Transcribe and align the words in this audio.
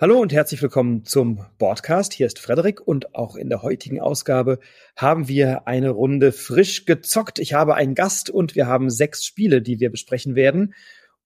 Hallo 0.00 0.20
und 0.20 0.32
herzlich 0.32 0.62
willkommen 0.62 1.04
zum 1.04 1.44
Podcast. 1.58 2.12
Hier 2.12 2.28
ist 2.28 2.38
Frederik 2.38 2.80
und 2.80 3.16
auch 3.16 3.34
in 3.34 3.48
der 3.48 3.62
heutigen 3.62 4.00
Ausgabe 4.00 4.60
haben 4.94 5.26
wir 5.26 5.66
eine 5.66 5.90
Runde 5.90 6.30
frisch 6.30 6.84
gezockt. 6.84 7.40
Ich 7.40 7.52
habe 7.52 7.74
einen 7.74 7.96
Gast 7.96 8.30
und 8.30 8.54
wir 8.54 8.68
haben 8.68 8.90
sechs 8.90 9.24
Spiele, 9.24 9.60
die 9.60 9.80
wir 9.80 9.90
besprechen 9.90 10.36
werden. 10.36 10.72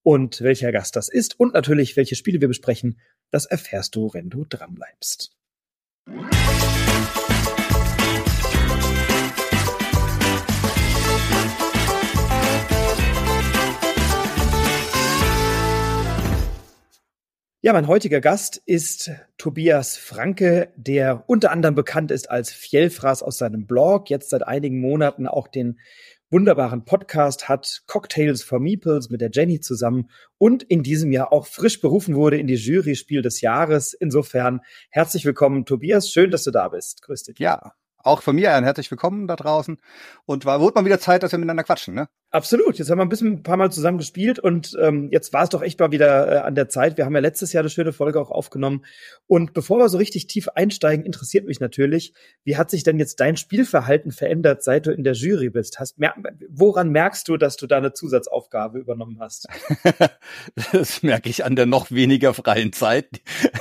Und 0.02 0.40
welcher 0.40 0.72
Gast 0.72 0.96
das 0.96 1.10
ist 1.10 1.38
und 1.38 1.52
natürlich 1.52 1.98
welche 1.98 2.16
Spiele 2.16 2.40
wir 2.40 2.48
besprechen, 2.48 2.98
das 3.30 3.44
erfährst 3.44 3.94
du, 3.94 4.08
wenn 4.14 4.30
du 4.30 4.46
dranbleibst. 4.48 5.36
Ja, 17.64 17.72
mein 17.72 17.86
heutiger 17.86 18.20
Gast 18.20 18.60
ist 18.66 19.12
Tobias 19.38 19.96
Franke, 19.96 20.72
der 20.74 21.22
unter 21.28 21.52
anderem 21.52 21.76
bekannt 21.76 22.10
ist 22.10 22.28
als 22.28 22.50
Fjellfraß 22.50 23.22
aus 23.22 23.38
seinem 23.38 23.68
Blog, 23.68 24.10
jetzt 24.10 24.30
seit 24.30 24.44
einigen 24.44 24.80
Monaten 24.80 25.28
auch 25.28 25.46
den 25.46 25.78
wunderbaren 26.28 26.84
Podcast 26.84 27.48
hat, 27.48 27.84
Cocktails 27.86 28.42
for 28.42 28.58
Meeples 28.58 29.10
mit 29.10 29.20
der 29.20 29.30
Jenny 29.32 29.60
zusammen 29.60 30.10
und 30.38 30.64
in 30.64 30.82
diesem 30.82 31.12
Jahr 31.12 31.32
auch 31.32 31.46
frisch 31.46 31.80
berufen 31.80 32.16
wurde 32.16 32.36
in 32.36 32.48
die 32.48 32.56
Jury 32.56 32.96
Spiel 32.96 33.22
des 33.22 33.40
Jahres. 33.42 33.92
Insofern 33.92 34.62
herzlich 34.90 35.24
willkommen, 35.24 35.64
Tobias. 35.64 36.10
Schön, 36.10 36.32
dass 36.32 36.42
du 36.42 36.50
da 36.50 36.66
bist. 36.66 37.02
Grüß 37.02 37.22
dich. 37.22 37.38
Ja, 37.38 37.74
auch 37.98 38.22
von 38.22 38.34
mir 38.34 38.52
ein 38.56 38.64
herzlich 38.64 38.90
willkommen 38.90 39.28
da 39.28 39.36
draußen. 39.36 39.76
Und 40.24 40.44
war, 40.46 40.60
wurde 40.60 40.74
mal 40.80 40.84
wieder 40.84 40.98
Zeit, 40.98 41.22
dass 41.22 41.30
wir 41.30 41.38
miteinander 41.38 41.62
quatschen, 41.62 41.94
ne? 41.94 42.08
Absolut. 42.32 42.78
Jetzt 42.78 42.88
haben 42.88 42.96
wir 42.96 43.02
ein 43.02 43.10
bisschen 43.10 43.30
ein 43.30 43.42
paar 43.42 43.58
Mal 43.58 43.70
zusammen 43.70 43.98
gespielt 43.98 44.38
und 44.38 44.74
ähm, 44.80 45.10
jetzt 45.12 45.34
war 45.34 45.42
es 45.42 45.50
doch 45.50 45.60
echt 45.60 45.78
mal 45.78 45.92
wieder 45.92 46.32
äh, 46.32 46.38
an 46.38 46.54
der 46.54 46.70
Zeit. 46.70 46.96
Wir 46.96 47.04
haben 47.04 47.14
ja 47.14 47.20
letztes 47.20 47.52
Jahr 47.52 47.60
eine 47.60 47.68
schöne 47.68 47.92
Folge 47.92 48.18
auch 48.18 48.30
aufgenommen. 48.30 48.86
Und 49.26 49.52
bevor 49.52 49.78
wir 49.78 49.90
so 49.90 49.98
richtig 49.98 50.28
tief 50.28 50.48
einsteigen, 50.48 51.04
interessiert 51.04 51.44
mich 51.44 51.60
natürlich, 51.60 52.14
wie 52.42 52.56
hat 52.56 52.70
sich 52.70 52.84
denn 52.84 52.98
jetzt 52.98 53.20
dein 53.20 53.36
Spielverhalten 53.36 54.12
verändert, 54.12 54.62
seit 54.62 54.86
du 54.86 54.92
in 54.92 55.04
der 55.04 55.12
Jury 55.12 55.50
bist? 55.50 55.78
Hast, 55.78 55.98
mer 55.98 56.14
woran 56.48 56.88
merkst 56.88 57.28
du, 57.28 57.36
dass 57.36 57.58
du 57.58 57.66
da 57.66 57.76
eine 57.76 57.92
Zusatzaufgabe 57.92 58.78
übernommen 58.78 59.18
hast? 59.20 59.46
das 60.72 61.02
merke 61.02 61.28
ich 61.28 61.44
an 61.44 61.54
der 61.54 61.66
noch 61.66 61.90
weniger 61.90 62.32
freien 62.32 62.72
Zeit 62.72 63.08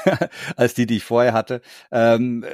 als 0.56 0.75
die, 0.75 0.85
die 0.85 0.95
ich 0.95 1.03
vorher 1.03 1.33
hatte. 1.33 1.59
Ähm, 1.91 2.45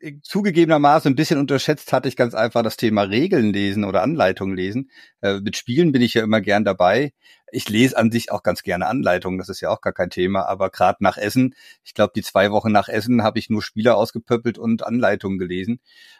äh, 0.00 0.14
zugegebenermaßen 0.22 1.12
ein 1.12 1.16
bisschen 1.16 1.38
unterschätzt 1.38 1.92
hatte 1.92 2.08
ich 2.08 2.16
ganz 2.16 2.32
einfach 2.32 2.62
das 2.62 2.78
Thema 2.78 3.02
Regeln 3.02 3.52
lesen 3.52 3.84
oder 3.84 4.00
Anleitungen 4.00 4.56
lesen. 4.56 4.88
Äh, 5.20 5.41
mit 5.42 5.56
Spielen 5.56 5.92
bin 5.92 6.02
ich 6.02 6.14
ja 6.14 6.22
immer 6.24 6.40
gern 6.40 6.64
dabei. 6.64 7.12
Ich 7.54 7.68
lese 7.68 7.98
an 7.98 8.10
sich 8.10 8.32
auch 8.32 8.42
ganz 8.42 8.62
gerne 8.62 8.86
Anleitungen, 8.86 9.38
das 9.38 9.50
ist 9.50 9.60
ja 9.60 9.68
auch 9.68 9.82
gar 9.82 9.92
kein 9.92 10.08
Thema, 10.08 10.46
aber 10.46 10.70
gerade 10.70 11.04
nach 11.04 11.18
Essen, 11.18 11.54
ich 11.84 11.92
glaube, 11.92 12.12
die 12.16 12.22
zwei 12.22 12.50
Wochen 12.50 12.72
nach 12.72 12.88
Essen 12.88 13.22
habe 13.22 13.38
ich 13.38 13.50
nur 13.50 13.62
Spieler 13.62 13.98
ausgepöppelt 13.98 14.56
und 14.56 14.86
Anleitungen 14.86 15.38
gelesen, 15.38 15.78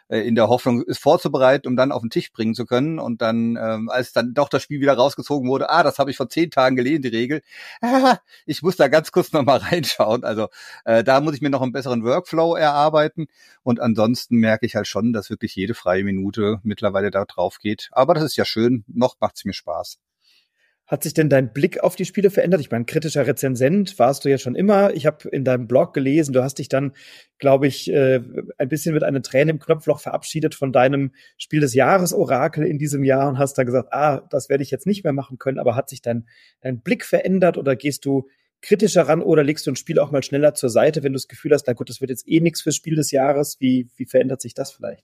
äh, 0.09 0.19
in 0.19 0.35
der 0.35 0.47
Hoffnung, 0.47 0.83
es 0.87 0.99
vorzubereiten, 0.99 1.67
um 1.67 1.75
dann 1.75 1.91
auf 1.91 2.01
den 2.01 2.11
Tisch 2.11 2.31
bringen 2.31 2.53
zu 2.53 2.65
können. 2.67 2.99
Und 2.99 3.21
dann, 3.21 3.57
ähm, 3.59 3.89
als 3.89 4.13
dann 4.13 4.33
doch 4.35 4.47
das 4.47 4.61
Spiel 4.61 4.79
wieder 4.79 4.93
rausgezogen 4.93 5.49
wurde, 5.49 5.69
ah, 5.71 5.81
das 5.81 5.97
habe 5.99 6.11
ich 6.11 6.17
vor 6.17 6.29
zehn 6.29 6.51
Tagen 6.51 6.75
gelesen, 6.75 7.01
die 7.01 7.07
Regel. 7.07 7.41
Ah, 7.81 8.17
ich 8.45 8.61
muss 8.61 8.75
da 8.75 8.87
ganz 8.87 9.11
kurz 9.11 9.31
nochmal 9.33 9.57
reinschauen. 9.71 10.23
Also 10.23 10.49
äh, 10.85 11.03
da 11.03 11.19
muss 11.19 11.33
ich 11.35 11.41
mir 11.41 11.49
noch 11.49 11.61
einen 11.63 11.71
besseren 11.71 12.03
Workflow 12.03 12.55
erarbeiten. 12.55 13.27
Und 13.63 13.79
ansonsten 13.79 14.37
merke 14.37 14.65
ich 14.67 14.75
halt 14.75 14.87
schon, 14.87 15.13
dass 15.13 15.29
wirklich 15.31 15.55
jede 15.55 15.73
freie 15.73 16.03
Minute 16.03 16.59
mittlerweile 16.63 17.09
da 17.11 17.25
drauf 17.25 17.57
geht. 17.59 17.89
Aber 17.91 18.13
das 18.13 18.23
ist 18.23 18.35
ja 18.37 18.45
schön, 18.45 18.83
noch 18.87 19.15
macht 19.19 19.37
es 19.37 19.45
mir 19.45 19.53
Spaß. 19.53 19.97
Hat 20.85 21.03
sich 21.03 21.13
denn 21.13 21.29
dein 21.29 21.53
Blick 21.53 21.81
auf 21.81 21.95
die 21.95 22.03
Spiele 22.03 22.29
verändert? 22.29 22.59
Ich 22.59 22.69
meine, 22.69 22.83
kritischer 22.83 23.25
Rezensent 23.25 23.97
warst 23.99 24.25
du 24.25 24.29
ja 24.29 24.37
schon 24.37 24.53
immer. 24.53 24.93
Ich 24.93 25.05
habe 25.05 25.29
in 25.29 25.45
deinem 25.45 25.65
Blog 25.65 25.93
gelesen, 25.93 26.33
du 26.33 26.43
hast 26.43 26.59
dich 26.59 26.67
dann, 26.67 26.91
glaube 27.39 27.67
ich, 27.67 27.89
äh, 27.89 28.19
ein 28.57 28.67
bisschen 28.67 28.93
mit 28.93 29.03
einer 29.03 29.21
Träne 29.21 29.51
im 29.51 29.59
Knopfloch 29.59 30.01
verabschiedet 30.01 30.55
von 30.55 30.73
deinem 30.73 31.11
Spiel 31.37 31.61
des 31.61 31.73
Jahres 31.73 32.13
Orakel 32.13 32.65
in 32.65 32.79
diesem 32.79 33.05
Jahr 33.05 33.29
und 33.29 33.39
hast 33.39 33.57
da 33.57 33.63
gesagt, 33.63 33.93
ah, 33.93 34.27
das 34.29 34.49
werde 34.49 34.63
ich 34.63 34.71
jetzt 34.71 34.85
nicht 34.85 35.05
mehr 35.05 35.13
machen 35.13 35.37
können. 35.37 35.57
Aber 35.57 35.77
hat 35.77 35.89
sich 35.89 36.01
dein, 36.01 36.27
dein 36.59 36.81
Blick 36.81 37.05
verändert 37.05 37.57
oder 37.57 37.77
gehst 37.77 38.03
du 38.05 38.27
kritischer 38.63 39.03
ran 39.03 39.21
oder 39.21 39.43
legst 39.43 39.67
du 39.67 39.71
ein 39.71 39.75
Spiel 39.75 39.99
auch 39.99 40.09
mal 40.09 40.23
schneller 40.23 40.53
zur 40.55 40.69
Seite, 40.69 41.03
wenn 41.03 41.11
du 41.11 41.17
das 41.17 41.27
Gefühl 41.27 41.51
hast, 41.53 41.67
na 41.67 41.73
gut, 41.73 41.89
das 41.89 41.99
wird 42.01 42.09
jetzt 42.09 42.27
eh 42.27 42.39
nichts 42.39 42.61
fürs 42.61 42.75
Spiel 42.75 42.95
des 42.95 43.11
Jahres. 43.11 43.57
Wie, 43.59 43.89
wie 43.97 44.05
verändert 44.05 44.41
sich 44.41 44.53
das 44.53 44.71
vielleicht? 44.71 45.03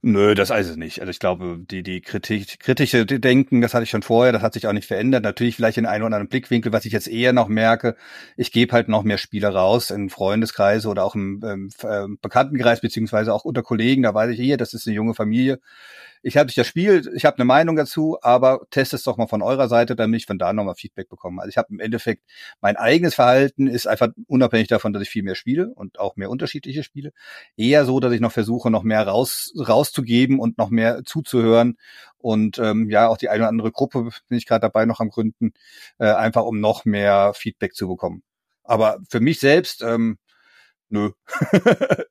Nö, 0.00 0.34
das 0.34 0.50
weiß 0.50 0.70
ich 0.70 0.76
nicht. 0.76 1.00
Also 1.00 1.10
ich 1.10 1.18
glaube, 1.18 1.58
die, 1.70 1.82
die 1.82 2.00
Kritik, 2.00 2.60
kritische 2.60 3.04
Denken, 3.04 3.60
das 3.60 3.74
hatte 3.74 3.82
ich 3.84 3.90
schon 3.90 4.02
vorher, 4.02 4.32
das 4.32 4.42
hat 4.42 4.54
sich 4.54 4.66
auch 4.68 4.72
nicht 4.72 4.86
verändert. 4.86 5.24
Natürlich 5.24 5.56
vielleicht 5.56 5.78
in 5.78 5.86
einem 5.86 6.04
oder 6.04 6.16
anderen 6.16 6.28
Blickwinkel, 6.28 6.72
was 6.72 6.84
ich 6.84 6.92
jetzt 6.92 7.08
eher 7.08 7.32
noch 7.32 7.48
merke, 7.48 7.96
ich 8.36 8.52
gebe 8.52 8.72
halt 8.72 8.88
noch 8.88 9.02
mehr 9.02 9.18
Spiele 9.18 9.48
raus 9.48 9.90
in 9.90 10.08
Freundeskreise 10.08 10.88
oder 10.88 11.04
auch 11.04 11.16
im, 11.16 11.40
ähm, 11.42 12.18
Bekanntenkreis, 12.22 12.80
beziehungsweise 12.80 13.34
auch 13.34 13.44
unter 13.44 13.62
Kollegen, 13.62 14.04
da 14.04 14.14
weiß 14.14 14.30
ich 14.30 14.38
hier, 14.38 14.56
das 14.56 14.74
ist 14.74 14.86
eine 14.86 14.94
junge 14.94 15.14
Familie 15.14 15.58
ich 16.22 16.36
habe 16.36 16.52
das 16.54 16.66
Spiel, 16.66 17.10
ich 17.14 17.24
habe 17.24 17.36
eine 17.36 17.44
Meinung 17.44 17.76
dazu, 17.76 18.16
aber 18.22 18.66
test 18.70 18.94
es 18.94 19.02
doch 19.02 19.16
mal 19.16 19.26
von 19.26 19.42
eurer 19.42 19.68
Seite, 19.68 19.96
damit 19.96 20.20
ich 20.20 20.26
von 20.26 20.38
da 20.38 20.52
nochmal 20.52 20.76
Feedback 20.76 21.08
bekomme. 21.08 21.42
Also 21.42 21.50
ich 21.50 21.58
habe 21.58 21.68
im 21.70 21.80
Endeffekt 21.80 22.22
mein 22.60 22.76
eigenes 22.76 23.16
Verhalten 23.16 23.66
ist 23.66 23.86
einfach 23.86 24.08
unabhängig 24.28 24.68
davon, 24.68 24.92
dass 24.92 25.02
ich 25.02 25.10
viel 25.10 25.24
mehr 25.24 25.34
spiele 25.34 25.68
und 25.74 25.98
auch 25.98 26.16
mehr 26.16 26.30
unterschiedliche 26.30 26.84
spiele. 26.84 27.12
Eher 27.56 27.84
so, 27.84 27.98
dass 28.00 28.12
ich 28.12 28.20
noch 28.20 28.32
versuche, 28.32 28.70
noch 28.70 28.84
mehr 28.84 29.06
raus, 29.06 29.52
rauszugeben 29.56 30.38
und 30.38 30.58
noch 30.58 30.70
mehr 30.70 31.02
zuzuhören. 31.04 31.76
Und 32.18 32.58
ähm, 32.58 32.88
ja, 32.88 33.08
auch 33.08 33.16
die 33.16 33.28
eine 33.28 33.40
oder 33.40 33.48
andere 33.48 33.72
Gruppe 33.72 34.10
bin 34.28 34.38
ich 34.38 34.46
gerade 34.46 34.60
dabei 34.60 34.86
noch 34.86 35.00
am 35.00 35.10
Gründen, 35.10 35.52
äh, 35.98 36.06
einfach 36.06 36.44
um 36.44 36.60
noch 36.60 36.84
mehr 36.84 37.32
Feedback 37.34 37.74
zu 37.74 37.88
bekommen. 37.88 38.22
Aber 38.64 39.00
für 39.10 39.20
mich 39.20 39.40
selbst, 39.40 39.82
ähm, 39.82 40.18
nö, 40.88 41.10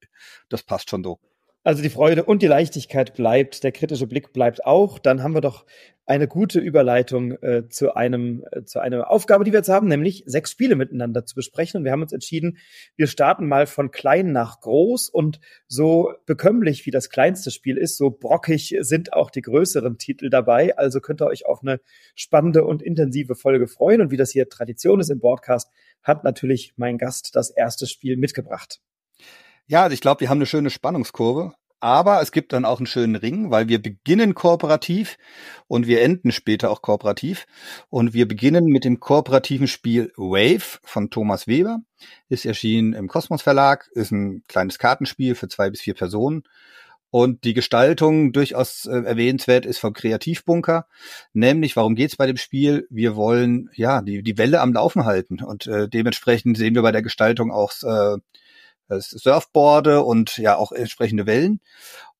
das 0.49 0.63
passt 0.63 0.89
schon 0.89 1.03
so. 1.03 1.19
Also 1.63 1.83
die 1.83 1.89
Freude 1.89 2.23
und 2.23 2.41
die 2.41 2.47
Leichtigkeit 2.47 3.13
bleibt, 3.13 3.63
der 3.63 3.71
kritische 3.71 4.07
Blick 4.07 4.33
bleibt 4.33 4.65
auch. 4.65 4.97
Dann 4.97 5.21
haben 5.21 5.35
wir 5.35 5.41
doch 5.41 5.67
eine 6.07 6.27
gute 6.27 6.59
Überleitung 6.59 7.33
äh, 7.43 7.69
zu 7.69 7.93
einem 7.93 8.43
äh, 8.51 8.63
zu 8.63 8.79
einer 8.79 9.11
Aufgabe, 9.11 9.43
die 9.43 9.51
wir 9.51 9.59
jetzt 9.59 9.69
haben, 9.69 9.87
nämlich 9.87 10.23
sechs 10.25 10.49
Spiele 10.49 10.75
miteinander 10.75 11.23
zu 11.23 11.35
besprechen. 11.35 11.77
Und 11.77 11.83
wir 11.85 11.91
haben 11.91 12.01
uns 12.01 12.13
entschieden, 12.13 12.57
wir 12.95 13.05
starten 13.05 13.47
mal 13.47 13.67
von 13.67 13.91
klein 13.91 14.31
nach 14.31 14.59
groß 14.59 15.09
und 15.09 15.39
so 15.67 16.11
bekömmlich 16.25 16.87
wie 16.87 16.91
das 16.91 17.11
kleinste 17.11 17.51
Spiel 17.51 17.77
ist, 17.77 17.95
so 17.95 18.09
brockig 18.09 18.75
sind 18.79 19.13
auch 19.13 19.29
die 19.29 19.43
größeren 19.43 19.99
Titel 19.99 20.31
dabei. 20.31 20.75
Also 20.77 20.99
könnt 20.99 21.21
ihr 21.21 21.27
euch 21.27 21.45
auf 21.45 21.61
eine 21.61 21.79
spannende 22.15 22.65
und 22.65 22.81
intensive 22.81 23.35
Folge 23.35 23.67
freuen. 23.67 24.01
Und 24.01 24.09
wie 24.09 24.17
das 24.17 24.31
hier 24.31 24.49
Tradition 24.49 24.99
ist 24.99 25.11
im 25.11 25.19
Broadcast, 25.19 25.69
hat 26.01 26.23
natürlich 26.23 26.73
mein 26.75 26.97
Gast 26.97 27.35
das 27.35 27.51
erste 27.51 27.85
Spiel 27.85 28.17
mitgebracht. 28.17 28.81
Ja, 29.67 29.83
also 29.83 29.93
ich 29.93 30.01
glaube, 30.01 30.21
wir 30.21 30.29
haben 30.29 30.37
eine 30.37 30.45
schöne 30.45 30.69
Spannungskurve. 30.69 31.53
Aber 31.83 32.21
es 32.21 32.31
gibt 32.31 32.53
dann 32.53 32.63
auch 32.63 32.77
einen 32.77 32.85
schönen 32.85 33.15
Ring, 33.15 33.49
weil 33.49 33.67
wir 33.67 33.81
beginnen 33.81 34.35
kooperativ 34.35 35.17
und 35.67 35.87
wir 35.87 36.03
enden 36.03 36.31
später 36.31 36.69
auch 36.69 36.83
kooperativ. 36.83 37.47
Und 37.89 38.13
wir 38.13 38.27
beginnen 38.27 38.65
mit 38.65 38.85
dem 38.85 38.99
kooperativen 38.99 39.67
Spiel 39.67 40.13
Wave 40.15 40.79
von 40.83 41.09
Thomas 41.09 41.47
Weber. 41.47 41.79
Ist 42.29 42.45
erschienen 42.45 42.93
im 42.93 43.07
Kosmos 43.07 43.41
Verlag, 43.41 43.89
ist 43.95 44.11
ein 44.11 44.43
kleines 44.47 44.77
Kartenspiel 44.77 45.33
für 45.33 45.47
zwei 45.47 45.71
bis 45.71 45.81
vier 45.81 45.95
Personen. 45.95 46.43
Und 47.09 47.43
die 47.43 47.55
Gestaltung 47.55 48.31
durchaus 48.31 48.85
äh, 48.85 49.01
erwähnenswert 49.01 49.65
ist 49.65 49.79
vom 49.79 49.93
Kreativbunker. 49.93 50.87
Nämlich, 51.33 51.75
warum 51.75 51.95
geht's 51.95 52.15
bei 52.15 52.27
dem 52.27 52.37
Spiel? 52.37 52.87
Wir 52.91 53.15
wollen 53.15 53.71
ja 53.73 54.03
die, 54.03 54.21
die 54.21 54.37
Welle 54.37 54.61
am 54.61 54.71
Laufen 54.71 55.03
halten. 55.03 55.43
Und 55.43 55.65
äh, 55.65 55.89
dementsprechend 55.89 56.57
sehen 56.57 56.75
wir 56.75 56.83
bei 56.83 56.93
der 56.93 57.01
Gestaltung 57.01 57.51
auch 57.51 57.73
äh, 57.83 58.17
Surfboarde 58.99 60.03
und 60.03 60.37
ja 60.37 60.55
auch 60.57 60.71
entsprechende 60.71 61.25
Wellen. 61.25 61.61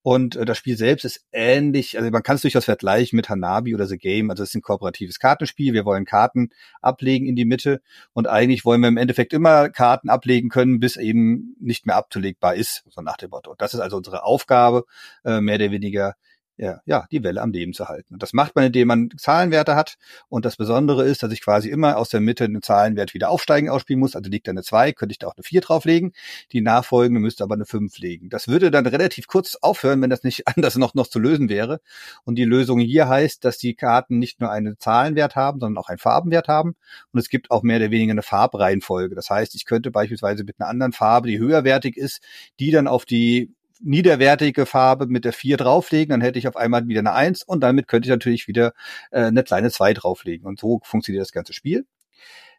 Und 0.02 0.34
äh, 0.34 0.44
das 0.44 0.58
Spiel 0.58 0.76
selbst 0.76 1.04
ist 1.04 1.24
ähnlich, 1.32 1.96
also 1.96 2.10
man 2.10 2.22
kann 2.22 2.36
es 2.36 2.42
durchaus 2.42 2.64
vergleichen 2.64 3.16
mit 3.16 3.28
Hanabi 3.28 3.74
oder 3.74 3.86
The 3.86 3.98
Game. 3.98 4.30
Also 4.30 4.42
es 4.42 4.50
ist 4.50 4.56
ein 4.56 4.62
kooperatives 4.62 5.18
Kartenspiel. 5.18 5.72
Wir 5.72 5.84
wollen 5.84 6.04
Karten 6.04 6.50
ablegen 6.80 7.26
in 7.26 7.36
die 7.36 7.44
Mitte 7.44 7.80
und 8.12 8.26
eigentlich 8.26 8.64
wollen 8.64 8.80
wir 8.80 8.88
im 8.88 8.96
Endeffekt 8.96 9.32
immer 9.32 9.70
Karten 9.70 10.10
ablegen 10.10 10.48
können, 10.48 10.80
bis 10.80 10.96
eben 10.96 11.54
nicht 11.60 11.86
mehr 11.86 11.96
abzulegbar 11.96 12.56
ist, 12.56 12.84
so 12.88 13.00
nach 13.00 13.16
dem 13.16 13.30
Motto. 13.30 13.54
Das 13.56 13.74
ist 13.74 13.80
also 13.80 13.96
unsere 13.96 14.24
Aufgabe, 14.24 14.84
äh, 15.24 15.40
mehr 15.40 15.56
oder 15.56 15.70
weniger 15.70 16.14
ja, 16.56 16.80
ja, 16.84 17.06
die 17.10 17.22
Welle 17.24 17.40
am 17.40 17.50
Leben 17.50 17.72
zu 17.72 17.88
halten. 17.88 18.14
Und 18.14 18.22
das 18.22 18.32
macht 18.32 18.54
man, 18.54 18.66
indem 18.66 18.88
man 18.88 19.08
Zahlenwerte 19.16 19.74
hat. 19.74 19.96
Und 20.28 20.44
das 20.44 20.56
Besondere 20.56 21.04
ist, 21.04 21.22
dass 21.22 21.32
ich 21.32 21.42
quasi 21.42 21.70
immer 21.70 21.96
aus 21.96 22.10
der 22.10 22.20
Mitte 22.20 22.44
einen 22.44 22.62
Zahlenwert 22.62 23.14
wieder 23.14 23.30
aufsteigen 23.30 23.70
ausspielen 23.70 24.00
muss. 24.00 24.14
Also 24.14 24.30
liegt 24.30 24.46
da 24.46 24.52
eine 24.52 24.62
2, 24.62 24.92
könnte 24.92 25.12
ich 25.12 25.18
da 25.18 25.28
auch 25.28 25.36
eine 25.36 25.44
4 25.44 25.60
drauflegen. 25.62 26.12
Die 26.52 26.60
nachfolgende 26.60 27.20
müsste 27.20 27.42
aber 27.44 27.54
eine 27.54 27.64
5 27.64 27.98
legen. 27.98 28.28
Das 28.28 28.48
würde 28.48 28.70
dann 28.70 28.86
relativ 28.86 29.26
kurz 29.26 29.56
aufhören, 29.56 30.02
wenn 30.02 30.10
das 30.10 30.24
nicht 30.24 30.46
anders 30.56 30.76
noch, 30.76 30.94
noch 30.94 31.06
zu 31.06 31.18
lösen 31.18 31.48
wäre. 31.48 31.80
Und 32.24 32.36
die 32.36 32.44
Lösung 32.44 32.80
hier 32.80 33.08
heißt, 33.08 33.44
dass 33.44 33.58
die 33.58 33.74
Karten 33.74 34.18
nicht 34.18 34.40
nur 34.40 34.50
einen 34.50 34.78
Zahlenwert 34.78 35.36
haben, 35.36 35.58
sondern 35.58 35.82
auch 35.82 35.88
einen 35.88 35.98
Farbenwert 35.98 36.48
haben. 36.48 36.76
Und 37.12 37.20
es 37.20 37.28
gibt 37.28 37.50
auch 37.50 37.62
mehr 37.62 37.78
oder 37.78 37.90
weniger 37.90 38.12
eine 38.12 38.22
Farbreihenfolge. 38.22 39.14
Das 39.14 39.30
heißt, 39.30 39.54
ich 39.54 39.64
könnte 39.64 39.90
beispielsweise 39.90 40.44
mit 40.44 40.60
einer 40.60 40.68
anderen 40.68 40.92
Farbe, 40.92 41.28
die 41.28 41.38
höherwertig 41.38 41.96
ist, 41.96 42.20
die 42.60 42.70
dann 42.70 42.86
auf 42.86 43.06
die 43.06 43.54
niederwertige 43.82 44.66
Farbe 44.66 45.06
mit 45.06 45.24
der 45.24 45.32
4 45.32 45.56
drauflegen, 45.56 46.10
dann 46.10 46.20
hätte 46.20 46.38
ich 46.38 46.48
auf 46.48 46.56
einmal 46.56 46.86
wieder 46.86 47.00
eine 47.00 47.12
1 47.12 47.42
und 47.42 47.60
damit 47.60 47.88
könnte 47.88 48.06
ich 48.06 48.10
natürlich 48.10 48.48
wieder 48.48 48.72
äh, 49.10 49.22
eine 49.24 49.42
kleine 49.42 49.70
2 49.70 49.94
drauflegen. 49.94 50.46
Und 50.46 50.60
so 50.60 50.80
funktioniert 50.84 51.22
das 51.22 51.32
ganze 51.32 51.52
Spiel. 51.52 51.86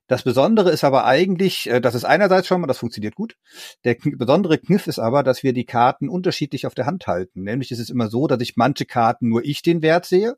Das 0.08 0.24
Besondere 0.24 0.70
ist 0.70 0.84
aber 0.84 1.06
eigentlich, 1.06 1.70
äh, 1.70 1.80
das 1.80 1.96
ist 1.96 2.04
einerseits 2.04 2.48
schon 2.48 2.60
mal, 2.62 2.68
das 2.68 2.78
funktioniert 2.78 3.16
gut. 3.16 3.38
Der 3.86 3.96
besondere 4.02 4.58
Kniff 4.58 4.88
ist 4.88 5.00
aber, 5.00 5.24
dass 5.24 5.44
wir 5.44 5.54
die 5.54 5.66
Karten 5.66 6.10
unterschiedlich 6.10 6.68
auf 6.68 6.75
der 6.75 6.86
Hand 6.86 7.08
halten. 7.08 7.44
Nämlich 7.44 7.72
ist 7.72 7.80
es 7.80 7.90
immer 7.90 8.10
so, 8.10 8.28
dass 8.28 8.42
ich 8.42 8.58
manche 8.58 8.86
Karten 8.86 9.30
nur 9.30 9.46
ich 9.46 9.62
den 9.62 9.81
Wert 9.81 10.06
sehe 10.06 10.36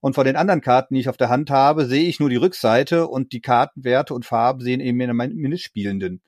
und 0.00 0.14
von 0.14 0.26
den 0.26 0.36
anderen 0.36 0.60
Karten, 0.60 0.94
die 0.94 1.00
ich 1.00 1.08
auf 1.08 1.16
der 1.16 1.30
Hand 1.30 1.50
habe, 1.50 1.86
sehe 1.86 2.06
ich 2.06 2.20
nur 2.20 2.28
die 2.28 2.36
Rückseite 2.36 3.08
und 3.08 3.32
die 3.32 3.40
Kartenwerte 3.40 4.14
und 4.14 4.26
Farben 4.26 4.60
sehen 4.60 4.80
eben 4.80 4.98
meine 4.98 5.14
Mitspielenden. 5.14 6.20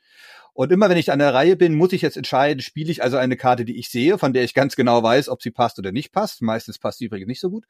Und 0.60 0.70
immer 0.72 0.90
wenn 0.90 0.98
ich 0.98 1.10
an 1.10 1.20
der 1.20 1.32
Reihe 1.32 1.56
bin, 1.56 1.74
muss 1.74 1.94
ich 1.94 2.02
jetzt 2.02 2.18
entscheiden, 2.18 2.60
spiele 2.60 2.92
ich 2.92 3.02
also 3.02 3.16
eine 3.16 3.38
Karte, 3.38 3.64
die 3.64 3.78
ich 3.78 3.88
sehe, 3.88 4.18
von 4.18 4.34
der 4.34 4.44
ich 4.44 4.52
ganz 4.52 4.76
genau 4.76 5.02
weiß, 5.02 5.30
ob 5.30 5.40
sie 5.40 5.50
passt 5.50 5.78
oder 5.78 5.90
nicht 5.90 6.12
passt. 6.12 6.42
Meistens 6.42 6.78
passt 6.78 6.98
sie 6.98 7.06
übrigens 7.06 7.28
nicht 7.28 7.40
so 7.40 7.48
gut. 7.48 7.64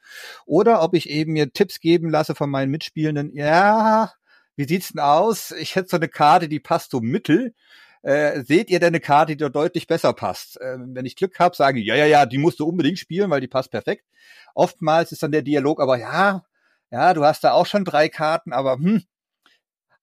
Oder 0.44 0.82
ob 0.82 0.94
ich 0.94 1.08
eben 1.08 1.34
mir 1.34 1.52
Tipps 1.52 1.78
geben 1.78 2.10
lasse 2.10 2.34
von 2.34 2.50
meinen 2.50 2.72
Mitspielenden. 2.72 3.32
Ja, 3.32 4.12
wie 4.56 4.64
sieht's 4.64 4.88
denn 4.88 4.98
aus? 4.98 5.52
Ich 5.52 5.76
hätte 5.76 5.88
so 5.88 5.98
eine 5.98 6.08
Karte, 6.08 6.48
die 6.48 6.58
passt 6.58 6.90
so 6.90 7.00
mittel. 7.00 7.54
Äh, 8.02 8.42
seht 8.42 8.70
ihr 8.70 8.80
denn 8.80 8.88
eine 8.88 8.98
Karte, 8.98 9.36
die 9.36 9.44
da 9.44 9.50
deutlich 9.50 9.86
besser 9.86 10.12
passt? 10.12 10.60
Äh, 10.60 10.78
wenn 10.80 11.06
ich 11.06 11.14
Glück 11.14 11.38
habe, 11.38 11.54
sage 11.54 11.78
ich, 11.78 11.86
ja, 11.86 11.94
ja, 11.94 12.06
ja, 12.06 12.26
die 12.26 12.38
musst 12.38 12.58
du 12.58 12.66
unbedingt 12.66 12.98
spielen, 12.98 13.30
weil 13.30 13.40
die 13.40 13.46
passt 13.46 13.70
perfekt. 13.70 14.04
Oftmals 14.52 15.12
ist 15.12 15.22
dann 15.22 15.30
der 15.30 15.42
Dialog 15.42 15.80
aber, 15.80 15.96
ja, 15.96 16.44
ja, 16.90 17.14
du 17.14 17.24
hast 17.24 17.44
da 17.44 17.52
auch 17.52 17.66
schon 17.66 17.84
drei 17.84 18.08
Karten, 18.08 18.52
aber 18.52 18.78
hm, 18.78 19.04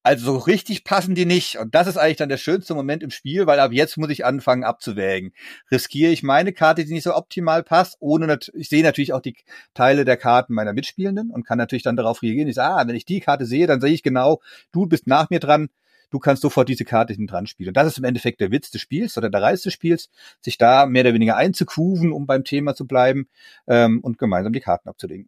also 0.07 0.33
so 0.33 0.37
richtig 0.37 0.85
passen 0.85 1.15
die 1.15 1.25
nicht. 1.25 1.57
Und 1.57 1.75
das 1.75 1.85
ist 1.85 1.97
eigentlich 1.97 2.15
dann 2.15 2.29
der 2.29 2.37
schönste 2.37 2.73
Moment 2.73 3.03
im 3.03 3.11
Spiel, 3.11 3.45
weil 3.45 3.59
ab 3.59 3.73
jetzt 3.73 3.97
muss 3.97 4.09
ich 4.09 4.23
anfangen 4.23 4.63
abzuwägen. 4.63 5.33
Riskiere 5.69 6.13
ich 6.13 6.23
meine 6.23 6.53
Karte, 6.53 6.85
die 6.85 6.93
nicht 6.93 7.03
so 7.03 7.13
optimal 7.13 7.61
passt, 7.61 7.97
ohne, 7.99 8.39
ich 8.53 8.69
sehe 8.69 8.83
natürlich 8.83 9.11
auch 9.11 9.19
die 9.19 9.35
Teile 9.73 10.05
der 10.05 10.15
Karten 10.15 10.53
meiner 10.53 10.71
Mitspielenden 10.71 11.29
und 11.29 11.45
kann 11.45 11.57
natürlich 11.57 11.83
dann 11.83 11.97
darauf 11.97 12.21
reagieren. 12.21 12.47
Ich 12.47 12.55
sage, 12.55 12.75
ah, 12.75 12.87
wenn 12.87 12.95
ich 12.95 13.03
die 13.03 13.19
Karte 13.19 13.45
sehe, 13.45 13.67
dann 13.67 13.81
sehe 13.81 13.91
ich 13.91 14.01
genau, 14.01 14.39
du 14.71 14.85
bist 14.85 15.07
nach 15.07 15.29
mir 15.29 15.41
dran, 15.41 15.67
du 16.09 16.19
kannst 16.19 16.41
sofort 16.41 16.69
diese 16.69 16.85
Karte 16.85 17.11
hinten 17.11 17.27
dran 17.27 17.45
spielen. 17.45 17.69
Und 17.69 17.77
das 17.77 17.87
ist 17.87 17.97
im 17.97 18.05
Endeffekt 18.05 18.39
der 18.39 18.49
Witz 18.49 18.71
des 18.71 18.79
Spiels 18.79 19.17
oder 19.17 19.29
der 19.29 19.41
Reiz 19.41 19.63
des 19.63 19.73
Spiels, 19.73 20.09
sich 20.39 20.57
da 20.57 20.85
mehr 20.85 21.01
oder 21.01 21.15
weniger 21.15 21.35
einzukuven, 21.35 22.13
um 22.13 22.25
beim 22.25 22.45
Thema 22.45 22.75
zu 22.75 22.87
bleiben 22.87 23.27
ähm, 23.67 23.99
und 23.99 24.17
gemeinsam 24.17 24.53
die 24.53 24.61
Karten 24.61 24.87
abzulegen. 24.87 25.27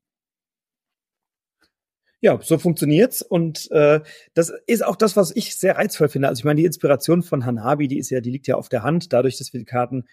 Ja, 2.21 2.37
so 2.41 2.57
funktioniert's 2.57 3.21
und 3.21 3.71
äh, 3.71 4.01
das 4.33 4.51
ist 4.67 4.83
auch 4.83 4.97
das, 4.97 5.15
was 5.15 5.33
ich 5.33 5.55
sehr 5.55 5.77
reizvoll 5.77 6.09
finde. 6.09 6.27
Also 6.27 6.41
ich 6.41 6.43
meine, 6.43 6.59
die 6.59 6.65
Inspiration 6.65 7.23
von 7.23 7.45
Hanabi, 7.45 7.87
die 7.87 7.97
ist 7.97 8.09
ja, 8.09 8.19
die 8.19 8.31
liegt 8.31 8.47
ja 8.47 8.55
auf 8.55 8.67
der 8.67 8.83
Hand, 8.83 9.13
dadurch, 9.13 9.37
dass 9.37 9.53
wir 9.53 9.59
die 9.59 9.65
Karten 9.65 10.05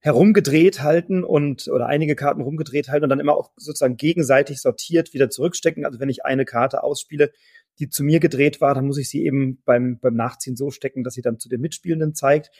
herumgedreht 0.00 0.82
halten 0.82 1.22
und 1.22 1.68
oder 1.68 1.86
einige 1.86 2.16
Karten 2.16 2.40
rumgedreht 2.40 2.88
halten 2.88 3.04
und 3.04 3.10
dann 3.10 3.20
immer 3.20 3.36
auch 3.36 3.52
sozusagen 3.56 3.96
gegenseitig 3.96 4.60
sortiert 4.60 5.14
wieder 5.14 5.30
zurückstecken. 5.30 5.86
Also 5.86 6.00
wenn 6.00 6.08
ich 6.08 6.24
eine 6.24 6.44
Karte 6.44 6.82
ausspiele, 6.82 7.30
die 7.78 7.88
zu 7.88 8.02
mir 8.02 8.18
gedreht 8.18 8.60
war, 8.60 8.74
dann 8.74 8.86
muss 8.86 8.98
ich 8.98 9.08
sie 9.08 9.24
eben 9.24 9.62
beim 9.64 10.00
beim 10.00 10.14
Nachziehen 10.14 10.56
so 10.56 10.72
stecken, 10.72 11.04
dass 11.04 11.14
sie 11.14 11.22
dann 11.22 11.38
zu 11.38 11.48
den 11.48 11.60
Mitspielenden 11.60 12.16
zeigt. 12.16 12.50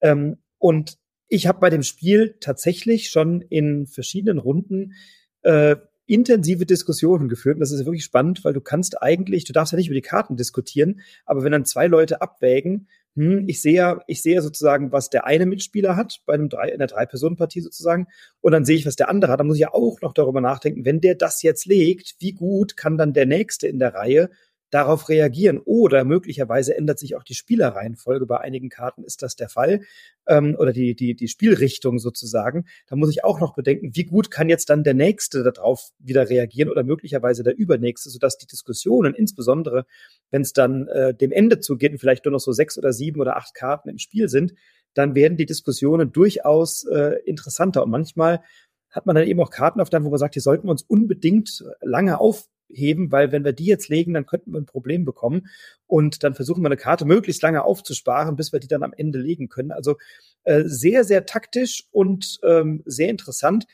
Ähm, 0.00 0.38
und 0.56 0.96
ich 1.28 1.46
habe 1.46 1.60
bei 1.60 1.68
dem 1.68 1.82
Spiel 1.82 2.36
tatsächlich 2.40 3.10
schon 3.10 3.42
in 3.42 3.86
verschiedenen 3.86 4.38
Runden 4.38 4.94
äh, 5.42 5.76
intensive 6.06 6.66
Diskussionen 6.66 7.28
geführt. 7.28 7.56
Und 7.56 7.60
das 7.60 7.72
ist 7.72 7.84
wirklich 7.84 8.04
spannend, 8.04 8.44
weil 8.44 8.52
du 8.52 8.60
kannst 8.60 9.02
eigentlich, 9.02 9.44
du 9.44 9.52
darfst 9.52 9.72
ja 9.72 9.76
nicht 9.76 9.88
über 9.88 9.94
die 9.94 10.02
Karten 10.02 10.36
diskutieren, 10.36 11.00
aber 11.24 11.42
wenn 11.42 11.52
dann 11.52 11.64
zwei 11.64 11.86
Leute 11.86 12.22
abwägen, 12.22 12.88
hm, 13.16 13.48
ich 13.48 13.62
sehe 13.62 13.74
ja, 13.74 14.00
ich 14.06 14.22
sehe 14.22 14.42
sozusagen, 14.42 14.92
was 14.92 15.08
der 15.08 15.26
eine 15.26 15.46
Mitspieler 15.46 15.96
hat 15.96 16.20
bei 16.26 16.34
einem 16.34 16.50
drei, 16.50 16.68
in 16.68 16.78
der 16.78 16.86
Drei-Personen-Partie 16.86 17.62
sozusagen, 17.62 18.08
und 18.40 18.52
dann 18.52 18.66
sehe 18.66 18.76
ich, 18.76 18.86
was 18.86 18.96
der 18.96 19.08
andere 19.08 19.32
hat. 19.32 19.40
Da 19.40 19.44
muss 19.44 19.56
ich 19.56 19.62
ja 19.62 19.72
auch 19.72 20.00
noch 20.02 20.12
darüber 20.12 20.42
nachdenken, 20.42 20.84
wenn 20.84 21.00
der 21.00 21.14
das 21.14 21.42
jetzt 21.42 21.66
legt, 21.66 22.16
wie 22.18 22.32
gut 22.32 22.76
kann 22.76 22.98
dann 22.98 23.14
der 23.14 23.26
nächste 23.26 23.68
in 23.68 23.78
der 23.78 23.94
Reihe 23.94 24.30
darauf 24.70 25.08
reagieren. 25.08 25.58
Oder 25.58 26.04
möglicherweise 26.04 26.76
ändert 26.76 26.98
sich 26.98 27.16
auch 27.16 27.22
die 27.22 27.34
Spielerreihenfolge. 27.34 28.26
Bei 28.26 28.40
einigen 28.40 28.68
Karten 28.68 29.04
ist 29.04 29.22
das 29.22 29.36
der 29.36 29.48
Fall. 29.48 29.82
Ähm, 30.26 30.56
oder 30.58 30.72
die, 30.72 30.94
die, 30.94 31.14
die 31.14 31.28
Spielrichtung 31.28 31.98
sozusagen. 31.98 32.66
Da 32.86 32.96
muss 32.96 33.10
ich 33.10 33.24
auch 33.24 33.40
noch 33.40 33.54
bedenken, 33.54 33.90
wie 33.94 34.04
gut 34.04 34.30
kann 34.30 34.48
jetzt 34.48 34.70
dann 34.70 34.84
der 34.84 34.94
Nächste 34.94 35.42
darauf 35.42 35.90
wieder 35.98 36.28
reagieren 36.28 36.70
oder 36.70 36.82
möglicherweise 36.82 37.42
der 37.42 37.56
Übernächste, 37.56 38.10
sodass 38.10 38.38
die 38.38 38.46
Diskussionen, 38.46 39.14
insbesondere 39.14 39.86
wenn 40.30 40.42
es 40.42 40.52
dann 40.52 40.88
äh, 40.88 41.14
dem 41.14 41.32
Ende 41.32 41.60
zugeht 41.60 41.92
und 41.92 41.98
vielleicht 41.98 42.24
nur 42.24 42.32
noch 42.32 42.40
so 42.40 42.52
sechs 42.52 42.76
oder 42.76 42.92
sieben 42.92 43.20
oder 43.20 43.36
acht 43.36 43.54
Karten 43.54 43.88
im 43.88 43.98
Spiel 43.98 44.28
sind, 44.28 44.54
dann 44.96 45.14
werden 45.14 45.36
die 45.36 45.46
Diskussionen 45.46 46.10
durchaus 46.10 46.84
äh, 46.84 47.16
interessanter. 47.26 47.82
Und 47.84 47.90
manchmal 47.90 48.42
hat 48.90 49.06
man 49.06 49.16
dann 49.16 49.26
eben 49.26 49.40
auch 49.40 49.50
Karten 49.50 49.80
auf 49.80 49.90
der 49.90 49.98
Hand, 49.98 50.06
wo 50.06 50.10
man 50.10 50.18
sagt, 50.18 50.34
die 50.34 50.40
sollten 50.40 50.66
wir 50.66 50.70
uns 50.70 50.82
unbedingt 50.82 51.64
lange 51.80 52.20
auf 52.20 52.48
heben, 52.68 53.12
weil 53.12 53.32
wenn 53.32 53.44
wir 53.44 53.52
die 53.52 53.66
jetzt 53.66 53.88
legen, 53.88 54.14
dann 54.14 54.26
könnten 54.26 54.52
wir 54.52 54.60
ein 54.60 54.66
Problem 54.66 55.04
bekommen. 55.04 55.48
Und 55.86 56.24
dann 56.24 56.34
versuchen 56.34 56.62
wir 56.62 56.68
eine 56.68 56.76
Karte 56.76 57.04
möglichst 57.04 57.42
lange 57.42 57.62
aufzusparen, 57.62 58.36
bis 58.36 58.52
wir 58.52 58.60
die 58.60 58.68
dann 58.68 58.82
am 58.82 58.92
Ende 58.92 59.18
legen 59.18 59.48
können. 59.48 59.70
Also 59.70 59.96
äh, 60.44 60.64
sehr, 60.64 61.04
sehr 61.04 61.26
taktisch 61.26 61.84
und 61.92 62.38
ähm, 62.42 62.82
sehr 62.84 63.08
interessant, 63.08 63.66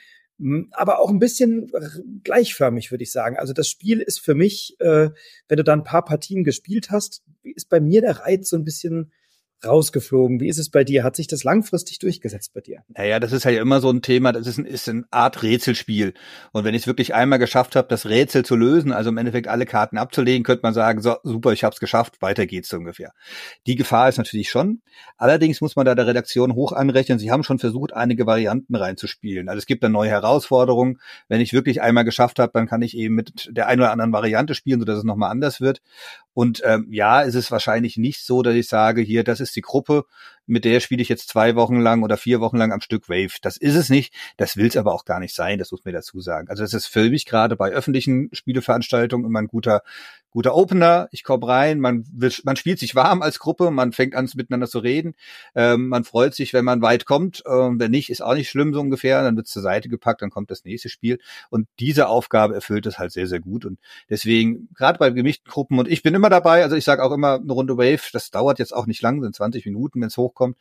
aber 0.72 0.98
auch 0.98 1.10
ein 1.10 1.18
bisschen 1.18 1.70
gleichförmig, 2.24 2.90
würde 2.90 3.04
ich 3.04 3.12
sagen. 3.12 3.36
Also 3.36 3.52
das 3.52 3.68
Spiel 3.68 4.00
ist 4.00 4.18
für 4.18 4.34
mich, 4.34 4.76
äh, 4.80 5.10
wenn 5.48 5.56
du 5.56 5.64
da 5.64 5.72
ein 5.72 5.84
paar 5.84 6.04
Partien 6.04 6.42
gespielt 6.42 6.90
hast, 6.90 7.22
ist 7.42 7.68
bei 7.68 7.80
mir 7.80 8.00
der 8.00 8.20
Reiz 8.20 8.48
so 8.48 8.56
ein 8.56 8.64
bisschen 8.64 9.12
rausgeflogen. 9.64 10.40
Wie 10.40 10.48
ist 10.48 10.58
es 10.58 10.70
bei 10.70 10.84
dir? 10.84 11.04
Hat 11.04 11.16
sich 11.16 11.26
das 11.26 11.44
langfristig 11.44 11.98
durchgesetzt 11.98 12.52
bei 12.54 12.60
dir? 12.60 12.82
Naja, 12.88 13.20
das 13.20 13.32
ist 13.32 13.44
ja 13.44 13.50
immer 13.52 13.80
so 13.80 13.90
ein 13.90 14.02
Thema, 14.02 14.32
das 14.32 14.46
ist, 14.46 14.58
ein, 14.58 14.64
ist 14.64 14.88
eine 14.88 15.04
Art 15.10 15.42
Rätselspiel. 15.42 16.14
Und 16.52 16.64
wenn 16.64 16.74
ich 16.74 16.82
es 16.82 16.86
wirklich 16.86 17.14
einmal 17.14 17.38
geschafft 17.38 17.76
habe, 17.76 17.88
das 17.88 18.06
Rätsel 18.06 18.44
zu 18.44 18.56
lösen, 18.56 18.92
also 18.92 19.10
im 19.10 19.18
Endeffekt 19.18 19.48
alle 19.48 19.66
Karten 19.66 19.98
abzulegen, 19.98 20.44
könnte 20.44 20.62
man 20.62 20.74
sagen, 20.74 21.00
so, 21.00 21.16
super, 21.22 21.52
ich 21.52 21.64
habe 21.64 21.74
es 21.74 21.80
geschafft, 21.80 22.20
weiter 22.20 22.46
geht's 22.46 22.72
ungefähr. 22.72 23.12
Die 23.66 23.76
Gefahr 23.76 24.08
ist 24.08 24.18
natürlich 24.18 24.50
schon. 24.50 24.82
Allerdings 25.16 25.60
muss 25.60 25.76
man 25.76 25.86
da 25.86 25.94
der 25.94 26.06
Redaktion 26.06 26.54
hoch 26.54 26.72
anrechnen, 26.72 27.18
sie 27.18 27.30
haben 27.30 27.44
schon 27.44 27.58
versucht, 27.58 27.92
einige 27.92 28.26
Varianten 28.26 28.74
reinzuspielen. 28.74 29.48
Also 29.48 29.58
es 29.58 29.66
gibt 29.66 29.82
dann 29.84 29.92
neue 29.92 30.10
Herausforderungen. 30.10 30.98
Wenn 31.28 31.40
ich 31.40 31.52
wirklich 31.52 31.82
einmal 31.82 32.04
geschafft 32.04 32.38
habe, 32.38 32.52
dann 32.52 32.66
kann 32.66 32.82
ich 32.82 32.96
eben 32.96 33.14
mit 33.14 33.48
der 33.50 33.68
einen 33.68 33.80
oder 33.80 33.92
anderen 33.92 34.12
Variante 34.12 34.54
spielen, 34.54 34.80
sodass 34.80 34.98
es 34.98 35.04
nochmal 35.04 35.30
anders 35.30 35.60
wird. 35.60 35.82
Und 36.34 36.62
ähm, 36.64 36.86
ja, 36.90 37.22
es 37.22 37.34
ist 37.34 37.50
wahrscheinlich 37.50 37.96
nicht 37.96 38.24
so, 38.24 38.42
dass 38.42 38.54
ich 38.54 38.68
sage, 38.68 39.02
hier, 39.02 39.24
das 39.24 39.40
ist 39.40 39.54
die 39.56 39.60
Gruppe, 39.60 40.04
mit 40.46 40.64
der 40.64 40.80
spiele 40.80 41.02
ich 41.02 41.08
jetzt 41.08 41.28
zwei 41.28 41.54
Wochen 41.56 41.80
lang 41.80 42.02
oder 42.02 42.16
vier 42.16 42.40
Wochen 42.40 42.56
lang 42.56 42.72
am 42.72 42.80
Stück 42.80 43.08
Wave. 43.08 43.38
Das 43.42 43.56
ist 43.56 43.74
es 43.74 43.88
nicht. 43.88 44.14
Das 44.36 44.56
will 44.56 44.66
es 44.66 44.76
aber 44.76 44.92
auch 44.92 45.04
gar 45.04 45.20
nicht 45.20 45.34
sein, 45.34 45.58
das 45.58 45.72
muss 45.72 45.84
mir 45.84 45.92
dazu 45.92 46.20
sagen. 46.20 46.48
Also 46.48 46.64
es 46.64 46.74
ist 46.74 46.86
für 46.86 47.08
mich 47.08 47.26
gerade 47.26 47.56
bei 47.56 47.70
öffentlichen 47.70 48.28
Spieleveranstaltungen 48.32 49.26
immer 49.26 49.40
ein 49.40 49.48
guter 49.48 49.82
guter 50.32 50.54
Opener, 50.54 51.08
ich 51.12 51.24
komme 51.24 51.46
rein, 51.46 51.78
man, 51.78 52.04
will, 52.10 52.32
man 52.44 52.56
spielt 52.56 52.78
sich 52.78 52.94
warm 52.94 53.22
als 53.22 53.38
Gruppe, 53.38 53.70
man 53.70 53.92
fängt 53.92 54.14
an 54.14 54.28
miteinander 54.34 54.66
zu 54.66 54.78
reden, 54.78 55.14
ähm, 55.54 55.88
man 55.88 56.04
freut 56.04 56.34
sich, 56.34 56.54
wenn 56.54 56.64
man 56.64 56.80
weit 56.80 57.04
kommt, 57.04 57.42
ähm, 57.46 57.78
wenn 57.78 57.90
nicht, 57.90 58.08
ist 58.08 58.22
auch 58.22 58.34
nicht 58.34 58.48
schlimm 58.48 58.72
so 58.72 58.80
ungefähr, 58.80 59.22
dann 59.22 59.36
wird 59.36 59.46
zur 59.46 59.62
Seite 59.62 59.90
gepackt, 59.90 60.22
dann 60.22 60.30
kommt 60.30 60.50
das 60.50 60.64
nächste 60.64 60.88
Spiel 60.88 61.18
und 61.50 61.68
diese 61.78 62.08
Aufgabe 62.08 62.54
erfüllt 62.54 62.86
es 62.86 62.98
halt 62.98 63.12
sehr, 63.12 63.26
sehr 63.26 63.40
gut 63.40 63.66
und 63.66 63.78
deswegen, 64.08 64.68
gerade 64.74 64.98
bei 64.98 65.10
gemischten 65.10 65.50
Gruppen 65.50 65.78
und 65.78 65.86
ich 65.86 66.02
bin 66.02 66.14
immer 66.14 66.30
dabei, 66.30 66.62
also 66.62 66.76
ich 66.76 66.84
sage 66.84 67.04
auch 67.04 67.12
immer 67.12 67.34
eine 67.34 67.52
Runde 67.52 67.76
Wave, 67.76 68.08
das 68.12 68.30
dauert 68.30 68.58
jetzt 68.58 68.74
auch 68.74 68.86
nicht 68.86 69.02
lang, 69.02 69.20
sind 69.20 69.36
20 69.36 69.66
Minuten, 69.66 70.00
wenn 70.00 70.08
es 70.08 70.16
hochkommt, 70.32 70.56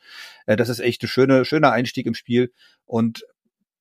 äh, 0.46 0.56
das 0.56 0.68
ist 0.68 0.80
echt 0.80 1.02
ein 1.02 1.08
schöner, 1.08 1.44
schöner 1.44 1.72
Einstieg 1.72 2.06
im 2.06 2.14
Spiel 2.14 2.52
und 2.84 3.24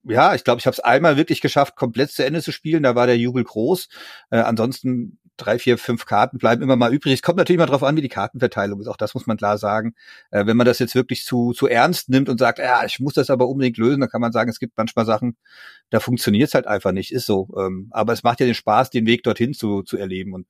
ja, 0.03 0.33
ich 0.33 0.43
glaube, 0.43 0.59
ich 0.59 0.65
habe 0.65 0.73
es 0.73 0.79
einmal 0.79 1.17
wirklich 1.17 1.41
geschafft, 1.41 1.75
komplett 1.75 2.11
zu 2.11 2.25
Ende 2.25 2.41
zu 2.41 2.51
spielen. 2.51 2.83
Da 2.83 2.95
war 2.95 3.05
der 3.05 3.17
Jubel 3.17 3.43
groß. 3.43 3.87
Äh, 4.31 4.37
ansonsten 4.37 5.19
drei, 5.37 5.59
vier, 5.59 5.77
fünf 5.77 6.05
Karten 6.05 6.37
bleiben 6.37 6.61
immer 6.61 6.75
mal 6.75 6.93
übrig. 6.93 7.13
Es 7.13 7.21
kommt 7.21 7.37
natürlich 7.37 7.59
mal 7.59 7.65
drauf 7.65 7.83
an, 7.83 7.95
wie 7.97 8.01
die 8.01 8.09
Kartenverteilung 8.09 8.79
ist. 8.81 8.87
Auch 8.87 8.97
das 8.97 9.13
muss 9.13 9.27
man 9.27 9.37
klar 9.37 9.57
sagen. 9.57 9.93
Äh, 10.31 10.45
wenn 10.45 10.57
man 10.57 10.65
das 10.65 10.79
jetzt 10.79 10.95
wirklich 10.95 11.23
zu, 11.23 11.53
zu 11.53 11.67
ernst 11.67 12.09
nimmt 12.09 12.29
und 12.29 12.39
sagt, 12.39 12.59
ja, 12.59 12.83
ich 12.85 12.99
muss 12.99 13.13
das 13.13 13.29
aber 13.29 13.47
unbedingt 13.47 13.77
lösen, 13.77 14.01
dann 14.01 14.09
kann 14.09 14.21
man 14.21 14.31
sagen, 14.31 14.49
es 14.49 14.59
gibt 14.59 14.73
manchmal 14.77 15.05
Sachen, 15.05 15.37
da 15.89 15.99
funktioniert 15.99 16.47
es 16.49 16.53
halt 16.53 16.67
einfach 16.67 16.91
nicht. 16.91 17.11
Ist 17.11 17.25
so. 17.25 17.49
Ähm, 17.57 17.87
aber 17.91 18.13
es 18.13 18.23
macht 18.23 18.39
ja 18.39 18.45
den 18.45 18.55
Spaß, 18.55 18.89
den 18.89 19.05
Weg 19.05 19.23
dorthin 19.23 19.53
zu, 19.53 19.83
zu 19.83 19.97
erleben. 19.97 20.33
Und 20.33 20.47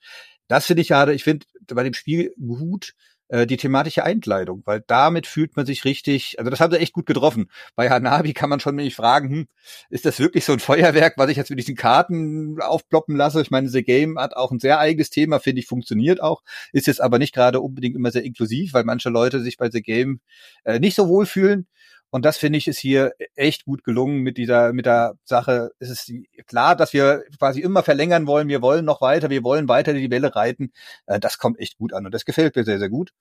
das 0.48 0.66
finde 0.66 0.82
ich 0.82 0.90
ja, 0.90 1.08
ich 1.10 1.24
finde 1.24 1.46
bei 1.68 1.84
dem 1.84 1.94
Spiel 1.94 2.34
gut, 2.40 2.94
äh, 3.32 3.48
die 3.48 3.56
thematische 3.58 4.04
Einkleidung, 4.04 4.62
weil 4.66 4.84
damit 4.86 5.26
fühlt 5.26 5.56
man 5.56 5.66
sich 5.66 5.86
richtig, 5.86 6.38
also 6.38 6.52
das 6.52 6.60
haben 6.60 6.72
sie 6.72 6.80
echt 6.80 6.92
gut 6.92 7.06
getroffen. 7.06 7.50
Bei 7.76 7.90
Hanabi 7.90 8.34
kann 8.34 8.50
man 8.50 8.60
schon 8.60 8.76
nämlich 8.76 8.96
fragen, 8.96 9.30
hm, 9.30 9.48
ist 9.90 10.06
das 10.06 10.20
wirklich 10.20 10.44
so 10.44 10.52
ein 10.52 10.60
Feuerwerk, 10.60 11.14
was 11.18 11.30
ich 11.30 11.38
jetzt 11.38 11.50
mit 11.50 11.58
diesen 11.58 11.76
Karten 11.76 12.62
aufploppen 12.62 13.16
lasse? 13.16 13.42
Ich 13.42 13.50
meine, 13.50 13.70
The 13.70 13.84
Game 13.84 14.20
hat 14.20 14.36
auch 14.36 14.52
ein 14.52 14.60
sehr 14.60 14.80
eigenes 14.80 15.10
Thema, 15.10 15.40
finde 15.40 15.62
ich, 15.62 15.68
funktioniert 15.68 16.22
auch, 16.22 16.44
ist 16.74 16.88
jetzt 16.88 17.02
aber 17.02 17.20
nicht 17.20 17.34
gerade 17.34 17.62
unbedingt 17.62 17.96
immer 17.96 18.12
sehr 18.12 18.24
inklusiv, 18.24 18.74
weil 18.74 18.84
manche 18.84 19.10
Leute 19.10 19.40
sich 19.40 19.58
bei 19.58 19.72
The 19.72 19.82
Game 19.82 20.20
äh, 20.66 20.80
nicht 20.80 20.96
so 20.96 21.08
wohl 21.08 21.26
fühlen. 21.26 21.68
Und 22.12 22.26
das 22.26 22.38
finde 22.38 22.58
ich 22.58 22.68
ist 22.68 22.78
hier 22.78 23.14
echt 23.36 23.66
gut 23.66 23.84
gelungen 23.84 24.20
mit 24.20 24.38
dieser, 24.38 24.74
mit 24.74 24.86
der 24.86 25.16
Sache. 25.24 25.72
Es 25.80 25.90
ist 25.90 26.12
klar, 26.46 26.76
dass 26.76 26.94
wir 26.94 27.24
quasi 27.40 27.62
immer 27.62 27.84
verlängern 27.84 28.28
wollen. 28.28 28.50
Wir 28.50 28.62
wollen 28.62 28.86
noch 28.86 29.02
weiter. 29.02 29.30
Wir 29.30 29.44
wollen 29.44 29.68
weiter 29.70 29.94
die 29.94 30.12
Welle 30.12 30.36
reiten. 30.36 30.74
Äh, 31.08 31.20
das 31.20 31.38
kommt 31.38 31.60
echt 31.60 31.78
gut 31.78 31.94
an 31.94 32.06
und 32.06 32.14
das 32.14 32.26
gefällt 32.26 32.56
mir 32.56 32.66
sehr, 32.66 32.80
sehr 32.80 32.90
gut. 32.90 33.14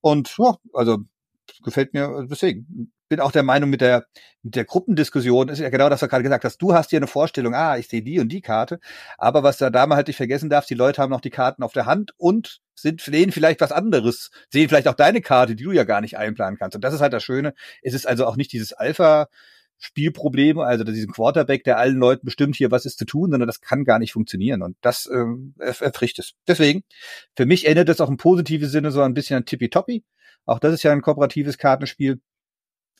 Und 0.00 0.36
ja, 0.38 0.56
also 0.72 0.98
gefällt 1.62 1.94
mir 1.94 2.26
deswegen. 2.28 2.92
Bin 3.08 3.18
auch 3.18 3.32
der 3.32 3.42
Meinung 3.42 3.70
mit 3.70 3.80
der 3.80 4.06
mit 4.42 4.54
der 4.54 4.64
Gruppendiskussion 4.64 5.48
ist 5.48 5.58
ja 5.58 5.68
genau 5.68 5.88
das, 5.88 6.00
was 6.00 6.06
du 6.06 6.10
gerade 6.10 6.22
gesagt 6.22 6.44
hast. 6.44 6.58
Du 6.58 6.74
hast 6.74 6.90
hier 6.90 6.98
eine 6.98 7.08
Vorstellung, 7.08 7.54
ah, 7.54 7.76
ich 7.76 7.88
sehe 7.88 8.02
die 8.02 8.20
und 8.20 8.28
die 8.28 8.40
Karte, 8.40 8.78
aber 9.18 9.42
was 9.42 9.58
da 9.58 9.68
da 9.68 9.86
mal 9.86 9.96
halt 9.96 10.06
nicht 10.06 10.16
vergessen 10.16 10.48
darf, 10.48 10.66
die 10.66 10.74
Leute 10.74 11.02
haben 11.02 11.10
noch 11.10 11.20
die 11.20 11.30
Karten 11.30 11.64
auf 11.64 11.72
der 11.72 11.86
Hand 11.86 12.12
und 12.18 12.60
sind 12.74 13.00
sehen 13.00 13.32
vielleicht 13.32 13.60
was 13.60 13.72
anderes, 13.72 14.30
sehen 14.50 14.68
vielleicht 14.68 14.88
auch 14.88 14.94
deine 14.94 15.20
Karte, 15.20 15.56
die 15.56 15.64
du 15.64 15.72
ja 15.72 15.84
gar 15.84 16.00
nicht 16.00 16.16
einplanen 16.18 16.58
kannst. 16.58 16.76
Und 16.76 16.84
das 16.84 16.94
ist 16.94 17.00
halt 17.00 17.12
das 17.12 17.24
Schöne. 17.24 17.52
Es 17.82 17.94
ist 17.94 18.06
also 18.06 18.26
auch 18.26 18.36
nicht 18.36 18.52
dieses 18.52 18.72
Alpha 18.72 19.26
Spielprobleme, 19.80 20.62
also 20.62 20.84
diesen 20.84 21.10
Quarterback, 21.10 21.64
der 21.64 21.78
allen 21.78 21.96
Leuten 21.96 22.26
bestimmt 22.26 22.54
hier, 22.54 22.70
was 22.70 22.84
ist 22.84 22.98
zu 22.98 23.06
tun, 23.06 23.30
sondern 23.30 23.46
das 23.46 23.62
kann 23.62 23.84
gar 23.84 23.98
nicht 23.98 24.12
funktionieren 24.12 24.62
und 24.62 24.76
das 24.82 25.08
ähm, 25.12 25.54
erfricht 25.58 26.18
es. 26.18 26.34
Deswegen, 26.46 26.84
für 27.34 27.46
mich 27.46 27.64
erinnert 27.64 27.88
das 27.88 28.00
auch 28.00 28.10
im 28.10 28.18
positiven 28.18 28.68
Sinne 28.68 28.92
so 28.92 29.00
ein 29.00 29.14
bisschen 29.14 29.38
an 29.38 29.46
Tippy-Toppy. 29.46 30.04
Auch 30.44 30.58
das 30.58 30.74
ist 30.74 30.82
ja 30.82 30.92
ein 30.92 31.00
kooperatives 31.00 31.56
Kartenspiel, 31.56 32.20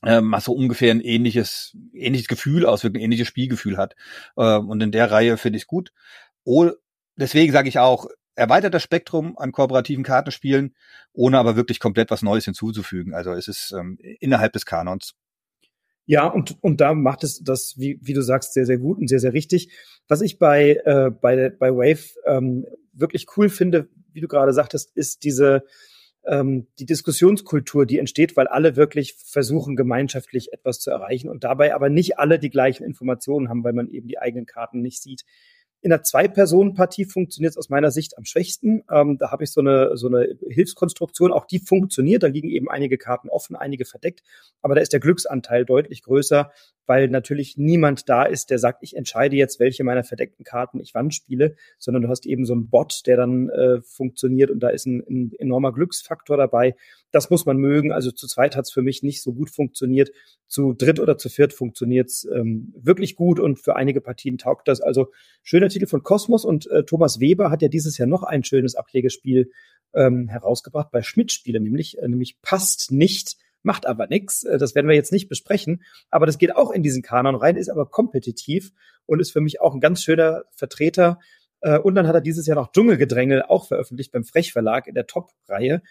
ähm, 0.02 0.32
was 0.32 0.46
so 0.46 0.52
ungefähr 0.52 0.90
ein 0.90 1.02
ähnliches, 1.02 1.76
ähnliches 1.92 2.28
Gefühl 2.28 2.64
auswirkt, 2.64 2.96
ein 2.96 3.02
ähnliches 3.02 3.28
Spielgefühl 3.28 3.76
hat. 3.76 3.94
Ähm, 4.38 4.70
und 4.70 4.82
in 4.82 4.90
der 4.90 5.10
Reihe 5.10 5.37
finde 5.37 5.58
ich 5.58 5.64
es 5.64 5.68
gut. 5.68 5.92
Oh, 6.44 6.70
deswegen 7.16 7.52
sage 7.52 7.68
ich 7.68 7.78
auch, 7.78 8.06
erweitert 8.34 8.72
das 8.72 8.82
Spektrum 8.82 9.37
an 9.37 9.52
kooperativen 9.52 10.02
Kartenspielen, 10.02 10.75
ohne 11.12 11.38
aber 11.38 11.56
wirklich 11.56 11.78
komplett 11.78 12.10
was 12.10 12.22
Neues 12.22 12.46
hinzuzufügen. 12.46 13.12
Also 13.12 13.32
es 13.32 13.49
ist 13.49 13.72
ähm, 13.72 13.99
innerhalb 14.00 14.54
des 14.54 14.64
Kanons. 14.64 15.14
Ja, 16.11 16.26
und, 16.26 16.57
und 16.61 16.81
da 16.81 16.93
macht 16.93 17.23
es 17.23 17.38
das, 17.45 17.79
wie, 17.79 18.00
wie 18.02 18.14
du 18.14 18.21
sagst, 18.21 18.52
sehr, 18.52 18.67
sehr 18.67 18.79
gut 18.79 18.99
und 18.99 19.07
sehr, 19.07 19.21
sehr 19.21 19.33
richtig. 19.33 19.71
Was 20.09 20.23
ich 20.23 20.40
bei, 20.40 20.81
äh, 20.85 21.09
bei, 21.09 21.50
bei 21.50 21.71
Wave 21.71 22.02
ähm, 22.26 22.67
wirklich 22.93 23.29
cool 23.37 23.49
finde, 23.49 23.88
wie 24.12 24.21
du 24.21 24.26
gerade 24.26 24.52
sagtest, 24.52 24.90
ist 24.97 25.23
diese 25.23 25.62
ähm, 26.26 26.67
die 26.81 26.87
Diskussionskultur, 26.87 27.87
die 27.87 28.00
entsteht, 28.00 28.37
weil 28.37 28.49
alle 28.49 28.75
wirklich 28.75 29.14
versuchen, 29.25 29.76
gemeinschaftlich 29.76 30.52
etwas 30.52 30.81
zu 30.81 30.90
erreichen 30.90 31.29
und 31.29 31.45
dabei 31.45 31.76
aber 31.76 31.90
nicht 31.90 32.19
alle 32.19 32.40
die 32.40 32.50
gleichen 32.50 32.83
Informationen 32.83 33.49
haben, 33.49 33.62
weil 33.62 33.73
man 33.73 33.88
eben 33.88 34.09
die 34.09 34.19
eigenen 34.19 34.47
Karten 34.47 34.83
nicht 34.83 35.00
sieht. 35.00 35.23
In 35.82 35.90
der 35.90 36.02
Zwei-Personen-Partie 36.02 37.06
funktioniert 37.06 37.52
es 37.52 37.56
aus 37.56 37.70
meiner 37.70 37.90
Sicht 37.90 38.18
am 38.18 38.25
schwächsten. 38.26 38.82
Ähm, 38.90 39.16
da 39.16 39.30
habe 39.30 39.44
ich 39.44 39.50
so 39.50 39.60
eine, 39.62 39.96
so 39.96 40.08
eine 40.08 40.37
Hilfskonstruktion, 40.49 41.32
auch 41.32 41.46
die 41.46 41.58
funktioniert. 41.58 42.22
Da 42.22 42.26
liegen 42.26 42.50
eben 42.50 42.68
einige 42.68 42.99
Karten 42.99 43.30
offen, 43.30 43.56
einige 43.56 43.87
verdeckt. 43.87 44.22
Aber 44.60 44.75
da 44.75 44.82
ist 44.82 44.92
der 44.92 45.00
Glücksanteil 45.00 45.64
deutlich 45.64 46.02
größer, 46.02 46.52
weil 46.90 47.08
natürlich 47.08 47.56
niemand 47.56 48.08
da 48.10 48.25
ist, 48.25 48.50
der 48.50 48.58
sagt, 48.58 48.82
ich 48.82 48.96
entscheide 48.96 49.37
jetzt, 49.37 49.58
welche 49.60 49.82
meiner 49.82 50.04
verdeckten 50.04 50.44
Karten 50.44 50.80
ich 50.80 50.92
wann 50.92 51.12
spiele, 51.12 51.54
sondern 51.78 52.02
du 52.02 52.08
hast 52.08 52.26
eben 52.26 52.44
so 52.44 52.52
einen 52.52 52.68
Bot, 52.68 53.06
der 53.06 53.16
dann 53.16 53.49
äh, 53.49 53.80
funktioniert 53.80 54.50
und 54.50 54.60
da 54.60 54.68
ist 54.68 54.87
ein, 54.87 55.02
ein 55.08 55.32
enormer 55.38 55.72
Glücksfaktor 55.72 56.37
dabei. 56.37 56.75
Das 57.10 57.30
muss 57.30 57.46
man 57.46 57.56
mögen. 57.56 57.92
Also 57.92 58.10
zu 58.10 58.26
zweit 58.26 58.54
hat 58.54 58.66
es 58.66 58.72
für 58.72 58.82
mich 58.82 59.02
nicht 59.02 59.22
so 59.22 59.32
gut 59.32 59.50
funktioniert. 59.50 60.10
Zu 60.46 60.75
dritt 60.75 61.00
oder 61.00 61.16
zu 61.16 61.28
viert 61.28 61.52
funktioniert 61.52 62.08
es 62.08 62.28
ähm, 62.34 62.75
wirklich 62.76 63.16
gut 63.16 63.40
und 63.40 63.58
für 63.58 63.76
einige 63.76 64.00
Partien 64.00 64.37
taugt 64.37 64.68
das. 64.68 64.80
Also 64.80 65.12
schöner 65.42 65.69
Titel 65.70 65.86
von 65.86 66.02
Kosmos 66.02 66.44
und 66.44 66.70
äh, 66.70 66.84
Thomas 66.84 67.20
Weber 67.20 67.50
hat 67.50 67.62
ja 67.62 67.68
dieses 67.68 67.98
Jahr 67.98 68.08
noch 68.08 68.22
ein 68.22 68.44
schönes 68.44 68.74
Ablegespiel 68.74 69.50
ähm, 69.94 70.28
herausgebracht 70.28 70.90
bei 70.92 71.02
Schmidt-Spiele, 71.02 71.60
nämlich, 71.60 71.98
äh, 71.98 72.08
nämlich 72.08 72.40
passt 72.42 72.92
nicht 72.92 73.36
macht 73.62 73.86
aber 73.86 74.06
nichts. 74.06 74.44
Äh, 74.44 74.58
das 74.58 74.74
werden 74.74 74.88
wir 74.88 74.94
jetzt 74.94 75.12
nicht 75.12 75.28
besprechen. 75.28 75.82
Aber 76.10 76.26
das 76.26 76.38
geht 76.38 76.54
auch 76.56 76.70
in 76.70 76.82
diesen 76.82 77.02
Kanon 77.02 77.34
rein, 77.34 77.56
ist 77.56 77.68
aber 77.68 77.86
kompetitiv 77.86 78.72
und 79.06 79.20
ist 79.20 79.32
für 79.32 79.40
mich 79.40 79.60
auch 79.60 79.74
ein 79.74 79.80
ganz 79.80 80.02
schöner 80.02 80.44
Vertreter. 80.52 81.18
Äh, 81.60 81.78
und 81.78 81.94
dann 81.94 82.06
hat 82.06 82.14
er 82.14 82.20
dieses 82.20 82.46
Jahr 82.46 82.56
noch 82.56 82.72
Dschungelgedrängel 82.72 83.42
auch 83.42 83.66
veröffentlicht 83.66 84.12
beim 84.12 84.24
Frech 84.24 84.52
Verlag 84.52 84.86
in 84.86 84.94
der 84.94 85.06
Top-Reihe. 85.06 85.82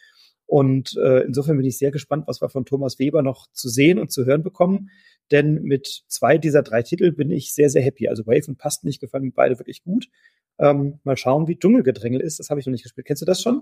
Und 0.46 0.98
äh, 0.98 1.22
insofern 1.22 1.58
bin 1.58 1.66
ich 1.66 1.78
sehr 1.78 1.92
gespannt, 1.92 2.26
was 2.28 2.42
wir 2.42 2.50
von 2.50 2.66
Thomas 2.66 2.98
Weber 2.98 3.22
noch 3.22 3.48
zu 3.52 3.70
sehen 3.70 4.00
und 4.00 4.12
zu 4.12 4.26
hören 4.26 4.42
bekommen. 4.42 4.90
Denn 5.32 5.62
mit 5.62 6.04
zwei 6.08 6.38
dieser 6.38 6.64
drei 6.64 6.84
Titel 6.84 7.12
bin 7.12 7.32
ich 7.32 7.54
sehr, 7.54 7.70
sehr 7.70 7.82
happy. 7.82 8.08
Also 8.08 8.26
Wave 8.26 8.48
und 8.48 8.58
Past 8.58 8.84
nicht 8.84 9.00
gefallen 9.00 9.26
mir 9.26 9.32
beide 9.32 9.60
wirklich 9.60 9.84
gut. 9.84 10.10
Ähm, 10.60 11.00
mal 11.04 11.16
schauen, 11.16 11.48
wie 11.48 11.58
Dschungelgedrängel 11.58 12.20
ist. 12.20 12.40
Das 12.40 12.50
habe 12.50 12.60
ich 12.60 12.66
noch 12.66 12.72
nicht 12.72 12.84
gespielt. 12.84 13.08
Kennst 13.08 13.22
du 13.22 13.26
das 13.26 13.42
schon? 13.42 13.62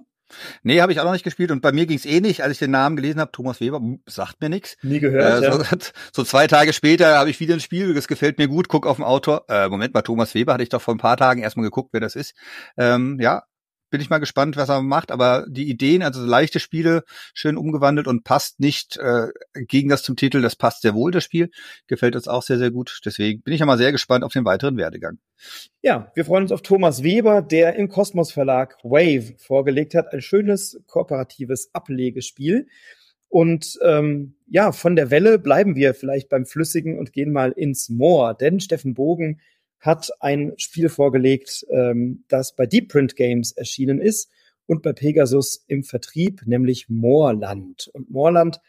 Nee, 0.64 0.82
habe 0.82 0.92
ich 0.92 1.00
auch 1.00 1.06
noch 1.06 1.12
nicht 1.12 1.24
gespielt. 1.24 1.52
Und 1.52 1.62
bei 1.62 1.72
mir 1.72 1.86
ging 1.86 1.98
es 1.98 2.06
eh 2.06 2.22
nicht, 2.22 2.42
als 2.42 2.54
ich 2.54 2.60
den 2.60 2.72
Namen 2.72 2.96
gelesen 2.96 3.20
habe. 3.20 3.32
Thomas 3.32 3.62
Weber, 3.62 3.80
sagt 4.08 4.42
mir 4.42 4.50
nichts. 4.50 4.78
Nie 4.82 5.00
gehört. 5.00 5.44
Äh, 5.44 5.52
so, 5.52 5.62
ja. 5.62 5.78
so, 6.12 6.24
zwei 6.24 6.48
Tage 6.48 6.74
später 6.74 7.18
habe 7.18 7.30
ich 7.30 7.40
wieder 7.40 7.54
ein 7.54 7.60
Spiel, 7.60 7.94
das 7.94 8.08
gefällt 8.08 8.40
mir 8.40 8.48
gut, 8.48 8.68
guck 8.68 8.88
auf 8.88 8.98
den 8.98 9.06
Autor. 9.06 9.46
Äh, 9.48 9.70
Moment 9.70 9.94
mal, 9.94 10.02
Thomas 10.02 10.34
Weber 10.34 10.54
hatte 10.54 10.64
ich 10.64 10.70
doch 10.70 10.82
vor 10.82 10.96
ein 10.96 11.00
paar 11.00 11.18
Tagen 11.18 11.44
erstmal 11.44 11.66
geguckt, 11.66 11.90
wer 11.94 12.02
das 12.02 12.16
ist. 12.16 12.34
Ähm, 12.78 13.20
ja, 13.22 13.44
bin 13.90 14.02
ich 14.02 14.10
mal 14.10 14.18
gespannt, 14.18 14.58
was 14.58 14.70
er 14.70 14.82
macht. 14.82 15.12
Aber 15.12 15.46
die 15.48 15.70
Ideen, 15.70 16.04
also 16.04 16.24
leichte 16.26 16.60
Spiele, 16.60 17.04
schön 17.34 17.58
umgewandelt 17.58 18.08
und 18.08 18.24
passt 18.24 18.60
nicht 18.60 18.98
äh, 18.98 19.28
gegen 19.54 19.90
das 19.90 20.04
zum 20.04 20.16
Titel. 20.16 20.42
Das 20.42 20.56
passt 20.56 20.82
sehr 20.82 20.94
wohl, 20.94 21.12
das 21.12 21.24
Spiel. 21.24 21.50
Gefällt 21.88 22.16
uns 22.16 22.28
auch 22.28 22.44
sehr, 22.44 22.58
sehr 22.58 22.72
gut. 22.72 23.00
Deswegen 23.06 23.42
bin 23.42 23.54
ich 23.54 23.60
ja 23.60 23.66
mal 23.66 23.78
sehr 23.78 23.92
gespannt 23.92 24.24
auf 24.24 24.34
den 24.34 24.46
weiteren 24.46 24.78
Werdegang. 24.78 25.20
Ja, 25.82 26.12
wir 26.16 26.26
freuen 26.26 26.44
uns 26.44 26.52
auf 26.52 26.62
Thomas 26.62 27.04
Weber, 27.04 27.42
der 27.42 27.76
im 27.76 27.90
Kosmos 27.90 28.32
Verlag 28.32 28.78
Wave 28.84 29.36
vorgelegt 29.38 29.96
hat. 29.96 30.14
Ein 30.14 30.22
schönes 30.22 30.82
kooperatives 30.88 31.70
Ablegespiel. 31.74 32.68
Und 33.30 33.78
ähm, 33.84 34.36
ja, 34.48 34.72
von 34.72 34.96
der 34.96 35.12
Welle 35.12 35.38
bleiben 35.38 35.76
wir 35.76 35.94
vielleicht 35.94 36.30
beim 36.30 36.46
Flüssigen 36.46 36.98
und 36.98 37.12
gehen 37.12 37.32
mal 37.32 37.52
ins 37.52 37.90
Moor. 37.90 38.34
Denn 38.34 38.60
Steffen 38.60 38.94
Bogen 38.94 39.42
hat 39.80 40.10
ein 40.20 40.54
Spiel 40.58 40.90
vorgelegt, 40.90 41.66
ähm, 41.70 42.24
das 42.28 42.56
bei 42.56 42.66
Deep 42.66 42.90
Print 42.90 43.16
Games 43.16 43.52
erschienen 43.52 44.00
ist 44.00 44.30
und 44.66 44.84
bei 44.84 44.94
Pegasus 44.94 45.64
im 45.68 45.84
Vertrieb, 45.84 46.42
nämlich 46.46 46.90
Moorland. 46.90 47.90
Und 47.94 48.10
Moorland, 48.10 48.60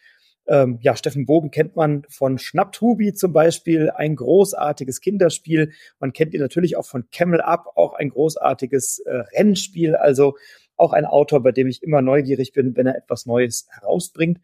ähm, 0.47 0.79
ja, 0.81 0.97
Steffen 0.97 1.27
Bogen 1.27 1.51
kennt 1.51 1.77
man 1.77 2.05
von 2.09 2.39
Schnapptrubi 2.39 3.13
zum 3.13 3.33
Beispiel, 3.33 3.91
ein 3.91 4.17
großartiges 4.17 5.01
Kinderspiel. 5.01 5.73
Man 5.99 6.13
kennt 6.13 6.35
ihn 6.35 6.41
natürlich 6.41 6.77
auch 6.77 6.87
von 6.87 7.11
Camel 7.11 7.41
Up, 7.41 7.67
auch 7.75 7.95
ein 7.95 8.09
großartiges 8.09 9.01
äh, 9.01 9.25
Rennspiel. 9.37 9.95
Also 9.95 10.37
auch 10.77 10.93
ein 10.93 11.05
Autor, 11.05 11.43
bei 11.43 11.53
dem 11.53 11.67
ich 11.67 11.83
immer 11.83 12.01
neugierig 12.01 12.53
bin, 12.53 12.77
wenn 12.77 12.87
er 12.87 12.97
etwas 12.97 13.27
Neues 13.27 13.67
herausbringt. 13.71 14.41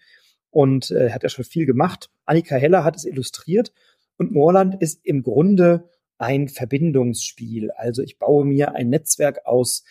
Und 0.50 0.90
äh, 0.90 1.10
hat 1.10 1.22
ja 1.22 1.28
schon 1.28 1.44
viel 1.44 1.66
gemacht. 1.66 2.10
Annika 2.26 2.56
Heller 2.56 2.84
hat 2.84 2.96
es 2.96 3.04
illustriert. 3.04 3.72
Und 4.18 4.32
Moorland 4.32 4.80
ist 4.80 5.04
im 5.04 5.22
Grunde 5.22 5.88
ein 6.18 6.48
Verbindungsspiel. 6.48 7.70
Also 7.72 8.02
ich 8.02 8.18
baue 8.18 8.44
mir 8.44 8.74
ein 8.74 8.90
Netzwerk 8.90 9.46
aus 9.46 9.84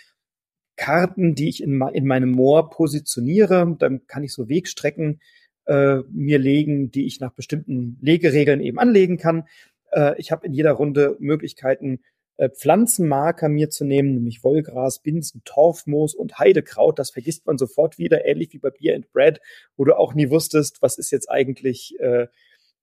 Karten, 0.75 1.35
die 1.35 1.49
ich 1.49 1.61
in, 1.61 1.81
in 1.93 2.05
meinem 2.05 2.31
Moor 2.31 2.69
positioniere. 2.69 3.75
Dann 3.77 4.07
kann 4.07 4.23
ich 4.23 4.33
so 4.33 4.49
Wegstrecken 4.49 5.21
äh, 5.65 5.97
mir 6.09 6.39
legen, 6.39 6.91
die 6.91 7.05
ich 7.05 7.19
nach 7.19 7.33
bestimmten 7.33 7.97
Legeregeln 8.01 8.61
eben 8.61 8.79
anlegen 8.79 9.17
kann. 9.17 9.47
Äh, 9.91 10.19
ich 10.19 10.31
habe 10.31 10.47
in 10.47 10.53
jeder 10.53 10.71
Runde 10.71 11.15
Möglichkeiten, 11.19 11.99
äh, 12.37 12.49
Pflanzenmarker 12.49 13.47
mir 13.47 13.69
zu 13.69 13.85
nehmen, 13.85 14.15
nämlich 14.15 14.43
Wollgras, 14.43 14.99
Binsen, 14.99 15.41
Torfmoos 15.45 16.15
und 16.15 16.39
Heidekraut. 16.39 16.97
Das 16.97 17.11
vergisst 17.11 17.45
man 17.45 17.57
sofort 17.57 17.97
wieder, 17.97 18.25
ähnlich 18.25 18.53
wie 18.53 18.57
bei 18.57 18.71
Beer 18.71 18.95
and 18.95 19.11
Bread, 19.11 19.39
wo 19.77 19.85
du 19.85 19.95
auch 19.97 20.15
nie 20.15 20.29
wusstest, 20.29 20.81
was 20.81 20.97
ist 20.97 21.11
jetzt 21.11 21.29
eigentlich 21.29 21.99
äh, 21.99 22.27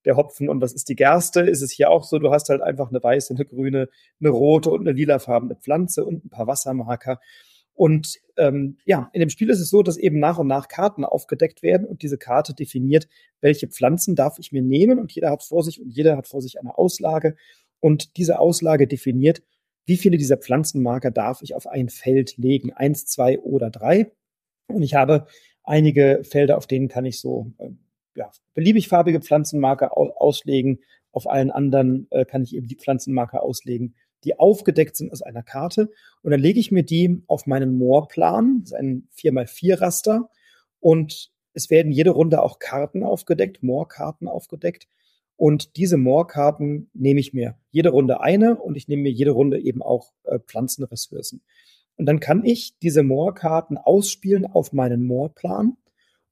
der 0.05 0.17
Hopfen 0.17 0.49
und 0.49 0.61
was 0.61 0.73
ist 0.73 0.89
die 0.89 0.97
Gerste, 0.97 1.41
ist 1.41 1.63
es 1.63 1.71
hier 1.71 1.91
auch 1.91 2.05
so, 2.05 2.19
du 2.19 2.31
hast 2.31 2.49
halt 2.49 2.63
einfach 2.63 2.91
eine 2.91 3.03
weiße, 3.03 3.35
eine 3.35 3.45
grüne, 3.45 3.89
eine 4.21 4.31
rote 4.31 4.71
und 4.71 4.81
eine 4.81 4.93
lilafarbene 4.93 5.57
Pflanze 5.57 6.05
und 6.05 6.25
ein 6.25 6.31
paar 6.31 6.47
Wassermarker. 6.47 7.21
Und 7.75 8.19
ähm, 8.37 8.77
ja, 8.85 9.09
in 9.13 9.21
dem 9.21 9.31
Spiel 9.31 9.49
ist 9.49 9.61
es 9.61 9.71
so, 9.71 9.83
dass 9.83 9.97
eben 9.97 10.19
nach 10.19 10.39
und 10.39 10.47
nach 10.47 10.69
Karten 10.69 11.05
aufgedeckt 11.05 11.63
werden 11.63 11.87
und 11.87 12.03
diese 12.03 12.19
Karte 12.19 12.55
definiert, 12.55 13.09
welche 13.41 13.69
Pflanzen 13.69 14.17
darf 14.17 14.39
ich 14.39 14.53
mir 14.53 14.63
nehmen 14.63 14.99
und 14.99 15.13
jeder 15.13 15.31
hat 15.31 15.43
vor 15.43 15.63
sich 15.63 15.81
und 15.81 15.89
jeder 15.89 16.17
hat 16.17 16.27
vor 16.27 16.43
sich 16.43 16.61
eine 16.61 16.77
Auslage 16.77 17.37
und 17.81 18.17
diese 18.17 18.39
Auslage 18.39 18.87
definiert, 18.87 19.43
wie 19.87 19.97
viele 19.97 20.19
dieser 20.19 20.37
Pflanzenmarker 20.37 21.11
darf 21.11 21.43
ich 21.43 21.55
auf 21.55 21.67
ein 21.67 21.89
Feld 21.89 22.37
legen, 22.37 22.73
eins, 22.73 23.07
zwei 23.07 23.41
oder 23.41 23.71
drei. 23.71 24.13
Und 24.69 24.83
ich 24.83 24.95
habe 24.95 25.27
einige 25.65 26.21
Felder, 26.23 26.59
auf 26.59 26.67
denen 26.67 26.89
kann 26.89 27.07
ich 27.07 27.19
so 27.19 27.53
äh, 27.59 27.71
ja, 28.15 28.31
beliebig 28.55 28.89
farbige 28.89 29.21
Pflanzenmarker 29.21 29.97
auslegen. 29.97 30.81
Auf 31.13 31.29
allen 31.29 31.51
anderen 31.51 32.07
äh, 32.11 32.25
kann 32.25 32.43
ich 32.43 32.55
eben 32.55 32.69
die 32.69 32.77
Pflanzenmarker 32.77 33.43
auslegen, 33.43 33.95
die 34.25 34.39
aufgedeckt 34.39 34.97
sind 34.97 35.13
aus 35.13 35.23
einer 35.23 35.43
Karte. 35.43 35.91
Und 36.23 36.31
dann 36.31 36.41
lege 36.41 36.61
ich 36.61 36.71
mir 36.71 36.83
die 36.83 37.23
auf 37.27 37.47
meinen 37.47 37.77
Moorplan, 37.77 38.61
das 38.63 38.73
ist 38.73 38.79
ein 38.79 39.09
4x4 39.17 39.81
Raster. 39.81 40.29
Und 40.79 41.31
es 41.53 41.71
werden 41.71 41.93
jede 41.93 42.11
Runde 42.11 42.43
auch 42.43 42.59
Karten 42.59 43.03
aufgedeckt, 43.03 43.63
Moorkarten 43.63 44.29
aufgedeckt. 44.29 44.87
Und 45.37 45.77
diese 45.77 45.97
Moorkarten 45.97 46.91
nehme 46.93 47.19
ich 47.19 47.33
mir 47.33 47.57
jede 47.71 47.89
Runde 47.89 48.21
eine 48.21 48.57
und 48.57 48.77
ich 48.77 48.89
nehme 48.89 49.05
mir 49.05 49.13
jede 49.13 49.31
Runde 49.31 49.59
eben 49.59 49.83
auch 49.83 50.13
äh, 50.25 50.39
Pflanzenressourcen. 50.39 51.43
Und 51.97 52.07
dann 52.07 52.21
kann 52.21 52.45
ich 52.45 52.79
diese 52.79 53.03
Moorkarten 53.03 53.79
ausspielen 53.79 54.47
auf 54.47 54.73
meinen 54.73 55.05
Moorplan. 55.05 55.77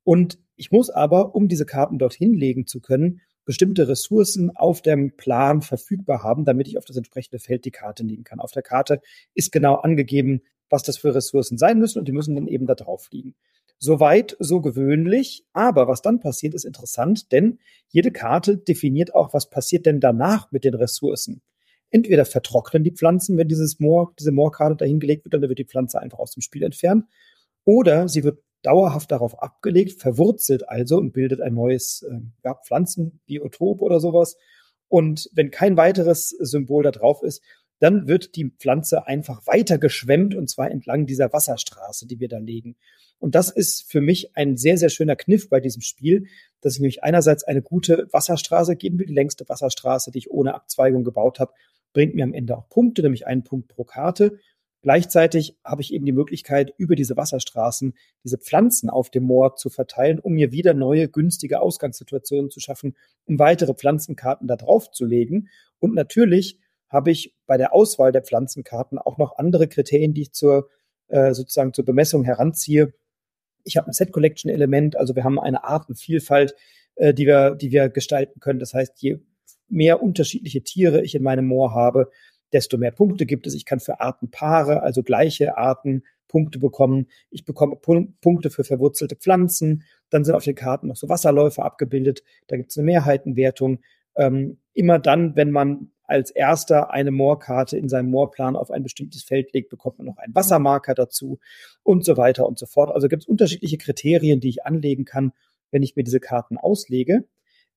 Und 0.04 0.38
ich 0.58 0.70
muss 0.70 0.90
aber, 0.90 1.34
um 1.34 1.48
diese 1.48 1.66
Karten 1.66 1.98
dorthin 1.98 2.34
legen 2.34 2.66
zu 2.66 2.80
können, 2.80 3.20
bestimmte 3.44 3.88
Ressourcen 3.88 4.54
auf 4.54 4.82
dem 4.82 5.16
Plan 5.16 5.62
verfügbar 5.62 6.22
haben, 6.22 6.44
damit 6.44 6.68
ich 6.68 6.76
auf 6.76 6.84
das 6.84 6.96
entsprechende 6.96 7.38
Feld 7.38 7.64
die 7.64 7.70
Karte 7.70 8.02
legen 8.02 8.24
kann. 8.24 8.40
Auf 8.40 8.50
der 8.50 8.62
Karte 8.62 9.00
ist 9.34 9.52
genau 9.52 9.76
angegeben, 9.76 10.42
was 10.68 10.82
das 10.82 10.98
für 10.98 11.14
Ressourcen 11.14 11.56
sein 11.56 11.78
müssen 11.78 11.98
und 11.98 12.06
die 12.06 12.12
müssen 12.12 12.34
dann 12.34 12.46
eben 12.46 12.66
da 12.66 12.74
drauf 12.74 13.08
liegen. 13.10 13.34
Soweit, 13.78 14.36
so 14.40 14.60
gewöhnlich. 14.60 15.46
Aber 15.52 15.86
was 15.86 16.02
dann 16.02 16.20
passiert, 16.20 16.52
ist 16.54 16.64
interessant, 16.64 17.32
denn 17.32 17.58
jede 17.88 18.10
Karte 18.10 18.58
definiert 18.58 19.14
auch, 19.14 19.32
was 19.32 19.48
passiert 19.48 19.86
denn 19.86 20.00
danach 20.00 20.50
mit 20.50 20.64
den 20.64 20.74
Ressourcen. 20.74 21.40
Entweder 21.90 22.26
vertrocknen 22.26 22.84
die 22.84 22.90
Pflanzen, 22.90 23.38
wenn 23.38 23.48
dieses 23.48 23.80
Moor, 23.80 24.12
diese 24.18 24.32
Moorkarte 24.32 24.76
dahingelegt 24.76 25.24
wird, 25.24 25.32
dann 25.32 25.40
wird 25.40 25.58
die 25.58 25.64
Pflanze 25.64 26.00
einfach 26.00 26.18
aus 26.18 26.32
dem 26.32 26.42
Spiel 26.42 26.64
entfernt. 26.64 27.06
Oder 27.64 28.08
sie 28.08 28.24
wird 28.24 28.42
dauerhaft 28.68 29.10
darauf 29.10 29.42
abgelegt, 29.42 29.98
verwurzelt 29.98 30.68
also 30.68 30.98
und 30.98 31.12
bildet 31.12 31.40
ein 31.40 31.54
neues 31.54 32.02
äh, 32.02 32.20
ja, 32.44 32.54
Pflanzenbiotop 32.54 33.80
oder 33.80 33.98
sowas. 33.98 34.36
Und 34.88 35.30
wenn 35.32 35.50
kein 35.50 35.78
weiteres 35.78 36.28
Symbol 36.28 36.82
da 36.82 36.90
drauf 36.90 37.22
ist, 37.22 37.42
dann 37.78 38.08
wird 38.08 38.36
die 38.36 38.50
Pflanze 38.58 39.06
einfach 39.06 39.46
weiter 39.46 39.78
geschwemmt 39.78 40.34
und 40.34 40.50
zwar 40.50 40.70
entlang 40.70 41.06
dieser 41.06 41.32
Wasserstraße, 41.32 42.06
die 42.06 42.20
wir 42.20 42.28
da 42.28 42.38
legen. 42.38 42.76
Und 43.18 43.34
das 43.34 43.50
ist 43.50 43.90
für 43.90 44.02
mich 44.02 44.36
ein 44.36 44.58
sehr, 44.58 44.76
sehr 44.76 44.90
schöner 44.90 45.16
Kniff 45.16 45.48
bei 45.48 45.60
diesem 45.60 45.80
Spiel, 45.80 46.26
dass 46.60 46.74
ich 46.74 46.80
nämlich 46.80 47.02
einerseits 47.02 47.44
eine 47.44 47.62
gute 47.62 48.06
Wasserstraße 48.12 48.76
geben 48.76 48.98
will, 48.98 49.06
die 49.06 49.14
längste 49.14 49.48
Wasserstraße, 49.48 50.10
die 50.10 50.18
ich 50.18 50.30
ohne 50.30 50.54
Abzweigung 50.54 51.04
gebaut 51.04 51.40
habe, 51.40 51.52
bringt 51.94 52.14
mir 52.14 52.24
am 52.24 52.34
Ende 52.34 52.56
auch 52.56 52.68
Punkte, 52.68 53.02
nämlich 53.02 53.26
einen 53.26 53.44
Punkt 53.44 53.68
pro 53.68 53.84
Karte. 53.84 54.38
Gleichzeitig 54.82 55.56
habe 55.64 55.82
ich 55.82 55.92
eben 55.92 56.06
die 56.06 56.12
Möglichkeit, 56.12 56.72
über 56.76 56.94
diese 56.94 57.16
Wasserstraßen 57.16 57.94
diese 58.22 58.38
Pflanzen 58.38 58.90
auf 58.90 59.10
dem 59.10 59.24
Moor 59.24 59.56
zu 59.56 59.70
verteilen, 59.70 60.20
um 60.20 60.34
mir 60.34 60.52
wieder 60.52 60.72
neue 60.72 61.08
günstige 61.08 61.60
Ausgangssituationen 61.60 62.50
zu 62.50 62.60
schaffen, 62.60 62.96
um 63.24 63.38
weitere 63.38 63.74
Pflanzenkarten 63.74 64.46
da 64.46 64.56
drauf 64.56 64.90
zu 64.90 65.04
legen. 65.04 65.48
Und 65.80 65.94
natürlich 65.94 66.60
habe 66.88 67.10
ich 67.10 67.34
bei 67.46 67.56
der 67.56 67.74
Auswahl 67.74 68.12
der 68.12 68.22
Pflanzenkarten 68.22 68.98
auch 68.98 69.18
noch 69.18 69.36
andere 69.36 69.68
Kriterien, 69.68 70.14
die 70.14 70.22
ich 70.22 70.32
zur 70.32 70.68
äh, 71.08 71.34
sozusagen 71.34 71.72
zur 71.72 71.84
Bemessung 71.84 72.22
heranziehe. 72.24 72.92
Ich 73.64 73.76
habe 73.76 73.88
ein 73.88 73.92
Set 73.92 74.12
Collection 74.12 74.50
Element, 74.50 74.96
also 74.96 75.16
wir 75.16 75.24
haben 75.24 75.40
eine 75.40 75.64
Artenvielfalt, 75.64 76.54
äh, 76.94 77.12
die 77.12 77.26
wir 77.26 77.56
die 77.56 77.72
wir 77.72 77.88
gestalten 77.88 78.40
können. 78.40 78.60
Das 78.60 78.74
heißt, 78.74 79.02
je 79.02 79.18
mehr 79.68 80.02
unterschiedliche 80.02 80.62
Tiere 80.62 81.02
ich 81.02 81.14
in 81.14 81.22
meinem 81.22 81.46
Moor 81.46 81.74
habe, 81.74 82.10
desto 82.52 82.78
mehr 82.78 82.90
Punkte 82.90 83.26
gibt 83.26 83.46
es. 83.46 83.54
Ich 83.54 83.64
kann 83.64 83.80
für 83.80 84.00
Artenpaare, 84.00 84.82
also 84.82 85.02
gleiche 85.02 85.56
Arten, 85.56 86.02
Punkte 86.28 86.58
bekommen. 86.58 87.06
Ich 87.30 87.44
bekomme 87.44 87.76
Punkte 87.76 88.50
für 88.50 88.64
verwurzelte 88.64 89.16
Pflanzen. 89.16 89.82
Dann 90.10 90.24
sind 90.24 90.34
auf 90.34 90.44
den 90.44 90.54
Karten 90.54 90.88
noch 90.88 90.96
so 90.96 91.08
Wasserläufe 91.08 91.62
abgebildet. 91.62 92.22
Da 92.46 92.56
gibt 92.56 92.70
es 92.70 92.76
eine 92.76 92.84
Mehrheitenwertung. 92.84 93.80
Ähm, 94.14 94.58
immer 94.74 94.98
dann, 94.98 95.36
wenn 95.36 95.50
man 95.50 95.90
als 96.04 96.30
erster 96.30 96.90
eine 96.90 97.10
Moorkarte 97.10 97.76
in 97.76 97.88
seinem 97.88 98.10
Moorplan 98.10 98.56
auf 98.56 98.70
ein 98.70 98.82
bestimmtes 98.82 99.22
Feld 99.22 99.52
legt, 99.52 99.68
bekommt 99.68 99.98
man 99.98 100.06
noch 100.06 100.16
einen 100.16 100.34
Wassermarker 100.34 100.94
dazu 100.94 101.38
und 101.82 102.04
so 102.04 102.16
weiter 102.16 102.46
und 102.46 102.58
so 102.58 102.66
fort. 102.66 102.90
Also 102.90 103.08
gibt 103.08 103.24
es 103.24 103.28
unterschiedliche 103.28 103.76
Kriterien, 103.76 104.40
die 104.40 104.48
ich 104.48 104.64
anlegen 104.64 105.04
kann, 105.04 105.32
wenn 105.70 105.82
ich 105.82 105.96
mir 105.96 106.04
diese 106.04 106.20
Karten 106.20 106.56
auslege. 106.56 107.24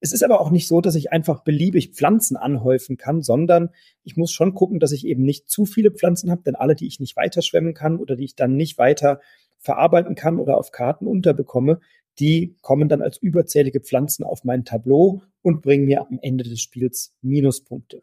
Es 0.03 0.13
ist 0.13 0.23
aber 0.23 0.41
auch 0.41 0.49
nicht 0.49 0.67
so, 0.67 0.81
dass 0.81 0.95
ich 0.95 1.11
einfach 1.11 1.43
beliebig 1.43 1.91
Pflanzen 1.91 2.35
anhäufen 2.35 2.97
kann, 2.97 3.21
sondern 3.21 3.69
ich 4.03 4.17
muss 4.17 4.31
schon 4.31 4.55
gucken, 4.55 4.79
dass 4.79 4.91
ich 4.91 5.05
eben 5.05 5.23
nicht 5.23 5.47
zu 5.47 5.65
viele 5.65 5.91
Pflanzen 5.91 6.31
habe, 6.31 6.41
denn 6.41 6.55
alle, 6.55 6.75
die 6.75 6.87
ich 6.87 6.99
nicht 6.99 7.15
weiter 7.15 7.43
schwemmen 7.43 7.75
kann 7.75 7.97
oder 7.97 8.15
die 8.15 8.25
ich 8.25 8.35
dann 8.35 8.55
nicht 8.55 8.79
weiter 8.79 9.21
verarbeiten 9.59 10.15
kann 10.15 10.39
oder 10.39 10.57
auf 10.57 10.71
Karten 10.71 11.05
unterbekomme, 11.05 11.79
die 12.19 12.55
kommen 12.61 12.89
dann 12.89 13.03
als 13.03 13.17
überzählige 13.17 13.79
Pflanzen 13.79 14.23
auf 14.23 14.43
mein 14.43 14.65
Tableau 14.65 15.21
und 15.43 15.61
bringen 15.61 15.85
mir 15.85 16.01
am 16.01 16.17
Ende 16.21 16.43
des 16.43 16.61
Spiels 16.61 17.13
Minuspunkte. 17.21 18.01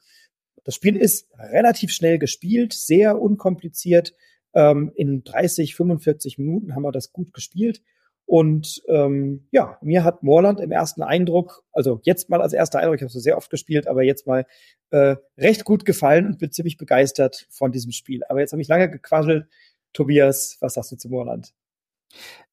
Das 0.62 0.76
Spiel 0.76 0.96
ist 0.96 1.28
relativ 1.36 1.90
schnell 1.90 2.18
gespielt, 2.18 2.72
sehr 2.74 3.20
unkompliziert. 3.20 4.14
Ähm, 4.54 4.92
in 4.94 5.24
30, 5.24 5.74
45 5.74 6.38
Minuten 6.38 6.74
haben 6.74 6.82
wir 6.82 6.92
das 6.92 7.12
gut 7.12 7.32
gespielt. 7.32 7.82
Und 8.28 8.82
ähm, 8.88 9.48
ja, 9.52 9.78
mir 9.80 10.04
hat 10.04 10.22
Moorland 10.22 10.60
im 10.60 10.70
ersten 10.70 11.02
Eindruck, 11.02 11.64
also 11.72 11.98
jetzt 12.02 12.28
mal 12.28 12.42
als 12.42 12.52
erster 12.52 12.78
Eindruck, 12.78 12.96
ich 12.96 13.00
habe 13.00 13.06
es 13.06 13.14
so 13.14 13.20
sehr 13.20 13.38
oft 13.38 13.48
gespielt, 13.48 13.88
aber 13.88 14.02
jetzt 14.02 14.26
mal 14.26 14.44
äh, 14.90 15.16
recht 15.38 15.64
gut 15.64 15.86
gefallen 15.86 16.26
und 16.26 16.38
bin 16.38 16.52
ziemlich 16.52 16.76
begeistert 16.76 17.46
von 17.48 17.72
diesem 17.72 17.90
Spiel. 17.90 18.20
Aber 18.28 18.40
jetzt 18.40 18.52
habe 18.52 18.60
ich 18.60 18.68
lange 18.68 18.90
gequasselt. 18.90 19.46
Tobias, 19.94 20.58
was 20.60 20.74
sagst 20.74 20.92
du 20.92 20.96
zu 20.96 21.08
Moorland? 21.08 21.54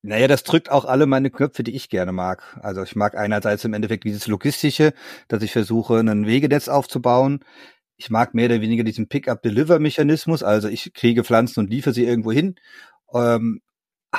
Naja, 0.01 0.29
das 0.29 0.44
drückt 0.44 0.72
auch 0.72 0.86
alle 0.86 1.08
meine 1.08 1.29
Knöpfe, 1.29 1.63
die 1.63 1.75
ich 1.75 1.89
gerne 1.89 2.13
mag. 2.13 2.58
Also 2.62 2.82
ich 2.82 2.96
mag 2.96 3.17
einerseits 3.17 3.65
im 3.65 3.74
Endeffekt 3.74 4.05
dieses 4.05 4.27
Logistische, 4.27 4.94
dass 5.27 5.44
ich 5.44 5.51
versuche, 5.51 6.00
ein 6.00 6.25
Wegenetz 6.25 6.70
aufzubauen. 6.70 7.41
Ich 7.97 8.10
mag 8.10 8.34
mehr 8.34 8.45
oder 8.45 8.62
weniger 8.62 8.86
diesen 8.86 9.10
Pick-up-Deliver-Mechanismus, 9.10 10.41
also 10.41 10.69
ich 10.69 10.93
kriege 10.93 11.26
Pflanzen 11.26 11.60
und 11.60 11.69
liefere 11.69 11.93
sie 11.93 12.06
irgendwo 12.06 12.32
hin. 12.32 12.56
Ähm, 13.13 13.62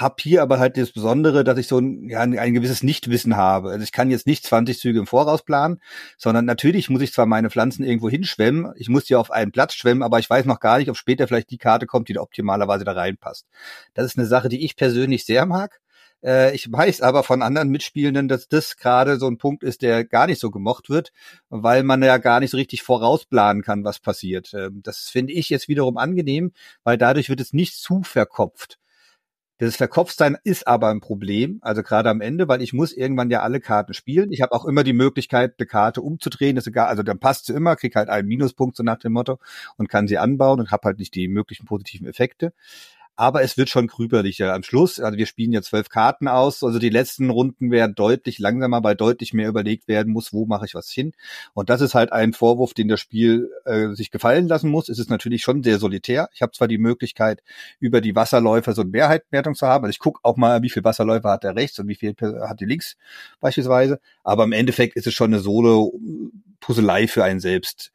habe 0.00 0.16
hier 0.20 0.42
aber 0.42 0.58
halt 0.58 0.76
das 0.76 0.92
Besondere, 0.92 1.44
dass 1.44 1.58
ich 1.58 1.68
so 1.68 1.78
ein, 1.78 2.08
ja, 2.08 2.20
ein 2.20 2.54
gewisses 2.54 2.82
Nichtwissen 2.82 3.36
habe. 3.36 3.70
Also 3.70 3.82
ich 3.82 3.92
kann 3.92 4.10
jetzt 4.10 4.26
nicht 4.26 4.44
20 4.44 4.78
Züge 4.78 4.98
im 4.98 5.06
Voraus 5.06 5.42
planen, 5.42 5.80
sondern 6.16 6.44
natürlich 6.44 6.90
muss 6.90 7.02
ich 7.02 7.12
zwar 7.12 7.26
meine 7.26 7.50
Pflanzen 7.50 7.84
irgendwo 7.84 8.08
hinschwemmen, 8.08 8.72
ich 8.76 8.88
muss 8.88 9.04
die 9.04 9.16
auf 9.16 9.30
einen 9.30 9.52
Platz 9.52 9.74
schwemmen, 9.74 10.02
aber 10.02 10.18
ich 10.18 10.28
weiß 10.28 10.44
noch 10.46 10.60
gar 10.60 10.78
nicht, 10.78 10.90
ob 10.90 10.96
später 10.96 11.26
vielleicht 11.26 11.50
die 11.50 11.58
Karte 11.58 11.86
kommt, 11.86 12.08
die 12.08 12.14
da 12.14 12.20
optimalerweise 12.20 12.84
da 12.84 12.92
reinpasst. 12.92 13.46
Das 13.94 14.06
ist 14.06 14.18
eine 14.18 14.26
Sache, 14.26 14.48
die 14.48 14.64
ich 14.64 14.76
persönlich 14.76 15.24
sehr 15.24 15.46
mag. 15.46 15.80
Äh, 16.22 16.54
ich 16.54 16.70
weiß 16.70 17.02
aber 17.02 17.22
von 17.22 17.42
anderen 17.42 17.68
Mitspielenden, 17.70 18.28
dass 18.28 18.48
das 18.48 18.76
gerade 18.76 19.18
so 19.18 19.26
ein 19.28 19.38
Punkt 19.38 19.62
ist, 19.62 19.82
der 19.82 20.04
gar 20.04 20.26
nicht 20.26 20.40
so 20.40 20.50
gemocht 20.50 20.88
wird, 20.90 21.12
weil 21.48 21.82
man 21.82 22.02
ja 22.02 22.18
gar 22.18 22.40
nicht 22.40 22.50
so 22.50 22.56
richtig 22.56 22.82
vorausplanen 22.82 23.62
kann, 23.62 23.84
was 23.84 24.00
passiert. 24.00 24.52
Ähm, 24.54 24.80
das 24.82 25.08
finde 25.08 25.32
ich 25.32 25.48
jetzt 25.50 25.68
wiederum 25.68 25.96
angenehm, 25.98 26.52
weil 26.84 26.98
dadurch 26.98 27.28
wird 27.28 27.40
es 27.40 27.52
nicht 27.52 27.76
zu 27.76 28.02
verkopft. 28.02 28.78
Das 29.58 29.76
Verkopftsein 29.76 30.36
ist 30.44 30.66
aber 30.66 30.88
ein 30.88 31.00
Problem, 31.00 31.60
also 31.62 31.82
gerade 31.82 32.10
am 32.10 32.20
Ende, 32.20 32.46
weil 32.46 32.60
ich 32.60 32.74
muss 32.74 32.92
irgendwann 32.92 33.30
ja 33.30 33.40
alle 33.40 33.58
Karten 33.58 33.94
spielen. 33.94 34.30
Ich 34.30 34.42
habe 34.42 34.52
auch 34.52 34.66
immer 34.66 34.84
die 34.84 34.92
Möglichkeit, 34.92 35.54
eine 35.58 35.66
Karte 35.66 36.02
umzudrehen, 36.02 36.58
ist 36.58 36.66
egal, 36.66 36.88
also 36.88 37.02
dann 37.02 37.18
passt 37.18 37.46
sie 37.46 37.54
immer, 37.54 37.74
krieg 37.76 37.96
halt 37.96 38.10
einen 38.10 38.28
Minuspunkt 38.28 38.76
so 38.76 38.82
nach 38.82 38.98
dem 38.98 39.12
Motto 39.12 39.38
und 39.78 39.88
kann 39.88 40.08
sie 40.08 40.18
anbauen 40.18 40.60
und 40.60 40.70
habe 40.72 40.86
halt 40.88 40.98
nicht 40.98 41.14
die 41.14 41.28
möglichen 41.28 41.64
positiven 41.64 42.06
Effekte 42.06 42.52
aber 43.16 43.42
es 43.42 43.56
wird 43.56 43.70
schon 43.70 43.86
grüberlicher 43.86 44.52
am 44.54 44.62
Schluss. 44.62 45.00
Also 45.00 45.16
wir 45.18 45.26
spielen 45.26 45.52
ja 45.52 45.62
zwölf 45.62 45.88
Karten 45.88 46.28
aus, 46.28 46.62
also 46.62 46.78
die 46.78 46.90
letzten 46.90 47.30
Runden 47.30 47.70
werden 47.70 47.94
deutlich 47.94 48.38
langsamer, 48.38 48.84
weil 48.84 48.94
deutlich 48.94 49.32
mehr 49.32 49.48
überlegt 49.48 49.88
werden 49.88 50.12
muss, 50.12 50.32
wo 50.32 50.46
mache 50.46 50.66
ich 50.66 50.74
was 50.74 50.90
hin. 50.90 51.12
Und 51.54 51.70
das 51.70 51.80
ist 51.80 51.94
halt 51.94 52.12
ein 52.12 52.34
Vorwurf, 52.34 52.74
den 52.74 52.88
das 52.88 53.00
Spiel 53.00 53.50
äh, 53.64 53.88
sich 53.94 54.10
gefallen 54.10 54.48
lassen 54.48 54.70
muss. 54.70 54.88
Es 54.88 54.98
ist 54.98 55.10
natürlich 55.10 55.42
schon 55.42 55.62
sehr 55.62 55.78
solitär. 55.78 56.28
Ich 56.34 56.42
habe 56.42 56.52
zwar 56.52 56.68
die 56.68 56.78
Möglichkeit, 56.78 57.42
über 57.80 58.00
die 58.00 58.14
Wasserläufer 58.14 58.72
so 58.74 58.82
eine 58.82 58.90
Mehrheitwertung 58.90 59.54
zu 59.54 59.66
haben. 59.66 59.84
Also 59.84 59.90
ich 59.90 59.98
gucke 59.98 60.20
auch 60.22 60.36
mal, 60.36 60.62
wie 60.62 60.70
viel 60.70 60.84
Wasserläufer 60.84 61.30
hat 61.30 61.44
der 61.44 61.56
rechts 61.56 61.78
und 61.78 61.88
wie 61.88 61.94
viel 61.94 62.14
hat 62.20 62.60
die 62.60 62.66
links 62.66 62.96
beispielsweise. 63.40 63.98
Aber 64.24 64.44
im 64.44 64.52
Endeffekt 64.52 64.96
ist 64.96 65.06
es 65.06 65.14
schon 65.14 65.32
eine 65.32 65.40
Solo-Puzzlei 65.40 67.08
für 67.08 67.24
einen 67.24 67.40
selbst. 67.40 67.92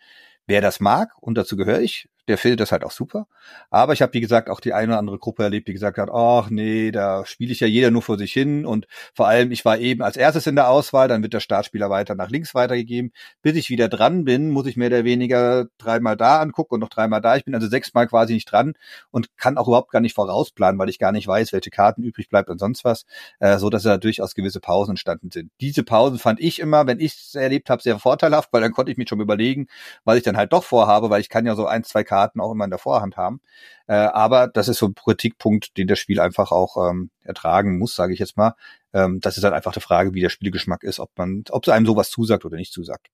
Wer 0.48 0.62
das 0.62 0.80
mag, 0.80 1.12
und 1.22 1.38
dazu 1.38 1.56
gehöre 1.56 1.82
ich, 1.82 2.10
der 2.28 2.38
findet 2.38 2.60
das 2.60 2.72
halt 2.72 2.84
auch 2.84 2.92
super. 2.92 3.28
Aber 3.70 3.94
ich 3.94 4.02
habe, 4.02 4.14
wie 4.14 4.22
gesagt, 4.22 4.50
auch 4.50 4.60
die 4.60 4.74
eine 4.74 4.94
oder 4.94 5.00
andere 5.00 5.18
Gruppe 5.20 5.44
erlebt, 5.44 5.68
die 5.68 5.74
gesagt 5.74 5.98
hat, 5.98 6.10
ach 6.12 6.50
nee, 6.50 6.92
da 6.92 7.26
spiele 7.26 7.52
ich 7.52 7.60
ja 7.60 7.68
jeder 7.68 7.92
nur 7.92 8.02
vor 8.02 8.18
sich 8.18 8.34
hin. 8.34 8.66
Und 8.66 8.88
vor 9.14 9.28
allem, 9.28 9.52
ich 9.52 9.66
war 9.66 9.78
eben 9.78 10.02
als 10.02 10.18
erstes 10.18 10.48
in 10.48 10.56
der 10.56 10.70
Auswahl, 10.70 11.08
dann 11.08 11.24
wird 11.24 11.34
der 11.34 11.40
Startspieler 11.40 11.90
weiter 11.90 12.16
nach 12.16 12.30
links 12.30 12.54
weitergegeben. 12.54 13.12
Bis 13.42 13.56
ich 13.56 13.70
wieder 13.70 13.90
dran 13.90 14.24
bin, 14.26 14.50
muss 14.50 14.68
ich 14.68 14.78
mehr 14.78 14.88
oder 14.88 15.04
weniger 15.04 15.66
dreimal 15.78 16.16
da 16.18 16.40
angucken 16.42 16.76
und 16.76 16.80
noch 16.82 16.90
dreimal 16.90 17.22
da. 17.22 17.36
Ich 17.36 17.46
bin 17.46 17.56
also 17.56 17.68
sechsmal 17.68 18.08
quasi 18.08 18.34
nicht 18.34 18.52
dran 18.52 18.74
und 19.10 19.36
kann 19.38 19.58
auch 19.58 19.68
überhaupt 19.68 19.92
gar 19.92 20.02
nicht 20.02 20.16
vorausplanen, 20.16 20.80
weil 20.80 20.90
ich 20.90 21.00
gar 21.00 21.12
nicht 21.12 21.28
weiß, 21.28 21.54
welche 21.54 21.70
Karten 21.72 22.04
übrig 22.04 22.30
bleibt 22.30 22.50
und 22.50 22.60
sonst 22.60 22.84
was, 22.84 23.06
äh, 23.40 23.58
so 23.58 23.70
dass 23.70 23.84
da 23.84 23.98
durchaus 23.98 24.36
gewisse 24.36 24.60
Pausen 24.60 24.92
entstanden 24.92 25.32
sind. 25.32 25.52
Diese 25.60 25.84
Pausen 25.84 26.20
fand 26.20 26.40
ich 26.40 26.60
immer, 26.60 26.88
wenn 26.88 27.00
ich 27.00 27.14
es 27.16 27.36
erlebt 27.36 27.70
habe, 27.70 27.82
sehr 27.82 27.98
vorteilhaft, 28.00 28.50
weil 28.54 28.62
dann 28.62 28.72
konnte 28.72 28.92
ich 28.92 28.98
mich 28.98 29.10
schon 29.10 29.20
überlegen, 29.22 29.68
was 30.04 30.18
ich 30.18 30.24
dann 30.24 30.38
halt 30.38 30.54
doch 30.54 30.64
vorhabe, 30.64 31.10
weil 31.10 31.22
ich 31.22 31.30
kann 31.30 31.46
ja 31.46 31.56
so 31.56 31.66
ein, 31.66 31.84
zwei 31.84 32.04
Karten 32.12 32.42
auch 32.42 32.52
immer 32.52 32.66
in 32.66 32.72
der 32.72 32.78
Vorhand 32.78 33.16
haben. 33.16 33.40
Äh, 33.88 33.94
aber 33.94 34.50
das 34.50 34.68
ist 34.68 34.80
so 34.80 34.88
ein 34.88 34.96
Kritikpunkt, 34.96 35.78
den 35.78 35.88
das 35.88 35.98
Spiel 35.98 36.20
einfach 36.20 36.52
auch 36.52 36.90
ähm, 36.90 37.10
ertragen 37.24 37.78
muss, 37.78 37.96
sage 37.96 38.14
ich 38.14 38.20
jetzt 38.20 38.36
mal. 38.36 38.56
Ähm, 38.94 39.22
das 39.22 39.38
ist 39.38 39.46
halt 39.46 39.54
einfach 39.54 39.72
die 39.72 39.80
Frage, 39.80 40.14
wie 40.14 40.20
der 40.20 40.30
Spielgeschmack 40.30 40.84
ist, 40.84 41.00
ob 41.00 41.10
man, 41.18 41.46
ob 41.52 41.66
einem 41.70 41.86
sowas 41.86 42.10
zusagt 42.10 42.44
oder 42.44 42.58
nicht 42.58 42.74
zusagt. 42.74 43.08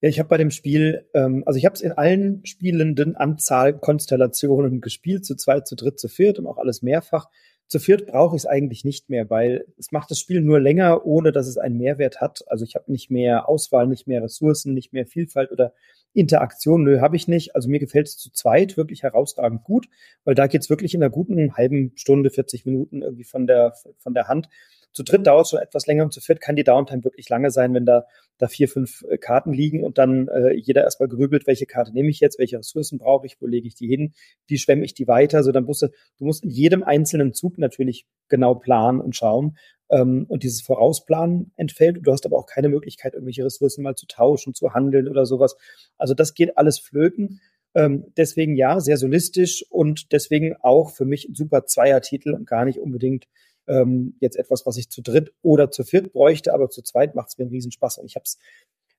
Ja, 0.00 0.08
ich 0.08 0.18
habe 0.18 0.28
bei 0.30 0.38
dem 0.38 0.50
Spiel, 0.50 1.06
ähm, 1.12 1.42
also 1.44 1.58
ich 1.58 1.66
habe 1.66 1.74
es 1.74 1.82
in 1.82 1.92
allen 1.92 2.44
spielenden 2.46 3.14
Anzahl 3.14 3.78
Konstellationen 3.78 4.80
gespielt, 4.80 5.26
zu 5.26 5.36
zweit, 5.36 5.68
zu 5.68 5.76
dritt, 5.76 6.00
zu 6.00 6.08
viert 6.08 6.38
und 6.38 6.46
auch 6.46 6.56
alles 6.56 6.80
mehrfach. 6.80 7.28
Zu 7.68 7.78
viert 7.78 8.06
brauche 8.06 8.34
ich 8.34 8.42
es 8.42 8.46
eigentlich 8.46 8.84
nicht 8.84 9.10
mehr, 9.10 9.30
weil 9.30 9.64
es 9.78 9.92
macht 9.92 10.10
das 10.10 10.18
Spiel 10.18 10.40
nur 10.40 10.60
länger, 10.60 11.06
ohne 11.06 11.30
dass 11.30 11.46
es 11.46 11.56
einen 11.56 11.78
Mehrwert 11.78 12.20
hat. 12.20 12.42
Also 12.48 12.64
ich 12.64 12.74
habe 12.74 12.90
nicht 12.90 13.10
mehr 13.10 13.48
Auswahl, 13.48 13.86
nicht 13.86 14.06
mehr 14.06 14.22
Ressourcen, 14.22 14.74
nicht 14.74 14.92
mehr 14.92 15.06
Vielfalt 15.06 15.52
oder 15.52 15.72
Interaktion, 16.14 16.84
nö, 16.84 17.00
habe 17.00 17.16
ich 17.16 17.28
nicht. 17.28 17.54
Also 17.54 17.68
mir 17.68 17.78
gefällt 17.78 18.08
es 18.08 18.18
zu 18.18 18.30
zweit 18.32 18.76
wirklich 18.76 19.02
herausragend 19.02 19.64
gut, 19.64 19.86
weil 20.24 20.34
da 20.34 20.46
geht's 20.46 20.70
wirklich 20.70 20.94
in 20.94 21.02
einer 21.02 21.10
guten 21.10 21.56
halben 21.56 21.92
Stunde, 21.94 22.30
40 22.30 22.66
Minuten 22.66 23.02
irgendwie 23.02 23.24
von 23.24 23.46
der, 23.46 23.74
von 23.98 24.14
der 24.14 24.28
Hand. 24.28 24.48
Zu 24.92 25.04
dritt 25.04 25.26
dauert 25.26 25.46
es 25.46 25.50
schon 25.50 25.60
etwas 25.60 25.86
länger 25.86 26.04
und 26.04 26.12
zu 26.12 26.20
viert 26.20 26.42
kann 26.42 26.54
die 26.54 26.64
Downtime 26.64 27.02
wirklich 27.02 27.28
lange 27.30 27.50
sein, 27.50 27.72
wenn 27.72 27.86
da, 27.86 28.04
da 28.36 28.46
vier, 28.46 28.68
fünf 28.68 29.04
äh, 29.08 29.16
Karten 29.16 29.52
liegen 29.52 29.84
und 29.84 29.96
dann 29.96 30.28
äh, 30.28 30.52
jeder 30.52 30.82
erstmal 30.84 31.08
grübelt, 31.08 31.46
welche 31.46 31.64
Karte 31.64 31.94
nehme 31.94 32.10
ich 32.10 32.20
jetzt, 32.20 32.38
welche 32.38 32.58
Ressourcen 32.58 32.98
brauche 32.98 33.26
ich, 33.26 33.40
wo 33.40 33.46
lege 33.46 33.66
ich 33.66 33.74
die 33.74 33.88
hin, 33.88 34.12
wie 34.46 34.58
schwemme 34.58 34.84
ich 34.84 34.92
die 34.92 35.08
weiter. 35.08 35.42
So, 35.42 35.50
dann 35.50 35.64
musst 35.64 35.82
du, 35.82 35.88
du 36.18 36.26
musst 36.26 36.44
in 36.44 36.50
jedem 36.50 36.82
einzelnen 36.82 37.32
Zug 37.32 37.56
natürlich 37.56 38.06
genau 38.28 38.54
planen 38.54 39.00
und 39.00 39.16
schauen. 39.16 39.56
Ähm, 39.92 40.26
und 40.28 40.42
dieses 40.42 40.62
Vorausplanen 40.62 41.52
entfällt. 41.56 41.98
Du 42.02 42.10
hast 42.10 42.26
aber 42.26 42.36
auch 42.38 42.46
keine 42.46 42.68
Möglichkeit, 42.68 43.14
irgendwelche 43.14 43.44
Ressourcen 43.44 43.82
mal 43.82 43.94
zu 43.94 44.06
tauschen, 44.06 44.54
zu 44.54 44.74
handeln 44.74 45.06
oder 45.06 45.26
sowas. 45.26 45.56
Also 45.98 46.14
das 46.14 46.34
geht 46.34 46.58
alles 46.58 46.80
flöten. 46.80 47.40
Ähm, 47.74 48.06
deswegen 48.16 48.56
ja, 48.56 48.80
sehr 48.80 48.96
solistisch 48.96 49.64
und 49.70 50.12
deswegen 50.12 50.56
auch 50.60 50.90
für 50.90 51.04
mich 51.04 51.28
ein 51.28 51.34
super 51.34 51.64
Zweiertitel 51.66 52.34
und 52.34 52.46
gar 52.46 52.64
nicht 52.64 52.78
unbedingt 52.78 53.26
ähm, 53.68 54.16
jetzt 54.20 54.36
etwas, 54.36 54.66
was 54.66 54.76
ich 54.76 54.90
zu 54.90 55.02
dritt 55.02 55.32
oder 55.42 55.70
zu 55.70 55.84
viert 55.84 56.12
bräuchte, 56.12 56.52
aber 56.52 56.68
zu 56.68 56.82
zweit 56.82 57.14
macht 57.14 57.28
es 57.28 57.38
mir 57.38 57.44
einen 57.44 57.52
Riesenspaß. 57.52 57.98
Und 57.98 58.06
ich 58.06 58.16
habe 58.16 58.24
es 58.24 58.38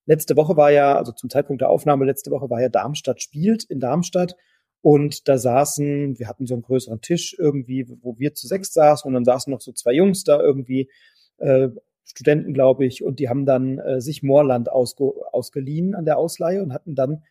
letzte 0.06 0.36
Woche 0.36 0.58
war 0.58 0.72
ja, 0.72 0.96
also 0.96 1.12
zum 1.12 1.30
Zeitpunkt 1.30 1.62
der 1.62 1.70
Aufnahme 1.70 2.06
letzte 2.06 2.32
Woche 2.32 2.50
war 2.50 2.62
ja 2.62 2.70
Darmstadt 2.70 3.22
spielt 3.22 3.64
in 3.64 3.80
Darmstadt 3.80 4.36
und 4.84 5.30
da 5.30 5.38
saßen, 5.38 6.20
wir 6.20 6.28
hatten 6.28 6.46
so 6.46 6.56
einen 6.56 6.62
größeren 6.62 7.00
Tisch 7.00 7.34
irgendwie, 7.40 7.88
wo 8.02 8.20
wir 8.20 8.34
zu 8.34 8.48
sechs 8.48 8.74
saßen 8.74 9.08
und 9.08 9.14
dann 9.14 9.24
saßen 9.24 9.50
noch 9.50 9.62
so 9.62 9.72
zwei 9.72 9.94
Jungs 9.94 10.26
da 10.26 10.42
irgendwie, 10.42 10.90
äh, 11.38 11.70
Studenten, 12.04 12.54
glaube 12.54 12.86
ich, 12.86 13.02
und 13.02 13.20
die 13.20 13.30
haben 13.30 13.46
dann 13.46 13.80
äh, 13.80 14.02
sich 14.02 14.24
Moorland 14.24 14.70
ausge 14.70 15.14
ausgeliehen 15.32 15.96
an 15.96 16.04
der 16.04 16.18
Ausleihe 16.18 16.62
und 16.62 16.74
hatten 16.74 16.96
dann 16.96 17.24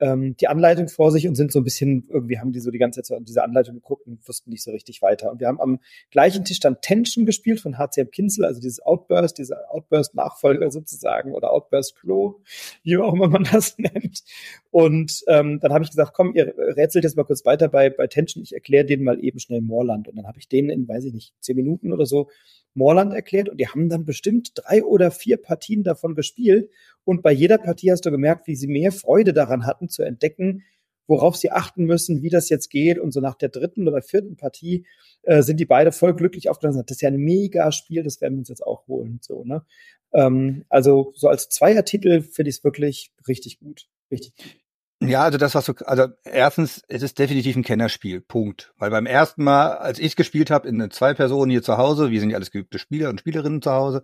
ähm, 0.00 0.36
die 0.36 0.48
Anleitung 0.48 0.88
vor 0.88 1.12
sich 1.12 1.28
und 1.28 1.34
sind 1.34 1.52
so 1.52 1.60
ein 1.60 1.64
bisschen, 1.64 2.06
irgendwie 2.08 2.38
haben 2.38 2.52
die 2.52 2.60
so 2.60 2.70
die 2.70 2.78
ganze 2.78 3.02
Zeit 3.02 3.20
diese 3.22 3.44
Anleitung 3.44 3.74
geguckt 3.76 4.06
und 4.06 4.26
wussten 4.26 4.50
nicht 4.50 4.62
so 4.62 4.70
richtig 4.70 5.02
weiter. 5.02 5.30
Und 5.30 5.40
wir 5.40 5.48
haben 5.48 5.60
am 5.60 5.78
gleichen 6.10 6.44
Tisch 6.44 6.60
dann 6.60 6.80
Tension 6.80 7.26
gespielt 7.26 7.60
von 7.60 7.76
HCM 7.76 8.10
Kinzel, 8.10 8.44
also 8.44 8.60
dieses 8.60 8.80
Outburst, 8.80 9.38
dieser 9.38 9.70
Outburst-Nachfolger 9.70 10.70
sozusagen 10.70 11.34
oder 11.34 11.52
Outburst-Klo, 11.52 12.40
wie 12.82 12.96
auch 12.96 13.12
immer 13.12 13.28
man 13.28 13.44
das 13.44 13.78
nennt. 13.78 14.22
Und 14.70 15.22
ähm, 15.26 15.58
dann 15.60 15.72
habe 15.72 15.82
ich 15.82 15.90
gesagt, 15.90 16.12
komm, 16.14 16.34
ihr 16.34 16.54
rätselt 16.56 17.04
jetzt 17.04 17.16
mal 17.16 17.24
kurz 17.24 17.44
weiter 17.44 17.68
bei, 17.68 17.90
bei 17.90 18.06
Tension, 18.06 18.42
ich 18.42 18.52
erkläre 18.52 18.84
denen 18.84 19.02
mal 19.02 19.22
eben 19.22 19.40
schnell 19.40 19.60
Moorland. 19.60 20.06
Und 20.06 20.16
dann 20.16 20.26
habe 20.26 20.38
ich 20.38 20.48
denen 20.48 20.70
in, 20.70 20.86
weiß 20.86 21.04
ich 21.04 21.12
nicht, 21.12 21.34
zehn 21.40 21.56
Minuten 21.56 21.92
oder 21.92 22.06
so 22.06 22.28
Moorland 22.74 23.12
erklärt 23.12 23.48
und 23.48 23.58
die 23.58 23.66
haben 23.66 23.88
dann 23.88 24.04
bestimmt 24.04 24.52
drei 24.54 24.84
oder 24.84 25.10
vier 25.10 25.38
Partien 25.38 25.82
davon 25.82 26.14
gespielt. 26.14 26.70
Und 27.04 27.22
bei 27.22 27.32
jeder 27.32 27.58
Partie 27.58 27.90
hast 27.90 28.06
du 28.06 28.10
gemerkt, 28.10 28.46
wie 28.46 28.54
sie 28.54 28.68
mehr 28.68 28.92
Freude 28.92 29.32
daran 29.32 29.66
hatten 29.66 29.88
zu 29.88 30.02
entdecken, 30.02 30.62
worauf 31.08 31.36
sie 31.36 31.50
achten 31.50 31.84
müssen, 31.84 32.22
wie 32.22 32.28
das 32.28 32.48
jetzt 32.48 32.68
geht. 32.68 33.00
Und 33.00 33.10
so 33.12 33.20
nach 33.20 33.34
der 33.34 33.48
dritten 33.48 33.88
oder 33.88 34.02
vierten 34.02 34.36
Partie 34.36 34.86
äh, 35.22 35.42
sind 35.42 35.58
die 35.58 35.66
beide 35.66 35.90
voll 35.90 36.14
glücklich 36.14 36.48
aufgelassen. 36.48 36.84
Das 36.86 36.98
ist 36.98 37.02
ja 37.02 37.08
ein 37.08 37.16
mega 37.16 37.72
Spiel, 37.72 38.04
das 38.04 38.20
werden 38.20 38.34
wir 38.34 38.40
uns 38.40 38.48
jetzt 38.48 38.64
auch 38.64 38.86
holen. 38.86 39.18
So, 39.20 39.42
ne? 39.44 39.64
Ähm, 40.12 40.64
also 40.68 41.12
so 41.16 41.26
als 41.26 41.48
Zweiertitel 41.48 42.22
finde 42.22 42.50
ich 42.50 42.58
es 42.58 42.64
wirklich 42.64 43.12
richtig 43.26 43.58
gut. 43.58 43.88
Richtig. 44.10 44.60
Ja, 45.02 45.22
also 45.22 45.38
das, 45.38 45.54
was 45.54 45.64
du, 45.64 45.72
also 45.86 46.08
erstens, 46.24 46.82
es 46.88 47.02
ist 47.02 47.18
definitiv 47.18 47.56
ein 47.56 47.62
Kennerspiel, 47.62 48.20
Punkt. 48.20 48.74
Weil 48.76 48.90
beim 48.90 49.06
ersten 49.06 49.42
Mal, 49.42 49.78
als 49.78 49.98
ich 49.98 50.14
gespielt 50.14 50.50
habe, 50.50 50.68
in 50.68 50.90
zwei 50.90 51.14
Personen 51.14 51.50
hier 51.50 51.62
zu 51.62 51.78
Hause, 51.78 52.10
wir 52.10 52.20
sind 52.20 52.28
ja 52.28 52.36
alles 52.36 52.50
geübte 52.50 52.78
Spieler 52.78 53.08
und 53.08 53.18
Spielerinnen 53.20 53.62
zu 53.62 53.70
Hause, 53.70 54.02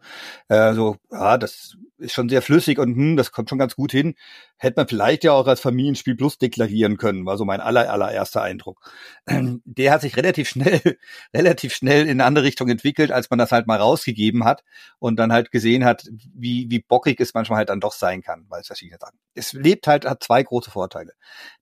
äh, 0.49 0.73
so, 0.73 0.97
ja, 1.11 1.37
das 1.37 1.77
ist 1.99 2.13
schon 2.13 2.29
sehr 2.29 2.43
flüssig 2.43 2.79
und 2.79 2.95
hm, 2.95 3.17
das 3.17 3.31
kommt 3.33 3.49
schon 3.51 3.59
ganz 3.59 3.77
gut 3.77 3.93
hin. 3.93 4.15
Hätte 4.59 4.81
man 4.81 4.89
vielleicht 4.89 5.25
ja 5.25 5.33
auch 5.33 5.47
als 5.47 5.61
Familienspiel 5.61 6.15
plus 6.17 6.39
deklarieren 6.39 6.97
können, 6.97 7.27
war 7.27 7.37
so 7.37 7.45
mein 7.45 7.61
aller, 7.61 7.91
allererster 7.91 8.43
Eindruck. 8.43 8.81
Der 9.65 9.93
hat 9.93 10.01
sich 10.01 10.17
relativ 10.17 10.49
schnell, 10.49 10.81
relativ 11.35 11.75
schnell 11.75 12.05
in 12.05 12.13
eine 12.13 12.25
andere 12.25 12.45
Richtung 12.45 12.69
entwickelt, 12.69 13.13
als 13.13 13.31
man 13.31 13.39
das 13.39 13.53
halt 13.53 13.67
mal 13.67 13.79
rausgegeben 13.79 14.45
hat 14.45 14.65
und 14.99 15.17
dann 15.17 15.33
halt 15.33 15.51
gesehen 15.51 15.85
hat, 15.85 16.07
wie, 16.35 16.71
wie 16.71 16.81
bockig 16.81 17.21
es 17.21 17.35
manchmal 17.35 17.59
halt 17.59 17.69
dann 17.69 17.81
doch 17.81 17.93
sein 17.93 18.23
kann, 18.23 18.47
weil 18.49 18.61
es 18.63 18.67
verschiedene 18.67 18.99
Sachen. 18.99 19.19
Es 19.35 19.53
lebt 19.53 19.87
halt, 19.87 20.07
hat 20.07 20.23
zwei 20.23 20.43
große 20.43 20.71
Vorteile. 20.71 20.86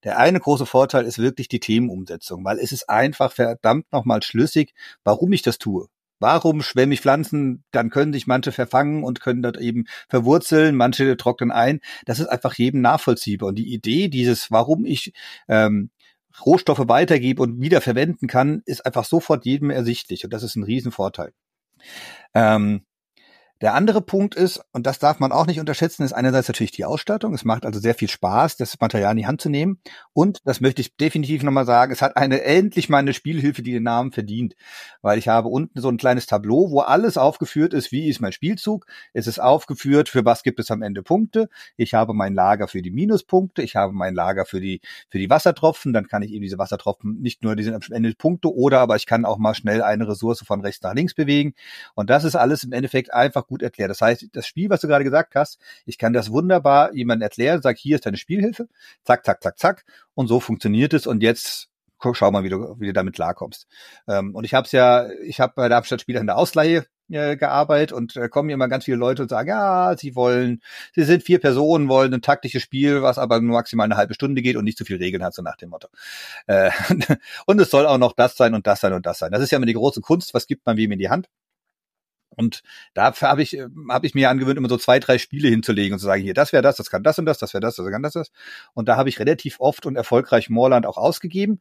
Der 0.02 0.18
eine 0.18 0.40
große 0.40 0.66
Vorteil 0.66 1.04
ist 1.04 1.18
wirklich 1.18 1.48
die 1.48 1.60
Themenumsetzung, 1.60 2.44
weil 2.44 2.58
es 2.58 2.72
ist 2.72 2.88
einfach 2.88 3.32
verdammt 3.32 3.90
nochmal 3.92 4.22
schlüssig, 4.22 4.74
warum 5.04 5.32
ich 5.32 5.42
das 5.42 5.58
tue. 5.58 5.88
Warum 6.20 6.62
schwämme 6.62 6.94
ich 6.94 7.00
Pflanzen? 7.00 7.64
Dann 7.70 7.90
können 7.90 8.12
sich 8.12 8.26
manche 8.26 8.52
verfangen 8.52 9.04
und 9.04 9.20
können 9.20 9.42
dort 9.42 9.58
eben 9.58 9.84
verwurzeln, 10.08 10.76
manche 10.76 11.16
trocknen 11.16 11.50
ein. 11.50 11.80
Das 12.06 12.20
ist 12.20 12.28
einfach 12.28 12.54
jedem 12.54 12.80
nachvollziehbar. 12.80 13.50
Und 13.50 13.56
die 13.56 13.72
Idee 13.72 14.08
dieses, 14.08 14.50
warum 14.50 14.84
ich 14.86 15.12
ähm, 15.48 15.90
Rohstoffe 16.44 16.88
weitergebe 16.88 17.42
und 17.42 17.60
wieder 17.60 17.80
verwenden 17.80 18.26
kann, 18.26 18.62
ist 18.64 18.86
einfach 18.86 19.04
sofort 19.04 19.44
jedem 19.44 19.70
ersichtlich. 19.70 20.24
Und 20.24 20.32
das 20.32 20.42
ist 20.42 20.56
ein 20.56 20.64
Riesenvorteil. 20.64 21.32
Ähm, 22.32 22.84
der 23.64 23.74
andere 23.74 24.00
Punkt 24.00 24.34
ist, 24.34 24.60
und 24.72 24.86
das 24.86 24.98
darf 24.98 25.18
man 25.18 25.32
auch 25.32 25.46
nicht 25.46 25.60
unterschätzen, 25.60 26.02
ist 26.02 26.12
einerseits 26.12 26.48
natürlich 26.48 26.70
die 26.70 26.84
Ausstattung. 26.84 27.34
Es 27.34 27.44
macht 27.44 27.66
also 27.66 27.80
sehr 27.80 27.94
viel 27.94 28.08
Spaß, 28.08 28.56
das 28.56 28.78
Material 28.80 29.12
in 29.12 29.18
die 29.18 29.26
Hand 29.26 29.40
zu 29.40 29.48
nehmen. 29.48 29.80
Und, 30.12 30.40
das 30.44 30.60
möchte 30.60 30.80
ich 30.80 30.96
definitiv 30.96 31.42
nochmal 31.42 31.66
sagen, 31.66 31.92
es 31.92 32.02
hat 32.02 32.16
eine 32.16 32.42
endlich 32.42 32.88
mal 32.88 32.98
eine 32.98 33.14
Spielhilfe, 33.14 33.62
die 33.62 33.72
den 33.72 33.82
Namen 33.82 34.12
verdient. 34.12 34.54
Weil 35.02 35.18
ich 35.18 35.28
habe 35.28 35.48
unten 35.48 35.80
so 35.80 35.88
ein 35.88 35.96
kleines 35.96 36.26
Tableau, 36.26 36.70
wo 36.70 36.80
alles 36.80 37.16
aufgeführt 37.16 37.74
ist, 37.74 37.92
wie 37.92 38.08
ist 38.08 38.20
mein 38.20 38.32
Spielzug. 38.32 38.86
Es 39.12 39.26
ist 39.26 39.38
aufgeführt, 39.38 40.08
für 40.08 40.24
was 40.24 40.42
gibt 40.42 40.60
es 40.60 40.70
am 40.70 40.82
Ende 40.82 41.02
Punkte. 41.02 41.48
Ich 41.76 41.94
habe 41.94 42.14
mein 42.14 42.34
Lager 42.34 42.68
für 42.68 42.82
die 42.82 42.90
Minuspunkte, 42.90 43.62
ich 43.62 43.76
habe 43.76 43.92
mein 43.92 44.14
Lager 44.14 44.46
für 44.46 44.60
die, 44.60 44.80
für 45.10 45.18
die 45.18 45.30
Wassertropfen. 45.30 45.92
Dann 45.92 46.06
kann 46.06 46.22
ich 46.22 46.32
eben 46.32 46.42
diese 46.42 46.58
Wassertropfen 46.58 47.20
nicht 47.20 47.42
nur, 47.42 47.56
die 47.56 47.62
sind 47.62 47.74
am 47.74 47.80
Ende 47.92 48.14
Punkte, 48.14 48.54
oder 48.54 48.80
aber 48.80 48.96
ich 48.96 49.06
kann 49.06 49.24
auch 49.24 49.38
mal 49.38 49.54
schnell 49.54 49.82
eine 49.82 50.06
Ressource 50.06 50.44
von 50.46 50.60
rechts 50.60 50.82
nach 50.82 50.94
links 50.94 51.14
bewegen. 51.14 51.54
Und 51.94 52.10
das 52.10 52.24
ist 52.24 52.36
alles 52.36 52.64
im 52.64 52.72
Endeffekt 52.72 53.12
einfach 53.12 53.34
einfach 53.34 53.46
gut 53.54 53.62
erklärt. 53.62 53.90
Das 53.90 54.00
heißt, 54.00 54.26
das 54.32 54.46
Spiel, 54.46 54.68
was 54.68 54.80
du 54.80 54.88
gerade 54.88 55.04
gesagt 55.04 55.36
hast, 55.36 55.60
ich 55.86 55.96
kann 55.96 56.12
das 56.12 56.32
wunderbar 56.32 56.92
jemandem 56.92 57.22
erklären, 57.22 57.62
sag, 57.62 57.78
hier 57.78 57.94
ist 57.94 58.04
deine 58.04 58.16
Spielhilfe, 58.16 58.68
zack, 59.04 59.24
zack, 59.24 59.42
zack, 59.42 59.58
zack, 59.58 59.84
und 60.14 60.26
so 60.26 60.40
funktioniert 60.40 60.92
es 60.92 61.06
und 61.06 61.22
jetzt 61.22 61.68
schau 62.12 62.30
mal, 62.30 62.44
wie 62.44 62.50
du, 62.50 62.76
wie 62.78 62.88
du 62.88 62.92
damit 62.92 63.14
klarkommst. 63.14 63.66
Ähm, 64.08 64.34
und 64.34 64.44
ich 64.44 64.54
habe 64.54 64.66
es 64.66 64.72
ja, 64.72 65.08
ich 65.24 65.40
habe 65.40 65.54
bei 65.56 65.68
der 65.68 65.78
Abstandspieler 65.78 66.20
in 66.20 66.26
der 66.26 66.36
Ausleihe 66.36 66.84
äh, 67.10 67.36
gearbeitet 67.36 67.92
und 67.92 68.16
äh, 68.16 68.28
kommen 68.28 68.50
immer 68.50 68.68
ganz 68.68 68.84
viele 68.84 68.96
Leute 68.96 69.22
und 69.22 69.28
sagen, 69.28 69.48
ja, 69.48 69.96
sie 69.96 70.14
wollen, 70.14 70.60
sie 70.94 71.04
sind 71.04 71.22
vier 71.22 71.38
Personen, 71.38 71.88
wollen 71.88 72.12
ein 72.12 72.22
taktisches 72.22 72.62
Spiel, 72.62 73.02
was 73.02 73.18
aber 73.18 73.40
nur 73.40 73.56
maximal 73.56 73.84
eine 73.84 73.96
halbe 73.96 74.14
Stunde 74.14 74.42
geht 74.42 74.56
und 74.56 74.64
nicht 74.64 74.76
zu 74.76 74.84
viel 74.84 74.96
Regeln 74.96 75.24
hat, 75.24 75.34
so 75.34 75.42
nach 75.42 75.56
dem 75.56 75.70
Motto. 75.70 75.88
Äh, 76.46 76.70
und 77.46 77.60
es 77.60 77.70
soll 77.70 77.86
auch 77.86 77.98
noch 77.98 78.12
das 78.12 78.36
sein 78.36 78.54
und 78.54 78.66
das 78.66 78.80
sein 78.80 78.92
und 78.92 79.06
das 79.06 79.18
sein. 79.18 79.32
Das 79.32 79.42
ist 79.42 79.50
ja 79.50 79.56
immer 79.56 79.66
die 79.66 79.74
große 79.74 80.00
Kunst, 80.00 80.34
was 80.34 80.46
gibt 80.46 80.66
man 80.66 80.76
wem 80.76 80.92
in 80.92 80.98
die 80.98 81.10
Hand? 81.10 81.28
Und 82.36 82.62
dafür 82.94 83.28
habe 83.28 83.42
ich, 83.42 83.58
hab 83.88 84.04
ich 84.04 84.14
mir 84.14 84.30
angewöhnt, 84.30 84.58
immer 84.58 84.68
so 84.68 84.76
zwei, 84.76 84.98
drei 84.98 85.18
Spiele 85.18 85.48
hinzulegen 85.48 85.94
und 85.94 85.98
zu 85.98 86.06
sagen, 86.06 86.22
hier, 86.22 86.34
das 86.34 86.52
wäre 86.52 86.62
das, 86.62 86.76
das 86.76 86.90
kann 86.90 87.02
das 87.02 87.18
und 87.18 87.26
das, 87.26 87.38
das 87.38 87.54
wäre 87.54 87.60
das, 87.60 87.76
das 87.76 87.90
kann 87.90 88.02
das, 88.02 88.14
das. 88.14 88.30
Und 88.74 88.88
da 88.88 88.96
habe 88.96 89.08
ich 89.08 89.18
relativ 89.18 89.60
oft 89.60 89.86
und 89.86 89.96
erfolgreich 89.96 90.50
Moorland 90.50 90.86
auch 90.86 90.96
ausgegeben. 90.96 91.60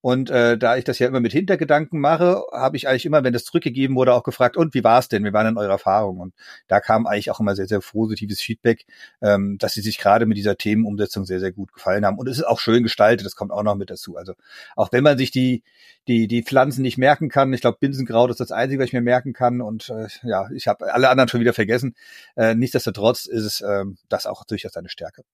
Und 0.00 0.30
äh, 0.30 0.56
da 0.56 0.76
ich 0.76 0.84
das 0.84 1.00
ja 1.00 1.08
immer 1.08 1.20
mit 1.20 1.32
Hintergedanken 1.32 2.00
mache, 2.00 2.42
habe 2.52 2.76
ich 2.76 2.86
eigentlich 2.88 3.04
immer, 3.04 3.24
wenn 3.24 3.32
das 3.32 3.44
zurückgegeben 3.44 3.96
wurde, 3.96 4.14
auch 4.14 4.22
gefragt, 4.22 4.56
und 4.56 4.72
wie 4.74 4.84
war 4.84 5.00
es 5.00 5.08
denn? 5.08 5.24
Wie 5.24 5.32
waren 5.32 5.46
denn 5.46 5.58
eure 5.58 5.72
Erfahrungen? 5.72 6.20
Und 6.20 6.34
da 6.68 6.80
kam 6.80 7.06
eigentlich 7.06 7.30
auch 7.32 7.40
immer 7.40 7.56
sehr, 7.56 7.66
sehr 7.66 7.80
positives 7.80 8.40
Feedback, 8.40 8.86
ähm, 9.20 9.58
dass 9.58 9.72
sie 9.74 9.80
sich 9.80 9.98
gerade 9.98 10.26
mit 10.26 10.38
dieser 10.38 10.56
Themenumsetzung 10.56 11.24
sehr, 11.24 11.40
sehr 11.40 11.52
gut 11.52 11.72
gefallen 11.72 12.06
haben. 12.06 12.18
Und 12.18 12.28
es 12.28 12.38
ist 12.38 12.44
auch 12.44 12.60
schön 12.60 12.84
gestaltet, 12.84 13.26
das 13.26 13.34
kommt 13.34 13.50
auch 13.50 13.64
noch 13.64 13.74
mit 13.74 13.90
dazu. 13.90 14.16
Also 14.16 14.34
auch 14.76 14.92
wenn 14.92 15.02
man 15.02 15.18
sich 15.18 15.32
die, 15.32 15.64
die, 16.06 16.28
die 16.28 16.44
Pflanzen 16.44 16.82
nicht 16.82 16.98
merken 16.98 17.28
kann, 17.28 17.52
ich 17.52 17.60
glaube, 17.60 17.78
Binsenkraut 17.80 18.30
ist 18.30 18.40
das 18.40 18.52
Einzige, 18.52 18.80
was 18.80 18.88
ich 18.88 18.92
mir 18.92 19.00
merken 19.00 19.32
kann. 19.32 19.60
Und 19.60 19.90
äh, 19.90 20.06
ja, 20.22 20.48
ich 20.54 20.68
habe 20.68 20.92
alle 20.92 21.08
anderen 21.08 21.28
schon 21.28 21.40
wieder 21.40 21.54
vergessen. 21.54 21.96
Äh, 22.36 22.54
nichtsdestotrotz 22.54 23.26
ist 23.26 23.44
es 23.44 23.60
äh, 23.62 23.84
das 24.08 24.26
auch 24.26 24.44
durchaus 24.44 24.76
eine 24.76 24.88
Stärke. 24.88 25.24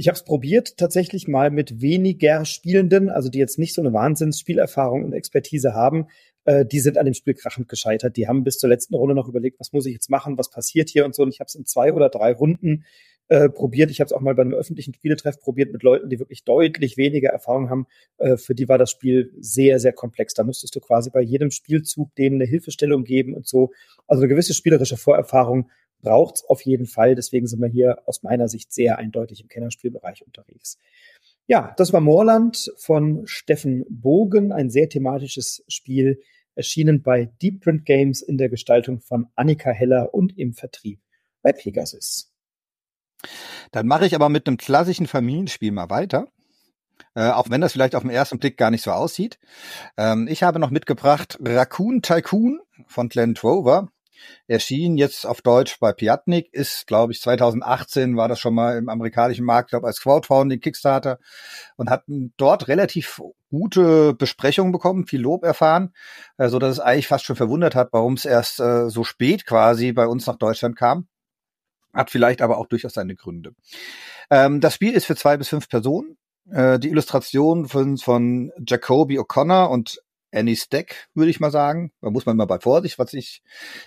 Ich 0.00 0.06
habe 0.06 0.14
es 0.14 0.22
probiert 0.22 0.76
tatsächlich 0.76 1.26
mal 1.26 1.50
mit 1.50 1.80
weniger 1.80 2.44
Spielenden, 2.44 3.08
also 3.08 3.28
die 3.30 3.40
jetzt 3.40 3.58
nicht 3.58 3.74
so 3.74 3.82
eine 3.82 3.92
Wahnsinnsspielerfahrung 3.92 5.04
und 5.04 5.12
Expertise 5.12 5.74
haben. 5.74 6.06
Äh, 6.44 6.64
die 6.64 6.78
sind 6.78 6.98
an 6.98 7.04
dem 7.04 7.14
Spiel 7.14 7.34
krachend 7.34 7.68
gescheitert. 7.68 8.16
Die 8.16 8.28
haben 8.28 8.44
bis 8.44 8.58
zur 8.58 8.70
letzten 8.70 8.94
Runde 8.94 9.16
noch 9.16 9.26
überlegt, 9.26 9.58
was 9.58 9.72
muss 9.72 9.86
ich 9.86 9.94
jetzt 9.94 10.08
machen, 10.08 10.38
was 10.38 10.50
passiert 10.50 10.88
hier 10.88 11.04
und 11.04 11.16
so. 11.16 11.24
Und 11.24 11.30
ich 11.30 11.40
habe 11.40 11.48
es 11.48 11.56
in 11.56 11.66
zwei 11.66 11.92
oder 11.92 12.10
drei 12.10 12.32
Runden 12.32 12.84
äh, 13.26 13.48
probiert. 13.48 13.90
Ich 13.90 13.98
habe 13.98 14.06
es 14.06 14.12
auch 14.12 14.20
mal 14.20 14.36
bei 14.36 14.42
einem 14.42 14.54
öffentlichen 14.54 14.94
Spieletreff 14.94 15.40
probiert 15.40 15.72
mit 15.72 15.82
Leuten, 15.82 16.08
die 16.08 16.20
wirklich 16.20 16.44
deutlich 16.44 16.96
weniger 16.96 17.30
Erfahrung 17.30 17.68
haben. 17.68 17.88
Äh, 18.18 18.36
für 18.36 18.54
die 18.54 18.68
war 18.68 18.78
das 18.78 18.92
Spiel 18.92 19.32
sehr, 19.40 19.80
sehr 19.80 19.92
komplex. 19.92 20.32
Da 20.32 20.44
müsstest 20.44 20.76
du 20.76 20.80
quasi 20.80 21.10
bei 21.10 21.22
jedem 21.22 21.50
Spielzug 21.50 22.14
denen 22.14 22.36
eine 22.36 22.48
Hilfestellung 22.48 23.02
geben 23.02 23.34
und 23.34 23.48
so. 23.48 23.72
Also 24.06 24.22
eine 24.22 24.28
gewisse 24.28 24.54
spielerische 24.54 24.96
Vorerfahrung 24.96 25.68
braucht's 26.00 26.44
auf 26.44 26.62
jeden 26.62 26.86
Fall. 26.86 27.14
Deswegen 27.14 27.46
sind 27.46 27.60
wir 27.60 27.68
hier 27.68 28.02
aus 28.06 28.22
meiner 28.22 28.48
Sicht 28.48 28.72
sehr 28.72 28.98
eindeutig 28.98 29.40
im 29.40 29.48
Kennerspielbereich 29.48 30.24
unterwegs. 30.24 30.78
Ja, 31.46 31.74
das 31.76 31.92
war 31.92 32.00
Moorland 32.00 32.72
von 32.76 33.26
Steffen 33.26 33.84
Bogen, 33.88 34.52
ein 34.52 34.70
sehr 34.70 34.88
thematisches 34.88 35.64
Spiel, 35.68 36.20
erschienen 36.54 37.02
bei 37.02 37.26
Deep 37.40 37.60
Print 37.62 37.86
Games 37.86 38.20
in 38.20 38.36
der 38.36 38.48
Gestaltung 38.48 39.00
von 39.00 39.28
Annika 39.34 39.70
Heller 39.70 40.12
und 40.12 40.36
im 40.36 40.52
Vertrieb 40.52 41.00
bei 41.40 41.52
Pegasus. 41.52 42.32
Dann 43.70 43.86
mache 43.86 44.06
ich 44.06 44.14
aber 44.14 44.28
mit 44.28 44.46
einem 44.46 44.56
klassischen 44.56 45.06
Familienspiel 45.06 45.72
mal 45.72 45.90
weiter. 45.90 46.28
Äh, 47.14 47.30
auch 47.30 47.48
wenn 47.48 47.60
das 47.60 47.72
vielleicht 47.72 47.94
auf 47.94 48.02
den 48.02 48.10
ersten 48.10 48.38
Blick 48.38 48.56
gar 48.56 48.70
nicht 48.70 48.82
so 48.82 48.90
aussieht. 48.90 49.38
Ähm, 49.96 50.26
ich 50.28 50.42
habe 50.42 50.58
noch 50.58 50.70
mitgebracht 50.70 51.38
Raccoon 51.40 52.02
Tycoon 52.02 52.60
von 52.86 53.08
Glenn 53.08 53.34
Trover. 53.34 53.88
Erschien 54.46 54.96
jetzt 54.96 55.26
auf 55.26 55.42
Deutsch 55.42 55.78
bei 55.80 55.92
Piatnik, 55.92 56.52
ist, 56.52 56.86
glaube 56.86 57.12
ich, 57.12 57.20
2018 57.20 58.16
war 58.16 58.28
das 58.28 58.40
schon 58.40 58.54
mal 58.54 58.76
im 58.76 58.88
amerikanischen 58.88 59.44
Markt, 59.44 59.70
glaube 59.70 59.86
als 59.86 60.00
Crowdfunding 60.00 60.60
Kickstarter 60.60 61.18
und 61.76 61.90
hatten 61.90 62.32
dort 62.36 62.68
relativ 62.68 63.20
gute 63.50 64.14
Besprechungen 64.14 64.72
bekommen, 64.72 65.06
viel 65.06 65.20
Lob 65.20 65.44
erfahren, 65.44 65.94
äh, 66.36 66.48
so 66.48 66.58
dass 66.58 66.72
es 66.72 66.80
eigentlich 66.80 67.08
fast 67.08 67.24
schon 67.24 67.36
verwundert 67.36 67.74
hat, 67.74 67.88
warum 67.92 68.14
es 68.14 68.24
erst 68.24 68.60
äh, 68.60 68.90
so 68.90 69.04
spät 69.04 69.46
quasi 69.46 69.92
bei 69.92 70.06
uns 70.06 70.26
nach 70.26 70.36
Deutschland 70.36 70.76
kam. 70.76 71.08
Hat 71.94 72.10
vielleicht 72.10 72.42
aber 72.42 72.58
auch 72.58 72.66
durchaus 72.66 72.94
seine 72.94 73.14
Gründe. 73.14 73.52
Ähm, 74.30 74.60
das 74.60 74.74
Spiel 74.74 74.92
ist 74.92 75.06
für 75.06 75.16
zwei 75.16 75.36
bis 75.36 75.48
fünf 75.48 75.68
Personen. 75.68 76.18
Äh, 76.50 76.78
die 76.78 76.88
Illustration 76.88 77.66
von, 77.66 77.96
von 77.98 78.52
Jacoby 78.66 79.18
O'Connor 79.18 79.70
und 79.70 80.00
Annie 80.32 80.56
Stack, 80.56 81.08
würde 81.14 81.30
ich 81.30 81.40
mal 81.40 81.50
sagen. 81.50 81.92
Da 82.00 82.10
muss 82.10 82.26
man 82.26 82.36
mal 82.36 82.46
bei 82.46 82.58
Vorsicht, 82.60 82.98
was 82.98 83.12
ich, 83.14 83.42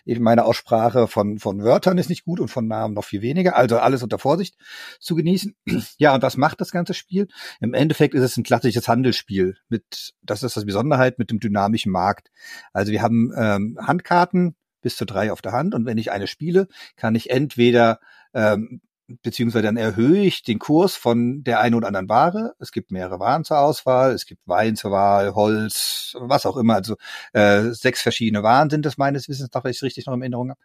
eben 0.06 0.23
meine 0.23 0.45
Aussprache 0.45 1.08
von, 1.08 1.39
von 1.39 1.63
Wörtern 1.63 1.97
ist 1.97 2.10
nicht 2.10 2.25
gut 2.25 2.39
und 2.39 2.47
von 2.47 2.67
Namen 2.67 2.93
noch 2.93 3.04
viel 3.04 3.21
weniger. 3.21 3.56
Also 3.56 3.77
alles 3.80 4.04
unter 4.04 4.19
Vorsicht 4.19 4.56
zu 4.99 5.15
genießen. 5.15 5.56
Ja, 5.97 6.15
und 6.15 6.23
was 6.23 6.38
macht 6.38 6.62
das 6.62 6.71
ganze 6.71 6.93
Spiel? 6.93 7.27
Im 7.60 7.73
Endeffekt 7.73 8.15
ist 8.15 8.23
es 8.23 8.38
ein 8.38 8.43
klassisches 8.43 8.88
Handelsspiel 8.88 9.58
mit, 9.69 10.13
das 10.21 10.41
ist 10.41 10.56
das 10.56 10.65
Besonderheit 10.65 11.19
mit 11.19 11.30
dem 11.30 11.39
dynamischen 11.39 11.91
Markt. 11.91 12.32
Also 12.73 12.91
wir 12.91 13.01
haben 13.01 13.32
ähm, 13.36 13.77
Handkarten 13.80 14.56
bis 14.82 14.95
zu 14.95 15.06
drei 15.06 15.32
auf 15.32 15.41
der 15.41 15.51
Hand 15.51 15.75
und 15.75 15.86
wenn 15.86 15.97
ich 15.97 16.12
eine 16.12 16.27
spiele, 16.27 16.67
kann 16.95 17.13
ich 17.15 17.30
entweder 17.30 17.99
ähm, 18.34 18.82
beziehungsweise 19.21 19.63
dann 19.63 19.78
erhöhe 19.78 20.21
ich 20.24 20.43
den 20.43 20.60
Kurs 20.60 20.95
von 20.95 21.43
der 21.43 21.60
einen 21.60 21.76
oder 21.76 21.88
anderen 21.88 22.10
Ware. 22.10 22.56
Es 22.60 22.71
gibt 22.71 22.91
mehrere 22.91 23.19
Waren 23.19 23.43
zur 23.43 23.60
Auswahl, 23.60 24.12
es 24.12 24.26
gibt 24.26 24.41
Wein 24.45 24.76
zur 24.76 24.91
Wahl, 24.91 25.34
Holz, 25.36 26.15
was 26.19 26.45
auch 26.45 26.58
immer. 26.58 26.76
Also 26.76 26.95
äh, 27.34 27.71
sechs 27.71 28.02
verschiedene 28.02 28.43
Waren 28.43 28.69
sind 28.69 28.86
es 28.86 28.97
meines 28.97 29.28
Wissens 29.30 29.50
nach, 29.54 29.63
wenn 29.63 29.71
ich 29.71 29.78
es 29.78 29.84
richtig 29.84 30.06
noch 30.06 30.13
in 30.13 30.21
Erinnerung 30.21 30.52
habe. 30.52 30.60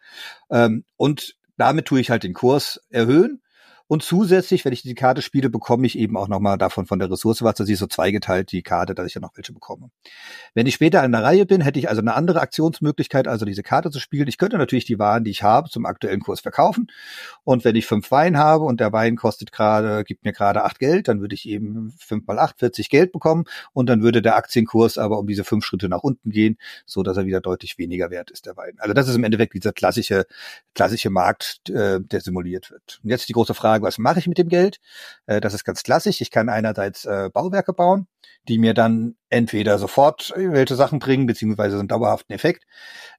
Ähm, 0.50 0.84
und 0.96 1.36
damit 1.56 1.86
tue 1.86 2.00
ich 2.00 2.10
halt 2.10 2.22
den 2.22 2.34
Kurs 2.34 2.80
erhöhen 2.90 3.40
und 3.88 4.02
zusätzlich, 4.02 4.64
wenn 4.64 4.72
ich 4.72 4.82
die 4.82 4.94
Karte 4.94 5.22
spiele, 5.22 5.48
bekomme 5.48 5.86
ich 5.86 5.96
eben 5.96 6.16
auch 6.16 6.26
nochmal 6.26 6.58
davon 6.58 6.86
von 6.86 6.98
der 6.98 7.10
Ressource 7.10 7.42
was. 7.42 7.54
Das 7.54 7.68
ist 7.68 7.78
so 7.78 7.86
zweigeteilt, 7.86 8.50
die 8.50 8.62
Karte, 8.62 8.94
dass 8.96 9.06
ich 9.06 9.14
ja 9.14 9.20
noch 9.20 9.36
welche 9.36 9.52
bekomme. 9.52 9.90
Wenn 10.54 10.66
ich 10.66 10.74
später 10.74 11.04
in 11.04 11.12
der 11.12 11.22
Reihe 11.22 11.46
bin, 11.46 11.60
hätte 11.60 11.78
ich 11.78 11.88
also 11.88 12.00
eine 12.00 12.14
andere 12.14 12.40
Aktionsmöglichkeit, 12.40 13.28
also 13.28 13.44
diese 13.44 13.62
Karte 13.62 13.90
zu 13.90 14.00
spielen. 14.00 14.26
Ich 14.26 14.38
könnte 14.38 14.58
natürlich 14.58 14.86
die 14.86 14.98
Waren, 14.98 15.22
die 15.22 15.30
ich 15.30 15.44
habe, 15.44 15.70
zum 15.70 15.86
aktuellen 15.86 16.18
Kurs 16.18 16.40
verkaufen. 16.40 16.88
Und 17.44 17.64
wenn 17.64 17.76
ich 17.76 17.86
fünf 17.86 18.10
Wein 18.10 18.36
habe 18.36 18.64
und 18.64 18.80
der 18.80 18.92
Wein 18.92 19.14
kostet 19.14 19.52
gerade, 19.52 20.02
gibt 20.02 20.24
mir 20.24 20.32
gerade 20.32 20.64
acht 20.64 20.80
Geld, 20.80 21.06
dann 21.06 21.20
würde 21.20 21.36
ich 21.36 21.48
eben 21.48 21.94
fünf 21.96 22.26
mal 22.26 22.40
acht, 22.40 22.58
40 22.58 22.90
Geld 22.90 23.12
bekommen. 23.12 23.44
Und 23.72 23.88
dann 23.88 24.02
würde 24.02 24.20
der 24.20 24.36
Aktienkurs 24.36 24.98
aber 24.98 25.18
um 25.18 25.28
diese 25.28 25.44
fünf 25.44 25.64
Schritte 25.64 25.88
nach 25.88 26.02
unten 26.02 26.30
gehen, 26.30 26.58
so 26.86 27.04
dass 27.04 27.16
er 27.16 27.26
wieder 27.26 27.40
deutlich 27.40 27.78
weniger 27.78 28.10
wert 28.10 28.32
ist, 28.32 28.46
der 28.46 28.56
Wein. 28.56 28.74
Also 28.78 28.94
das 28.94 29.06
ist 29.06 29.14
im 29.14 29.22
Endeffekt 29.22 29.54
dieser 29.54 29.72
klassische, 29.72 30.26
klassische 30.74 31.10
Markt, 31.10 31.70
äh, 31.70 32.00
der 32.00 32.20
simuliert 32.20 32.72
wird. 32.72 33.00
Und 33.04 33.10
jetzt 33.10 33.28
die 33.28 33.32
große 33.32 33.54
Frage, 33.54 33.75
Frage, 33.76 33.86
was 33.86 33.98
mache 33.98 34.18
ich 34.18 34.26
mit 34.26 34.38
dem 34.38 34.48
Geld? 34.48 34.78
Äh, 35.26 35.40
das 35.40 35.54
ist 35.54 35.64
ganz 35.64 35.82
klassisch. 35.82 36.20
Ich 36.20 36.30
kann 36.30 36.48
einerseits 36.48 37.04
äh, 37.04 37.30
Bauwerke 37.32 37.72
bauen, 37.72 38.06
die 38.48 38.58
mir 38.58 38.74
dann 38.74 39.16
entweder 39.28 39.78
sofort 39.78 40.32
welche 40.36 40.76
Sachen 40.76 40.98
bringen, 40.98 41.26
beziehungsweise 41.26 41.78
einen 41.78 41.88
dauerhaften 41.88 42.32
Effekt. 42.32 42.64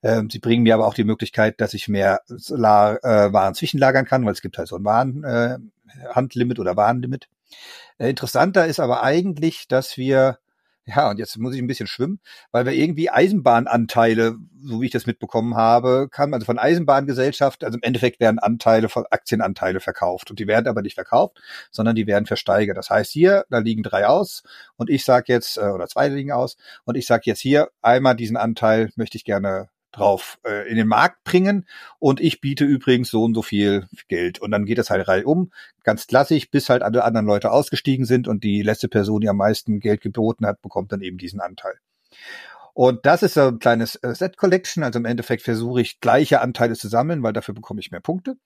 Ähm, 0.03 0.29
sie 0.29 0.39
bringen 0.39 0.63
mir 0.63 0.73
aber 0.73 0.87
auch 0.87 0.93
die 0.93 1.03
Möglichkeit, 1.03 1.61
dass 1.61 1.73
ich 1.73 1.87
mehr 1.87 2.21
La 2.49 2.95
äh, 2.95 3.33
Waren 3.33 3.53
zwischenlagern 3.53 4.05
kann, 4.05 4.25
weil 4.25 4.33
es 4.33 4.41
gibt 4.41 4.57
halt 4.57 4.67
so 4.67 4.77
ein 4.77 4.85
Warenhandlimit 4.85 6.57
äh, 6.57 6.61
oder 6.61 6.75
Warenlimit. 6.75 7.27
Äh, 7.97 8.09
interessanter 8.09 8.65
ist 8.65 8.79
aber 8.79 9.03
eigentlich, 9.03 9.67
dass 9.67 9.97
wir 9.97 10.39
ja, 10.87 11.09
und 11.09 11.19
jetzt 11.19 11.37
muss 11.37 11.53
ich 11.53 11.61
ein 11.61 11.67
bisschen 11.67 11.87
schwimmen, 11.87 12.21
weil 12.51 12.65
wir 12.65 12.71
irgendwie 12.71 13.09
Eisenbahnanteile, 13.09 14.37
so 14.63 14.81
wie 14.81 14.85
ich 14.85 14.91
das 14.91 15.05
mitbekommen 15.05 15.55
habe, 15.55 16.07
kann 16.09 16.33
also 16.33 16.45
von 16.45 16.57
Eisenbahngesellschaft, 16.57 17.65
also 17.65 17.77
im 17.77 17.83
Endeffekt 17.83 18.21
werden 18.21 18.39
Anteile 18.39 18.87
von 18.87 19.05
Aktienanteile 19.11 19.81
verkauft 19.81 20.29
und 20.29 20.39
die 20.39 20.47
werden 20.47 20.67
aber 20.67 20.81
nicht 20.81 20.95
verkauft, 20.95 21.41
sondern 21.71 21.95
die 21.95 22.07
werden 22.07 22.25
versteigert. 22.25 22.77
Das 22.77 22.89
heißt 22.89 23.11
hier, 23.11 23.45
da 23.49 23.59
liegen 23.59 23.83
drei 23.83 24.07
aus 24.07 24.43
und 24.77 24.89
ich 24.89 25.03
sage 25.03 25.25
jetzt, 25.27 25.57
äh, 25.57 25.69
oder 25.69 25.87
zwei 25.87 26.07
liegen 26.07 26.31
aus 26.31 26.55
und 26.85 26.95
ich 26.95 27.05
sage 27.05 27.23
jetzt 27.25 27.41
hier, 27.41 27.69
einmal 27.81 28.15
diesen 28.15 28.37
Anteil 28.37 28.89
möchte 28.95 29.17
ich 29.17 29.25
gerne 29.25 29.69
drauf 29.91 30.39
äh, 30.45 30.69
in 30.69 30.75
den 30.75 30.87
Markt 30.87 31.23
bringen 31.23 31.65
und 31.99 32.19
ich 32.19 32.41
biete 32.41 32.65
übrigens 32.65 33.09
so 33.09 33.23
und 33.23 33.33
so 33.33 33.41
viel 33.41 33.87
Geld 34.07 34.39
und 34.39 34.51
dann 34.51 34.65
geht 34.65 34.77
das 34.77 34.89
halt 34.89 35.07
um, 35.25 35.51
ganz 35.83 36.07
klassisch, 36.07 36.49
bis 36.49 36.69
halt 36.69 36.83
alle 36.83 37.03
anderen 37.03 37.25
Leute 37.25 37.51
ausgestiegen 37.51 38.05
sind 38.05 38.27
und 38.27 38.43
die 38.43 38.61
letzte 38.61 38.87
Person, 38.87 39.21
die 39.21 39.29
am 39.29 39.37
meisten 39.37 39.79
Geld 39.79 40.01
geboten 40.01 40.45
hat, 40.45 40.61
bekommt 40.61 40.91
dann 40.91 41.01
eben 41.01 41.17
diesen 41.17 41.39
Anteil. 41.39 41.79
Und 42.73 43.07
das 43.07 43.23
ist 43.23 43.33
so 43.33 43.47
ein 43.47 43.59
kleines 43.59 43.95
äh, 43.95 44.13
Set 44.13 44.37
Collection, 44.37 44.83
also 44.83 44.99
im 44.99 45.05
Endeffekt 45.05 45.41
versuche 45.41 45.81
ich 45.81 45.99
gleiche 45.99 46.41
Anteile 46.41 46.75
zu 46.75 46.87
sammeln, 46.89 47.23
weil 47.23 47.33
dafür 47.33 47.55
bekomme 47.55 47.79
ich 47.79 47.89
mehr 47.89 48.01
Punkte. 48.01 48.37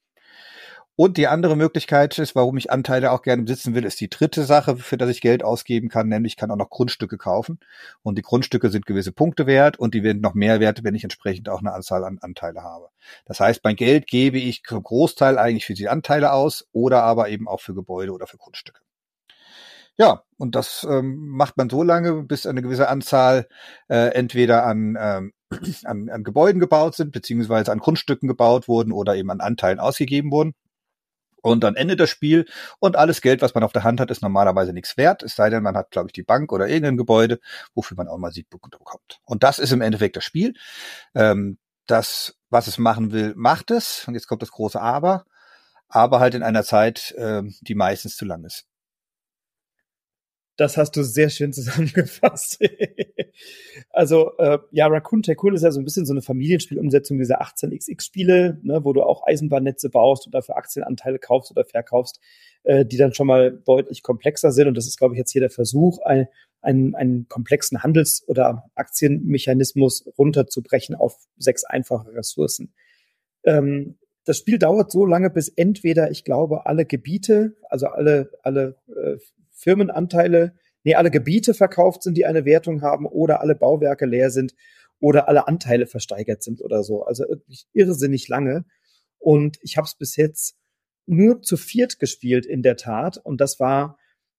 Und 1.02 1.18
die 1.18 1.26
andere 1.26 1.56
Möglichkeit 1.56 2.20
ist, 2.20 2.36
warum 2.36 2.58
ich 2.58 2.70
Anteile 2.70 3.12
auch 3.12 3.24
gerne 3.24 3.42
besitzen 3.42 3.74
will, 3.74 3.86
ist 3.86 4.00
die 4.00 4.08
dritte 4.08 4.44
Sache, 4.44 4.78
für 4.78 4.98
das 4.98 5.10
ich 5.10 5.20
Geld 5.20 5.44
ausgeben 5.44 5.90
kann, 5.90 6.08
nämlich 6.08 6.34
ich 6.34 6.38
kann 6.38 6.52
auch 6.52 6.58
noch 6.58 6.70
Grundstücke 6.70 7.18
kaufen. 7.18 7.60
Und 8.04 8.20
die 8.20 8.22
Grundstücke 8.22 8.70
sind 8.70 8.86
gewisse 8.86 9.12
Punkte 9.12 9.48
wert 9.48 9.80
und 9.80 9.96
die 9.96 10.04
werden 10.04 10.22
noch 10.22 10.36
mehr 10.36 10.60
wert, 10.60 10.84
wenn 10.84 10.94
ich 10.94 11.04
entsprechend 11.04 11.50
auch 11.50 11.62
eine 11.62 11.74
Anzahl 11.74 12.04
an 12.04 12.20
Anteile 12.22 12.62
habe. 12.62 12.90
Das 13.26 13.40
heißt, 13.40 13.62
mein 13.64 13.76
Geld 13.76 14.06
gebe 14.06 14.38
ich 14.38 14.62
zum 14.64 14.84
Großteil 14.84 15.40
eigentlich 15.40 15.66
für 15.66 15.74
die 15.74 15.90
Anteile 15.90 16.34
aus 16.34 16.68
oder 16.72 17.02
aber 17.02 17.30
eben 17.30 17.48
auch 17.48 17.62
für 17.62 17.74
Gebäude 17.74 18.12
oder 18.12 18.28
für 18.28 18.38
Grundstücke. 18.38 18.82
Ja, 19.98 20.22
und 20.38 20.54
das 20.54 20.86
ähm, 20.88 21.30
macht 21.30 21.58
man 21.58 21.72
so 21.72 21.82
lange, 21.82 22.22
bis 22.26 22.46
eine 22.46 22.62
gewisse 22.62 22.90
Anzahl 22.90 23.48
äh, 23.90 24.14
entweder 24.14 24.68
an, 24.68 24.96
ähm, 25.00 25.34
an, 25.84 26.10
an 26.10 26.24
Gebäuden 26.24 26.60
gebaut 26.60 26.94
sind, 26.94 27.12
beziehungsweise 27.12 27.72
an 27.72 27.80
Grundstücken 27.80 28.28
gebaut 28.28 28.68
wurden 28.68 28.92
oder 28.92 29.16
eben 29.16 29.32
an 29.32 29.42
Anteilen 29.42 29.80
ausgegeben 29.80 30.30
wurden. 30.30 30.54
Und 31.42 31.64
dann 31.64 31.76
endet 31.76 32.00
das 32.00 32.10
Spiel 32.10 32.46
und 32.80 32.96
alles 32.96 33.22
Geld, 33.22 33.42
was 33.42 33.54
man 33.56 33.64
auf 33.64 33.74
der 33.74 33.84
Hand 33.84 34.00
hat, 34.00 34.12
ist 34.12 34.22
normalerweise 34.22 34.74
nichts 34.74 34.98
wert, 34.98 35.24
es 35.24 35.36
sei 35.36 35.50
denn, 35.50 35.64
man 35.64 35.76
hat, 35.76 35.92
glaube 35.92 36.08
ich, 36.08 36.14
die 36.14 36.24
Bank 36.24 36.52
oder 36.52 36.68
irgendein 36.68 36.98
Gebäude, 36.98 37.40
wofür 37.74 37.98
man 37.98 38.08
auch 38.08 38.18
mal 38.18 38.32
Siegpunkte 38.32 38.78
bekommt. 38.78 39.20
Und 39.26 39.44
das 39.44 39.60
ist 39.60 39.72
im 39.72 39.82
Endeffekt 39.82 40.16
das 40.16 40.24
Spiel. 40.24 40.54
Ähm, 41.16 41.58
das, 41.88 42.36
was 42.50 42.68
es 42.68 42.78
machen 42.78 43.12
will, 43.12 43.34
macht 43.36 43.72
es. 43.72 44.08
Und 44.08 44.14
jetzt 44.14 44.28
kommt 44.28 44.42
das 44.42 44.52
große 44.52 44.80
Aber. 44.80 45.26
Aber 45.90 46.20
halt 46.20 46.36
in 46.36 46.44
einer 46.44 46.64
Zeit, 46.64 47.14
ähm, 47.18 47.54
die 47.62 47.76
meistens 47.76 48.16
zu 48.16 48.26
lang 48.26 48.46
ist. 48.46 48.66
Das 50.62 50.78
hast 50.78 50.96
du 50.96 51.02
sehr 51.02 51.32
schön 51.32 51.54
zusammengefasst. 51.54 52.60
also 53.90 54.38
äh, 54.38 54.60
ja, 54.70 54.86
Raccoon 54.86 55.24
Tycoon 55.24 55.56
ist 55.56 55.64
ja 55.64 55.72
so 55.72 55.82
ein 55.82 55.86
bisschen 55.86 56.06
so 56.06 56.14
eine 56.14 56.22
Familienspielumsetzung 56.22 57.18
dieser 57.18 57.42
18xx-Spiele, 57.42 58.60
ne, 58.62 58.86
wo 58.86 58.94
du 58.94 59.02
auch 59.02 59.26
Eisenbahnnetze 59.26 59.90
baust 59.90 60.28
und 60.28 60.36
dafür 60.36 60.58
Aktienanteile 60.58 61.18
kaufst 61.18 61.50
oder 61.50 61.66
verkaufst, 61.66 62.20
äh, 62.62 62.86
die 62.86 62.98
dann 62.98 63.16
schon 63.16 63.26
mal 63.26 63.52
deutlich 63.52 64.04
komplexer 64.04 64.52
sind. 64.52 64.68
Und 64.68 64.78
das 64.78 64.86
ist, 64.86 65.00
glaube 65.00 65.16
ich, 65.16 65.18
jetzt 65.18 65.32
hier 65.32 65.42
der 65.42 65.50
Versuch, 65.50 65.98
ein, 66.04 66.28
einen, 66.62 66.94
einen 66.94 67.28
komplexen 67.28 67.82
Handels- 67.82 68.24
oder 68.28 68.66
Aktienmechanismus 68.76 70.06
runterzubrechen 70.16 70.94
auf 70.94 71.18
sechs 71.38 71.64
einfache 71.64 72.14
Ressourcen. 72.14 72.72
Ähm, 73.46 73.98
das 74.26 74.38
Spiel 74.38 74.60
dauert 74.60 74.92
so 74.92 75.08
lange, 75.08 75.32
bis 75.32 75.50
entweder, 75.50 76.12
ich 76.12 76.24
glaube, 76.24 76.68
alle 76.68 76.86
Gebiete, 76.86 77.56
also 77.68 77.88
alle, 77.88 78.30
alle 78.44 78.76
äh, 78.90 79.18
Firmenanteile, 79.62 80.56
nee, 80.84 80.96
alle 80.96 81.12
Gebiete 81.12 81.54
verkauft 81.54 82.04
sind, 82.04 82.18
die 82.18 82.26
eine 82.26 82.46
Wertung 82.46 82.82
haben, 82.82 83.06
oder 83.06 83.42
alle 83.42 83.56
Bauwerke 83.56 84.06
leer 84.06 84.32
sind 84.32 84.54
oder 85.00 85.28
alle 85.28 85.48
Anteile 85.48 85.88
versteigert 85.88 86.44
sind 86.44 86.62
oder 86.62 86.84
so. 86.84 87.04
Also 87.04 87.24
wirklich 87.28 87.66
irrsinnig 87.74 88.28
lange. 88.28 88.66
Und 89.18 89.58
ich 89.62 89.78
habe 89.78 89.86
es 89.86 89.96
bis 89.96 90.16
jetzt 90.16 90.56
nur 91.06 91.42
zu 91.42 91.58
viert 91.58 92.00
gespielt 92.00 92.46
in 92.46 92.62
der 92.62 92.78
Tat. 92.78 93.18
Und 93.18 93.42
das 93.42 93.60
war 93.60 93.98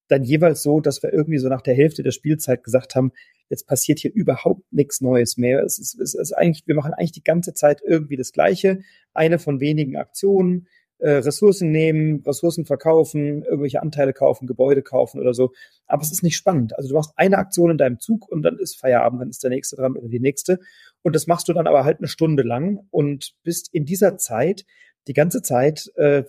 dann 0.09 0.25
jeweils 0.25 0.63
so, 0.63 0.81
dass 0.81 1.03
wir 1.03 1.13
irgendwie 1.13 1.39
so 1.39 1.49
nach 1.49 1.63
der 1.63 1.75
Hälfte 1.75 2.03
der 2.03 2.11
Spielzeit 2.11 2.65
gesagt 2.65 2.95
haben, 2.95 3.13
jetzt 3.49 3.67
passiert 3.67 3.99
hier 3.99 4.13
überhaupt 4.13 4.65
nichts 4.73 5.01
Neues 5.01 5.37
mehr. 5.37 5.63
Es 5.63 5.79
ist, 5.79 5.99
es 6.01 6.15
ist 6.15 6.33
eigentlich, 6.33 6.67
wir 6.67 6.75
machen 6.75 6.95
eigentlich 6.95 7.13
die 7.13 7.25
ganze 7.25 7.55
Zeit 7.55 7.83
irgendwie 7.85 8.17
das 8.17 8.33
Gleiche. 8.33 8.81
Eine 9.13 9.39
von 9.39 9.61
wenigen 9.61 9.97
Aktionen 9.97 10.69
äh, 11.03 11.17
Ressourcen 11.17 11.73
nehmen, 11.73 12.23
Ressourcen 12.25 12.65
verkaufen, 12.65 13.43
irgendwelche 13.43 13.83
Anteile 13.83 14.13
kaufen, 14.13 14.47
Gebäude 14.47 14.83
kaufen 14.83 15.21
oder 15.21 15.35
so. 15.35 15.53
Aber 15.89 16.03
es 16.03 16.13
ist 16.13 16.23
nicht 16.23 16.37
spannend. 16.37 16.77
Also 16.79 16.89
du 16.89 16.95
machst 16.95 17.13
eine 17.17 17.39
Aktion 17.39 17.73
in 17.73 17.79
deinem 17.79 17.99
Zug 17.99 18.29
und 18.29 18.43
dann 18.43 18.57
ist 18.59 18.79
Feierabend, 18.79 19.21
dann 19.21 19.31
ist 19.31 19.43
der 19.43 19.51
nächste 19.51 19.77
dran 19.77 19.97
oder 19.97 20.09
die 20.09 20.21
nächste. 20.21 20.61
Und 21.03 21.17
das 21.17 21.27
machst 21.27 21.49
du 21.49 21.53
dann 21.53 21.67
aber 21.67 21.85
halt 21.85 21.99
eine 21.99 22.07
Stunde 22.07 22.45
lang 22.45 22.87
und 22.91 23.35
bist 23.43 23.69
in 23.75 23.85
dieser 23.85 24.17
Zeit 24.17 24.65
die 25.09 25.13
ganze 25.13 25.43
Zeit 25.43 25.91
äh, 25.97 26.23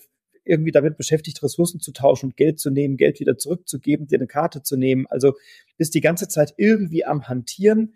irgendwie 0.43 0.71
damit 0.71 0.97
beschäftigt, 0.97 1.43
Ressourcen 1.43 1.79
zu 1.79 1.91
tauschen 1.91 2.31
und 2.31 2.37
Geld 2.37 2.59
zu 2.59 2.71
nehmen, 2.71 2.97
Geld 2.97 3.19
wieder 3.19 3.37
zurückzugeben, 3.37 4.07
dir 4.07 4.17
eine 4.17 4.27
Karte 4.27 4.63
zu 4.63 4.75
nehmen. 4.75 5.05
Also 5.07 5.33
bist 5.77 5.93
die 5.93 6.01
ganze 6.01 6.27
Zeit 6.27 6.55
irgendwie 6.57 7.05
am 7.05 7.27
Hantieren 7.27 7.93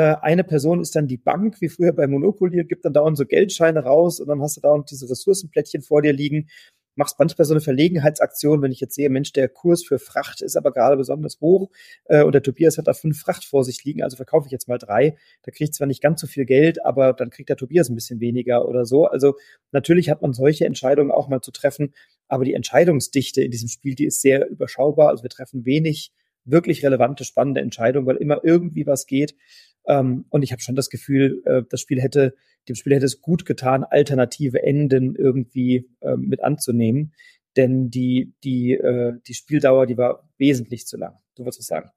eine 0.00 0.44
Person 0.44 0.80
ist 0.80 0.94
dann 0.94 1.06
die 1.06 1.16
Bank, 1.16 1.60
wie 1.60 1.68
früher 1.70 1.92
bei 1.92 2.06
Monopoly, 2.06 2.64
gibt 2.64 2.84
dann 2.84 2.92
dauernd 2.92 3.16
so 3.16 3.24
Geldscheine 3.24 3.80
raus 3.82 4.20
und 4.20 4.28
dann 4.28 4.42
hast 4.42 4.56
du 4.56 4.60
dauernd 4.60 4.90
diese 4.90 5.08
Ressourcenplättchen 5.08 5.82
vor 5.82 6.02
dir 6.02 6.12
liegen. 6.12 6.48
machst 6.96 7.18
manchmal 7.18 7.44
so 7.44 7.54
eine 7.54 7.60
Verlegenheitsaktion, 7.60 8.62
wenn 8.62 8.72
ich 8.72 8.80
jetzt 8.80 8.94
sehe, 8.94 9.10
Mensch, 9.10 9.32
der 9.32 9.48
Kurs 9.48 9.84
für 9.84 9.98
Fracht 9.98 10.40
ist 10.42 10.56
aber 10.56 10.72
gerade 10.72 10.96
besonders 10.96 11.40
hoch 11.40 11.70
äh, 12.06 12.22
und 12.22 12.32
der 12.34 12.42
Tobias 12.42 12.78
hat 12.78 12.86
da 12.88 12.94
fünf 12.94 13.20
Fracht 13.20 13.44
vor 13.44 13.64
sich 13.64 13.84
liegen, 13.84 14.02
also 14.02 14.16
verkaufe 14.16 14.46
ich 14.46 14.52
jetzt 14.52 14.68
mal 14.68 14.78
drei. 14.78 15.16
Da 15.42 15.50
kriege 15.50 15.64
ich 15.64 15.72
zwar 15.72 15.86
nicht 15.86 16.02
ganz 16.02 16.20
so 16.20 16.26
viel 16.26 16.46
Geld, 16.46 16.84
aber 16.84 17.12
dann 17.12 17.30
kriegt 17.30 17.48
der 17.48 17.56
Tobias 17.56 17.88
ein 17.88 17.94
bisschen 17.94 18.20
weniger 18.20 18.66
oder 18.68 18.84
so. 18.86 19.06
Also 19.06 19.34
natürlich 19.72 20.10
hat 20.10 20.22
man 20.22 20.32
solche 20.32 20.66
Entscheidungen 20.66 21.10
auch 21.10 21.28
mal 21.28 21.40
zu 21.42 21.50
treffen, 21.52 21.94
aber 22.28 22.44
die 22.44 22.54
Entscheidungsdichte 22.54 23.42
in 23.42 23.50
diesem 23.50 23.68
Spiel, 23.68 23.94
die 23.94 24.06
ist 24.06 24.20
sehr 24.22 24.48
überschaubar. 24.48 25.08
Also 25.10 25.22
wir 25.22 25.30
treffen 25.30 25.64
wenig 25.64 26.12
wirklich 26.46 26.84
relevante, 26.84 27.24
spannende 27.24 27.60
Entscheidungen, 27.60 28.06
weil 28.06 28.16
immer 28.16 28.40
irgendwie 28.42 28.86
was 28.86 29.06
geht. 29.06 29.34
Ähm, 29.86 30.26
und 30.30 30.42
ich 30.42 30.52
habe 30.52 30.62
schon 30.62 30.76
das 30.76 30.90
Gefühl, 30.90 31.42
äh, 31.44 31.62
das 31.68 31.80
Spiel 31.80 32.00
hätte, 32.00 32.34
dem 32.68 32.76
Spiel 32.76 32.94
hätte 32.94 33.06
es 33.06 33.20
gut 33.20 33.44
getan, 33.44 33.84
alternative 33.84 34.62
Enden 34.62 35.14
irgendwie 35.14 35.88
äh, 36.00 36.16
mit 36.16 36.42
anzunehmen. 36.42 37.12
Denn 37.56 37.90
die, 37.90 38.34
die, 38.44 38.72
äh, 38.72 39.14
die 39.26 39.34
Spieldauer, 39.34 39.86
die 39.86 39.96
war 39.96 40.28
wesentlich 40.38 40.86
zu 40.86 40.96
lang. 40.96 41.14
Du 41.36 41.44
würdest 41.44 41.60
was 41.60 41.66
sagen? 41.66 41.90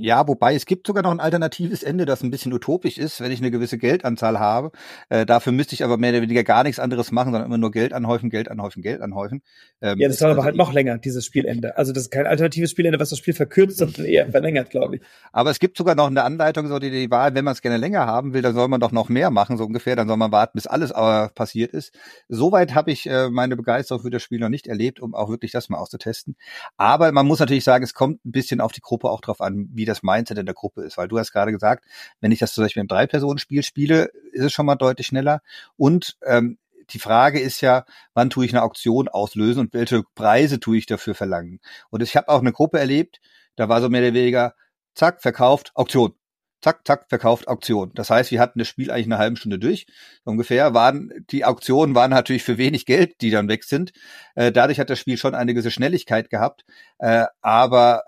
Ja, 0.00 0.28
wobei 0.28 0.54
es 0.54 0.64
gibt 0.64 0.86
sogar 0.86 1.02
noch 1.02 1.10
ein 1.10 1.18
alternatives 1.18 1.82
Ende, 1.82 2.06
das 2.06 2.22
ein 2.22 2.30
bisschen 2.30 2.52
utopisch 2.52 2.98
ist, 2.98 3.20
wenn 3.20 3.32
ich 3.32 3.40
eine 3.40 3.50
gewisse 3.50 3.78
Geldanzahl 3.78 4.38
habe. 4.38 4.70
Äh, 5.08 5.26
dafür 5.26 5.52
müsste 5.52 5.74
ich 5.74 5.82
aber 5.82 5.96
mehr 5.96 6.10
oder 6.10 6.22
weniger 6.22 6.44
gar 6.44 6.62
nichts 6.62 6.78
anderes 6.78 7.10
machen, 7.10 7.32
sondern 7.32 7.46
immer 7.46 7.58
nur 7.58 7.72
Geld 7.72 7.92
anhäufen, 7.92 8.30
Geld 8.30 8.48
anhäufen, 8.48 8.80
Geld 8.80 9.00
anhäufen. 9.00 9.42
Ähm, 9.82 9.98
ja, 9.98 10.06
das 10.06 10.20
war 10.20 10.28
also 10.28 10.38
aber 10.38 10.44
halt 10.44 10.54
noch 10.54 10.72
länger, 10.72 10.98
dieses 10.98 11.24
Spielende. 11.24 11.76
Also 11.76 11.92
das 11.92 12.04
ist 12.04 12.10
kein 12.10 12.28
alternatives 12.28 12.70
Spielende, 12.70 13.00
was 13.00 13.10
das 13.10 13.18
Spiel 13.18 13.34
verkürzt, 13.34 13.78
sondern 13.78 14.04
eher 14.04 14.30
verlängert, 14.30 14.70
glaube 14.70 14.96
ich. 14.96 15.02
Aber 15.32 15.50
es 15.50 15.58
gibt 15.58 15.76
sogar 15.76 15.96
noch 15.96 16.06
eine 16.06 16.22
Anleitung, 16.22 16.68
so 16.68 16.78
die, 16.78 16.92
die 16.92 17.10
Wahl, 17.10 17.34
wenn 17.34 17.44
man 17.44 17.54
es 17.54 17.60
gerne 17.60 17.78
länger 17.78 18.06
haben 18.06 18.34
will, 18.34 18.42
dann 18.42 18.54
soll 18.54 18.68
man 18.68 18.78
doch 18.78 18.92
noch 18.92 19.08
mehr 19.08 19.32
machen, 19.32 19.56
so 19.56 19.64
ungefähr. 19.64 19.96
Dann 19.96 20.06
soll 20.06 20.16
man 20.16 20.30
warten, 20.30 20.52
bis 20.54 20.68
alles 20.68 20.92
aber 20.92 21.30
passiert 21.34 21.72
ist. 21.72 21.92
Soweit 22.28 22.72
habe 22.76 22.92
ich 22.92 23.08
äh, 23.08 23.30
meine 23.30 23.56
Begeisterung 23.56 24.02
für 24.02 24.10
das 24.10 24.22
Spiel 24.22 24.38
noch 24.38 24.48
nicht 24.48 24.68
erlebt, 24.68 25.00
um 25.00 25.16
auch 25.16 25.28
wirklich 25.28 25.50
das 25.50 25.68
mal 25.68 25.78
auszutesten. 25.78 26.36
Aber 26.76 27.10
man 27.10 27.26
muss 27.26 27.40
natürlich 27.40 27.64
sagen, 27.64 27.82
es 27.82 27.94
kommt 27.94 28.24
ein 28.24 28.30
bisschen 28.30 28.60
auf 28.60 28.70
die 28.70 28.80
Gruppe 28.80 29.10
auch 29.10 29.20
drauf 29.20 29.40
an, 29.40 29.68
wie 29.72 29.87
das 29.88 30.02
Mindset 30.02 30.38
in 30.38 30.46
der 30.46 30.54
Gruppe 30.54 30.82
ist. 30.82 30.96
Weil 30.96 31.08
du 31.08 31.18
hast 31.18 31.32
gerade 31.32 31.52
gesagt, 31.52 31.84
wenn 32.20 32.32
ich 32.32 32.38
das 32.38 32.54
zum 32.54 32.64
Beispiel 32.64 32.82
im 32.82 32.88
Drei-Personen-Spiel 32.88 33.62
spiele, 33.62 34.10
ist 34.32 34.44
es 34.44 34.52
schon 34.52 34.66
mal 34.66 34.76
deutlich 34.76 35.06
schneller. 35.06 35.40
Und 35.76 36.16
ähm, 36.24 36.58
die 36.90 36.98
Frage 36.98 37.40
ist 37.40 37.60
ja, 37.60 37.84
wann 38.14 38.30
tue 38.30 38.46
ich 38.46 38.52
eine 38.52 38.62
Auktion 38.62 39.08
auslösen 39.08 39.60
und 39.60 39.74
welche 39.74 40.02
Preise 40.14 40.60
tue 40.60 40.78
ich 40.78 40.86
dafür 40.86 41.14
verlangen. 41.14 41.60
Und 41.90 42.02
ich 42.02 42.16
habe 42.16 42.28
auch 42.28 42.40
eine 42.40 42.52
Gruppe 42.52 42.78
erlebt, 42.78 43.20
da 43.56 43.68
war 43.68 43.80
so 43.80 43.88
mehr 43.88 44.02
oder 44.02 44.14
weniger, 44.14 44.54
zack, 44.94 45.20
verkauft, 45.22 45.72
Auktion. 45.74 46.14
Zack, 46.60 46.84
zack, 46.84 47.06
verkauft, 47.08 47.46
Auktion. 47.46 47.92
Das 47.94 48.10
heißt, 48.10 48.32
wir 48.32 48.40
hatten 48.40 48.58
das 48.58 48.66
Spiel 48.66 48.90
eigentlich 48.90 49.06
eine 49.06 49.18
halbe 49.18 49.36
Stunde 49.36 49.60
durch. 49.60 49.86
Ungefähr 50.24 50.74
waren, 50.74 51.12
die 51.30 51.44
Auktionen 51.44 51.94
waren 51.94 52.10
natürlich 52.10 52.42
für 52.42 52.58
wenig 52.58 52.84
Geld, 52.84 53.20
die 53.20 53.30
dann 53.30 53.48
weg 53.48 53.62
sind. 53.62 53.92
Äh, 54.34 54.50
dadurch 54.50 54.80
hat 54.80 54.90
das 54.90 54.98
Spiel 54.98 55.18
schon 55.18 55.36
eine 55.36 55.54
gewisse 55.54 55.70
Schnelligkeit 55.70 56.30
gehabt. 56.30 56.64
Äh, 56.98 57.26
aber 57.42 58.02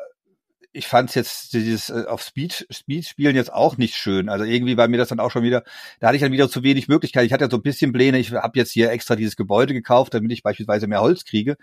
ich 0.73 0.87
fand 0.87 1.15
jetzt 1.17 1.53
dieses 1.53 1.91
äh, 1.91 2.05
auf 2.07 2.23
Speed, 2.23 2.67
Speed 2.71 3.05
spielen 3.05 3.35
jetzt 3.35 3.53
auch 3.53 3.77
nicht 3.77 3.97
schön. 3.97 4.29
Also 4.29 4.45
irgendwie 4.45 4.77
war 4.77 4.87
mir 4.87 4.99
das 4.99 5.09
dann 5.09 5.19
auch 5.19 5.31
schon 5.31 5.43
wieder, 5.43 5.65
da 5.99 6.09
hatte 6.09 6.17
ich 6.17 6.23
dann 6.23 6.33
wieder 6.33 6.49
zu 6.49 6.63
wenig 6.63 6.87
Möglichkeit. 6.87 7.27
Ich 7.27 7.33
hatte 7.33 7.45
ja 7.45 7.51
so 7.51 7.57
ein 7.57 7.63
bisschen 7.63 7.93
Pläne, 7.93 8.19
ich 8.19 8.33
habe 8.33 8.59
jetzt 8.59 8.71
hier 8.71 8.91
extra 8.91 9.17
dieses 9.17 9.35
Gebäude 9.35 9.75
gekauft, 9.75 10.15
damit 10.15 10.31
ich 10.31 10.43
beispielsweise 10.43 10.87
mehr 10.87 11.01
Holz 11.01 11.25
kriege. 11.25 11.57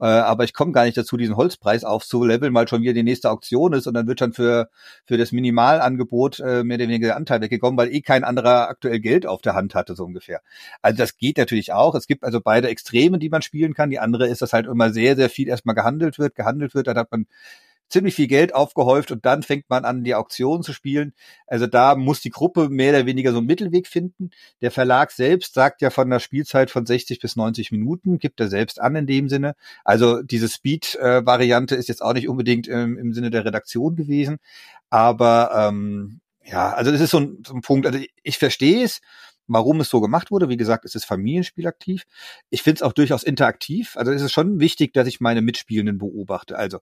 Äh, 0.00 0.06
aber 0.06 0.44
ich 0.44 0.54
komme 0.54 0.72
gar 0.72 0.84
nicht 0.86 0.96
dazu, 0.96 1.18
diesen 1.18 1.36
Holzpreis 1.36 1.84
aufzuleveln, 1.84 2.54
weil 2.54 2.66
schon 2.66 2.80
wieder 2.82 2.94
die 2.94 3.02
nächste 3.02 3.30
Auktion 3.30 3.74
ist 3.74 3.86
und 3.86 3.94
dann 3.94 4.06
wird 4.06 4.22
dann 4.22 4.32
für, 4.32 4.70
für 5.04 5.18
das 5.18 5.32
Minimalangebot 5.32 6.40
äh, 6.40 6.64
mehr 6.64 6.76
oder 6.76 6.88
weniger 6.88 7.08
der 7.08 7.16
Anteil 7.16 7.42
weggekommen, 7.42 7.76
weil 7.76 7.94
eh 7.94 8.00
kein 8.00 8.24
anderer 8.24 8.68
aktuell 8.68 9.00
Geld 9.00 9.26
auf 9.26 9.42
der 9.42 9.54
Hand 9.54 9.74
hatte, 9.74 9.94
so 9.94 10.04
ungefähr. 10.04 10.40
Also 10.80 10.96
das 10.96 11.18
geht 11.18 11.36
natürlich 11.36 11.72
auch. 11.72 11.94
Es 11.94 12.06
gibt 12.06 12.24
also 12.24 12.40
beide 12.40 12.68
Extreme, 12.68 13.18
die 13.18 13.28
man 13.28 13.42
spielen 13.42 13.74
kann. 13.74 13.90
Die 13.90 13.98
andere 13.98 14.26
ist, 14.26 14.40
dass 14.40 14.54
halt 14.54 14.66
immer 14.66 14.90
sehr, 14.90 15.16
sehr 15.16 15.28
viel 15.28 15.48
erstmal 15.48 15.74
gehandelt 15.74 16.18
wird, 16.18 16.34
gehandelt 16.34 16.74
wird, 16.74 16.86
dann 16.86 16.96
hat 16.96 17.10
man 17.10 17.26
ziemlich 17.88 18.14
viel 18.14 18.26
Geld 18.26 18.54
aufgehäuft 18.54 19.10
und 19.10 19.24
dann 19.24 19.42
fängt 19.42 19.68
man 19.68 19.84
an, 19.84 20.04
die 20.04 20.14
Auktion 20.14 20.62
zu 20.62 20.72
spielen. 20.72 21.12
Also 21.46 21.66
da 21.66 21.94
muss 21.94 22.20
die 22.20 22.30
Gruppe 22.30 22.68
mehr 22.68 22.92
oder 22.92 23.06
weniger 23.06 23.32
so 23.32 23.38
einen 23.38 23.46
Mittelweg 23.46 23.86
finden. 23.86 24.30
Der 24.60 24.70
Verlag 24.70 25.10
selbst 25.12 25.54
sagt 25.54 25.82
ja 25.82 25.90
von 25.90 26.08
einer 26.08 26.20
Spielzeit 26.20 26.70
von 26.70 26.86
60 26.86 27.20
bis 27.20 27.36
90 27.36 27.72
Minuten, 27.72 28.18
gibt 28.18 28.40
er 28.40 28.48
selbst 28.48 28.80
an 28.80 28.96
in 28.96 29.06
dem 29.06 29.28
Sinne. 29.28 29.54
Also 29.84 30.22
diese 30.22 30.48
Speed-Variante 30.48 31.74
ist 31.76 31.88
jetzt 31.88 32.02
auch 32.02 32.14
nicht 32.14 32.28
unbedingt 32.28 32.66
im, 32.66 32.98
im 32.98 33.12
Sinne 33.12 33.30
der 33.30 33.44
Redaktion 33.44 33.96
gewesen. 33.96 34.38
Aber 34.90 35.50
ähm, 35.54 36.20
ja, 36.44 36.72
also 36.72 36.90
das 36.90 37.00
ist 37.00 37.10
so 37.10 37.20
ein, 37.20 37.42
so 37.46 37.54
ein 37.54 37.62
Punkt. 37.62 37.86
Also 37.86 37.98
ich, 37.98 38.10
ich 38.22 38.38
verstehe 38.38 38.84
es 38.84 39.00
warum 39.46 39.80
es 39.80 39.90
so 39.90 40.00
gemacht 40.00 40.30
wurde. 40.30 40.48
Wie 40.48 40.56
gesagt, 40.56 40.84
es 40.84 40.94
ist 40.94 41.04
familienspielaktiv. 41.04 42.04
Ich 42.50 42.62
finde 42.62 42.78
es 42.78 42.82
auch 42.82 42.92
durchaus 42.92 43.22
interaktiv. 43.22 43.96
Also 43.96 44.12
es 44.12 44.22
ist 44.22 44.32
schon 44.32 44.60
wichtig, 44.60 44.92
dass 44.92 45.06
ich 45.06 45.20
meine 45.20 45.42
Mitspielenden 45.42 45.98
beobachte. 45.98 46.56
Also 46.56 46.80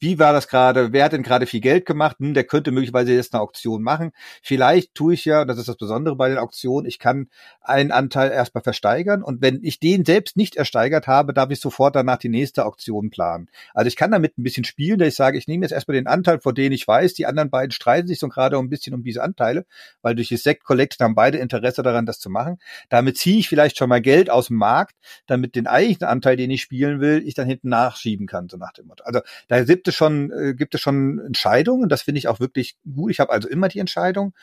wie 0.00 0.18
war 0.18 0.32
das 0.32 0.48
gerade? 0.48 0.92
Wer 0.92 1.04
hat 1.04 1.12
denn 1.12 1.22
gerade 1.22 1.46
viel 1.46 1.60
Geld 1.60 1.86
gemacht? 1.86 2.16
Hm, 2.18 2.34
der 2.34 2.44
könnte 2.44 2.70
möglicherweise 2.70 3.12
jetzt 3.12 3.34
eine 3.34 3.42
Auktion 3.42 3.82
machen. 3.82 4.12
Vielleicht 4.42 4.94
tue 4.94 5.14
ich 5.14 5.24
ja, 5.24 5.44
das 5.44 5.58
ist 5.58 5.68
das 5.68 5.76
Besondere 5.76 6.16
bei 6.16 6.28
den 6.28 6.38
Auktionen, 6.38 6.86
ich 6.86 6.98
kann 6.98 7.28
einen 7.60 7.90
Anteil 7.90 8.30
erstmal 8.30 8.62
versteigern 8.62 9.22
und 9.22 9.42
wenn 9.42 9.62
ich 9.62 9.80
den 9.80 10.04
selbst 10.04 10.36
nicht 10.36 10.56
ersteigert 10.56 11.06
habe, 11.06 11.34
darf 11.34 11.50
ich 11.50 11.60
sofort 11.60 11.96
danach 11.96 12.16
die 12.16 12.28
nächste 12.28 12.64
Auktion 12.64 13.10
planen. 13.10 13.48
Also 13.74 13.88
ich 13.88 13.96
kann 13.96 14.10
damit 14.10 14.38
ein 14.38 14.42
bisschen 14.42 14.64
spielen, 14.64 14.98
dass 14.98 15.08
ich 15.08 15.16
sage, 15.16 15.38
ich 15.38 15.48
nehme 15.48 15.64
jetzt 15.64 15.72
erstmal 15.72 15.96
den 15.96 16.06
Anteil, 16.06 16.40
vor 16.40 16.54
dem 16.54 16.72
ich 16.72 16.86
weiß, 16.86 17.14
die 17.14 17.26
anderen 17.26 17.50
beiden 17.50 17.70
streiten 17.70 18.08
sich 18.08 18.18
so 18.18 18.28
gerade 18.28 18.58
ein 18.58 18.70
bisschen 18.70 18.94
um 18.94 19.02
diese 19.02 19.22
Anteile, 19.22 19.66
weil 20.02 20.14
durch 20.14 20.28
das 20.28 20.42
Sekt 20.42 20.64
Collection 20.64 21.04
haben 21.04 21.14
beide 21.14 21.38
Interesse 21.38 21.82
daran, 21.82 21.93
das 22.02 22.18
zu 22.18 22.30
machen. 22.30 22.58
Damit 22.88 23.18
ziehe 23.18 23.38
ich 23.38 23.48
vielleicht 23.48 23.78
schon 23.78 23.88
mal 23.88 24.00
Geld 24.00 24.30
aus 24.30 24.48
dem 24.48 24.56
Markt, 24.56 24.96
damit 25.26 25.54
den 25.54 25.66
eigentlichen 25.66 26.06
Anteil, 26.06 26.36
den 26.36 26.50
ich 26.50 26.62
spielen 26.62 27.00
will, 27.00 27.22
ich 27.26 27.34
dann 27.34 27.46
hinten 27.46 27.68
nachschieben 27.68 28.26
kann, 28.26 28.48
so 28.48 28.56
nach 28.56 28.72
dem 28.72 28.86
Motto. 28.86 29.04
Also 29.04 29.20
da 29.48 29.64
gibt 29.64 29.88
es 29.88 29.94
schon, 29.94 30.30
äh, 30.30 30.54
gibt 30.54 30.74
es 30.74 30.80
schon 30.80 31.20
Entscheidungen. 31.20 31.88
Das 31.88 32.02
finde 32.02 32.18
ich 32.18 32.28
auch 32.28 32.40
wirklich 32.40 32.76
gut. 32.84 33.10
Ich 33.10 33.20
habe 33.20 33.32
also 33.32 33.48
immer 33.48 33.68
die 33.68 33.78
Entscheidung. 33.78 34.34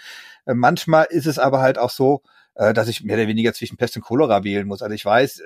Äh, 0.46 0.54
manchmal 0.54 1.08
ist 1.10 1.28
es 1.28 1.40
aber 1.40 1.62
halt 1.62 1.78
auch 1.78 1.90
so, 1.90 2.22
äh, 2.56 2.74
dass 2.74 2.88
ich 2.88 3.04
mehr 3.04 3.18
oder 3.18 3.28
weniger 3.28 3.54
zwischen 3.54 3.78
Pest 3.78 3.96
und 3.96 4.04
Cholera 4.04 4.44
wählen 4.44 4.68
muss. 4.68 4.82
Also 4.82 4.94
ich 4.94 5.06
weiß, 5.06 5.42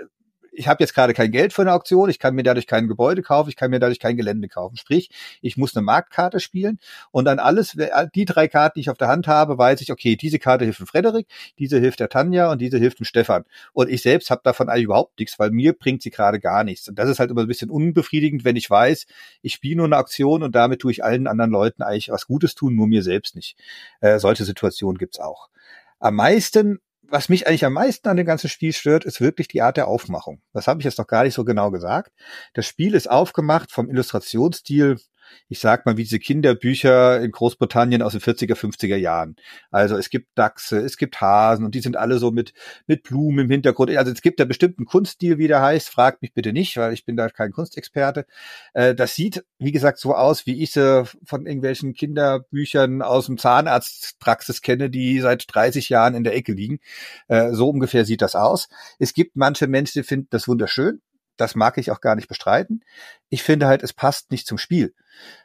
ich 0.55 0.67
habe 0.67 0.83
jetzt 0.83 0.93
gerade 0.93 1.13
kein 1.13 1.31
Geld 1.31 1.53
für 1.53 1.61
eine 1.61 1.73
Auktion, 1.73 2.09
ich 2.09 2.19
kann 2.19 2.35
mir 2.35 2.43
dadurch 2.43 2.67
kein 2.67 2.87
Gebäude 2.87 3.21
kaufen, 3.21 3.49
ich 3.49 3.55
kann 3.55 3.71
mir 3.71 3.79
dadurch 3.79 3.99
kein 3.99 4.17
Gelände 4.17 4.47
kaufen. 4.47 4.77
Sprich, 4.77 5.09
ich 5.41 5.57
muss 5.57 5.75
eine 5.75 5.83
Marktkarte 5.83 6.39
spielen 6.39 6.79
und 7.11 7.25
dann 7.25 7.39
alles, 7.39 7.77
die 8.15 8.25
drei 8.25 8.47
Karten, 8.47 8.75
die 8.75 8.81
ich 8.81 8.89
auf 8.89 8.97
der 8.97 9.07
Hand 9.07 9.27
habe, 9.27 9.57
weiß 9.57 9.81
ich, 9.81 9.91
okay, 9.91 10.15
diese 10.15 10.39
Karte 10.39 10.65
hilft 10.65 10.79
dem 10.79 10.87
Frederik, 10.87 11.27
diese 11.59 11.79
hilft 11.79 11.99
der 11.99 12.09
Tanja 12.09 12.51
und 12.51 12.59
diese 12.59 12.77
hilft 12.77 12.99
dem 12.99 13.05
Stefan. 13.05 13.45
Und 13.73 13.89
ich 13.89 14.01
selbst 14.01 14.29
habe 14.29 14.41
davon 14.43 14.69
eigentlich 14.69 14.85
überhaupt 14.85 15.19
nichts, 15.19 15.37
weil 15.39 15.51
mir 15.51 15.73
bringt 15.73 16.01
sie 16.01 16.11
gerade 16.11 16.39
gar 16.39 16.63
nichts. 16.63 16.87
Und 16.87 16.97
das 16.97 17.09
ist 17.09 17.19
halt 17.19 17.31
immer 17.31 17.41
ein 17.41 17.47
bisschen 17.47 17.69
unbefriedigend, 17.69 18.45
wenn 18.45 18.55
ich 18.55 18.69
weiß, 18.69 19.05
ich 19.41 19.53
spiele 19.53 19.77
nur 19.77 19.85
eine 19.85 19.97
Auktion 19.97 20.43
und 20.43 20.55
damit 20.55 20.81
tue 20.81 20.91
ich 20.91 21.03
allen 21.03 21.27
anderen 21.27 21.51
Leuten 21.51 21.83
eigentlich 21.83 22.09
was 22.09 22.27
Gutes 22.27 22.55
tun, 22.55 22.75
nur 22.75 22.87
mir 22.87 23.03
selbst 23.03 23.35
nicht. 23.35 23.57
Äh, 24.01 24.19
solche 24.19 24.45
Situationen 24.45 24.97
gibt's 24.97 25.19
auch. 25.19 25.49
Am 25.99 26.15
meisten 26.15 26.79
was 27.09 27.29
mich 27.29 27.47
eigentlich 27.47 27.65
am 27.65 27.73
meisten 27.73 28.07
an 28.07 28.17
dem 28.17 28.25
ganzen 28.25 28.49
Spiel 28.49 28.73
stört, 28.73 29.05
ist 29.05 29.21
wirklich 29.21 29.47
die 29.47 29.61
Art 29.61 29.77
der 29.77 29.87
Aufmachung. 29.87 30.41
Das 30.53 30.67
habe 30.67 30.79
ich 30.79 30.85
jetzt 30.85 30.97
noch 30.97 31.07
gar 31.07 31.23
nicht 31.23 31.33
so 31.33 31.45
genau 31.45 31.71
gesagt. 31.71 32.11
Das 32.53 32.65
Spiel 32.65 32.93
ist 32.93 33.09
aufgemacht 33.09 33.71
vom 33.71 33.89
Illustrationsstil 33.89 34.97
ich 35.49 35.59
sag 35.59 35.85
mal, 35.85 35.97
wie 35.97 36.03
diese 36.03 36.19
Kinderbücher 36.19 37.21
in 37.21 37.31
Großbritannien 37.31 38.01
aus 38.01 38.13
den 38.13 38.21
40er, 38.21 38.55
50er 38.55 38.95
Jahren. 38.95 39.35
Also 39.71 39.97
es 39.97 40.09
gibt 40.09 40.37
Dachse, 40.37 40.77
es 40.79 40.97
gibt 40.97 41.19
Hasen 41.21 41.65
und 41.65 41.75
die 41.75 41.81
sind 41.81 41.97
alle 41.97 42.17
so 42.17 42.31
mit, 42.31 42.53
mit 42.87 43.03
Blumen 43.03 43.45
im 43.45 43.51
Hintergrund. 43.51 43.95
Also 43.95 44.11
es 44.11 44.21
gibt 44.21 44.39
ja 44.39 44.45
bestimmten 44.45 44.85
Kunststil, 44.85 45.37
wie 45.37 45.47
der 45.47 45.61
heißt. 45.61 45.89
Fragt 45.89 46.21
mich 46.21 46.33
bitte 46.33 46.53
nicht, 46.53 46.77
weil 46.77 46.93
ich 46.93 47.05
bin 47.05 47.15
da 47.15 47.29
kein 47.29 47.51
Kunstexperte. 47.51 48.25
Äh, 48.73 48.95
das 48.95 49.15
sieht, 49.15 49.45
wie 49.59 49.71
gesagt, 49.71 49.99
so 49.99 50.13
aus, 50.15 50.45
wie 50.45 50.61
ich 50.61 50.71
sie 50.71 51.05
von 51.23 51.45
irgendwelchen 51.45 51.93
Kinderbüchern 51.93 53.01
aus 53.01 53.27
dem 53.27 53.37
Zahnarztpraxis 53.37 54.61
kenne, 54.61 54.89
die 54.89 55.19
seit 55.19 55.45
30 55.53 55.89
Jahren 55.89 56.15
in 56.15 56.23
der 56.23 56.35
Ecke 56.35 56.53
liegen. 56.53 56.79
Äh, 57.27 57.53
so 57.53 57.69
ungefähr 57.69 58.05
sieht 58.05 58.21
das 58.21 58.35
aus. 58.35 58.67
Es 58.99 59.13
gibt 59.13 59.35
manche 59.35 59.67
Menschen, 59.67 60.01
die 60.01 60.07
finden 60.07 60.27
das 60.29 60.47
wunderschön 60.47 61.01
das 61.37 61.55
mag 61.55 61.77
ich 61.77 61.91
auch 61.91 62.01
gar 62.01 62.15
nicht 62.15 62.27
bestreiten. 62.27 62.83
Ich 63.29 63.43
finde 63.43 63.67
halt, 63.67 63.83
es 63.83 63.93
passt 63.93 64.31
nicht 64.31 64.47
zum 64.47 64.57
Spiel. 64.57 64.93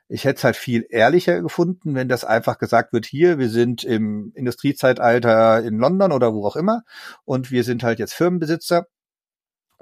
Ich 0.09 0.25
hätte 0.25 0.39
es 0.39 0.45
halt 0.45 0.57
viel 0.57 0.87
ehrlicher 0.89 1.41
gefunden, 1.41 1.95
wenn 1.95 2.09
das 2.09 2.25
einfach 2.25 2.59
gesagt 2.59 2.93
wird, 2.93 3.07
hier, 3.07 3.39
wir 3.39 3.49
sind 3.49 3.85
im 3.85 4.33
Industriezeitalter 4.35 5.63
in 5.63 5.79
London 5.79 6.13
oder 6.13 6.35
wo 6.35 6.47
auch 6.47 6.57
immer 6.57 6.83
und 7.25 7.51
wir 7.51 7.65
sind 7.65 7.83
halt 7.83 7.99
jetzt 7.99 8.15
Firmenbesitzer 8.15 8.87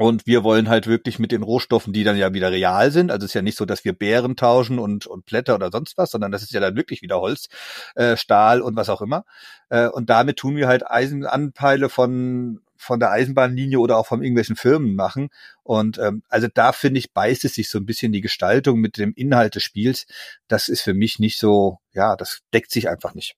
und 0.00 0.26
wir 0.26 0.44
wollen 0.44 0.68
halt 0.68 0.86
wirklich 0.86 1.18
mit 1.18 1.32
den 1.32 1.42
Rohstoffen, 1.42 1.92
die 1.92 2.04
dann 2.04 2.16
ja 2.16 2.32
wieder 2.32 2.52
real 2.52 2.92
sind. 2.92 3.10
Also 3.10 3.24
es 3.24 3.30
ist 3.30 3.34
ja 3.34 3.42
nicht 3.42 3.58
so, 3.58 3.64
dass 3.64 3.84
wir 3.84 3.92
Bären 3.92 4.36
tauschen 4.36 4.78
und, 4.78 5.08
und 5.08 5.24
Blätter 5.24 5.56
oder 5.56 5.70
sonst 5.72 5.98
was, 5.98 6.12
sondern 6.12 6.30
das 6.30 6.42
ist 6.42 6.52
ja 6.52 6.60
dann 6.60 6.76
wirklich 6.76 7.02
wieder 7.02 7.20
Holz, 7.20 7.48
äh, 7.96 8.16
Stahl 8.16 8.60
und 8.60 8.76
was 8.76 8.90
auch 8.90 9.02
immer. 9.02 9.24
Äh, 9.70 9.88
und 9.88 10.08
damit 10.08 10.36
tun 10.36 10.54
wir 10.54 10.68
halt 10.68 10.88
Eisenanteile 10.88 11.88
von 11.88 12.60
von 12.78 13.00
der 13.00 13.10
Eisenbahnlinie 13.10 13.78
oder 13.78 13.98
auch 13.98 14.06
von 14.06 14.22
irgendwelchen 14.22 14.56
Firmen 14.56 14.94
machen. 14.94 15.28
Und 15.62 15.98
ähm, 15.98 16.22
also 16.28 16.48
da 16.52 16.72
finde 16.72 16.98
ich, 16.98 17.12
beißt 17.12 17.44
es 17.44 17.54
sich 17.54 17.68
so 17.68 17.78
ein 17.78 17.86
bisschen 17.86 18.12
die 18.12 18.20
Gestaltung 18.20 18.80
mit 18.80 18.96
dem 18.96 19.12
Inhalt 19.14 19.56
des 19.56 19.64
Spiels. 19.64 20.06
Das 20.46 20.68
ist 20.68 20.82
für 20.82 20.94
mich 20.94 21.18
nicht 21.18 21.38
so, 21.38 21.78
ja, 21.92 22.16
das 22.16 22.40
deckt 22.54 22.70
sich 22.70 22.88
einfach 22.88 23.14
nicht. 23.14 23.36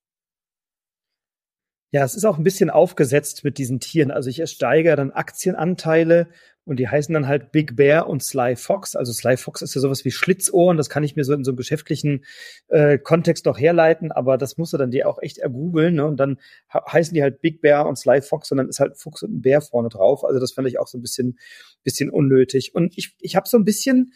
Ja, 1.93 2.05
es 2.05 2.15
ist 2.15 2.25
auch 2.25 2.39
ein 2.39 2.45
bisschen 2.45 2.71
aufgesetzt 2.71 3.43
mit 3.43 3.59
diesen 3.59 3.81
Tieren. 3.81 4.13
Also 4.13 4.31
ich 4.31 4.39
ersteige 4.39 4.95
dann 4.95 5.11
Aktienanteile 5.11 6.29
und 6.65 6.77
die 6.79 6.87
heißen 6.87 7.13
dann 7.13 7.27
halt 7.27 7.51
Big 7.51 7.75
Bear 7.75 8.09
und 8.09 8.23
Sly 8.23 8.55
Fox. 8.55 8.95
Also 8.95 9.13
Sly 9.13 9.37
Fox 9.37 9.61
ist 9.61 9.75
ja 9.75 9.81
sowas 9.81 10.05
wie 10.05 10.13
Schlitzohren. 10.13 10.77
Das 10.77 10.89
kann 10.89 11.03
ich 11.03 11.17
mir 11.17 11.25
so 11.25 11.33
in 11.33 11.43
so 11.43 11.51
einem 11.51 11.57
geschäftlichen 11.57 12.25
äh, 12.69 12.97
Kontext 12.97 13.45
noch 13.45 13.59
herleiten, 13.59 14.13
aber 14.13 14.39
das 14.39 14.57
musst 14.57 14.73
du 14.73 14.77
dann 14.77 14.93
dir 14.93 15.09
auch 15.09 15.21
echt 15.21 15.39
ergoogeln. 15.39 15.97
Ne? 15.97 16.07
Und 16.07 16.19
dann 16.19 16.39
heißen 16.73 17.13
die 17.13 17.23
halt 17.23 17.41
Big 17.41 17.61
Bear 17.61 17.89
und 17.89 17.97
Sly 17.97 18.23
Fox 18.23 18.53
und 18.53 18.59
dann 18.59 18.69
ist 18.69 18.79
halt 18.79 18.97
Fuchs 18.97 19.25
und 19.25 19.39
ein 19.39 19.43
Bär 19.43 19.61
vorne 19.61 19.89
drauf. 19.89 20.25
Also 20.25 20.39
das 20.39 20.53
fand 20.53 20.69
ich 20.69 20.79
auch 20.79 20.87
so 20.87 20.97
ein 20.97 21.03
bisschen, 21.03 21.41
bisschen 21.83 22.09
unnötig. 22.09 22.73
Und 22.73 22.97
ich, 22.97 23.17
ich 23.19 23.35
habe 23.35 23.49
so 23.49 23.57
ein 23.57 23.65
bisschen, 23.65 24.13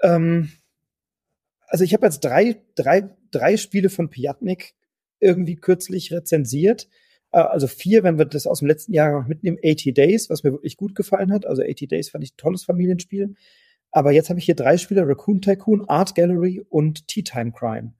ähm, 0.00 0.52
also 1.66 1.82
ich 1.82 1.92
habe 1.92 2.06
jetzt 2.06 2.20
drei, 2.20 2.62
drei, 2.76 3.10
drei 3.32 3.56
Spiele 3.56 3.88
von 3.88 4.10
Piatnik 4.10 4.74
irgendwie 5.20 5.56
kürzlich 5.56 6.12
rezensiert. 6.12 6.88
Äh, 7.32 7.38
also 7.38 7.66
vier, 7.66 8.02
wenn 8.02 8.18
wir 8.18 8.24
das 8.24 8.46
aus 8.46 8.60
dem 8.60 8.68
letzten 8.68 8.92
Jahr 8.92 9.20
noch 9.20 9.28
mitnehmen, 9.28 9.58
80 9.64 9.94
Days, 9.94 10.30
was 10.30 10.42
mir 10.42 10.52
wirklich 10.52 10.76
gut 10.76 10.94
gefallen 10.94 11.32
hat. 11.32 11.46
Also 11.46 11.62
80 11.62 11.88
Days 11.88 12.10
fand 12.10 12.24
ich 12.24 12.34
ein 12.34 12.38
tolles 12.38 12.64
Familienspiel. 12.64 13.34
Aber 13.92 14.12
jetzt 14.12 14.30
habe 14.30 14.38
ich 14.38 14.44
hier 14.44 14.54
drei 14.54 14.76
Spiele, 14.76 15.06
Raccoon 15.06 15.40
Tycoon, 15.40 15.88
Art 15.88 16.14
Gallery 16.14 16.64
und 16.68 17.08
Tea 17.08 17.22
Time 17.22 17.52
Crime. 17.52 17.94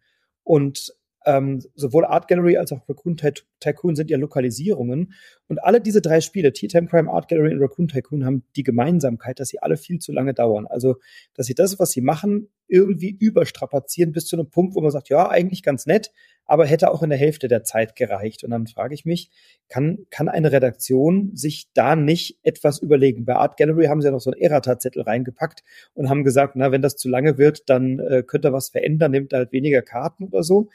Und 0.45 0.95
ähm, 1.27 1.62
sowohl 1.75 2.05
Art 2.05 2.29
Gallery 2.29 2.57
als 2.57 2.73
auch 2.73 2.89
Raccoon 2.89 3.16
Tycoon 3.16 3.95
sind 3.95 4.11
ja 4.11 4.16
Lokalisierungen. 4.16 5.12
Und 5.49 5.62
alle 5.62 5.81
diese 5.81 6.01
drei 6.01 6.21
Spiele, 6.21 6.53
Tea 6.53 6.68
Time 6.68 6.87
Crime, 6.87 7.11
Art 7.11 7.29
Gallery 7.29 7.53
und 7.53 7.61
Raccoon 7.61 7.89
Tycoon, 7.89 8.25
haben 8.25 8.45
die 8.57 8.62
Gemeinsamkeit, 8.62 9.41
dass 9.41 9.49
sie 9.49 9.61
alle 9.61 9.77
viel 9.77 9.99
zu 9.99 10.12
lange 10.12 10.33
dauern. 10.33 10.66
Also, 10.66 10.97
dass 11.35 11.47
sie 11.47 11.55
das, 11.55 11.79
was 11.79 11.91
sie 11.91 12.01
machen, 12.01 12.49
irgendwie 12.68 13.11
überstrapazieren 13.11 14.12
bis 14.12 14.27
zu 14.27 14.37
einem 14.37 14.49
Punkt, 14.49 14.75
wo 14.75 14.81
man 14.81 14.93
sagt, 14.93 15.09
ja, 15.09 15.29
eigentlich 15.29 15.62
ganz 15.62 15.87
nett, 15.87 16.12
aber 16.47 16.66
hätte 16.66 16.91
auch 16.91 17.03
in 17.03 17.11
der 17.11 17.18
Hälfte 17.18 17.49
der 17.49 17.64
Zeit 17.64 17.97
gereicht. 17.97 18.45
Und 18.45 18.51
dann 18.51 18.66
frage 18.66 18.95
ich 18.95 19.05
mich, 19.05 19.31
kann, 19.68 20.07
kann 20.11 20.29
eine 20.29 20.53
Redaktion 20.53 21.33
sich 21.35 21.68
da 21.75 21.97
nicht 21.97 22.39
etwas 22.43 22.79
überlegen? 22.79 23.25
Bei 23.25 23.37
Art 23.37 23.57
Gallery 23.57 23.87
haben 23.87 24.01
sie 24.01 24.07
ja 24.07 24.12
noch 24.12 24.21
so 24.21 24.31
einen 24.31 24.41
Errata-Zettel 24.41 25.03
reingepackt 25.03 25.62
und 25.95 26.09
haben 26.09 26.25
gesagt, 26.25 26.57
na, 26.57 26.73
wenn 26.73 26.83
das 26.83 26.97
zu 26.97 27.09
lange 27.09 27.39
wird, 27.39 27.68
dann 27.68 27.99
äh, 27.99 28.23
könnt 28.27 28.45
ihr 28.45 28.53
was 28.53 28.71
verändern, 28.71 29.11
nehmt 29.11 29.33
halt 29.33 29.53
weniger 29.53 29.83
Karten 29.83 30.25
oder 30.25 30.43
so. 30.43 30.71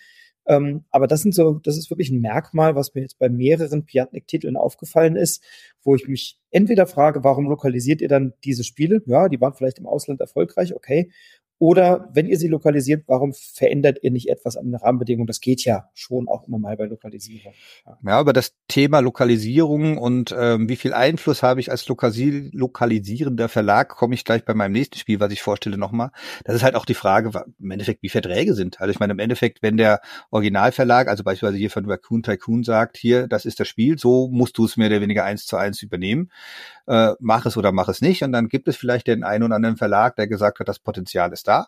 Ähm, 0.47 0.85
aber 0.91 1.07
das 1.07 1.21
sind 1.21 1.33
so, 1.33 1.59
das 1.63 1.77
ist 1.77 1.89
wirklich 1.89 2.09
ein 2.09 2.21
Merkmal, 2.21 2.75
was 2.75 2.93
mir 2.93 3.01
jetzt 3.01 3.17
bei 3.17 3.29
mehreren 3.29 3.85
Piatnik-Titeln 3.85 4.57
aufgefallen 4.57 5.15
ist, 5.15 5.43
wo 5.83 5.95
ich 5.95 6.07
mich 6.07 6.39
entweder 6.51 6.87
frage, 6.87 7.23
warum 7.23 7.47
lokalisiert 7.47 8.01
ihr 8.01 8.07
dann 8.07 8.33
diese 8.43 8.63
Spiele? 8.63 9.01
Ja, 9.05 9.27
die 9.29 9.41
waren 9.41 9.53
vielleicht 9.53 9.79
im 9.79 9.87
Ausland 9.87 10.21
erfolgreich, 10.21 10.75
okay. 10.75 11.11
Oder 11.57 12.09
wenn 12.13 12.27
ihr 12.27 12.37
sie 12.37 12.49
lokalisiert, 12.49 13.05
warum 13.07 13.33
verändert 13.33 13.99
ihr 14.01 14.11
nicht 14.11 14.29
etwas 14.29 14.57
an 14.57 14.65
den 14.65 14.75
Rahmenbedingungen? 14.75 15.27
Das 15.27 15.39
geht 15.39 15.63
ja 15.63 15.89
schon 15.93 16.27
auch 16.27 16.47
immer 16.47 16.59
mal 16.59 16.75
bei 16.75 16.85
Lokalisierung. 16.85 17.53
Ja, 18.05 18.19
über 18.19 18.33
das 18.33 18.55
Thema 18.67 18.99
Lokalisierung 18.99 19.97
und 19.97 20.35
ähm, 20.37 20.67
wie 20.67 20.75
viel 20.75 20.93
Einfluss 20.93 21.43
habe 21.43 21.61
ich 21.61 21.71
als 21.71 21.87
Lokalisi 21.87 22.49
lokalisierender 22.53 23.47
Verlag, 23.47 23.89
komme 23.89 24.15
ich 24.15 24.25
gleich 24.25 24.43
bei 24.43 24.53
meinem 24.53 24.73
nächsten 24.73 24.97
Spiel, 24.97 25.19
was 25.21 25.31
ich 25.31 25.41
vorstelle, 25.41 25.77
nochmal. 25.77 26.11
Das 26.43 26.55
ist 26.55 26.63
halt 26.63 26.75
auch 26.75 26.85
die 26.85 26.93
Frage, 26.93 27.31
im 27.59 27.71
Endeffekt, 27.71 28.03
wie 28.03 28.09
Verträge 28.09 28.53
sind. 28.53 28.81
Also 28.81 28.91
ich 28.91 28.99
meine, 28.99 29.13
im 29.13 29.19
Endeffekt, 29.19 29.61
wenn 29.61 29.77
der 29.77 30.01
Originalverlag, 30.31 31.07
also 31.07 31.23
beispielsweise 31.23 31.57
hier 31.57 31.71
von 31.71 31.89
Raccoon 31.89 32.21
Tycoon 32.21 32.63
sagt, 32.63 32.97
hier, 32.97 33.27
das 33.27 33.45
ist 33.45 33.59
das 33.59 33.67
Spiel, 33.67 33.97
so 33.97 34.27
musst 34.29 34.57
du 34.57 34.65
es 34.65 34.75
mehr 34.75 34.87
oder 34.87 35.01
weniger 35.01 35.23
eins 35.23 35.45
zu 35.45 35.55
eins 35.55 35.81
übernehmen, 35.81 36.31
äh, 36.87 37.13
mach 37.19 37.45
es 37.45 37.57
oder 37.57 37.71
mach 37.71 37.89
es 37.89 38.01
nicht. 38.01 38.23
Und 38.23 38.31
dann 38.31 38.47
gibt 38.49 38.67
es 38.67 38.77
vielleicht 38.77 39.07
den 39.07 39.23
einen 39.23 39.43
oder 39.43 39.55
anderen 39.55 39.77
Verlag, 39.77 40.15
der 40.15 40.27
gesagt 40.27 40.59
hat, 40.59 40.67
das 40.67 40.79
Potenzial 40.79 41.31
ist 41.33 41.47
da. 41.47 41.67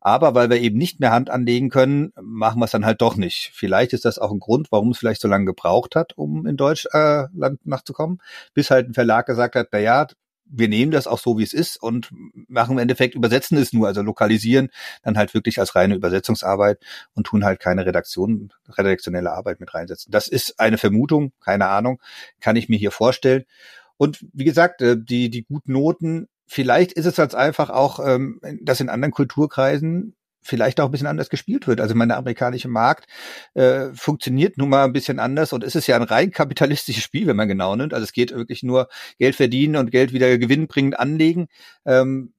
Aber 0.00 0.34
weil 0.34 0.50
wir 0.50 0.60
eben 0.60 0.78
nicht 0.78 1.00
mehr 1.00 1.10
Hand 1.10 1.30
anlegen 1.30 1.68
können, 1.68 2.12
machen 2.20 2.60
wir 2.60 2.66
es 2.66 2.70
dann 2.70 2.84
halt 2.84 3.00
doch 3.00 3.16
nicht. 3.16 3.50
Vielleicht 3.54 3.92
ist 3.92 4.04
das 4.04 4.18
auch 4.18 4.30
ein 4.30 4.38
Grund, 4.38 4.68
warum 4.70 4.90
es 4.90 4.98
vielleicht 4.98 5.20
so 5.20 5.28
lange 5.28 5.46
gebraucht 5.46 5.96
hat, 5.96 6.16
um 6.16 6.46
in 6.46 6.56
Deutschland 6.56 7.30
äh, 7.34 7.50
nachzukommen, 7.64 8.20
bis 8.54 8.70
halt 8.70 8.88
ein 8.88 8.94
Verlag 8.94 9.26
gesagt 9.26 9.56
hat, 9.56 9.68
na 9.72 9.78
ja, 9.78 10.06
wir 10.48 10.68
nehmen 10.68 10.92
das 10.92 11.06
auch 11.06 11.18
so, 11.18 11.38
wie 11.38 11.42
es 11.42 11.52
ist 11.52 11.82
und 11.82 12.10
machen 12.48 12.72
im 12.72 12.78
Endeffekt, 12.78 13.14
übersetzen 13.14 13.58
es 13.58 13.72
nur, 13.72 13.88
also 13.88 14.02
lokalisieren 14.02 14.68
dann 15.02 15.18
halt 15.18 15.34
wirklich 15.34 15.58
als 15.58 15.74
reine 15.74 15.96
Übersetzungsarbeit 15.96 16.78
und 17.14 17.26
tun 17.26 17.44
halt 17.44 17.60
keine 17.60 17.84
Redaktion, 17.84 18.52
redaktionelle 18.68 19.32
Arbeit 19.32 19.60
mit 19.60 19.74
reinsetzen. 19.74 20.12
Das 20.12 20.28
ist 20.28 20.60
eine 20.60 20.78
Vermutung, 20.78 21.32
keine 21.40 21.66
Ahnung, 21.66 22.00
kann 22.40 22.56
ich 22.56 22.68
mir 22.68 22.78
hier 22.78 22.92
vorstellen. 22.92 23.44
Und 23.96 24.24
wie 24.32 24.44
gesagt, 24.44 24.82
äh, 24.82 24.96
die, 24.98 25.30
die 25.30 25.44
guten 25.44 25.72
Noten 25.72 26.28
vielleicht 26.46 26.92
ist 26.92 27.06
es 27.06 27.16
jetzt 27.16 27.34
einfach 27.34 27.70
auch, 27.70 27.98
ähm, 28.06 28.40
dass 28.60 28.80
in 28.80 28.88
anderen 28.88 29.12
Kulturkreisen 29.12 30.14
vielleicht 30.42 30.80
auch 30.80 30.86
ein 30.86 30.90
bisschen 30.92 31.08
anders 31.08 31.28
gespielt 31.28 31.66
wird. 31.66 31.80
Also 31.80 31.94
meine 31.96 32.16
amerikanische 32.16 32.68
Markt 32.68 33.06
äh, 33.54 33.88
funktioniert 33.94 34.56
nun 34.58 34.68
mal 34.68 34.84
ein 34.84 34.92
bisschen 34.92 35.18
anders 35.18 35.52
und 35.52 35.64
es 35.64 35.74
ist 35.74 35.88
ja 35.88 35.96
ein 35.96 36.02
rein 36.02 36.30
kapitalistisches 36.30 37.02
Spiel, 37.02 37.26
wenn 37.26 37.36
man 37.36 37.48
genau 37.48 37.74
nimmt. 37.74 37.92
Also 37.92 38.04
es 38.04 38.12
geht 38.12 38.30
wirklich 38.30 38.62
nur 38.62 38.88
Geld 39.18 39.34
verdienen 39.34 39.76
und 39.76 39.90
Geld 39.90 40.12
wieder 40.12 40.38
gewinnbringend 40.38 40.98
anlegen. 40.98 41.48
Ähm, 41.84 42.32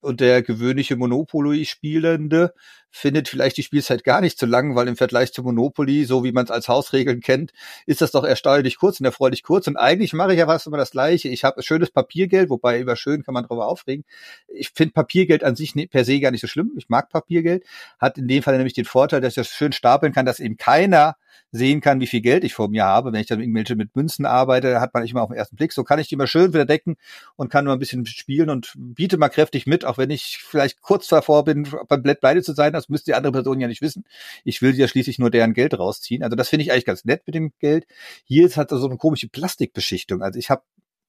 und 0.00 0.20
der 0.20 0.42
gewöhnliche 0.42 0.96
Monopoly-Spielende 0.96 2.54
findet 2.90 3.28
vielleicht 3.28 3.56
die 3.56 3.62
Spielzeit 3.62 4.04
gar 4.04 4.20
nicht 4.20 4.38
so 4.38 4.46
lang, 4.46 4.74
weil 4.74 4.88
im 4.88 4.96
Vergleich 4.96 5.32
zu 5.32 5.42
Monopoly, 5.42 6.04
so 6.04 6.24
wie 6.24 6.32
man 6.32 6.44
es 6.44 6.50
als 6.50 6.68
Hausregeln 6.68 7.20
kennt, 7.20 7.52
ist 7.86 8.00
das 8.00 8.10
doch 8.10 8.24
erstaunlich 8.24 8.78
kurz 8.78 9.00
und 9.00 9.06
erfreulich 9.06 9.42
kurz. 9.42 9.66
Und 9.66 9.76
eigentlich 9.76 10.12
mache 10.12 10.32
ich 10.32 10.38
ja 10.38 10.46
was 10.46 10.66
immer 10.66 10.76
das 10.76 10.90
Gleiche. 10.90 11.28
Ich 11.28 11.44
habe 11.44 11.62
schönes 11.62 11.90
Papiergeld, 11.90 12.50
wobei 12.50 12.80
über 12.80 12.96
schön 12.96 13.22
kann 13.22 13.34
man 13.34 13.44
darüber 13.44 13.66
aufregen. 13.66 14.04
Ich 14.48 14.70
finde 14.74 14.92
Papiergeld 14.92 15.44
an 15.44 15.56
sich 15.56 15.74
per 15.90 16.04
se 16.04 16.20
gar 16.20 16.30
nicht 16.30 16.40
so 16.40 16.46
schlimm. 16.46 16.72
Ich 16.76 16.88
mag 16.88 17.10
Papiergeld. 17.10 17.64
Hat 17.98 18.18
in 18.18 18.28
dem 18.28 18.42
Fall 18.42 18.56
nämlich 18.56 18.74
den 18.74 18.84
Vorteil, 18.84 19.20
dass 19.20 19.32
ich 19.32 19.36
das 19.36 19.48
schön 19.48 19.72
stapeln 19.72 20.12
kann, 20.12 20.26
dass 20.26 20.40
eben 20.40 20.56
keiner 20.56 21.16
sehen 21.50 21.80
kann, 21.80 22.00
wie 22.00 22.06
viel 22.06 22.20
Geld 22.20 22.44
ich 22.44 22.54
vor 22.54 22.68
mir 22.68 22.84
habe. 22.84 23.12
Wenn 23.12 23.20
ich 23.20 23.26
dann 23.26 23.40
irgendwelche 23.40 23.76
mit 23.76 23.94
Münzen 23.96 24.26
arbeite, 24.26 24.80
hat 24.80 24.92
man 24.92 25.02
nicht 25.02 25.12
immer 25.12 25.22
auf 25.22 25.30
den 25.30 25.38
ersten 25.38 25.56
Blick. 25.56 25.72
So 25.72 25.84
kann 25.84 25.98
ich 25.98 26.08
die 26.08 26.14
immer 26.14 26.26
schön 26.26 26.52
wieder 26.52 26.66
decken 26.66 26.96
und 27.36 27.50
kann 27.50 27.64
nur 27.64 27.72
ein 27.72 27.78
bisschen 27.78 28.04
spielen 28.06 28.50
und 28.50 28.74
biete 28.76 29.16
mal 29.16 29.28
kräftig 29.28 29.66
mit, 29.66 29.84
auch 29.84 29.98
wenn 29.98 30.10
ich 30.10 30.38
vielleicht 30.42 30.82
kurz 30.82 31.08
davor 31.08 31.44
bin, 31.44 31.68
beim 31.88 32.02
Blatt 32.02 32.20
pleite 32.20 32.42
zu 32.42 32.52
sein. 32.52 32.74
Das 32.78 32.88
müsste 32.88 33.10
die 33.10 33.14
andere 33.14 33.32
Person 33.32 33.60
ja 33.60 33.68
nicht 33.68 33.82
wissen. 33.82 34.04
Ich 34.44 34.62
will 34.62 34.74
ja 34.74 34.88
schließlich 34.88 35.18
nur 35.18 35.30
deren 35.30 35.54
Geld 35.54 35.78
rausziehen. 35.78 36.22
Also 36.22 36.36
das 36.36 36.48
finde 36.48 36.64
ich 36.64 36.72
eigentlich 36.72 36.84
ganz 36.84 37.04
nett 37.04 37.22
mit 37.26 37.34
dem 37.34 37.52
Geld. 37.58 37.86
Hier 38.24 38.46
ist 38.46 38.56
halt 38.56 38.70
so 38.70 38.86
eine 38.86 38.96
komische 38.96 39.28
Plastikbeschichtung. 39.28 40.22
Also 40.22 40.38
ich 40.38 40.50
habe 40.50 40.62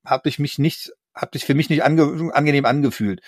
hab 0.05 0.25
ich 0.25 0.39
mich 0.39 0.59
nicht, 0.59 0.91
hab 1.13 1.35
ich 1.35 1.45
für 1.45 1.53
mich 1.53 1.69
nicht 1.69 1.83
ange, 1.83 2.31
angenehm 2.33 2.65
angefühlt. 2.65 3.21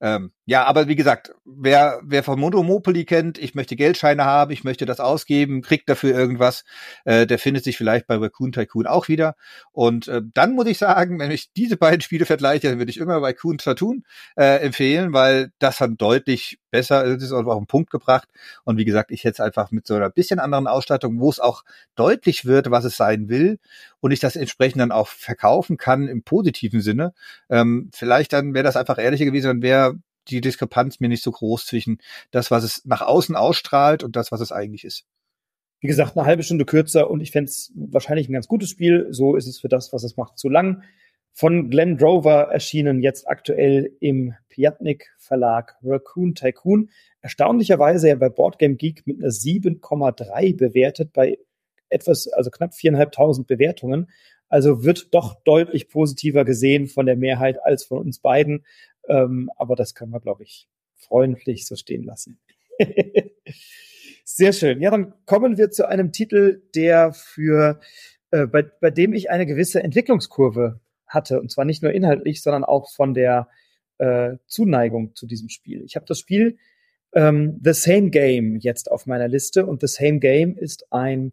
Ähm, 0.00 0.32
ja, 0.44 0.64
aber 0.64 0.88
wie 0.88 0.94
gesagt, 0.94 1.34
wer, 1.44 2.00
wer 2.04 2.22
von 2.22 2.38
Monopoly 2.38 3.04
kennt, 3.04 3.38
ich 3.38 3.54
möchte 3.54 3.76
Geldscheine 3.76 4.24
haben, 4.24 4.52
ich 4.52 4.62
möchte 4.62 4.84
das 4.86 5.00
ausgeben, 5.00 5.62
kriegt 5.62 5.88
dafür 5.88 6.14
irgendwas, 6.14 6.64
äh, 7.04 7.26
der 7.26 7.38
findet 7.38 7.64
sich 7.64 7.76
vielleicht 7.76 8.06
bei 8.06 8.16
Raccoon 8.16 8.52
Tycoon 8.52 8.86
auch 8.86 9.08
wieder. 9.08 9.36
Und 9.72 10.06
äh, 10.08 10.20
dann 10.34 10.54
muss 10.54 10.66
ich 10.66 10.78
sagen, 10.78 11.18
wenn 11.18 11.30
ich 11.30 11.52
diese 11.54 11.76
beiden 11.76 12.00
Spiele 12.02 12.26
vergleiche, 12.26 12.68
dann 12.68 12.78
würde 12.78 12.90
ich 12.90 12.98
immer 12.98 13.22
Raccoon 13.22 13.58
Tycoon 13.58 14.04
äh, 14.36 14.58
empfehlen, 14.58 15.12
weil 15.12 15.50
das 15.58 15.78
dann 15.78 15.96
deutlich 15.96 16.58
besser 16.70 17.04
ist, 17.04 17.32
auch 17.32 17.46
auf 17.46 17.58
den 17.58 17.66
Punkt 17.66 17.90
gebracht. 17.90 18.28
Und 18.64 18.76
wie 18.76 18.84
gesagt, 18.84 19.10
ich 19.10 19.24
hätte 19.24 19.32
es 19.32 19.40
einfach 19.40 19.70
mit 19.70 19.86
so 19.86 19.94
einer 19.94 20.10
bisschen 20.10 20.38
anderen 20.38 20.66
Ausstattung, 20.66 21.20
wo 21.20 21.30
es 21.30 21.40
auch 21.40 21.62
deutlich 21.94 22.44
wird, 22.44 22.70
was 22.70 22.84
es 22.84 22.96
sein 22.96 23.28
will 23.30 23.58
und 24.00 24.10
ich 24.10 24.20
das 24.20 24.36
entsprechend 24.36 24.80
dann 24.80 24.92
auch 24.92 25.08
verkaufen 25.08 25.78
kann 25.78 26.06
im 26.06 26.22
positiven 26.22 26.80
Sinne. 26.82 27.14
Ähm, 27.48 27.90
vielleicht 27.94 28.32
dann 28.32 28.52
wäre 28.52 28.64
das 28.64 28.76
einfach 28.76 28.98
ehrlicher 28.98 29.24
gewesen, 29.24 29.46
dann 29.46 29.62
wäre 29.62 29.85
die 30.28 30.40
Diskrepanz 30.40 31.00
mir 31.00 31.08
nicht 31.08 31.22
so 31.22 31.30
groß 31.30 31.66
zwischen 31.66 31.98
das, 32.30 32.50
was 32.50 32.64
es 32.64 32.84
nach 32.84 33.02
außen 33.02 33.36
ausstrahlt 33.36 34.02
und 34.02 34.16
das, 34.16 34.32
was 34.32 34.40
es 34.40 34.52
eigentlich 34.52 34.84
ist. 34.84 35.04
Wie 35.80 35.88
gesagt, 35.88 36.16
eine 36.16 36.26
halbe 36.26 36.42
Stunde 36.42 36.64
kürzer 36.64 37.10
und 37.10 37.20
ich 37.20 37.30
fände 37.30 37.50
es 37.50 37.72
wahrscheinlich 37.74 38.28
ein 38.28 38.32
ganz 38.32 38.48
gutes 38.48 38.70
Spiel. 38.70 39.08
So 39.10 39.36
ist 39.36 39.46
es 39.46 39.60
für 39.60 39.68
das, 39.68 39.92
was 39.92 40.04
es 40.04 40.16
macht, 40.16 40.38
zu 40.38 40.48
lang. 40.48 40.82
Von 41.32 41.68
Glenn 41.68 41.98
Drover 41.98 42.48
erschienen 42.50 43.02
jetzt 43.02 43.28
aktuell 43.28 43.92
im 44.00 44.34
Piatnik 44.48 45.12
Verlag 45.18 45.76
Raccoon 45.82 46.34
Tycoon. 46.34 46.88
Erstaunlicherweise 47.20 48.08
ja 48.08 48.14
bei 48.14 48.30
Boardgame 48.30 48.76
Geek 48.76 49.06
mit 49.06 49.18
einer 49.18 49.28
7,3 49.28 50.56
bewertet 50.56 51.12
bei 51.12 51.38
etwas, 51.90 52.26
also 52.28 52.50
knapp 52.50 52.74
viereinhalbtausend 52.74 53.46
Bewertungen. 53.46 54.10
Also 54.48 54.82
wird 54.82 55.12
doch 55.12 55.34
deutlich 55.44 55.90
positiver 55.90 56.46
gesehen 56.46 56.86
von 56.86 57.04
der 57.04 57.16
Mehrheit 57.16 57.62
als 57.62 57.84
von 57.84 57.98
uns 57.98 58.18
beiden. 58.18 58.64
Ähm, 59.08 59.50
aber 59.56 59.76
das 59.76 59.94
können 59.94 60.12
wir, 60.12 60.20
glaube 60.20 60.42
ich, 60.42 60.68
freundlich 60.94 61.66
so 61.66 61.76
stehen 61.76 62.04
lassen. 62.04 62.38
Sehr 64.24 64.52
schön. 64.52 64.80
Ja, 64.80 64.90
dann 64.90 65.14
kommen 65.24 65.56
wir 65.56 65.70
zu 65.70 65.88
einem 65.88 66.12
Titel, 66.12 66.62
der 66.74 67.12
für 67.12 67.80
äh, 68.30 68.46
bei, 68.46 68.62
bei 68.62 68.90
dem 68.90 69.12
ich 69.12 69.30
eine 69.30 69.46
gewisse 69.46 69.82
Entwicklungskurve 69.82 70.80
hatte. 71.06 71.40
Und 71.40 71.50
zwar 71.50 71.64
nicht 71.64 71.82
nur 71.82 71.92
inhaltlich, 71.92 72.42
sondern 72.42 72.64
auch 72.64 72.90
von 72.90 73.14
der 73.14 73.48
äh, 73.98 74.36
Zuneigung 74.46 75.14
zu 75.14 75.26
diesem 75.26 75.48
Spiel. 75.48 75.84
Ich 75.84 75.96
habe 75.96 76.06
das 76.06 76.18
Spiel 76.18 76.58
ähm, 77.12 77.60
The 77.62 77.72
Same 77.72 78.10
Game 78.10 78.56
jetzt 78.56 78.90
auf 78.90 79.06
meiner 79.06 79.28
Liste 79.28 79.66
und 79.66 79.80
The 79.80 79.86
Same 79.86 80.18
Game 80.18 80.56
ist 80.56 80.92
ein 80.92 81.32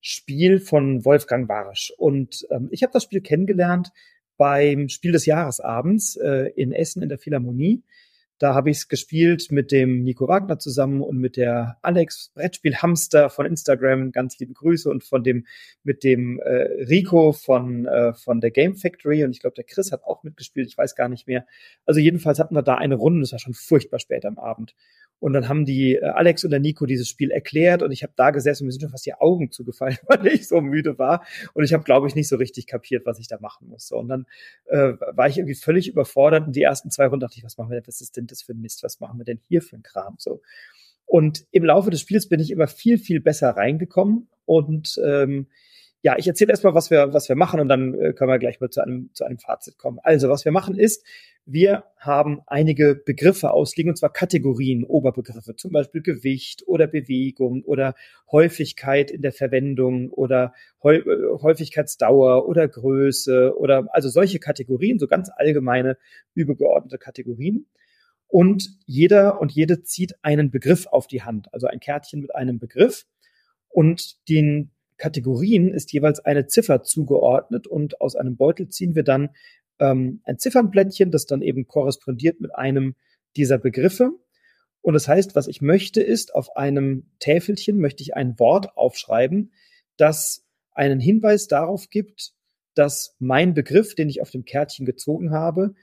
Spiel 0.00 0.60
von 0.60 1.04
Wolfgang 1.04 1.48
Warsch. 1.48 1.92
Und 1.96 2.46
ähm, 2.50 2.68
ich 2.70 2.82
habe 2.82 2.92
das 2.92 3.04
Spiel 3.04 3.22
kennengelernt 3.22 3.90
beim 4.36 4.88
Spiel 4.88 5.12
des 5.12 5.26
Jahresabends 5.26 6.16
äh, 6.16 6.50
in 6.56 6.72
Essen 6.72 7.02
in 7.02 7.08
der 7.08 7.18
Philharmonie. 7.18 7.82
Da 8.38 8.52
habe 8.52 8.68
ich 8.68 8.78
es 8.78 8.88
gespielt 8.88 9.52
mit 9.52 9.70
dem 9.70 10.02
Nico 10.02 10.26
Wagner 10.26 10.58
zusammen 10.58 11.02
und 11.02 11.18
mit 11.18 11.36
der 11.36 11.78
Alex 11.82 12.32
Brettspiel 12.34 12.76
Hamster 12.76 13.30
von 13.30 13.46
Instagram. 13.46 14.10
Ganz 14.10 14.38
liebe 14.40 14.52
Grüße 14.52 14.90
und 14.90 15.04
von 15.04 15.22
dem 15.22 15.46
mit 15.84 16.02
dem 16.02 16.40
äh, 16.40 16.84
Rico 16.84 17.32
von 17.32 17.86
äh, 17.86 18.12
von 18.12 18.40
der 18.40 18.50
Game 18.50 18.74
Factory 18.74 19.22
und 19.24 19.30
ich 19.30 19.40
glaube 19.40 19.54
der 19.54 19.64
Chris 19.64 19.92
hat 19.92 20.02
auch 20.02 20.24
mitgespielt. 20.24 20.66
Ich 20.66 20.76
weiß 20.76 20.96
gar 20.96 21.08
nicht 21.08 21.28
mehr. 21.28 21.46
Also 21.86 22.00
jedenfalls 22.00 22.40
hatten 22.40 22.56
wir 22.56 22.62
da 22.62 22.74
eine 22.74 22.96
Runde. 22.96 23.20
Das 23.20 23.32
war 23.32 23.38
schon 23.38 23.54
furchtbar 23.54 24.00
spät 24.00 24.26
am 24.26 24.38
Abend. 24.38 24.74
Und 25.24 25.32
dann 25.32 25.48
haben 25.48 25.64
die 25.64 25.94
äh, 25.94 26.04
Alex 26.04 26.44
und 26.44 26.50
der 26.50 26.60
Nico 26.60 26.84
dieses 26.84 27.08
Spiel 27.08 27.30
erklärt 27.30 27.82
und 27.82 27.92
ich 27.92 28.02
habe 28.02 28.12
da 28.14 28.30
gesessen 28.30 28.64
und 28.64 28.66
mir 28.66 28.72
sind 28.72 28.82
schon 28.82 28.90
fast 28.90 29.06
die 29.06 29.14
Augen 29.14 29.50
zugefallen, 29.50 29.96
weil 30.06 30.26
ich 30.26 30.46
so 30.46 30.60
müde 30.60 30.98
war. 30.98 31.24
Und 31.54 31.64
ich 31.64 31.72
habe, 31.72 31.82
glaube 31.82 32.06
ich, 32.06 32.14
nicht 32.14 32.28
so 32.28 32.36
richtig 32.36 32.66
kapiert, 32.66 33.06
was 33.06 33.18
ich 33.18 33.26
da 33.26 33.38
machen 33.40 33.68
muss. 33.68 33.88
So, 33.88 33.96
und 33.96 34.08
dann 34.08 34.26
äh, 34.66 34.92
war 35.14 35.26
ich 35.26 35.38
irgendwie 35.38 35.54
völlig 35.54 35.88
überfordert 35.88 36.46
und 36.46 36.54
die 36.54 36.60
ersten 36.60 36.90
zwei 36.90 37.06
Runden 37.06 37.20
dachte 37.20 37.38
ich, 37.38 37.42
was 37.42 37.56
machen 37.56 37.70
wir 37.70 37.80
denn, 37.80 37.86
was 37.86 38.02
ist 38.02 38.18
denn 38.18 38.26
das 38.26 38.42
für 38.42 38.52
Mist? 38.52 38.82
Was 38.82 39.00
machen 39.00 39.16
wir 39.16 39.24
denn 39.24 39.40
hier 39.48 39.62
für 39.62 39.76
ein 39.76 39.82
Kram? 39.82 40.16
So. 40.18 40.42
Und 41.06 41.46
im 41.52 41.64
Laufe 41.64 41.88
des 41.88 42.02
Spiels 42.02 42.28
bin 42.28 42.38
ich 42.38 42.50
immer 42.50 42.66
viel, 42.66 42.98
viel 42.98 43.22
besser 43.22 43.48
reingekommen 43.48 44.28
und 44.44 45.00
ähm, 45.02 45.46
ja, 46.04 46.18
ich 46.18 46.28
erzähle 46.28 46.50
erstmal, 46.50 46.74
was 46.74 46.90
wir, 46.90 47.14
was 47.14 47.30
wir 47.30 47.34
machen 47.34 47.60
und 47.60 47.68
dann 47.68 47.94
äh, 47.94 48.12
können 48.12 48.30
wir 48.30 48.38
gleich 48.38 48.60
mal 48.60 48.68
zu 48.68 48.82
einem, 48.82 49.08
zu 49.14 49.24
einem 49.24 49.38
Fazit 49.38 49.78
kommen. 49.78 49.98
Also, 50.02 50.28
was 50.28 50.44
wir 50.44 50.52
machen 50.52 50.78
ist, 50.78 51.02
wir 51.46 51.84
haben 51.96 52.42
einige 52.46 52.94
Begriffe 52.94 53.52
ausliegen, 53.52 53.88
und 53.88 53.96
zwar 53.96 54.12
Kategorien, 54.12 54.84
Oberbegriffe, 54.84 55.56
zum 55.56 55.72
Beispiel 55.72 56.02
Gewicht 56.02 56.62
oder 56.66 56.86
Bewegung 56.86 57.62
oder 57.64 57.94
Häufigkeit 58.30 59.10
in 59.10 59.22
der 59.22 59.32
Verwendung 59.32 60.10
oder 60.10 60.52
äh, 60.82 61.00
Häufigkeitsdauer 61.40 62.46
oder 62.48 62.68
Größe 62.68 63.56
oder 63.56 63.86
also 63.92 64.10
solche 64.10 64.40
Kategorien, 64.40 64.98
so 64.98 65.06
ganz 65.06 65.30
allgemeine, 65.34 65.96
übergeordnete 66.34 66.98
Kategorien. 66.98 67.64
Und 68.26 68.76
jeder 68.84 69.40
und 69.40 69.52
jede 69.52 69.82
zieht 69.84 70.16
einen 70.20 70.50
Begriff 70.50 70.86
auf 70.86 71.06
die 71.06 71.22
Hand, 71.22 71.48
also 71.54 71.66
ein 71.66 71.80
Kärtchen 71.80 72.20
mit 72.20 72.34
einem 72.34 72.58
Begriff. 72.58 73.06
Und 73.70 74.28
den 74.28 74.70
Kategorien 75.04 75.74
ist 75.74 75.92
jeweils 75.92 76.20
eine 76.20 76.46
Ziffer 76.46 76.82
zugeordnet 76.82 77.66
und 77.66 78.00
aus 78.00 78.16
einem 78.16 78.38
Beutel 78.38 78.70
ziehen 78.70 78.94
wir 78.94 79.02
dann 79.02 79.28
ähm, 79.78 80.22
ein 80.24 80.38
Ziffernblättchen, 80.38 81.10
das 81.10 81.26
dann 81.26 81.42
eben 81.42 81.66
korrespondiert 81.66 82.40
mit 82.40 82.54
einem 82.54 82.94
dieser 83.36 83.58
Begriffe. 83.58 84.12
Und 84.80 84.94
das 84.94 85.06
heißt, 85.06 85.36
was 85.36 85.46
ich 85.46 85.60
möchte, 85.60 86.00
ist, 86.00 86.34
auf 86.34 86.56
einem 86.56 87.10
Täfelchen 87.18 87.80
möchte 87.80 88.02
ich 88.02 88.16
ein 88.16 88.38
Wort 88.38 88.78
aufschreiben, 88.78 89.52
das 89.98 90.46
einen 90.72 91.00
Hinweis 91.00 91.48
darauf 91.48 91.90
gibt, 91.90 92.32
dass 92.74 93.14
mein 93.18 93.52
Begriff, 93.52 93.94
den 93.94 94.08
ich 94.08 94.22
auf 94.22 94.30
dem 94.30 94.46
Kärtchen 94.46 94.86
gezogen 94.86 95.32
habe, 95.32 95.74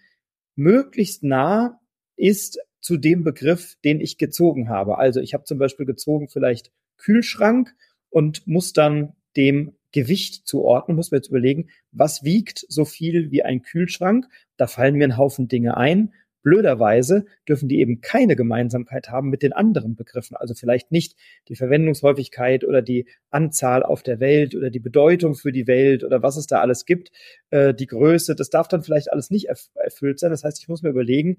möglichst 0.55 1.22
nah 1.22 1.80
ist 2.15 2.57
zu 2.80 2.97
dem 2.97 3.24
Begriff, 3.24 3.76
den 3.84 4.01
ich 4.01 4.17
gezogen 4.17 4.67
habe. 4.67 4.97
Also 4.97 5.19
ich 5.19 5.36
habe 5.36 5.43
zum 5.43 5.59
Beispiel 5.59 5.86
gezogen 5.86 6.28
vielleicht 6.28 6.72
Kühlschrank 6.97 7.76
und 8.12 8.45
muss 8.45 8.74
dann 8.74 9.14
dem 9.36 9.74
Gewicht 9.91 10.47
zuordnen, 10.47 10.95
muss 10.95 11.12
man 11.12 11.18
jetzt 11.20 11.30
überlegen, 11.30 11.70
was 11.91 12.24
wiegt 12.24 12.66
so 12.70 12.86
viel 12.86 13.32
wie 13.32 13.43
ein 13.43 13.62
Kühlschrank? 13.62 14.28
Da 14.57 14.68
fallen 14.68 14.95
mir 14.95 15.05
ein 15.05 15.18
Haufen 15.18 15.47
Dinge 15.47 15.76
ein. 15.76 16.14
Blöderweise 16.43 17.26
dürfen 17.47 17.70
die 17.70 17.80
eben 17.80 18.01
keine 18.01 18.36
Gemeinsamkeit 18.36 19.09
haben 19.09 19.30
mit 19.30 19.43
den 19.43 19.53
anderen 19.53 19.95
Begriffen. 19.95 20.36
Also 20.36 20.55
vielleicht 20.55 20.91
nicht 20.91 21.16
die 21.49 21.55
Verwendungshäufigkeit 21.55 22.64
oder 22.64 22.82
die 22.82 23.07
Anzahl 23.30 23.84
auf 23.84 24.01
der 24.01 24.20
Welt 24.20 24.55
oder 24.55 24.72
die 24.72 24.80
Bedeutung 24.80 25.36
für 25.36 25.51
die 25.51 25.68
Welt 25.68 26.03
oder 26.03 26.24
was 26.24 26.38
es 26.38 26.47
da 26.47 26.59
alles 26.59 26.86
gibt. 26.86 27.12
Äh, 27.51 27.76
die 27.76 27.86
Größe, 27.86 28.36
das 28.36 28.49
darf 28.49 28.68
dann 28.68 28.82
vielleicht 28.82 29.12
alles 29.12 29.30
nicht 29.30 29.49
erfüllt 29.76 30.20
sein. 30.20 30.32
Das 30.32 30.43
heißt, 30.43 30.59
ich 30.59 30.68
muss 30.68 30.82
mir 30.82 30.89
überlegen, 30.89 31.38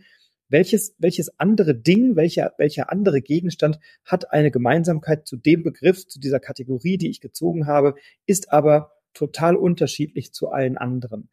welches, 0.52 0.94
welches 0.98 1.38
andere 1.40 1.74
Ding, 1.74 2.14
welcher, 2.14 2.52
welcher 2.58 2.92
andere 2.92 3.22
Gegenstand 3.22 3.80
hat 4.04 4.32
eine 4.32 4.50
Gemeinsamkeit 4.50 5.26
zu 5.26 5.36
dem 5.36 5.62
Begriff, 5.62 6.06
zu 6.06 6.20
dieser 6.20 6.40
Kategorie, 6.40 6.98
die 6.98 7.10
ich 7.10 7.20
gezogen 7.20 7.66
habe, 7.66 7.94
ist 8.26 8.52
aber 8.52 8.92
total 9.14 9.56
unterschiedlich 9.56 10.32
zu 10.32 10.50
allen 10.50 10.78
anderen. 10.78 11.28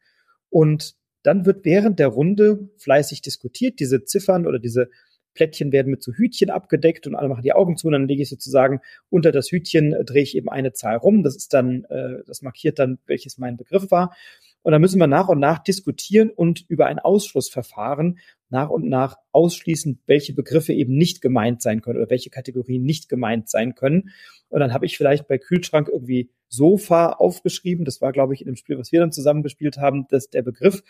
Und 0.48 0.96
dann 1.22 1.44
wird 1.44 1.64
während 1.64 1.98
der 1.98 2.08
Runde 2.08 2.70
fleißig 2.78 3.20
diskutiert. 3.20 3.78
Diese 3.78 4.04
Ziffern 4.04 4.46
oder 4.46 4.58
diese 4.58 4.88
Plättchen 5.34 5.70
werden 5.70 5.90
mit 5.90 6.02
so 6.02 6.12
Hütchen 6.12 6.50
abgedeckt 6.50 7.06
und 7.06 7.14
alle 7.14 7.28
machen 7.28 7.42
die 7.42 7.52
Augen 7.52 7.76
zu 7.76 7.86
und 7.86 7.92
dann 7.92 8.08
lege 8.08 8.22
ich 8.22 8.28
sozusagen 8.28 8.80
unter 9.10 9.32
das 9.32 9.50
Hütchen, 9.52 9.92
äh, 9.92 10.04
drehe 10.04 10.22
ich 10.22 10.36
eben 10.36 10.48
eine 10.48 10.72
Zahl 10.72 10.96
rum. 10.96 11.22
Das 11.22 11.36
ist 11.36 11.52
dann, 11.54 11.84
äh, 11.84 12.24
das 12.26 12.42
markiert 12.42 12.78
dann, 12.78 12.98
welches 13.06 13.38
mein 13.38 13.56
Begriff 13.56 13.90
war. 13.90 14.16
Und 14.62 14.72
dann 14.72 14.80
müssen 14.80 14.98
wir 14.98 15.06
nach 15.06 15.28
und 15.28 15.38
nach 15.38 15.58
diskutieren 15.58 16.30
und 16.30 16.64
über 16.68 16.86
ein 16.86 16.98
Ausschlussverfahren 16.98 18.18
nach 18.50 18.70
und 18.70 18.88
nach 18.88 19.16
ausschließen, 19.32 20.00
welche 20.06 20.34
Begriffe 20.34 20.72
eben 20.72 20.94
nicht 20.96 21.20
gemeint 21.20 21.62
sein 21.62 21.80
können 21.80 21.98
oder 21.98 22.10
welche 22.10 22.30
Kategorien 22.30 22.82
nicht 22.82 23.08
gemeint 23.08 23.48
sein 23.48 23.74
können. 23.74 24.10
Und 24.48 24.60
dann 24.60 24.72
habe 24.72 24.86
ich 24.86 24.96
vielleicht 24.96 25.28
bei 25.28 25.38
Kühlschrank 25.38 25.88
irgendwie 25.88 26.30
Sofa 26.48 27.10
aufgeschrieben. 27.10 27.84
Das 27.84 28.00
war, 28.00 28.12
glaube 28.12 28.34
ich, 28.34 28.40
in 28.40 28.46
dem 28.46 28.56
Spiel, 28.56 28.76
was 28.78 28.92
wir 28.92 29.00
dann 29.00 29.12
zusammen 29.12 29.42
gespielt 29.42 29.78
haben, 29.78 30.06
das 30.10 30.28
der 30.30 30.42
Begriff. 30.42 30.82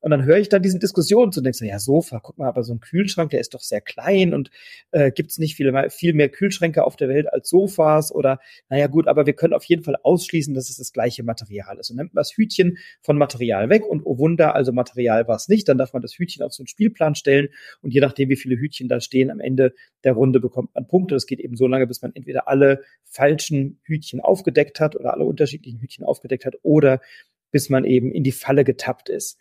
Und 0.00 0.10
dann 0.10 0.24
höre 0.24 0.38
ich 0.38 0.48
dann 0.48 0.62
diesen 0.62 0.80
Diskussionen 0.80 1.32
zu 1.32 1.40
und 1.40 1.44
denke 1.44 1.58
so, 1.58 1.64
ja, 1.64 1.78
Sofa, 1.78 2.20
guck 2.20 2.38
mal, 2.38 2.48
aber 2.48 2.62
so 2.62 2.72
ein 2.72 2.80
Kühlschrank, 2.80 3.30
der 3.30 3.40
ist 3.40 3.54
doch 3.54 3.60
sehr 3.60 3.80
klein 3.80 4.32
und 4.32 4.50
äh, 4.92 5.10
gibt 5.10 5.30
es 5.30 5.38
nicht 5.38 5.56
viele, 5.56 5.90
viel 5.90 6.12
mehr 6.12 6.28
Kühlschränke 6.28 6.84
auf 6.84 6.96
der 6.96 7.08
Welt 7.08 7.32
als 7.32 7.48
Sofas 7.48 8.12
oder, 8.12 8.38
naja 8.68 8.86
gut, 8.86 9.08
aber 9.08 9.26
wir 9.26 9.32
können 9.32 9.54
auf 9.54 9.64
jeden 9.64 9.82
Fall 9.82 9.96
ausschließen, 10.02 10.54
dass 10.54 10.70
es 10.70 10.76
das 10.76 10.92
gleiche 10.92 11.24
Material 11.24 11.78
ist. 11.78 11.90
Und 11.90 11.96
nimmt 11.96 12.14
man 12.14 12.20
das 12.20 12.32
Hütchen 12.36 12.78
von 13.02 13.18
Material 13.18 13.68
weg 13.70 13.84
und 13.84 14.02
oh 14.04 14.18
Wunder, 14.18 14.54
also 14.54 14.72
Material 14.72 15.26
war 15.26 15.36
es 15.36 15.48
nicht, 15.48 15.68
dann 15.68 15.78
darf 15.78 15.92
man 15.92 16.02
das 16.02 16.14
Hütchen 16.14 16.42
auf 16.42 16.52
so 16.52 16.62
einen 16.62 16.68
Spielplan 16.68 17.14
stellen 17.14 17.48
und 17.82 17.92
je 17.92 18.00
nachdem, 18.00 18.28
wie 18.28 18.36
viele 18.36 18.56
Hütchen 18.56 18.88
da 18.88 19.00
stehen, 19.00 19.30
am 19.30 19.40
Ende 19.40 19.74
der 20.04 20.12
Runde 20.12 20.40
bekommt 20.40 20.74
man 20.74 20.86
Punkte. 20.86 21.14
Das 21.16 21.26
geht 21.26 21.40
eben 21.40 21.56
so 21.56 21.66
lange, 21.66 21.86
bis 21.86 22.02
man 22.02 22.12
entweder 22.14 22.48
alle 22.48 22.82
falschen 23.04 23.80
Hütchen 23.82 24.20
aufgedeckt 24.20 24.80
hat 24.80 24.94
oder 24.94 25.12
alle 25.12 25.24
unterschiedlichen 25.24 25.80
Hütchen 25.80 26.04
aufgedeckt 26.04 26.44
hat 26.44 26.56
oder 26.62 27.00
bis 27.50 27.68
man 27.70 27.84
eben 27.84 28.12
in 28.12 28.24
die 28.24 28.32
Falle 28.32 28.64
getappt 28.64 29.08
ist. 29.08 29.38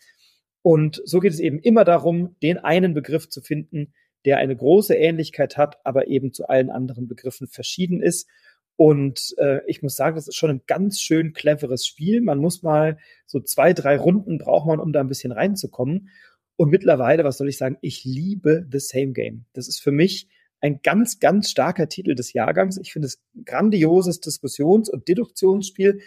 Und 0.62 1.01
so 1.05 1.20
geht 1.20 1.34
es 1.34 1.39
eben 1.39 1.60
immer 1.60 1.84
darum, 1.84 2.36
den 2.41 2.58
einen 2.58 2.93
Begriff 2.93 3.30
zu 3.30 3.41
finden, 3.41 3.93
der 4.26 4.38
eine 4.38 4.55
große 4.55 4.95
Ähnlichkeit 4.95 5.58
hat, 5.58 5.78
aber 5.86 6.08
eben 6.08 6.34
zu 6.34 6.47
allen 6.49 6.70
anderen 6.70 7.08
Begriffen 7.08 7.47
verschieden 7.47 8.01
ist. 8.01 8.28
Und 8.76 9.34
äh, 9.38 9.62
ich 9.68 9.82
muss 9.82 9.95
sagen, 9.95 10.16
das 10.16 10.28
ist 10.28 10.36
schon 10.36 10.51
ein 10.51 10.62
ganz 10.68 10.99
schön 10.99 11.34
cleveres 11.34 11.86
Spiel. 11.86 12.22
Man 12.22 12.38
muss 12.38 12.62
mal 12.62 12.97
so 13.26 13.39
zwei, 13.39 13.74
drei 13.74 13.97
Runden 13.97 14.38
braucht 14.38 14.68
man, 14.68 14.80
um 14.80 14.93
da 14.93 14.99
ein 14.99 15.08
bisschen 15.08 15.32
reinzukommen. 15.32 16.10
Und 16.58 16.70
mittlerweile, 16.70 17.24
was 17.24 17.38
soll 17.38 17.49
ich 17.49 17.58
sagen, 17.58 17.78
ich 17.82 18.03
liebe 18.03 18.68
The 18.72 18.80
Same 18.80 19.14
Game. 19.14 19.45
Das 19.53 19.68
ist 19.68 19.80
für 19.80 19.91
mich 19.91 20.28
ein 20.60 20.82
ganz, 20.82 21.20
ganz 21.20 21.49
starker 21.49 21.88
Titel 21.88 22.16
des 22.16 22.34
Jahrgangs. 22.34 22.78
Ich 22.78 22.93
finde 22.93 23.08
es 23.08 23.22
grandioses 23.45 24.20
Diskussions- 24.20 24.89
und 24.89 25.08
Deduktionsspiel 25.08 26.01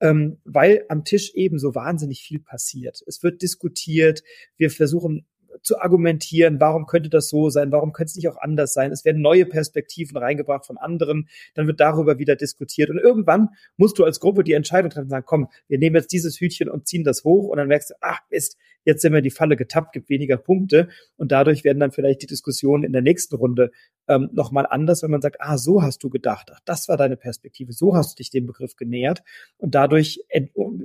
ähm, 0.00 0.38
weil 0.44 0.84
am 0.88 1.04
Tisch 1.04 1.32
eben 1.34 1.58
so 1.58 1.74
wahnsinnig 1.74 2.22
viel 2.22 2.40
passiert. 2.40 3.02
Es 3.06 3.22
wird 3.22 3.42
diskutiert, 3.42 4.22
wir 4.56 4.70
versuchen 4.70 5.26
zu 5.62 5.80
argumentieren, 5.80 6.60
warum 6.60 6.86
könnte 6.86 7.08
das 7.08 7.28
so 7.28 7.50
sein, 7.50 7.72
warum 7.72 7.92
könnte 7.92 8.10
es 8.10 8.16
nicht 8.16 8.28
auch 8.28 8.38
anders 8.38 8.72
sein. 8.72 8.92
Es 8.92 9.04
werden 9.04 9.22
neue 9.22 9.46
Perspektiven 9.46 10.16
reingebracht 10.16 10.66
von 10.66 10.78
anderen, 10.78 11.28
dann 11.54 11.66
wird 11.66 11.80
darüber 11.80 12.18
wieder 12.18 12.36
diskutiert 12.36 12.90
und 12.90 12.98
irgendwann 12.98 13.50
musst 13.76 13.98
du 13.98 14.04
als 14.04 14.20
Gruppe 14.20 14.44
die 14.44 14.52
Entscheidung 14.52 14.90
treffen 14.90 15.04
und 15.04 15.10
sagen, 15.10 15.26
komm, 15.26 15.48
wir 15.68 15.78
nehmen 15.78 15.96
jetzt 15.96 16.12
dieses 16.12 16.40
Hütchen 16.40 16.68
und 16.68 16.86
ziehen 16.86 17.04
das 17.04 17.24
hoch 17.24 17.48
und 17.48 17.58
dann 17.58 17.68
merkst 17.68 17.90
du, 17.90 17.94
ach 18.00 18.20
Mist, 18.30 18.56
jetzt 18.84 19.02
sind 19.02 19.12
wir 19.12 19.18
in 19.18 19.24
die 19.24 19.30
Falle 19.30 19.56
getappt, 19.56 19.92
gibt 19.92 20.08
weniger 20.08 20.36
Punkte 20.36 20.88
und 21.16 21.32
dadurch 21.32 21.64
werden 21.64 21.80
dann 21.80 21.92
vielleicht 21.92 22.22
die 22.22 22.26
Diskussionen 22.26 22.84
in 22.84 22.92
der 22.92 23.02
nächsten 23.02 23.34
Runde 23.36 23.70
ähm, 24.08 24.30
nochmal 24.32 24.66
anders, 24.66 25.02
wenn 25.02 25.10
man 25.10 25.20
sagt, 25.20 25.36
ah, 25.40 25.58
so 25.58 25.82
hast 25.82 26.02
du 26.02 26.08
gedacht, 26.08 26.50
ach, 26.54 26.60
das 26.64 26.88
war 26.88 26.96
deine 26.96 27.16
Perspektive, 27.16 27.72
so 27.72 27.94
hast 27.94 28.12
du 28.12 28.16
dich 28.16 28.30
dem 28.30 28.46
Begriff 28.46 28.76
genähert 28.76 29.22
und 29.58 29.74
dadurch 29.74 30.24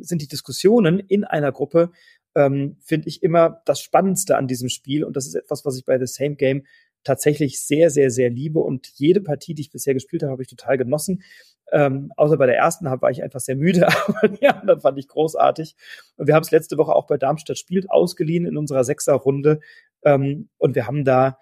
sind 0.01 0.22
die 0.22 0.28
Diskussionen 0.28 0.99
in 0.99 1.24
einer 1.24 1.51
Gruppe 1.51 1.91
ähm, 2.36 2.77
finde 2.79 3.07
ich 3.07 3.23
immer 3.23 3.61
das 3.65 3.82
Spannendste 3.82 4.38
an 4.38 4.47
diesem 4.47 4.69
Spiel. 4.69 5.03
Und 5.03 5.15
das 5.15 5.27
ist 5.27 5.36
etwas, 5.36 5.65
was 5.65 5.77
ich 5.77 5.86
bei 5.86 5.99
The 5.99 6.05
Same 6.05 6.36
Game 6.36 6.65
tatsächlich 7.03 7.61
sehr, 7.61 7.89
sehr, 7.89 8.11
sehr 8.11 8.29
liebe. 8.29 8.59
Und 8.59 8.88
jede 8.95 9.21
Partie, 9.21 9.53
die 9.53 9.61
ich 9.61 9.71
bisher 9.71 9.93
gespielt 9.93 10.23
habe, 10.23 10.34
habe 10.34 10.43
ich 10.43 10.49
total 10.49 10.77
genossen. 10.77 11.23
Ähm, 11.71 12.11
außer 12.17 12.38
bei 12.38 12.45
der 12.45 12.57
ersten 12.57 12.86
war 12.86 13.11
ich 13.11 13.23
einfach 13.23 13.39
sehr 13.39 13.55
müde, 13.55 13.88
aber 14.07 14.27
die 14.27 14.47
anderen 14.47 14.82
fand 14.82 14.99
ich 14.99 15.07
großartig. 15.07 15.75
Und 16.17 16.27
wir 16.27 16.36
haben 16.36 16.43
es 16.43 16.51
letzte 16.51 16.77
Woche 16.77 16.93
auch 16.93 17.07
bei 17.07 17.17
Darmstadt 17.17 17.57
spielt 17.57 17.89
ausgeliehen 17.89 18.45
in 18.45 18.57
unserer 18.57 18.84
Sechserrunde. 18.84 19.59
Ähm, 20.03 20.49
und 20.57 20.75
wir 20.75 20.88
haben 20.88 21.05
da 21.05 21.38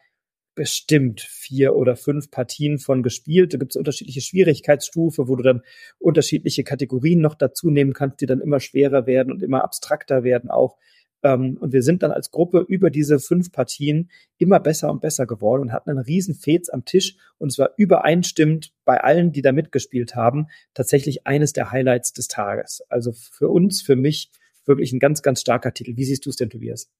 bestimmt 0.60 1.22
vier 1.22 1.74
oder 1.74 1.95
fünf 1.95 2.32
Partien 2.32 2.80
von 2.80 3.01
gespielt. 3.01 3.53
Da 3.53 3.57
gibt 3.57 3.72
es 3.72 3.78
unterschiedliche 3.78 4.20
Schwierigkeitsstufe, 4.20 5.30
wo 5.30 5.38
du 5.38 5.43
dann 5.43 5.62
unterschiedliche 5.99 6.66
Kategorien 6.66 7.22
noch 7.22 7.36
dazu 7.36 7.70
nehmen 7.70 7.93
kannst, 7.93 8.20
die 8.20 8.26
dann 8.26 8.41
immer 8.41 8.60
schwerer 8.60 9.07
werden 9.07 9.32
und 9.32 9.41
immer 9.41 9.64
abstrakter 9.64 10.26
werden 10.26 10.49
auch. 10.49 10.76
Ähm, 11.24 11.57
und 11.62 11.72
wir 11.72 11.82
sind 11.82 12.03
dann 12.03 12.12
als 12.12 12.32
Gruppe 12.32 12.66
über 12.68 12.89
diese 12.89 13.20
fünf 13.20 13.53
Partien 13.53 14.10
immer 14.38 14.60
besser 14.60 14.91
und 14.91 14.99
besser 14.99 15.26
geworden 15.26 15.62
und 15.62 15.72
hatten 15.72 15.91
einen 15.91 15.99
riesen 15.99 16.36
Fets 16.36 16.68
am 16.70 16.84
Tisch. 16.84 17.16
Und 17.38 17.53
es 17.53 17.57
war 17.57 17.70
übereinstimmend 17.78 18.74
bei 18.84 19.01
allen, 19.01 19.32
die 19.32 19.41
da 19.41 19.53
mitgespielt 19.53 20.14
haben, 20.16 20.47
tatsächlich 20.74 21.26
eines 21.26 21.53
der 21.53 21.72
Highlights 21.72 22.12
des 22.12 22.28
Tages. 22.28 22.84
Also 22.89 23.14
für 23.14 23.47
uns, 23.47 23.82
für 23.82 23.95
mich 23.95 24.30
wirklich 24.66 24.91
ein 24.91 24.99
ganz, 24.99 25.22
ganz 25.22 25.39
starker 25.39 25.74
Titel. 25.74 25.95
Wie 25.95 26.03
siehst 26.03 26.26
du 26.26 26.32
es 26.32 26.36
denn, 26.36 26.49
Tobias? 26.49 26.91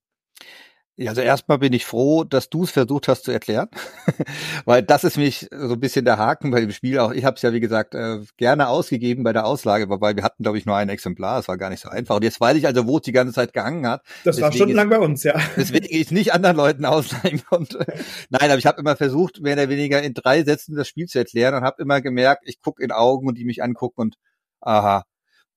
Ja, 1.02 1.12
also 1.12 1.22
erstmal 1.22 1.60
bin 1.60 1.72
ich 1.72 1.86
froh, 1.86 2.26
dass 2.26 2.50
du 2.50 2.66
es 2.66 2.72
versucht 2.72 3.08
hast 3.08 3.24
zu 3.24 3.32
erklären, 3.32 3.70
weil 4.66 4.84
das 4.84 5.06
ist 5.06 5.16
mich 5.16 5.48
so 5.50 5.76
ein 5.76 5.80
bisschen 5.80 6.04
der 6.04 6.18
Haken 6.18 6.52
bei 6.52 6.60
dem 6.60 6.74
Spiel. 6.74 7.00
Auch 7.00 7.14
ich 7.14 7.24
habe 7.24 7.38
es 7.38 7.42
ja 7.42 7.54
wie 7.54 7.62
gesagt 7.62 7.96
äh, 7.96 8.20
gerne 8.36 8.68
ausgegeben 8.68 9.24
bei 9.24 9.32
der 9.32 9.46
Auslage, 9.46 9.88
wobei 9.88 10.18
wir 10.18 10.24
hatten 10.24 10.44
glaube 10.44 10.58
ich 10.58 10.66
nur 10.66 10.76
ein 10.76 10.90
Exemplar. 10.90 11.40
Es 11.40 11.48
war 11.48 11.58
gar 11.58 11.70
nicht 11.70 11.80
so 11.80 11.88
einfach. 11.88 12.18
Und 12.18 12.26
jetzt 12.26 12.42
weiß 12.42 12.58
ich 12.58 12.68
also, 12.68 12.86
wo 12.86 12.98
es 12.98 13.04
die 13.04 13.14
ganze 13.14 13.34
Zeit 13.34 13.54
gehangen 13.54 13.88
hat. 13.88 14.02
Das 14.26 14.36
deswegen 14.36 14.42
war 14.42 14.52
stundenlang 14.52 14.90
bei 14.90 15.00
uns, 15.00 15.24
ja. 15.24 15.40
Deswegen 15.56 15.88
ich 15.90 16.12
nicht 16.12 16.34
anderen 16.34 16.58
Leuten 16.58 16.84
ausleihen 16.84 17.46
konnte. 17.46 17.86
Nein, 18.30 18.50
aber 18.50 18.58
ich 18.58 18.66
habe 18.66 18.82
immer 18.82 18.98
versucht, 18.98 19.40
mehr 19.40 19.54
oder 19.54 19.70
weniger 19.70 20.04
in 20.04 20.14
drei 20.14 20.44
Sätzen 20.44 20.76
das 20.76 20.90
Spiel 20.90 21.08
zu 21.08 21.18
erklären 21.18 21.56
und 21.56 21.64
habe 21.64 21.82
immer 21.82 22.02
gemerkt, 22.02 22.44
ich 22.46 22.60
gucke 22.60 22.84
in 22.84 22.92
Augen 22.92 23.30
und 23.30 23.38
die 23.38 23.46
mich 23.46 23.64
angucken 23.64 24.02
und 24.02 24.16
aha. 24.60 25.06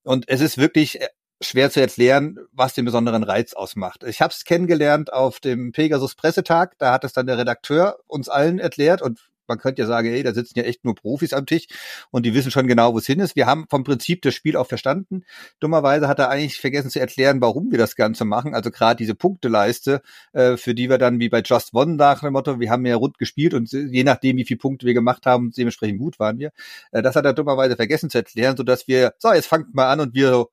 Und 0.04 0.28
es 0.28 0.40
ist 0.40 0.56
wirklich 0.56 1.00
schwer 1.42 1.70
zu 1.70 1.80
erklären, 1.80 2.38
was 2.52 2.74
den 2.74 2.84
besonderen 2.84 3.22
Reiz 3.22 3.52
ausmacht. 3.52 4.04
Ich 4.04 4.20
habe 4.20 4.32
es 4.32 4.44
kennengelernt 4.44 5.12
auf 5.12 5.40
dem 5.40 5.72
Pegasus 5.72 6.14
Pressetag, 6.14 6.78
da 6.78 6.92
hat 6.92 7.04
es 7.04 7.12
dann 7.12 7.26
der 7.26 7.38
Redakteur 7.38 7.98
uns 8.06 8.28
allen 8.28 8.58
erklärt 8.58 9.02
und 9.02 9.20
man 9.48 9.58
könnte 9.58 9.82
ja 9.82 9.88
sagen, 9.88 10.08
ey, 10.08 10.22
da 10.22 10.32
sitzen 10.32 10.58
ja 10.58 10.64
echt 10.64 10.84
nur 10.84 10.94
Profis 10.94 11.32
am 11.32 11.46
Tisch 11.46 11.66
und 12.10 12.24
die 12.24 12.34
wissen 12.34 12.50
schon 12.50 12.66
genau, 12.66 12.94
wo 12.94 12.98
es 12.98 13.06
hin 13.06 13.20
ist. 13.20 13.36
Wir 13.36 13.46
haben 13.46 13.66
vom 13.68 13.84
Prinzip 13.84 14.22
das 14.22 14.34
Spiel 14.34 14.56
auch 14.56 14.66
verstanden. 14.66 15.24
Dummerweise 15.60 16.08
hat 16.08 16.18
er 16.18 16.30
eigentlich 16.30 16.60
vergessen 16.60 16.90
zu 16.90 17.00
erklären, 17.00 17.40
warum 17.40 17.70
wir 17.70 17.78
das 17.78 17.96
Ganze 17.96 18.24
machen. 18.24 18.54
Also 18.54 18.70
gerade 18.70 18.96
diese 18.96 19.14
Punkteleiste, 19.14 20.00
äh, 20.32 20.56
für 20.56 20.74
die 20.74 20.88
wir 20.88 20.98
dann 20.98 21.20
wie 21.20 21.28
bei 21.28 21.42
Just 21.42 21.74
One 21.74 21.96
nach 21.96 22.20
dem 22.20 22.32
Motto, 22.32 22.60
wir 22.60 22.70
haben 22.70 22.86
ja 22.86 22.96
rund 22.96 23.18
gespielt 23.18 23.54
und 23.54 23.70
je 23.72 24.04
nachdem, 24.04 24.36
wie 24.36 24.44
viele 24.44 24.58
Punkte 24.58 24.86
wir 24.86 24.94
gemacht 24.94 25.26
haben, 25.26 25.50
dementsprechend 25.50 25.98
gut 25.98 26.18
waren 26.18 26.38
wir. 26.38 26.52
Äh, 26.92 27.02
das 27.02 27.16
hat 27.16 27.24
er 27.24 27.32
dummerweise 27.32 27.76
vergessen 27.76 28.10
zu 28.10 28.18
erklären, 28.18 28.56
sodass 28.56 28.88
wir, 28.88 29.14
so, 29.18 29.32
jetzt 29.32 29.46
fangt 29.46 29.74
mal 29.74 29.90
an 29.90 30.00
und 30.00 30.14
wir 30.14 30.30
so, 30.30 30.50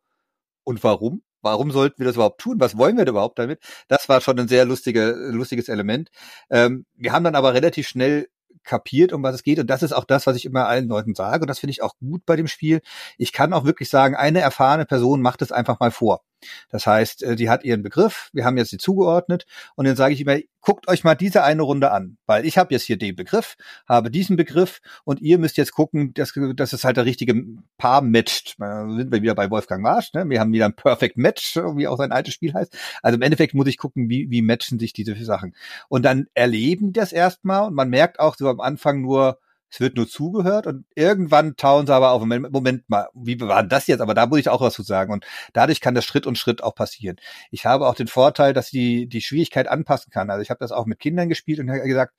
und 0.70 0.84
warum? 0.84 1.24
Warum 1.42 1.72
sollten 1.72 1.98
wir 1.98 2.06
das 2.06 2.16
überhaupt 2.16 2.40
tun? 2.40 2.60
Was 2.60 2.78
wollen 2.78 2.96
wir 2.96 3.04
da 3.04 3.10
überhaupt 3.10 3.40
damit? 3.40 3.60
Das 3.88 4.08
war 4.08 4.22
schon 4.22 4.38
ein 4.40 4.48
sehr 4.48 4.66
lustige, 4.66 5.16
lustiges 5.32 5.68
Element. 5.68 6.10
Ähm, 6.52 6.86
wir 6.94 7.12
haben 7.12 7.24
dann 7.24 7.36
aber 7.36 7.56
relativ 7.56 7.88
schnell 7.88 8.28
kapiert, 8.64 9.12
um 9.12 9.24
was 9.24 9.34
es 9.34 9.44
geht. 9.44 9.58
Und 9.58 9.68
das 9.68 9.82
ist 9.82 9.94
auch 9.94 10.04
das, 10.04 10.28
was 10.28 10.36
ich 10.36 10.46
immer 10.46 10.68
allen 10.68 10.88
Leuten 10.88 11.16
sage. 11.16 11.42
Und 11.42 11.48
das 11.48 11.58
finde 11.58 11.72
ich 11.72 11.82
auch 11.82 11.96
gut 11.98 12.24
bei 12.28 12.36
dem 12.36 12.48
Spiel. 12.48 12.82
Ich 13.18 13.34
kann 13.34 13.52
auch 13.54 13.66
wirklich 13.66 13.90
sagen, 13.90 14.16
eine 14.16 14.42
erfahrene 14.42 14.86
Person 14.86 15.22
macht 15.24 15.42
es 15.42 15.52
einfach 15.52 15.80
mal 15.80 15.90
vor. 15.90 16.22
Das 16.70 16.86
heißt, 16.86 17.24
äh, 17.24 17.36
die 17.36 17.50
hat 17.50 17.64
ihren 17.64 17.84
Begriff, 17.84 18.30
wir 18.34 18.46
haben 18.46 18.58
jetzt 18.58 18.70
sie 18.70 18.78
zugeordnet 18.78 19.46
und 19.76 19.86
dann 19.86 19.96
sage 19.96 20.14
ich 20.14 20.22
immer, 20.22 20.38
guckt 20.62 20.88
euch 20.88 21.04
mal 21.04 21.16
diese 21.16 21.44
eine 21.44 21.62
Runde 21.62 21.92
an, 21.92 22.18
weil 22.26 22.46
ich 22.46 22.58
habe 22.58 22.74
jetzt 22.74 22.84
hier 22.84 22.98
den 22.98 23.16
Begriff, 23.16 23.56
habe 23.88 24.12
diesen 24.12 24.36
Begriff 24.36 24.82
und 25.04 25.22
ihr 25.22 25.38
müsst 25.38 25.58
jetzt 25.58 25.72
gucken, 25.72 26.14
dass, 26.14 26.34
dass 26.56 26.74
es 26.74 26.84
halt 26.84 26.98
der 26.98 27.06
richtige 27.06 27.44
Paar 27.78 28.02
matcht. 28.02 28.56
Da 28.60 28.90
sind 28.90 29.12
wir 29.12 29.22
wieder 29.22 29.36
bei 29.36 29.50
Wolfgang 29.50 29.82
Marsch, 29.82 30.14
ne? 30.14 30.30
wir 30.30 30.40
haben 30.40 30.52
wieder 30.52 30.66
ein 30.66 30.76
Perfect 30.76 31.18
Match, 31.18 31.56
wie 31.56 31.88
auch 31.88 31.98
sein 31.98 32.12
altes 32.12 32.34
Spiel 32.34 32.54
heißt. 32.54 32.78
Also 33.02 33.16
im 33.16 33.22
Endeffekt 33.22 33.54
muss 33.54 33.68
ich 33.68 33.78
gucken, 33.78 34.10
wie, 34.10 34.30
wie 34.30 34.42
matchen 34.42 34.80
sich 34.80 34.94
diese 34.94 35.16
Sachen. 35.24 35.56
Und 35.88 36.04
dann 36.04 36.28
erleben 36.34 36.94
das 36.94 37.14
erstmal 37.14 37.68
und 37.68 37.74
man 37.74 37.90
merkt 37.90 38.20
auch 38.20 38.36
so 38.36 38.50
am 38.50 38.60
Anfang 38.60 39.02
nur, 39.02 39.40
es 39.70 39.80
wird 39.80 39.96
nur 39.96 40.08
zugehört 40.08 40.68
und 40.68 40.86
irgendwann 40.96 41.56
tauen 41.56 41.86
sie 41.86 41.94
aber 41.94 42.12
auf, 42.12 42.24
Moment 42.26 42.90
mal, 42.90 43.08
wie 43.14 43.40
war 43.40 43.64
das 43.64 43.88
jetzt? 43.88 44.02
Aber 44.02 44.14
da 44.14 44.26
muss 44.26 44.40
ich 44.40 44.50
auch 44.50 44.62
was 44.62 44.74
zu 44.74 44.84
sagen 44.84 45.14
und 45.14 45.26
dadurch 45.54 45.82
kann 45.82 45.96
das 45.96 46.06
Schritt 46.06 46.26
und 46.26 46.38
Schritt 46.38 46.64
auch 46.64 46.76
passieren. 46.76 47.18
Ich 47.52 47.66
habe 47.66 47.88
auch 47.88 47.96
den 47.96 48.08
Vorteil, 48.08 48.54
dass 48.54 48.68
ich 48.68 48.72
die, 48.72 49.08
die 49.08 49.22
Schwierigkeit 49.22 49.68
anpassen 49.68 50.12
kann. 50.12 50.30
Also 50.30 50.42
ich 50.42 50.50
habe 50.50 50.60
das 50.60 50.72
auch 50.72 50.86
mit 50.86 51.00
Kindern 51.00 51.30
gespielt 51.30 51.60
und 51.60 51.68
gesagt, 51.68 52.14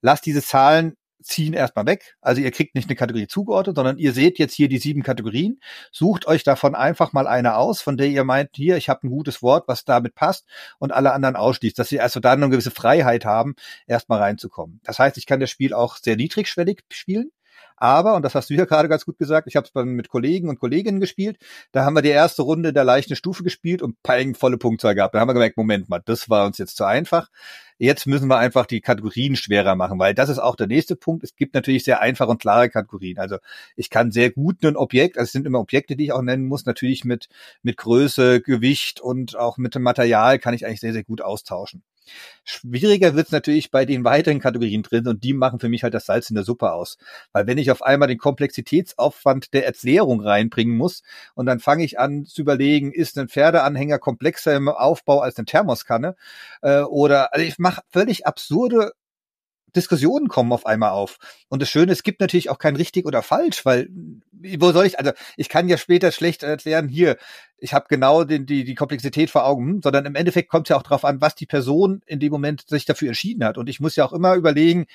lass 0.00 0.20
diese 0.20 0.42
Zahlen 0.42 0.96
ziehen 1.22 1.54
erstmal 1.54 1.86
weg. 1.86 2.16
Also 2.20 2.40
ihr 2.40 2.50
kriegt 2.50 2.74
nicht 2.74 2.88
eine 2.88 2.96
Kategorie 2.96 3.26
zugeordnet, 3.26 3.76
sondern 3.76 3.98
ihr 3.98 4.12
seht 4.12 4.38
jetzt 4.38 4.54
hier 4.54 4.68
die 4.68 4.78
sieben 4.78 5.02
Kategorien. 5.02 5.60
Sucht 5.90 6.26
euch 6.26 6.44
davon 6.44 6.74
einfach 6.74 7.12
mal 7.12 7.26
eine 7.26 7.56
aus, 7.56 7.80
von 7.80 7.96
der 7.96 8.08
ihr 8.08 8.24
meint, 8.24 8.50
hier, 8.54 8.76
ich 8.76 8.88
habe 8.88 9.06
ein 9.06 9.10
gutes 9.10 9.42
Wort, 9.42 9.68
was 9.68 9.84
damit 9.84 10.14
passt 10.14 10.46
und 10.78 10.92
alle 10.92 11.12
anderen 11.12 11.36
ausschließt, 11.36 11.78
dass 11.78 11.88
sie 11.88 12.00
also 12.00 12.20
da 12.20 12.32
eine 12.32 12.48
gewisse 12.50 12.70
Freiheit 12.70 13.24
haben, 13.24 13.54
erstmal 13.86 14.20
reinzukommen. 14.20 14.80
Das 14.84 14.98
heißt, 14.98 15.16
ich 15.18 15.26
kann 15.26 15.40
das 15.40 15.50
Spiel 15.50 15.74
auch 15.74 15.96
sehr 15.96 16.16
niedrigschwellig 16.16 16.80
spielen. 16.90 17.30
Aber, 17.82 18.14
und 18.14 18.22
das 18.22 18.36
hast 18.36 18.48
du 18.48 18.54
ja 18.54 18.64
gerade 18.64 18.88
ganz 18.88 19.04
gut 19.04 19.18
gesagt, 19.18 19.48
ich 19.48 19.56
habe 19.56 19.66
es 19.66 19.84
mit 19.84 20.08
Kollegen 20.08 20.48
und 20.48 20.60
Kolleginnen 20.60 21.00
gespielt. 21.00 21.36
Da 21.72 21.84
haben 21.84 21.94
wir 21.94 22.02
die 22.02 22.10
erste 22.10 22.42
Runde 22.42 22.72
der 22.72 22.84
leichten 22.84 23.16
Stufe 23.16 23.42
gespielt 23.42 23.82
und 23.82 24.00
peng, 24.04 24.36
volle 24.36 24.56
Punktzahl 24.56 24.94
gehabt. 24.94 25.16
Da 25.16 25.18
haben 25.18 25.28
wir 25.28 25.34
gemerkt, 25.34 25.56
Moment 25.56 25.88
mal, 25.88 26.00
das 26.04 26.30
war 26.30 26.46
uns 26.46 26.58
jetzt 26.58 26.76
zu 26.76 26.84
einfach. 26.84 27.28
Jetzt 27.78 28.06
müssen 28.06 28.28
wir 28.28 28.38
einfach 28.38 28.66
die 28.66 28.80
Kategorien 28.80 29.34
schwerer 29.34 29.74
machen, 29.74 29.98
weil 29.98 30.14
das 30.14 30.28
ist 30.28 30.38
auch 30.38 30.54
der 30.54 30.68
nächste 30.68 30.94
Punkt. 30.94 31.24
Es 31.24 31.34
gibt 31.34 31.54
natürlich 31.54 31.82
sehr 31.82 32.00
einfache 32.00 32.30
und 32.30 32.40
klare 32.40 32.70
Kategorien. 32.70 33.18
Also 33.18 33.38
ich 33.74 33.90
kann 33.90 34.12
sehr 34.12 34.30
gut 34.30 34.64
ein 34.64 34.76
Objekt, 34.76 35.18
also 35.18 35.26
es 35.26 35.32
sind 35.32 35.44
immer 35.44 35.58
Objekte, 35.58 35.96
die 35.96 36.04
ich 36.04 36.12
auch 36.12 36.22
nennen 36.22 36.46
muss, 36.46 36.66
natürlich 36.66 37.04
mit, 37.04 37.28
mit 37.64 37.78
Größe, 37.78 38.42
Gewicht 38.42 39.00
und 39.00 39.36
auch 39.36 39.58
mit 39.58 39.74
dem 39.74 39.82
Material 39.82 40.38
kann 40.38 40.54
ich 40.54 40.64
eigentlich 40.64 40.78
sehr, 40.78 40.92
sehr 40.92 41.02
gut 41.02 41.20
austauschen. 41.20 41.82
Schwieriger 42.44 43.14
wird 43.14 43.26
es 43.26 43.32
natürlich 43.32 43.70
bei 43.70 43.84
den 43.84 44.04
weiteren 44.04 44.40
Kategorien 44.40 44.82
drin 44.82 45.06
und 45.06 45.22
die 45.22 45.32
machen 45.32 45.60
für 45.60 45.68
mich 45.68 45.82
halt 45.82 45.94
das 45.94 46.06
Salz 46.06 46.28
in 46.30 46.34
der 46.34 46.44
Suppe 46.44 46.72
aus. 46.72 46.98
Weil 47.32 47.46
wenn 47.46 47.58
ich 47.58 47.70
auf 47.70 47.82
einmal 47.82 48.08
den 48.08 48.18
Komplexitätsaufwand 48.18 49.54
der 49.54 49.64
Erklärung 49.64 50.20
reinbringen 50.20 50.76
muss 50.76 51.02
und 51.34 51.46
dann 51.46 51.60
fange 51.60 51.84
ich 51.84 51.98
an 51.98 52.24
zu 52.24 52.42
überlegen, 52.42 52.92
ist 52.92 53.18
ein 53.18 53.28
Pferdeanhänger 53.28 53.98
komplexer 53.98 54.56
im 54.56 54.68
Aufbau 54.68 55.20
als 55.20 55.36
eine 55.36 55.46
Thermoskanne 55.46 56.16
äh, 56.62 56.80
oder 56.80 57.32
also 57.32 57.46
ich 57.46 57.58
mache 57.58 57.82
völlig 57.90 58.26
absurde 58.26 58.92
Diskussionen 59.74 60.28
kommen 60.28 60.52
auf 60.52 60.66
einmal 60.66 60.90
auf. 60.90 61.18
Und 61.48 61.62
das 61.62 61.70
Schöne, 61.70 61.92
es 61.92 62.02
gibt 62.02 62.20
natürlich 62.20 62.50
auch 62.50 62.58
kein 62.58 62.76
richtig 62.76 63.06
oder 63.06 63.22
falsch, 63.22 63.64
weil 63.64 63.88
wo 64.58 64.72
soll 64.72 64.86
ich, 64.86 64.98
also 64.98 65.12
ich 65.36 65.48
kann 65.48 65.68
ja 65.68 65.76
später 65.76 66.12
schlecht 66.12 66.42
erklären, 66.42 66.88
hier, 66.88 67.16
ich 67.58 67.74
habe 67.74 67.86
genau 67.88 68.24
den, 68.24 68.44
die, 68.46 68.64
die 68.64 68.74
Komplexität 68.74 69.30
vor 69.30 69.46
Augen, 69.46 69.66
hm, 69.66 69.82
sondern 69.82 70.04
im 70.06 70.14
Endeffekt 70.14 70.50
kommt 70.50 70.66
es 70.66 70.70
ja 70.70 70.76
auch 70.76 70.82
darauf 70.82 71.04
an, 71.04 71.20
was 71.20 71.34
die 71.34 71.46
Person 71.46 72.02
in 72.06 72.20
dem 72.20 72.32
Moment 72.32 72.68
sich 72.68 72.84
dafür 72.84 73.08
entschieden 73.08 73.44
hat. 73.44 73.56
Und 73.56 73.68
ich 73.68 73.80
muss 73.80 73.96
ja 73.96 74.04
auch 74.04 74.12
immer 74.12 74.34
überlegen, 74.34 74.86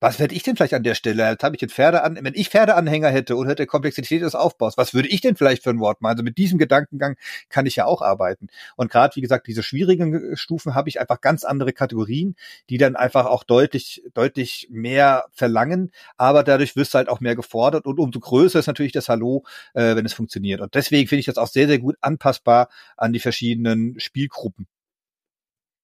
was 0.00 0.18
werde 0.18 0.34
ich 0.34 0.42
denn 0.42 0.56
vielleicht 0.56 0.74
an 0.74 0.82
der 0.82 0.94
Stelle? 0.94 1.28
Jetzt 1.28 1.44
habe 1.44 1.54
ich 1.54 1.62
jetzt 1.62 1.74
Pferde 1.74 2.02
an, 2.02 2.18
wenn 2.20 2.32
ich 2.34 2.48
Pferdeanhänger 2.48 3.08
hätte 3.10 3.36
und 3.36 3.46
hätte 3.46 3.66
Komplexität 3.66 4.22
des 4.22 4.34
Aufbaus, 4.34 4.78
was 4.78 4.94
würde 4.94 5.08
ich 5.08 5.20
denn 5.20 5.36
vielleicht 5.36 5.62
für 5.62 5.70
ein 5.70 5.78
Wort 5.78 6.00
machen? 6.00 6.12
Also 6.12 6.22
mit 6.24 6.38
diesem 6.38 6.58
Gedankengang 6.58 7.16
kann 7.50 7.66
ich 7.66 7.76
ja 7.76 7.84
auch 7.84 8.00
arbeiten. 8.00 8.48
Und 8.76 8.90
gerade, 8.90 9.14
wie 9.16 9.20
gesagt, 9.20 9.46
diese 9.46 9.62
schwierigen 9.62 10.36
Stufen 10.36 10.74
habe 10.74 10.88
ich 10.88 11.00
einfach 11.00 11.20
ganz 11.20 11.44
andere 11.44 11.72
Kategorien, 11.74 12.34
die 12.70 12.78
dann 12.78 12.96
einfach 12.96 13.26
auch 13.26 13.44
deutlich, 13.44 14.02
deutlich 14.14 14.68
mehr 14.70 15.26
verlangen, 15.32 15.90
aber 16.16 16.44
dadurch 16.44 16.76
wirst 16.76 16.94
du 16.94 16.98
halt 16.98 17.08
auch 17.10 17.20
mehr 17.20 17.36
gefordert 17.36 17.84
und 17.84 18.00
umso 18.00 18.20
größer 18.20 18.58
ist 18.58 18.66
natürlich 18.66 18.92
das 18.92 19.08
Hallo, 19.10 19.44
äh, 19.74 19.96
wenn 19.96 20.06
es 20.06 20.14
funktioniert. 20.14 20.62
Und 20.62 20.74
deswegen 20.74 21.08
finde 21.08 21.20
ich 21.20 21.26
das 21.26 21.36
auch 21.36 21.48
sehr, 21.48 21.66
sehr 21.68 21.78
gut 21.78 21.96
anpassbar 22.00 22.68
an 22.96 23.12
die 23.12 23.20
verschiedenen 23.20 24.00
Spielgruppen. 24.00 24.66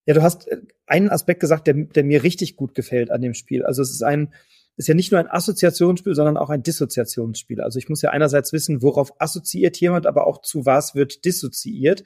Ja, 0.06 0.14
du 0.14 0.22
hast 0.22 0.48
äh, 0.48 0.62
einen 0.86 1.10
Aspekt 1.10 1.40
gesagt, 1.40 1.66
der, 1.66 1.74
der 1.74 2.04
mir 2.04 2.22
richtig 2.22 2.56
gut 2.56 2.74
gefällt 2.74 3.10
an 3.10 3.20
dem 3.20 3.34
Spiel. 3.34 3.64
Also 3.64 3.82
es 3.82 3.90
ist 3.90 4.02
ein, 4.02 4.32
ist 4.76 4.88
ja 4.88 4.94
nicht 4.94 5.10
nur 5.10 5.20
ein 5.20 5.30
Assoziationsspiel, 5.30 6.14
sondern 6.14 6.36
auch 6.36 6.50
ein 6.50 6.62
Dissoziationsspiel. 6.62 7.60
Also 7.60 7.78
ich 7.78 7.88
muss 7.88 8.02
ja 8.02 8.10
einerseits 8.10 8.52
wissen, 8.52 8.82
worauf 8.82 9.20
assoziiert 9.20 9.78
jemand, 9.78 10.06
aber 10.06 10.26
auch 10.26 10.40
zu 10.42 10.64
was 10.64 10.94
wird 10.94 11.24
dissoziiert. 11.24 12.04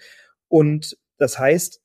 Und 0.48 0.96
das 1.18 1.38
heißt, 1.38 1.80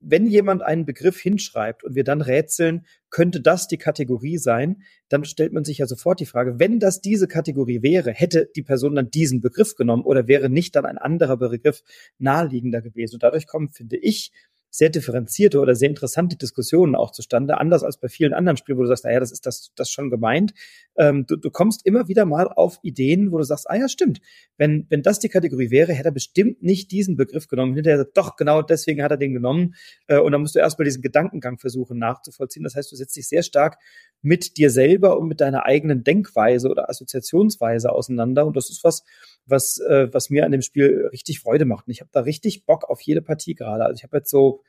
wenn 0.00 0.26
jemand 0.26 0.62
einen 0.62 0.86
Begriff 0.86 1.20
hinschreibt 1.20 1.84
und 1.84 1.94
wir 1.94 2.04
dann 2.04 2.22
rätseln, 2.22 2.86
könnte 3.10 3.42
das 3.42 3.68
die 3.68 3.76
Kategorie 3.76 4.38
sein, 4.38 4.82
dann 5.10 5.24
stellt 5.24 5.52
man 5.52 5.64
sich 5.64 5.78
ja 5.78 5.86
sofort 5.86 6.20
die 6.20 6.26
Frage, 6.26 6.58
wenn 6.58 6.80
das 6.80 7.02
diese 7.02 7.28
Kategorie 7.28 7.82
wäre, 7.82 8.12
hätte 8.12 8.48
die 8.56 8.62
Person 8.62 8.94
dann 8.94 9.10
diesen 9.10 9.42
Begriff 9.42 9.74
genommen 9.74 10.04
oder 10.04 10.26
wäre 10.26 10.48
nicht 10.48 10.74
dann 10.74 10.86
ein 10.86 10.96
anderer 10.96 11.36
Begriff 11.36 11.82
naheliegender 12.18 12.80
gewesen. 12.80 13.16
Und 13.16 13.22
dadurch 13.22 13.46
kommen, 13.46 13.68
finde 13.68 13.98
ich, 13.98 14.32
sehr 14.70 14.88
differenzierte 14.88 15.58
oder 15.58 15.74
sehr 15.74 15.88
interessante 15.88 16.36
Diskussionen 16.36 16.94
auch 16.94 17.10
zustande, 17.10 17.58
anders 17.58 17.82
als 17.82 17.98
bei 17.98 18.08
vielen 18.08 18.32
anderen 18.32 18.56
Spielen, 18.56 18.78
wo 18.78 18.82
du 18.82 18.88
sagst, 18.88 19.04
naja, 19.04 19.20
das 19.20 19.32
ist 19.32 19.44
das, 19.44 19.72
das 19.74 19.90
schon 19.90 20.10
gemeint. 20.10 20.54
Ähm, 20.96 21.26
du, 21.26 21.36
du 21.36 21.50
kommst 21.50 21.84
immer 21.84 22.08
wieder 22.08 22.24
mal 22.24 22.48
auf 22.48 22.78
Ideen, 22.82 23.32
wo 23.32 23.38
du 23.38 23.44
sagst, 23.44 23.68
ah 23.68 23.76
ja, 23.76 23.88
stimmt, 23.88 24.20
wenn, 24.56 24.86
wenn 24.88 25.02
das 25.02 25.18
die 25.18 25.28
Kategorie 25.28 25.70
wäre, 25.70 25.92
hätte 25.92 26.10
er 26.10 26.12
bestimmt 26.12 26.62
nicht 26.62 26.92
diesen 26.92 27.16
Begriff 27.16 27.48
genommen. 27.48 27.74
Hinterher 27.74 28.04
doch, 28.14 28.36
genau 28.36 28.62
deswegen 28.62 29.02
hat 29.02 29.10
er 29.10 29.16
den 29.16 29.32
genommen. 29.32 29.74
Äh, 30.06 30.18
und 30.18 30.32
dann 30.32 30.40
musst 30.40 30.54
du 30.54 30.60
erstmal 30.60 30.84
diesen 30.84 31.02
Gedankengang 31.02 31.58
versuchen 31.58 31.98
nachzuvollziehen. 31.98 32.62
Das 32.62 32.76
heißt, 32.76 32.92
du 32.92 32.96
setzt 32.96 33.16
dich 33.16 33.28
sehr 33.28 33.42
stark 33.42 33.78
mit 34.22 34.56
dir 34.56 34.70
selber 34.70 35.18
und 35.18 35.28
mit 35.28 35.40
deiner 35.40 35.66
eigenen 35.66 36.04
Denkweise 36.04 36.68
oder 36.68 36.88
Assoziationsweise 36.88 37.90
auseinander. 37.90 38.46
Und 38.46 38.56
das 38.56 38.70
ist 38.70 38.84
was, 38.84 39.02
was, 39.46 39.78
äh, 39.78 40.08
was 40.12 40.30
mir 40.30 40.44
an 40.44 40.52
dem 40.52 40.62
Spiel 40.62 41.08
richtig 41.12 41.40
Freude 41.40 41.64
macht. 41.64 41.86
Und 41.86 41.92
ich 41.92 42.00
habe 42.00 42.10
da 42.12 42.20
richtig 42.20 42.66
Bock 42.66 42.84
auf 42.84 43.00
jede 43.00 43.22
Partie 43.22 43.54
gerade. 43.54 43.84
Also 43.84 43.96
ich 43.96 44.02
habe 44.04 44.18
jetzt 44.18 44.30
so, 44.30 44.59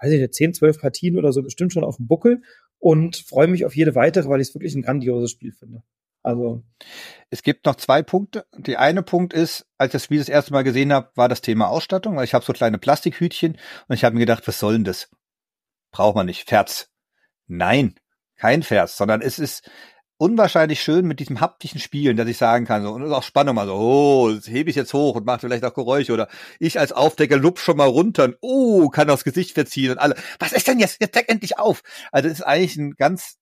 weiß 0.00 0.12
ich 0.12 0.20
nicht, 0.20 0.34
10, 0.34 0.54
12 0.54 0.80
Partien 0.80 1.18
oder 1.18 1.32
so 1.32 1.42
bestimmt 1.42 1.72
schon 1.72 1.84
auf 1.84 1.96
dem 1.96 2.06
Buckel 2.06 2.42
und 2.78 3.16
freue 3.16 3.48
mich 3.48 3.64
auf 3.64 3.74
jede 3.76 3.94
weitere, 3.94 4.28
weil 4.28 4.40
ich 4.40 4.48
es 4.48 4.54
wirklich 4.54 4.74
ein 4.74 4.82
grandioses 4.82 5.30
Spiel 5.30 5.52
finde. 5.52 5.82
Also 6.22 6.64
es 7.30 7.42
gibt 7.42 7.66
noch 7.66 7.76
zwei 7.76 8.02
Punkte. 8.02 8.46
Die 8.58 8.76
eine 8.76 9.04
Punkt 9.04 9.32
ist, 9.32 9.64
als 9.78 9.90
ich 9.90 9.92
das 9.92 10.04
Spiel 10.04 10.18
das 10.18 10.28
erste 10.28 10.52
Mal 10.52 10.64
gesehen 10.64 10.92
habe, 10.92 11.10
war 11.14 11.28
das 11.28 11.40
Thema 11.40 11.68
Ausstattung, 11.68 12.16
weil 12.16 12.24
ich 12.24 12.34
habe 12.34 12.44
so 12.44 12.52
kleine 12.52 12.78
Plastikhütchen 12.78 13.58
und 13.86 13.94
ich 13.94 14.04
habe 14.04 14.14
mir 14.14 14.20
gedacht, 14.20 14.46
was 14.48 14.58
soll 14.58 14.72
denn 14.72 14.84
das? 14.84 15.08
Braucht 15.92 16.16
man 16.16 16.26
nicht. 16.26 16.48
Ferz. 16.48 16.90
Nein, 17.46 17.94
kein 18.34 18.64
Vers, 18.64 18.96
sondern 18.96 19.22
es 19.22 19.38
ist 19.38 19.70
unwahrscheinlich 20.18 20.82
schön 20.82 21.06
mit 21.06 21.20
diesem 21.20 21.40
haptischen 21.40 21.80
Spielen, 21.80 22.16
dass 22.16 22.28
ich 22.28 22.38
sagen 22.38 22.64
kann, 22.64 22.82
so, 22.82 22.92
und 22.92 23.12
auch 23.12 23.22
Spannung 23.22 23.54
mal 23.54 23.66
so, 23.66 23.74
oh, 23.74 24.30
das 24.30 24.48
hebe 24.48 24.70
ich 24.70 24.76
jetzt 24.76 24.94
hoch 24.94 25.16
und 25.16 25.26
macht 25.26 25.42
vielleicht 25.42 25.64
auch 25.64 25.74
Geräusche 25.74 26.12
oder 26.12 26.28
ich 26.58 26.78
als 26.78 26.92
Aufdecker 26.92 27.36
lup 27.36 27.58
schon 27.58 27.76
mal 27.76 27.88
runter 27.88 28.24
und, 28.24 28.36
oh, 28.40 28.88
kann 28.88 29.10
aufs 29.10 29.24
Gesicht 29.24 29.52
verziehen 29.52 29.92
und 29.92 29.98
alle, 29.98 30.16
was 30.38 30.52
ist 30.52 30.68
denn 30.68 30.78
jetzt? 30.78 31.00
Jetzt 31.00 31.14
deck 31.14 31.28
endlich 31.28 31.58
auf. 31.58 31.82
Also 32.12 32.28
das 32.28 32.38
ist 32.38 32.44
eigentlich 32.44 32.76
ein 32.76 32.94
ganz 32.96 33.36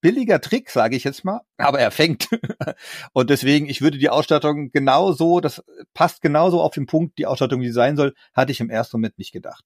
billiger 0.00 0.40
Trick, 0.40 0.70
sage 0.70 0.96
ich 0.96 1.04
jetzt 1.04 1.24
mal, 1.24 1.40
aber 1.56 1.80
er 1.80 1.90
fängt. 1.90 2.28
und 3.12 3.30
deswegen, 3.30 3.68
ich 3.68 3.80
würde 3.80 3.98
die 3.98 4.10
Ausstattung 4.10 4.70
genauso, 4.72 5.40
das 5.40 5.62
passt 5.94 6.22
genauso 6.22 6.60
auf 6.60 6.74
den 6.74 6.86
Punkt, 6.86 7.18
die 7.18 7.26
Ausstattung, 7.26 7.60
wie 7.60 7.66
sie 7.66 7.72
sein 7.72 7.96
soll, 7.96 8.14
hatte 8.34 8.52
ich 8.52 8.60
im 8.60 8.70
ersten 8.70 8.96
Moment 8.96 9.18
nicht 9.18 9.32
gedacht. 9.32 9.64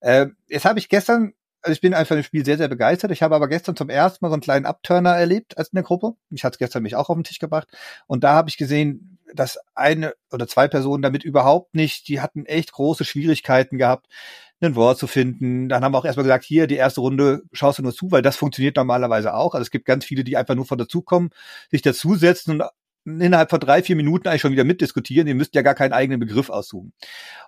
Äh, 0.00 0.26
jetzt 0.48 0.64
habe 0.64 0.78
ich 0.78 0.88
gestern 0.88 1.32
also 1.66 1.72
ich 1.72 1.80
bin 1.80 1.94
einfach 1.94 2.14
im 2.14 2.22
Spiel 2.22 2.44
sehr, 2.44 2.58
sehr 2.58 2.68
begeistert. 2.68 3.10
Ich 3.10 3.22
habe 3.22 3.34
aber 3.34 3.48
gestern 3.48 3.74
zum 3.74 3.88
ersten 3.88 4.24
Mal 4.24 4.28
so 4.28 4.34
einen 4.34 4.40
kleinen 4.40 4.66
Upturner 4.66 5.16
erlebt 5.16 5.58
als 5.58 5.70
in 5.70 5.76
der 5.76 5.82
Gruppe. 5.82 6.12
Mich 6.30 6.44
hat 6.44 6.52
es 6.54 6.58
gestern 6.60 6.84
mich 6.84 6.94
auch 6.94 7.08
auf 7.10 7.16
den 7.16 7.24
Tisch 7.24 7.40
gebracht. 7.40 7.66
Und 8.06 8.22
da 8.22 8.34
habe 8.34 8.48
ich 8.48 8.56
gesehen, 8.56 9.18
dass 9.34 9.58
eine 9.74 10.14
oder 10.30 10.46
zwei 10.46 10.68
Personen 10.68 11.02
damit 11.02 11.24
überhaupt 11.24 11.74
nicht, 11.74 12.06
die 12.06 12.20
hatten 12.20 12.46
echt 12.46 12.70
große 12.70 13.04
Schwierigkeiten 13.04 13.78
gehabt, 13.78 14.06
ein 14.60 14.76
Wort 14.76 14.98
zu 14.98 15.08
finden. 15.08 15.68
Dann 15.68 15.82
haben 15.82 15.92
wir 15.92 15.98
auch 15.98 16.04
erstmal 16.04 16.22
gesagt, 16.22 16.44
hier, 16.44 16.68
die 16.68 16.76
erste 16.76 17.00
Runde 17.00 17.42
schaust 17.52 17.80
du 17.80 17.82
nur 17.82 17.92
zu, 17.92 18.12
weil 18.12 18.22
das 18.22 18.36
funktioniert 18.36 18.76
normalerweise 18.76 19.34
auch. 19.34 19.54
Also 19.54 19.62
es 19.62 19.72
gibt 19.72 19.86
ganz 19.86 20.04
viele, 20.04 20.22
die 20.22 20.36
einfach 20.36 20.54
nur 20.54 20.66
von 20.66 20.78
dazukommen, 20.78 21.30
sich 21.72 21.82
dazusetzen 21.82 22.52
und 22.52 22.68
innerhalb 23.06 23.50
von 23.50 23.60
drei, 23.60 23.82
vier 23.82 23.96
Minuten 23.96 24.28
eigentlich 24.28 24.40
schon 24.40 24.52
wieder 24.52 24.64
mitdiskutieren. 24.64 25.28
Ihr 25.28 25.34
müsst 25.34 25.54
ja 25.54 25.62
gar 25.62 25.74
keinen 25.74 25.92
eigenen 25.92 26.18
Begriff 26.20 26.50
aussuchen. 26.50 26.92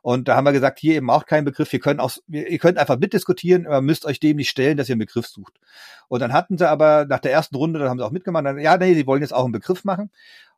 Und 0.03 0.29
da 0.29 0.37
haben 0.37 0.45
wir 0.45 0.53
gesagt, 0.53 0.79
hier 0.79 0.95
eben 0.95 1.11
auch 1.11 1.27
keinen 1.27 1.45
Begriff. 1.45 1.73
Wir 1.73 1.81
können 1.81 2.01
auch, 2.01 2.17
ihr 2.29 2.59
könnt 2.59 2.79
einfach 2.79 2.99
mitdiskutieren, 2.99 3.67
aber 3.67 3.81
müsst 3.81 4.07
euch 4.07 4.21
dem 4.21 4.37
nicht 4.37 4.51
stellen, 4.51 4.77
dass 4.77 4.89
ihr 4.89 4.95
einen 4.95 5.01
Begriff 5.01 5.27
sucht. 5.27 5.55
Und 6.09 6.21
dann 6.21 6.33
hatten 6.33 6.57
sie 6.57 6.69
aber 6.69 7.07
nach 7.07 7.19
der 7.19 7.33
ersten 7.33 7.57
Runde, 7.57 7.79
dann 7.79 7.89
haben 7.89 7.99
sie 7.99 8.05
auch 8.05 8.13
mitgemacht, 8.13 8.47
dann, 8.47 8.59
ja, 8.59 8.77
nee, 8.77 8.95
sie 8.95 9.07
wollen 9.07 9.23
jetzt 9.23 9.35
auch 9.35 9.45
einen 9.45 9.53
Begriff 9.53 9.85
machen. 9.85 10.11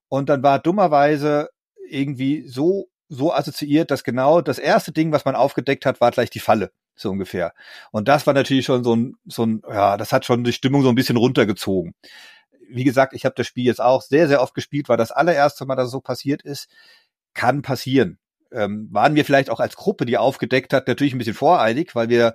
Und 0.08 0.28
dann 0.28 0.42
war 0.42 0.58
dummerweise 0.58 1.48
irgendwie 1.88 2.46
so, 2.46 2.88
so 3.08 3.32
assoziiert, 3.32 3.90
dass 3.90 4.04
genau 4.04 4.40
das 4.42 4.58
erste 4.58 4.92
Ding, 4.92 5.12
was 5.12 5.24
man 5.24 5.34
aufgedeckt 5.34 5.86
hat, 5.86 6.00
war 6.00 6.10
gleich 6.10 6.30
die 6.30 6.40
Falle 6.40 6.70
so 6.94 7.10
ungefähr. 7.10 7.54
Und 7.90 8.08
das 8.08 8.26
war 8.26 8.34
natürlich 8.34 8.66
schon 8.66 8.84
so 8.84 8.94
ein, 8.94 9.16
so 9.26 9.46
ein, 9.46 9.62
ja, 9.68 9.96
das 9.96 10.12
hat 10.12 10.26
schon 10.26 10.44
die 10.44 10.52
Stimmung 10.52 10.82
so 10.82 10.90
ein 10.90 10.94
bisschen 10.94 11.16
runtergezogen 11.16 11.94
wie 12.72 12.84
gesagt, 12.84 13.12
ich 13.14 13.24
habe 13.24 13.34
das 13.36 13.46
Spiel 13.46 13.64
jetzt 13.64 13.80
auch 13.80 14.02
sehr, 14.02 14.28
sehr 14.28 14.42
oft 14.42 14.54
gespielt, 14.54 14.88
weil 14.88 14.96
das 14.96 15.12
allererste 15.12 15.66
Mal, 15.66 15.76
dass 15.76 15.86
es 15.86 15.92
so 15.92 16.00
passiert 16.00 16.42
ist, 16.42 16.68
kann 17.34 17.62
passieren. 17.62 18.18
Ähm, 18.52 18.88
waren 18.90 19.14
wir 19.14 19.24
vielleicht 19.24 19.50
auch 19.50 19.60
als 19.60 19.76
Gruppe, 19.76 20.06
die 20.06 20.18
aufgedeckt 20.18 20.72
hat, 20.72 20.88
natürlich 20.88 21.14
ein 21.14 21.18
bisschen 21.18 21.34
voreilig, 21.34 21.94
weil 21.94 22.08
wir 22.08 22.34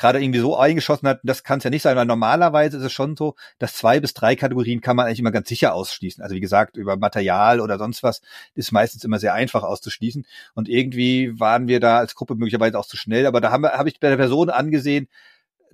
gerade 0.00 0.22
irgendwie 0.22 0.40
so 0.40 0.56
eingeschossen 0.56 1.06
hatten, 1.06 1.26
das 1.26 1.44
kann 1.44 1.58
es 1.58 1.64
ja 1.64 1.70
nicht 1.70 1.82
sein, 1.82 1.94
weil 1.94 2.06
normalerweise 2.06 2.78
ist 2.78 2.84
es 2.84 2.92
schon 2.92 3.16
so, 3.16 3.34
dass 3.58 3.74
zwei 3.74 4.00
bis 4.00 4.14
drei 4.14 4.34
Kategorien 4.34 4.80
kann 4.80 4.96
man 4.96 5.06
eigentlich 5.06 5.18
immer 5.18 5.30
ganz 5.30 5.48
sicher 5.48 5.74
ausschließen. 5.74 6.22
Also 6.22 6.34
wie 6.34 6.40
gesagt, 6.40 6.78
über 6.78 6.96
Material 6.96 7.60
oder 7.60 7.78
sonst 7.78 8.02
was 8.02 8.22
ist 8.54 8.72
meistens 8.72 9.04
immer 9.04 9.18
sehr 9.18 9.34
einfach 9.34 9.62
auszuschließen. 9.62 10.26
Und 10.54 10.70
irgendwie 10.70 11.38
waren 11.38 11.68
wir 11.68 11.80
da 11.80 11.98
als 11.98 12.14
Gruppe 12.14 12.34
möglicherweise 12.34 12.78
auch 12.78 12.86
zu 12.86 12.96
schnell, 12.96 13.26
aber 13.26 13.42
da 13.42 13.52
habe 13.52 13.68
hab 13.72 13.86
ich 13.86 14.00
bei 14.00 14.08
der 14.08 14.16
Person 14.16 14.48
angesehen, 14.48 15.08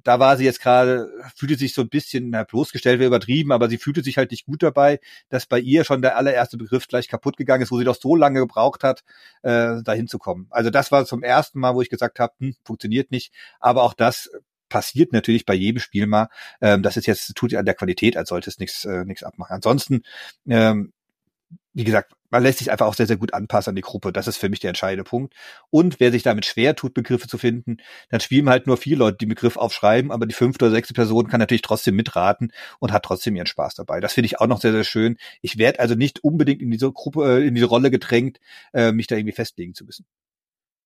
da 0.02 0.20
war 0.20 0.36
sie 0.36 0.44
jetzt 0.44 0.60
gerade, 0.60 1.10
fühlte 1.34 1.56
sich 1.56 1.74
so 1.74 1.82
ein 1.82 1.88
bisschen, 1.88 2.30
na, 2.30 2.44
bloßgestellt 2.44 2.98
wäre 2.98 3.08
übertrieben, 3.08 3.52
aber 3.52 3.68
sie 3.68 3.78
fühlte 3.78 4.02
sich 4.02 4.18
halt 4.18 4.30
nicht 4.30 4.46
gut 4.46 4.62
dabei, 4.62 5.00
dass 5.28 5.46
bei 5.46 5.58
ihr 5.58 5.84
schon 5.84 6.02
der 6.02 6.16
allererste 6.16 6.56
Begriff 6.56 6.86
gleich 6.86 7.08
kaputt 7.08 7.36
gegangen 7.36 7.62
ist, 7.62 7.70
wo 7.70 7.78
sie 7.78 7.84
doch 7.84 8.00
so 8.00 8.14
lange 8.14 8.40
gebraucht 8.40 8.84
hat, 8.84 9.02
äh, 9.42 9.82
dahin 9.82 10.08
zu 10.08 10.18
kommen. 10.18 10.46
Also 10.50 10.70
das 10.70 10.92
war 10.92 11.06
zum 11.06 11.22
ersten 11.22 11.58
Mal, 11.60 11.74
wo 11.74 11.82
ich 11.82 11.90
gesagt 11.90 12.20
habe, 12.20 12.34
hm, 12.38 12.54
funktioniert 12.64 13.10
nicht. 13.10 13.32
Aber 13.60 13.82
auch 13.82 13.94
das 13.94 14.30
passiert 14.68 15.12
natürlich 15.12 15.46
bei 15.46 15.54
jedem 15.54 15.80
Spiel 15.80 16.06
mal. 16.06 16.28
Ähm, 16.60 16.82
das 16.82 16.96
ist 16.96 17.06
jetzt, 17.06 17.34
tut 17.34 17.54
an 17.54 17.64
der 17.64 17.74
Qualität 17.74 18.16
als 18.16 18.28
solches 18.28 18.58
nichts 18.58 18.84
äh, 18.84 19.04
nichts 19.04 19.22
abmachen. 19.22 19.54
Ansonsten 19.54 20.02
ähm, 20.48 20.92
wie 21.76 21.84
gesagt, 21.84 22.14
man 22.30 22.42
lässt 22.42 22.58
sich 22.58 22.70
einfach 22.70 22.86
auch 22.86 22.94
sehr, 22.94 23.06
sehr 23.06 23.18
gut 23.18 23.34
anpassen 23.34 23.70
an 23.70 23.76
die 23.76 23.82
Gruppe. 23.82 24.10
Das 24.10 24.26
ist 24.26 24.38
für 24.38 24.48
mich 24.48 24.60
der 24.60 24.70
entscheidende 24.70 25.04
Punkt. 25.04 25.34
Und 25.68 26.00
wer 26.00 26.10
sich 26.10 26.22
damit 26.22 26.46
schwer 26.46 26.74
tut, 26.74 26.94
Begriffe 26.94 27.28
zu 27.28 27.36
finden, 27.36 27.76
dann 28.08 28.20
spielen 28.20 28.48
halt 28.48 28.66
nur 28.66 28.78
vier 28.78 28.96
Leute 28.96 29.18
die 29.18 29.26
Begriff 29.26 29.58
aufschreiben, 29.58 30.10
aber 30.10 30.24
die 30.24 30.34
fünfte 30.34 30.64
oder 30.64 30.72
sechste 30.74 30.94
Person 30.94 31.28
kann 31.28 31.38
natürlich 31.38 31.60
trotzdem 31.60 31.94
mitraten 31.94 32.50
und 32.78 32.92
hat 32.92 33.04
trotzdem 33.04 33.36
ihren 33.36 33.46
Spaß 33.46 33.74
dabei. 33.74 34.00
Das 34.00 34.14
finde 34.14 34.26
ich 34.26 34.40
auch 34.40 34.46
noch 34.46 34.60
sehr, 34.62 34.72
sehr 34.72 34.84
schön. 34.84 35.18
Ich 35.42 35.58
werde 35.58 35.78
also 35.80 35.94
nicht 35.94 36.24
unbedingt 36.24 36.62
in 36.62 36.70
diese 36.70 36.90
Gruppe, 36.90 37.40
äh, 37.40 37.46
in 37.46 37.54
diese 37.54 37.66
Rolle 37.66 37.90
gedrängt, 37.90 38.40
äh, 38.72 38.92
mich 38.92 39.06
da 39.06 39.16
irgendwie 39.16 39.34
festlegen 39.34 39.74
zu 39.74 39.84
müssen. 39.84 40.06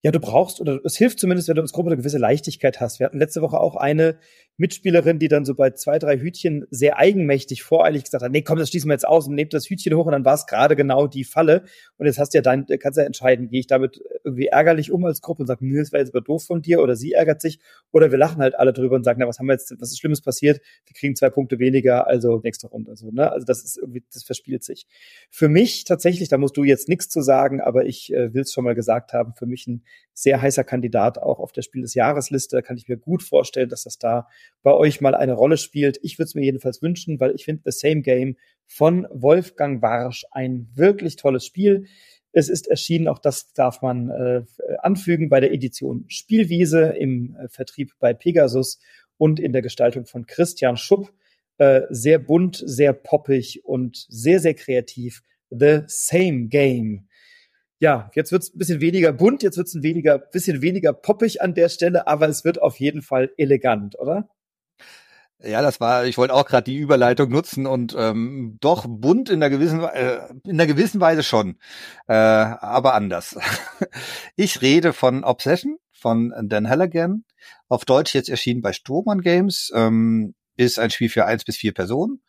Ja, 0.03 0.11
du 0.13 0.19
brauchst, 0.19 0.63
oder 0.63 0.81
es 0.85 0.97
hilft 0.97 1.21
zumindest, 1.21 1.49
wenn 1.49 1.57
du 1.57 1.63
als 1.63 1.73
Gruppe 1.73 1.91
eine 1.91 1.99
gewisse 1.99 2.17
Leichtigkeit 2.17 2.81
hast. 2.81 3.01
Wir 3.01 3.07
hatten 3.07 3.19
letzte 3.19 3.43
Woche 3.43 3.61
auch 3.61 3.77
eine 3.77 4.19
Mitspielerin, 4.57 5.19
die 5.19 5.29
dann 5.29 5.45
so 5.45 5.55
bei 5.55 5.71
zwei, 5.73 5.99
drei 5.99 6.19
Hütchen 6.19 6.67
sehr 6.71 6.99
eigenmächtig, 6.99 7.63
voreilig 7.63 8.05
gesagt 8.05 8.23
hat, 8.25 8.33
nee, 8.33 8.41
komm, 8.41 8.59
das 8.59 8.71
schließen 8.71 8.89
wir 8.89 8.95
jetzt 8.95 9.07
aus 9.07 9.27
und 9.27 9.35
nehmt 9.35 9.53
das 9.53 9.69
Hütchen 9.69 9.95
hoch 9.95 10.07
und 10.07 10.13
dann 10.13 10.25
war 10.25 10.35
es 10.35 10.47
gerade 10.47 10.75
genau 10.75 11.07
die 11.07 11.25
Falle. 11.25 11.65
Und 11.99 12.07
jetzt 12.07 12.19
hast 12.19 12.33
du 12.33 12.39
ja 12.39 12.43
dein, 12.43 12.67
kannst 12.79 12.99
ja 12.99 13.05
entscheiden, 13.05 13.49
gehe 13.49 13.61
ich 13.61 13.67
damit 13.67 14.03
irgendwie 14.25 14.47
ärgerlich 14.47 14.91
um 14.91 15.05
als 15.05 15.21
Gruppe 15.21 15.43
und 15.43 15.47
sag, 15.47 15.61
nö, 15.61 15.81
das 15.81 15.93
war 15.93 16.01
jetzt 16.01 16.15
aber 16.15 16.23
doof 16.23 16.45
von 16.45 16.63
dir 16.63 16.81
oder 16.81 16.97
sie 16.97 17.13
ärgert 17.13 17.43
sich 17.43 17.59
oder 17.93 18.11
wir 18.11 18.19
lachen 18.19 18.41
halt 18.41 18.55
alle 18.55 18.73
drüber 18.73 18.97
und 18.97 19.05
sagen, 19.05 19.21
na, 19.21 19.29
was 19.29 19.39
haben 19.39 19.47
wir 19.47 19.55
jetzt, 19.55 19.75
was 19.81 19.91
ist 19.91 19.99
Schlimmes 19.99 20.23
passiert? 20.23 20.61
Wir 20.87 20.95
kriegen 20.95 21.15
zwei 21.15 21.29
Punkte 21.31 21.59
weniger, 21.59 22.07
also 22.07 22.41
nächste 22.43 22.69
Runde. 22.69 22.91
Also, 22.91 23.11
ne? 23.11 23.31
also 23.31 23.45
das 23.45 23.65
ist 23.65 23.77
irgendwie, 23.77 24.03
das 24.13 24.25
verspielt 24.25 24.65
sich. 24.65 24.87
Für 25.31 25.49
mich 25.49 25.85
tatsächlich, 25.85 26.31
da 26.31 26.39
musst 26.39 26.57
du 26.57 26.65
jetzt 26.65 26.89
nichts 26.89 27.09
zu 27.09 27.21
sagen, 27.21 27.61
aber 27.61 27.85
ich 27.85 28.13
äh, 28.15 28.33
will 28.33 28.43
es 28.43 28.53
schon 28.53 28.65
mal 28.65 28.75
gesagt 28.75 29.13
haben, 29.13 29.35
für 29.35 29.47
mich 29.47 29.67
ein 29.67 29.85
sehr 30.13 30.43
heißer 30.43 30.65
Kandidat 30.65 31.19
auch 31.19 31.39
auf 31.39 31.53
der 31.53 31.63
Spiel 31.63 31.83
des 31.83 31.95
Jahresliste. 31.95 32.57
Da 32.57 32.63
kann 32.63 32.77
ich 32.77 32.89
mir 32.89 32.97
gut 32.97 33.23
vorstellen, 33.23 33.69
dass 33.69 33.85
das 33.85 33.99
da 33.99 34.29
bei 34.63 34.73
euch 34.73 35.01
mal 35.01 35.15
eine 35.15 35.33
Rolle 35.33 35.57
spielt. 35.57 35.99
Ich 36.03 36.19
würde 36.19 36.27
es 36.27 36.35
mir 36.35 36.45
jedenfalls 36.45 36.83
wünschen, 36.83 37.21
weil 37.21 37.35
ich 37.35 37.45
finde 37.45 37.63
The 37.65 37.73
Same 37.73 38.03
Game 38.03 38.37
von 38.67 39.07
Wolfgang 39.11 39.83
Warsch 39.83 40.25
ein 40.31 40.69
wirklich 40.75 41.17
tolles 41.17 41.47
Spiel. 41.47 41.87
Es 42.33 42.49
ist 42.49 42.69
erschienen, 42.69 43.09
auch 43.09 43.19
das 43.19 43.53
darf 43.53 43.83
man 43.83 44.11
äh, 44.11 44.45
anfügen, 44.79 45.29
bei 45.29 45.41
der 45.41 45.53
Edition 45.53 46.05
Spielwiese 46.09 46.95
im 46.99 47.37
äh, 47.37 47.49
Vertrieb 47.49 47.93
bei 47.99 48.15
Pegasus 48.15 48.79
und 49.17 49.41
in 49.41 49.53
der 49.53 49.63
Gestaltung 49.63 50.07
von 50.07 50.27
Christian 50.27 50.77
Schupp. 50.77 51.13
Äh, 51.59 51.83
sehr 51.91 52.19
bunt, 52.19 52.63
sehr 52.65 52.93
poppig 52.93 53.65
und 53.65 54.07
sehr, 54.09 54.39
sehr 54.41 54.55
kreativ. 54.55 55.23
The 55.51 55.81
Same 55.87 56.47
Game 56.47 57.09
ja, 57.81 58.11
jetzt 58.15 58.31
wird's 58.31 58.55
ein 58.55 58.59
bisschen 58.59 58.81
weniger 58.83 59.13
bunt, 59.13 59.43
jetzt 59.43 59.57
wird's 59.57 59.75
ein 59.75 59.83
weniger, 59.83 60.19
bisschen 60.19 60.61
weniger 60.61 60.93
poppig 60.93 61.41
an 61.43 61.55
der 61.55 61.71
Stelle, 61.71 62.07
aber 62.07 62.29
es 62.29 62.45
wird 62.45 62.61
auf 62.61 62.79
jeden 62.79 63.01
Fall 63.01 63.31
elegant, 63.39 63.99
oder? 63.99 64.29
Ja, 65.43 65.63
das 65.63 65.81
war, 65.81 66.05
ich 66.05 66.19
wollte 66.19 66.35
auch 66.35 66.45
gerade 66.45 66.65
die 66.65 66.77
Überleitung 66.77 67.31
nutzen 67.31 67.67
und 67.67 67.97
ähm, 67.99 68.59
doch 68.61 68.85
bunt 68.87 69.31
in 69.31 69.37
einer 69.37 69.49
gewissen, 69.49 69.83
äh, 69.83 70.29
in 70.45 70.53
einer 70.53 70.67
gewissen 70.67 71.01
Weise 71.01 71.23
schon, 71.23 71.57
äh, 72.07 72.13
aber 72.13 72.93
anders. 72.93 73.39
ich 74.37 74.61
rede 74.61 74.93
von 74.93 75.25
Obsession 75.25 75.79
von 75.91 76.35
Dan 76.43 76.69
Halligan, 76.69 77.25
auf 77.69 77.87
Deutsch 77.87 78.15
jetzt 78.15 78.29
erschienen 78.29 78.61
bei 78.61 78.75
Sturmann 78.75 79.23
Games, 79.23 79.73
ähm, 79.75 80.35
ist 80.59 80.79
ein 80.79 80.91
Spiel 80.91 81.09
für 81.09 81.25
eins 81.25 81.45
bis 81.45 81.57
vier 81.57 81.73
Personen 81.73 82.21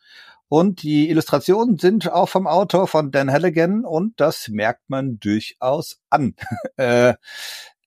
und 0.52 0.82
die 0.82 1.08
Illustrationen 1.08 1.78
sind 1.78 2.12
auch 2.12 2.28
vom 2.28 2.46
Autor 2.46 2.86
von 2.86 3.10
Dan 3.10 3.32
Halligan 3.32 3.86
und 3.86 4.20
das 4.20 4.48
merkt 4.48 4.82
man 4.90 5.18
durchaus 5.18 6.02
an. 6.10 6.34
äh, 6.76 7.14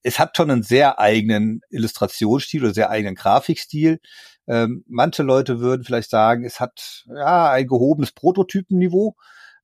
es 0.01 0.17
hat 0.17 0.35
schon 0.35 0.49
einen 0.49 0.63
sehr 0.63 0.97
eigenen 0.97 1.61
Illustrationsstil 1.69 2.63
oder 2.63 2.73
sehr 2.73 2.89
eigenen 2.89 3.13
Grafikstil. 3.13 3.99
Ähm, 4.47 4.83
manche 4.87 5.21
Leute 5.21 5.59
würden 5.59 5.83
vielleicht 5.83 6.09
sagen, 6.09 6.43
es 6.43 6.59
hat 6.59 7.05
ja 7.05 7.51
ein 7.51 7.67
gehobenes 7.67 8.11
Prototypenniveau. 8.13 9.15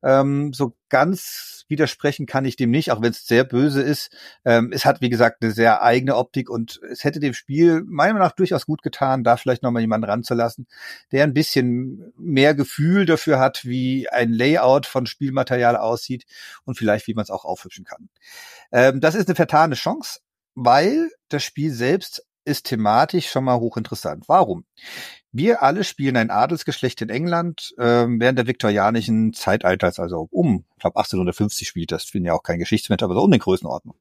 Ähm, 0.03 0.53
so 0.53 0.75
ganz 0.89 1.65
widersprechen 1.67 2.25
kann 2.25 2.45
ich 2.45 2.55
dem 2.55 2.69
nicht, 2.69 2.91
auch 2.91 3.01
wenn 3.01 3.11
es 3.11 3.25
sehr 3.25 3.43
böse 3.43 3.81
ist. 3.81 4.11
Ähm, 4.45 4.71
es 4.73 4.85
hat, 4.85 5.01
wie 5.01 5.09
gesagt, 5.09 5.41
eine 5.41 5.51
sehr 5.51 5.81
eigene 5.81 6.15
Optik 6.15 6.49
und 6.49 6.79
es 6.91 7.03
hätte 7.03 7.19
dem 7.19 7.33
Spiel 7.33 7.83
meiner 7.85 8.13
Meinung 8.13 8.27
nach 8.27 8.35
durchaus 8.35 8.65
gut 8.65 8.83
getan, 8.83 9.23
da 9.23 9.37
vielleicht 9.37 9.63
nochmal 9.63 9.81
jemanden 9.81 10.09
ranzulassen, 10.09 10.67
der 11.11 11.23
ein 11.23 11.33
bisschen 11.33 12.13
mehr 12.17 12.53
Gefühl 12.53 13.05
dafür 13.05 13.39
hat, 13.39 13.65
wie 13.65 14.09
ein 14.09 14.31
Layout 14.31 14.85
von 14.85 15.05
Spielmaterial 15.05 15.77
aussieht 15.77 16.25
und 16.65 16.77
vielleicht, 16.77 17.07
wie 17.07 17.13
man 17.13 17.23
es 17.23 17.31
auch 17.31 17.45
aufhübschen 17.45 17.85
kann. 17.85 18.09
Ähm, 18.71 18.99
das 18.99 19.15
ist 19.15 19.27
eine 19.27 19.35
vertane 19.35 19.75
Chance, 19.75 20.19
weil 20.55 21.09
das 21.29 21.43
Spiel 21.43 21.71
selbst 21.71 22.25
ist 22.45 22.65
thematisch 22.65 23.29
schon 23.29 23.43
mal 23.43 23.59
hochinteressant. 23.59 24.27
Warum? 24.27 24.65
Wir 25.31 25.63
alle 25.63 25.85
spielen 25.85 26.17
ein 26.17 26.29
Adelsgeschlecht 26.29 27.01
in 27.01 27.09
England 27.09 27.73
äh, 27.77 28.05
während 28.07 28.37
der 28.37 28.47
viktorianischen 28.47 29.31
Zeitalters, 29.31 29.97
also 29.97 30.27
um, 30.29 30.65
ich 30.75 30.81
glaube 30.81 30.97
1850 30.97 31.65
spielt 31.65 31.93
das, 31.93 32.03
ich 32.03 32.11
bin 32.11 32.25
ja 32.25 32.33
auch 32.33 32.43
kein 32.43 32.59
Geschichtsmensch, 32.59 33.01
aber 33.01 33.13
so 33.13 33.21
um 33.21 33.31
den 33.31 33.39
Größenordnung. 33.39 33.95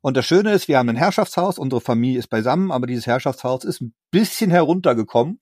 Und 0.00 0.16
das 0.16 0.26
Schöne 0.26 0.52
ist, 0.52 0.66
wir 0.66 0.78
haben 0.78 0.88
ein 0.88 0.96
Herrschaftshaus, 0.96 1.58
unsere 1.58 1.80
Familie 1.80 2.18
ist 2.18 2.28
beisammen, 2.28 2.72
aber 2.72 2.88
dieses 2.88 3.06
Herrschaftshaus 3.06 3.64
ist 3.64 3.82
ein 3.82 3.94
bisschen 4.10 4.50
heruntergekommen 4.50 5.38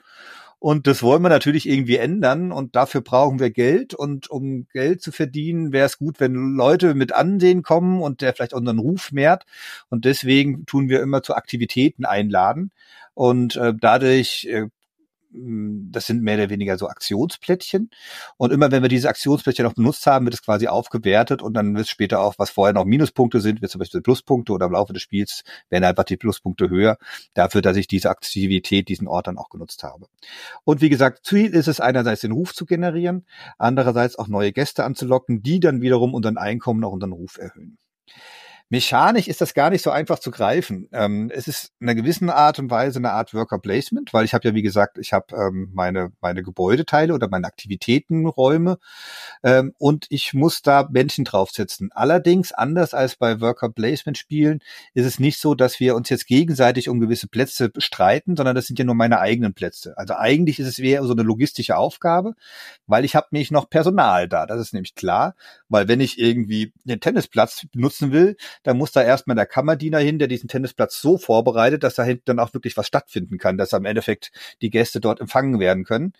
und 0.62 0.86
das 0.86 1.02
wollen 1.02 1.22
wir 1.22 1.28
natürlich 1.28 1.68
irgendwie 1.68 1.96
ändern 1.96 2.52
und 2.52 2.76
dafür 2.76 3.00
brauchen 3.00 3.40
wir 3.40 3.50
Geld. 3.50 3.94
Und 3.94 4.30
um 4.30 4.68
Geld 4.72 5.02
zu 5.02 5.10
verdienen, 5.10 5.72
wäre 5.72 5.86
es 5.86 5.98
gut, 5.98 6.20
wenn 6.20 6.54
Leute 6.54 6.94
mit 6.94 7.12
Ansehen 7.12 7.64
kommen 7.64 8.00
und 8.00 8.20
der 8.20 8.32
vielleicht 8.32 8.52
unseren 8.52 8.78
Ruf 8.78 9.10
mehrt. 9.10 9.44
Und 9.90 10.04
deswegen 10.04 10.64
tun 10.64 10.88
wir 10.88 11.02
immer 11.02 11.24
zu 11.24 11.34
Aktivitäten 11.34 12.04
einladen. 12.04 12.70
Und 13.14 13.56
äh, 13.56 13.74
dadurch 13.76 14.44
äh, 14.44 14.68
das 15.35 16.07
sind 16.07 16.22
mehr 16.22 16.37
oder 16.37 16.51
weniger 16.51 16.76
so 16.76 16.89
Aktionsplättchen. 16.89 17.91
Und 18.37 18.53
immer 18.53 18.70
wenn 18.70 18.83
wir 18.83 18.89
diese 18.89 19.09
Aktionsplättchen 19.09 19.64
noch 19.64 19.74
benutzt 19.74 20.07
haben, 20.07 20.26
wird 20.26 20.35
es 20.35 20.43
quasi 20.43 20.68
aufgewertet 20.68 21.43
und 21.43 21.55
dann 21.55 21.74
wird 21.74 21.89
später 21.89 22.20
auch, 22.20 22.35
was 22.39 22.51
vorher 22.51 22.74
noch 22.74 22.85
Minuspunkte 22.85 23.41
sind, 23.41 23.62
wie 23.62 23.68
zum 23.68 23.78
Beispiel 23.78 24.03
Pluspunkte 24.03 24.53
oder 24.53 24.66
im 24.66 24.72
Laufe 24.72 24.93
des 24.93 25.03
Spiels 25.03 25.43
werden 25.70 25.85
einfach 25.85 26.05
die 26.05 26.16
Pluspunkte 26.16 26.68
höher, 26.68 26.99
dafür, 27.35 27.62
dass 27.62 27.76
ich 27.76 27.87
diese 27.87 28.11
Aktivität, 28.11 28.89
diesen 28.89 29.09
Ort 29.09 29.26
dann 29.26 29.39
auch 29.39 29.49
genutzt 29.49 29.83
habe. 29.83 30.07
Und 30.64 30.80
wie 30.80 30.91
gesagt, 30.91 31.24
Ziel 31.24 31.55
ist 31.55 31.68
es 31.68 31.80
einerseits 31.80 32.20
den 32.20 32.33
Ruf 32.33 32.55
zu 32.55 32.66
generieren, 32.66 33.26
andererseits 33.59 34.18
auch 34.18 34.28
neue 34.28 34.53
Gäste 34.53 34.85
anzulocken, 34.85 35.43
die 35.43 35.61
dann 35.61 35.80
wiederum 35.80 36.14
unseren 36.14 36.37
Einkommen, 36.37 36.85
auch 36.85 36.93
unseren 36.93 37.12
Ruf 37.12 37.39
erhöhen. 37.39 37.78
Mechanisch 38.73 39.29
ist 39.29 39.43
das 39.43 39.53
gar 39.53 39.68
nicht 39.68 39.83
so 39.83 39.91
einfach 39.91 40.18
zu 40.18 40.31
greifen. 40.31 40.89
Ähm, 40.93 41.31
es 41.31 41.47
ist 41.47 41.73
in 41.79 41.91
einer 41.91 41.95
gewissen 41.95 42.31
Art 42.31 42.59
und 42.59 42.70
Weise 42.70 43.01
eine 43.01 43.12
Art 43.12 43.35
Worker 43.35 43.59
Placement, 43.59 44.14
weil 44.14 44.25
ich 44.25 44.33
habe 44.33 44.49
ja 44.49 44.55
wie 44.55 44.62
gesagt, 44.62 44.97
ich 44.97 45.12
habe 45.12 45.27
ähm, 45.37 45.68
meine 45.75 46.11
meine 46.23 46.43
Gebäudeteile 46.43 47.12
oder 47.12 47.29
meine 47.29 47.47
Aktivitätenräume 47.49 48.79
ähm, 49.43 49.75
und 49.77 50.07
ich 50.09 50.33
muss 50.33 50.62
da 50.62 50.89
Menschen 50.91 51.27
draufsetzen. 51.27 51.91
Allerdings 51.93 52.53
anders 52.53 52.95
als 52.95 53.16
bei 53.16 53.43
Worker 53.43 53.68
Placement 53.68 54.16
Spielen 54.16 54.61
ist 54.95 55.05
es 55.05 55.18
nicht 55.18 55.39
so, 55.39 55.55
dass 55.55 55.79
wir 55.79 55.95
uns 55.95 56.09
jetzt 56.09 56.27
gegenseitig 56.27 56.89
um 56.89 56.99
gewisse 56.99 57.29
Plätze 57.29 57.70
streiten, 57.77 58.39
sondern 58.39 58.55
das 58.55 58.68
sind 58.68 58.79
ja 58.79 58.87
nur 58.87 58.95
meine 58.95 59.20
eigenen 59.20 59.53
Plätze. 59.53 59.99
Also 59.99 60.14
eigentlich 60.14 60.59
ist 60.59 60.68
es 60.68 60.79
eher 60.79 61.05
so 61.05 61.12
eine 61.12 61.25
logistische 61.25 61.77
Aufgabe, 61.77 62.33
weil 62.87 63.05
ich 63.05 63.16
habe 63.16 63.27
nämlich 63.33 63.51
noch 63.51 63.68
Personal 63.68 64.31
da. 64.31 64.47
Das 64.47 64.59
ist 64.59 64.73
nämlich 64.73 64.95
klar, 64.95 65.35
weil 65.68 65.89
wenn 65.89 66.01
ich 66.01 66.18
irgendwie 66.18 66.73
den 66.85 67.01
Tennisplatz 67.01 67.66
benutzen 67.70 68.12
will, 68.12 68.39
da 68.62 68.74
muss 68.74 68.92
da 68.92 69.02
erstmal 69.02 69.36
der 69.36 69.46
Kammerdiener 69.46 69.98
hin, 69.98 70.18
der 70.18 70.28
diesen 70.28 70.48
Tennisplatz 70.48 71.00
so 71.00 71.18
vorbereitet, 71.18 71.82
dass 71.82 71.94
da 71.94 72.02
hinten 72.02 72.24
dann 72.26 72.38
auch 72.38 72.54
wirklich 72.54 72.76
was 72.76 72.86
stattfinden 72.86 73.38
kann, 73.38 73.58
dass 73.58 73.74
am 73.74 73.84
Endeffekt 73.84 74.32
die 74.60 74.70
Gäste 74.70 75.00
dort 75.00 75.20
empfangen 75.20 75.58
werden 75.58 75.84
können. 75.84 76.12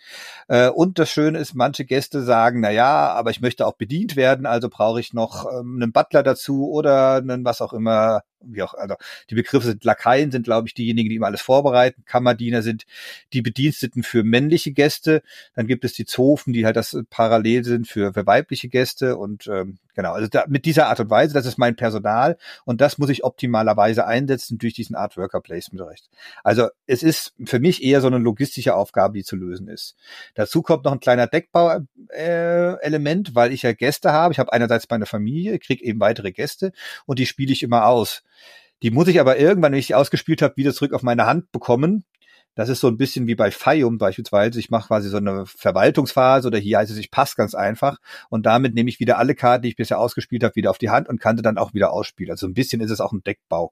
Äh, 0.47 0.69
und 0.69 0.99
das 0.99 1.09
Schöne 1.09 1.39
ist, 1.39 1.53
manche 1.53 1.85
Gäste 1.85 2.21
sagen, 2.23 2.61
na 2.61 2.71
ja, 2.71 3.13
aber 3.13 3.31
ich 3.31 3.41
möchte 3.41 3.65
auch 3.65 3.73
bedient 3.73 4.15
werden, 4.15 4.45
also 4.45 4.69
brauche 4.69 4.99
ich 4.99 5.13
noch 5.13 5.45
ähm, 5.51 5.79
einen 5.81 5.91
Butler 5.91 6.23
dazu 6.23 6.69
oder 6.69 7.15
einen 7.15 7.45
was 7.45 7.61
auch 7.61 7.73
immer 7.73 8.23
wie 8.45 8.63
auch, 8.63 8.73
also 8.73 8.95
die 9.29 9.35
Begriffe 9.35 9.67
sind 9.67 9.83
Lakaien 9.83 10.31
sind, 10.31 10.43
glaube 10.43 10.67
ich, 10.67 10.73
diejenigen, 10.73 11.09
die 11.09 11.15
immer 11.15 11.27
alles 11.27 11.41
vorbereiten. 11.41 12.03
Kammerdiener 12.05 12.61
sind 12.61 12.85
die 13.33 13.41
Bediensteten 13.41 14.03
für 14.03 14.23
männliche 14.23 14.71
Gäste. 14.71 15.21
Dann 15.55 15.67
gibt 15.67 15.85
es 15.85 15.93
die 15.93 16.05
Zofen, 16.05 16.53
die 16.53 16.65
halt 16.65 16.75
das 16.75 16.97
parallel 17.09 17.63
sind 17.63 17.87
für, 17.87 18.13
für 18.13 18.25
weibliche 18.25 18.69
Gäste 18.69 19.17
und 19.17 19.47
ähm, 19.47 19.77
genau, 19.95 20.13
also 20.13 20.27
da, 20.27 20.45
mit 20.47 20.65
dieser 20.65 20.87
Art 20.87 20.99
und 20.99 21.09
Weise, 21.09 21.33
das 21.33 21.45
ist 21.45 21.57
mein 21.57 21.75
Personal 21.75 22.37
und 22.65 22.81
das 22.81 22.97
muss 22.97 23.09
ich 23.09 23.23
optimalerweise 23.23 24.05
einsetzen 24.05 24.57
durch 24.57 24.73
diesen 24.73 24.95
Art 24.95 25.17
Worker 25.17 25.41
Placement 25.41 25.87
Recht. 25.87 26.09
Also 26.43 26.69
es 26.87 27.03
ist 27.03 27.33
für 27.45 27.59
mich 27.59 27.83
eher 27.83 28.01
so 28.01 28.07
eine 28.07 28.17
logistische 28.17 28.75
Aufgabe, 28.75 29.17
die 29.17 29.23
zu 29.23 29.35
lösen 29.35 29.67
ist. 29.67 29.95
Dazu 30.35 30.61
kommt 30.61 30.85
noch 30.85 30.91
ein 30.91 30.99
kleiner 30.99 31.27
Deckbau-Element, 31.27 33.29
äh, 33.29 33.35
weil 33.35 33.53
ich 33.53 33.63
ja 33.63 33.73
Gäste 33.73 34.11
habe. 34.11 34.33
Ich 34.33 34.39
habe 34.39 34.53
einerseits 34.53 34.89
meine 34.89 35.05
Familie, 35.05 35.59
kriege 35.59 35.83
eben 35.83 35.99
weitere 35.99 36.31
Gäste 36.31 36.71
und 37.05 37.19
die 37.19 37.25
spiele 37.25 37.51
ich 37.51 37.63
immer 37.63 37.87
aus. 37.87 38.23
Die 38.83 38.91
muss 38.91 39.07
ich 39.07 39.19
aber 39.19 39.39
irgendwann, 39.39 39.71
wenn 39.71 39.79
ich 39.79 39.87
die 39.87 39.95
ausgespielt 39.95 40.41
habe, 40.41 40.57
wieder 40.57 40.73
zurück 40.73 40.93
auf 40.93 41.03
meine 41.03 41.25
Hand 41.25 41.51
bekommen. 41.53 42.03
Das 42.53 42.69
ist 42.69 42.81
so 42.81 42.87
ein 42.87 42.97
bisschen 42.97 43.25
wie 43.25 43.33
bei 43.33 43.49
Fayum 43.49 43.97
beispielsweise. 43.97 44.59
Ich 44.59 44.69
mache 44.69 44.89
quasi 44.89 45.09
so 45.09 45.17
eine 45.17 45.45
Verwaltungsphase 45.47 46.47
oder 46.47 46.59
hier 46.59 46.77
heißt 46.77 46.91
es, 46.91 46.97
ich 46.97 47.09
passe 47.09 47.35
ganz 47.35 47.55
einfach 47.55 47.97
und 48.29 48.45
damit 48.45 48.75
nehme 48.75 48.89
ich 48.89 48.99
wieder 48.99 49.17
alle 49.17 49.33
Karten, 49.35 49.63
die 49.63 49.69
ich 49.69 49.75
bisher 49.75 49.99
ausgespielt 49.99 50.43
habe, 50.43 50.55
wieder 50.55 50.69
auf 50.69 50.77
die 50.77 50.91
Hand 50.91 51.09
und 51.09 51.19
kann 51.19 51.37
sie 51.37 51.41
dann 51.41 51.57
auch 51.57 51.73
wieder 51.73 51.91
ausspielen. 51.91 52.31
Also 52.31 52.45
ein 52.45 52.53
bisschen 52.53 52.81
ist 52.81 52.91
es 52.91 53.01
auch 53.01 53.13
ein 53.13 53.23
Deckbau. 53.23 53.71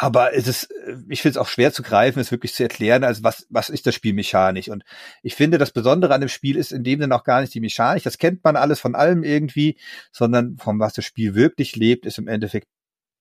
Aber 0.00 0.32
es 0.32 0.46
ist, 0.46 0.72
ich 1.08 1.22
finde 1.22 1.32
es 1.32 1.36
auch 1.38 1.48
schwer 1.48 1.72
zu 1.72 1.82
greifen, 1.82 2.20
es 2.20 2.30
wirklich 2.30 2.54
zu 2.54 2.62
erklären, 2.62 3.02
also 3.02 3.24
was, 3.24 3.48
was 3.50 3.68
ist 3.68 3.84
das 3.84 3.96
Spiel 3.96 4.14
mechanisch? 4.14 4.68
Und 4.68 4.84
ich 5.24 5.34
finde, 5.34 5.58
das 5.58 5.72
Besondere 5.72 6.14
an 6.14 6.20
dem 6.20 6.28
Spiel 6.28 6.56
ist 6.56 6.70
in 6.70 6.84
dem 6.84 7.00
Sinne 7.00 7.16
auch 7.16 7.24
gar 7.24 7.40
nicht 7.40 7.52
die 7.52 7.60
Mechanik, 7.60 8.04
das 8.04 8.16
kennt 8.16 8.44
man 8.44 8.54
alles 8.54 8.78
von 8.78 8.94
allem 8.94 9.24
irgendwie, 9.24 9.76
sondern 10.12 10.56
von 10.56 10.78
was 10.78 10.92
das 10.92 11.04
Spiel 11.04 11.34
wirklich 11.34 11.74
lebt, 11.74 12.06
ist 12.06 12.18
im 12.18 12.28
Endeffekt 12.28 12.68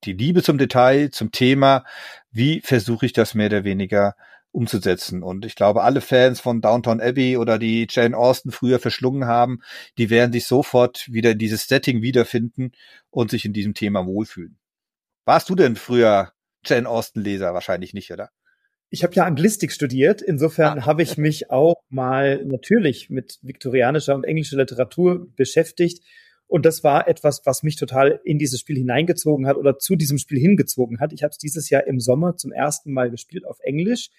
die 0.04 0.14
Liebe 0.14 0.44
zum 0.44 0.58
Detail, 0.58 1.10
zum 1.12 1.32
Thema, 1.32 1.84
wie 2.32 2.62
versuche 2.62 3.06
ich 3.06 3.14
das 3.14 3.34
mehr 3.34 3.48
oder 3.48 3.64
weniger 3.64 4.16
umzusetzen. 4.52 5.24
Und 5.24 5.46
ich 5.46 5.56
glaube, 5.56 5.84
alle 5.84 6.02
Fans 6.02 6.40
von 6.40 6.62
Downtown 6.62 7.02
Abbey 7.02 7.38
oder 7.38 7.60
die 7.60 7.88
Jane 7.90 8.18
Austen 8.18 8.52
früher 8.52 8.80
verschlungen 8.80 9.26
haben, 9.26 9.60
die 9.98 10.10
werden 10.10 10.34
sich 10.34 10.46
sofort 10.46 11.08
wieder 11.12 11.32
in 11.32 11.38
dieses 11.38 11.68
Setting 11.68 12.02
wiederfinden 12.02 12.72
und 13.10 13.30
sich 13.30 13.46
in 13.46 13.54
diesem 13.54 13.74
Thema 13.74 14.06
wohlfühlen. 14.06 14.58
Warst 15.26 15.50
du 15.50 15.56
denn 15.56 15.76
früher 15.76 16.32
Jane 16.66 16.90
Austen 16.90 17.22
Leser? 17.22 17.54
Wahrscheinlich 17.54 17.94
nicht, 17.94 18.12
oder? 18.12 18.30
Ich 18.90 19.04
habe 19.04 19.14
ja 19.14 19.26
Anglistik 19.26 19.74
studiert, 19.74 20.22
insofern 20.22 20.80
ah. 20.80 20.86
habe 20.86 21.04
ich 21.04 21.18
mich 21.18 21.52
auch 21.52 21.76
mal 21.90 22.44
natürlich 22.46 23.10
mit 23.10 23.38
viktorianischer 23.42 24.16
und 24.16 24.24
englischer 24.24 24.58
Literatur 24.58 25.28
beschäftigt 25.36 26.04
und 26.48 26.66
das 26.66 26.84
war 26.84 27.08
etwas, 27.08 27.46
was 27.46 27.62
mich 27.62 27.76
total 27.76 28.22
in 28.24 28.40
dieses 28.40 28.62
Spiel 28.62 28.78
hineingezogen 28.78 29.48
hat 29.48 29.58
oder 29.58 29.78
zu 29.78 29.96
diesem 29.96 30.18
Spiel 30.18 30.40
hingezogen 30.40 31.00
hat. 31.00 31.12
Ich 31.12 31.24
habe 31.24 31.32
es 31.32 31.38
dieses 31.38 31.70
Jahr 31.70 31.86
im 31.86 32.00
Sommer 32.00 32.38
zum 32.38 32.54
ersten 32.54 32.94
Mal 32.94 33.12
gespielt 33.12 33.46
auf 33.46 33.60
Englisch. 33.60 34.10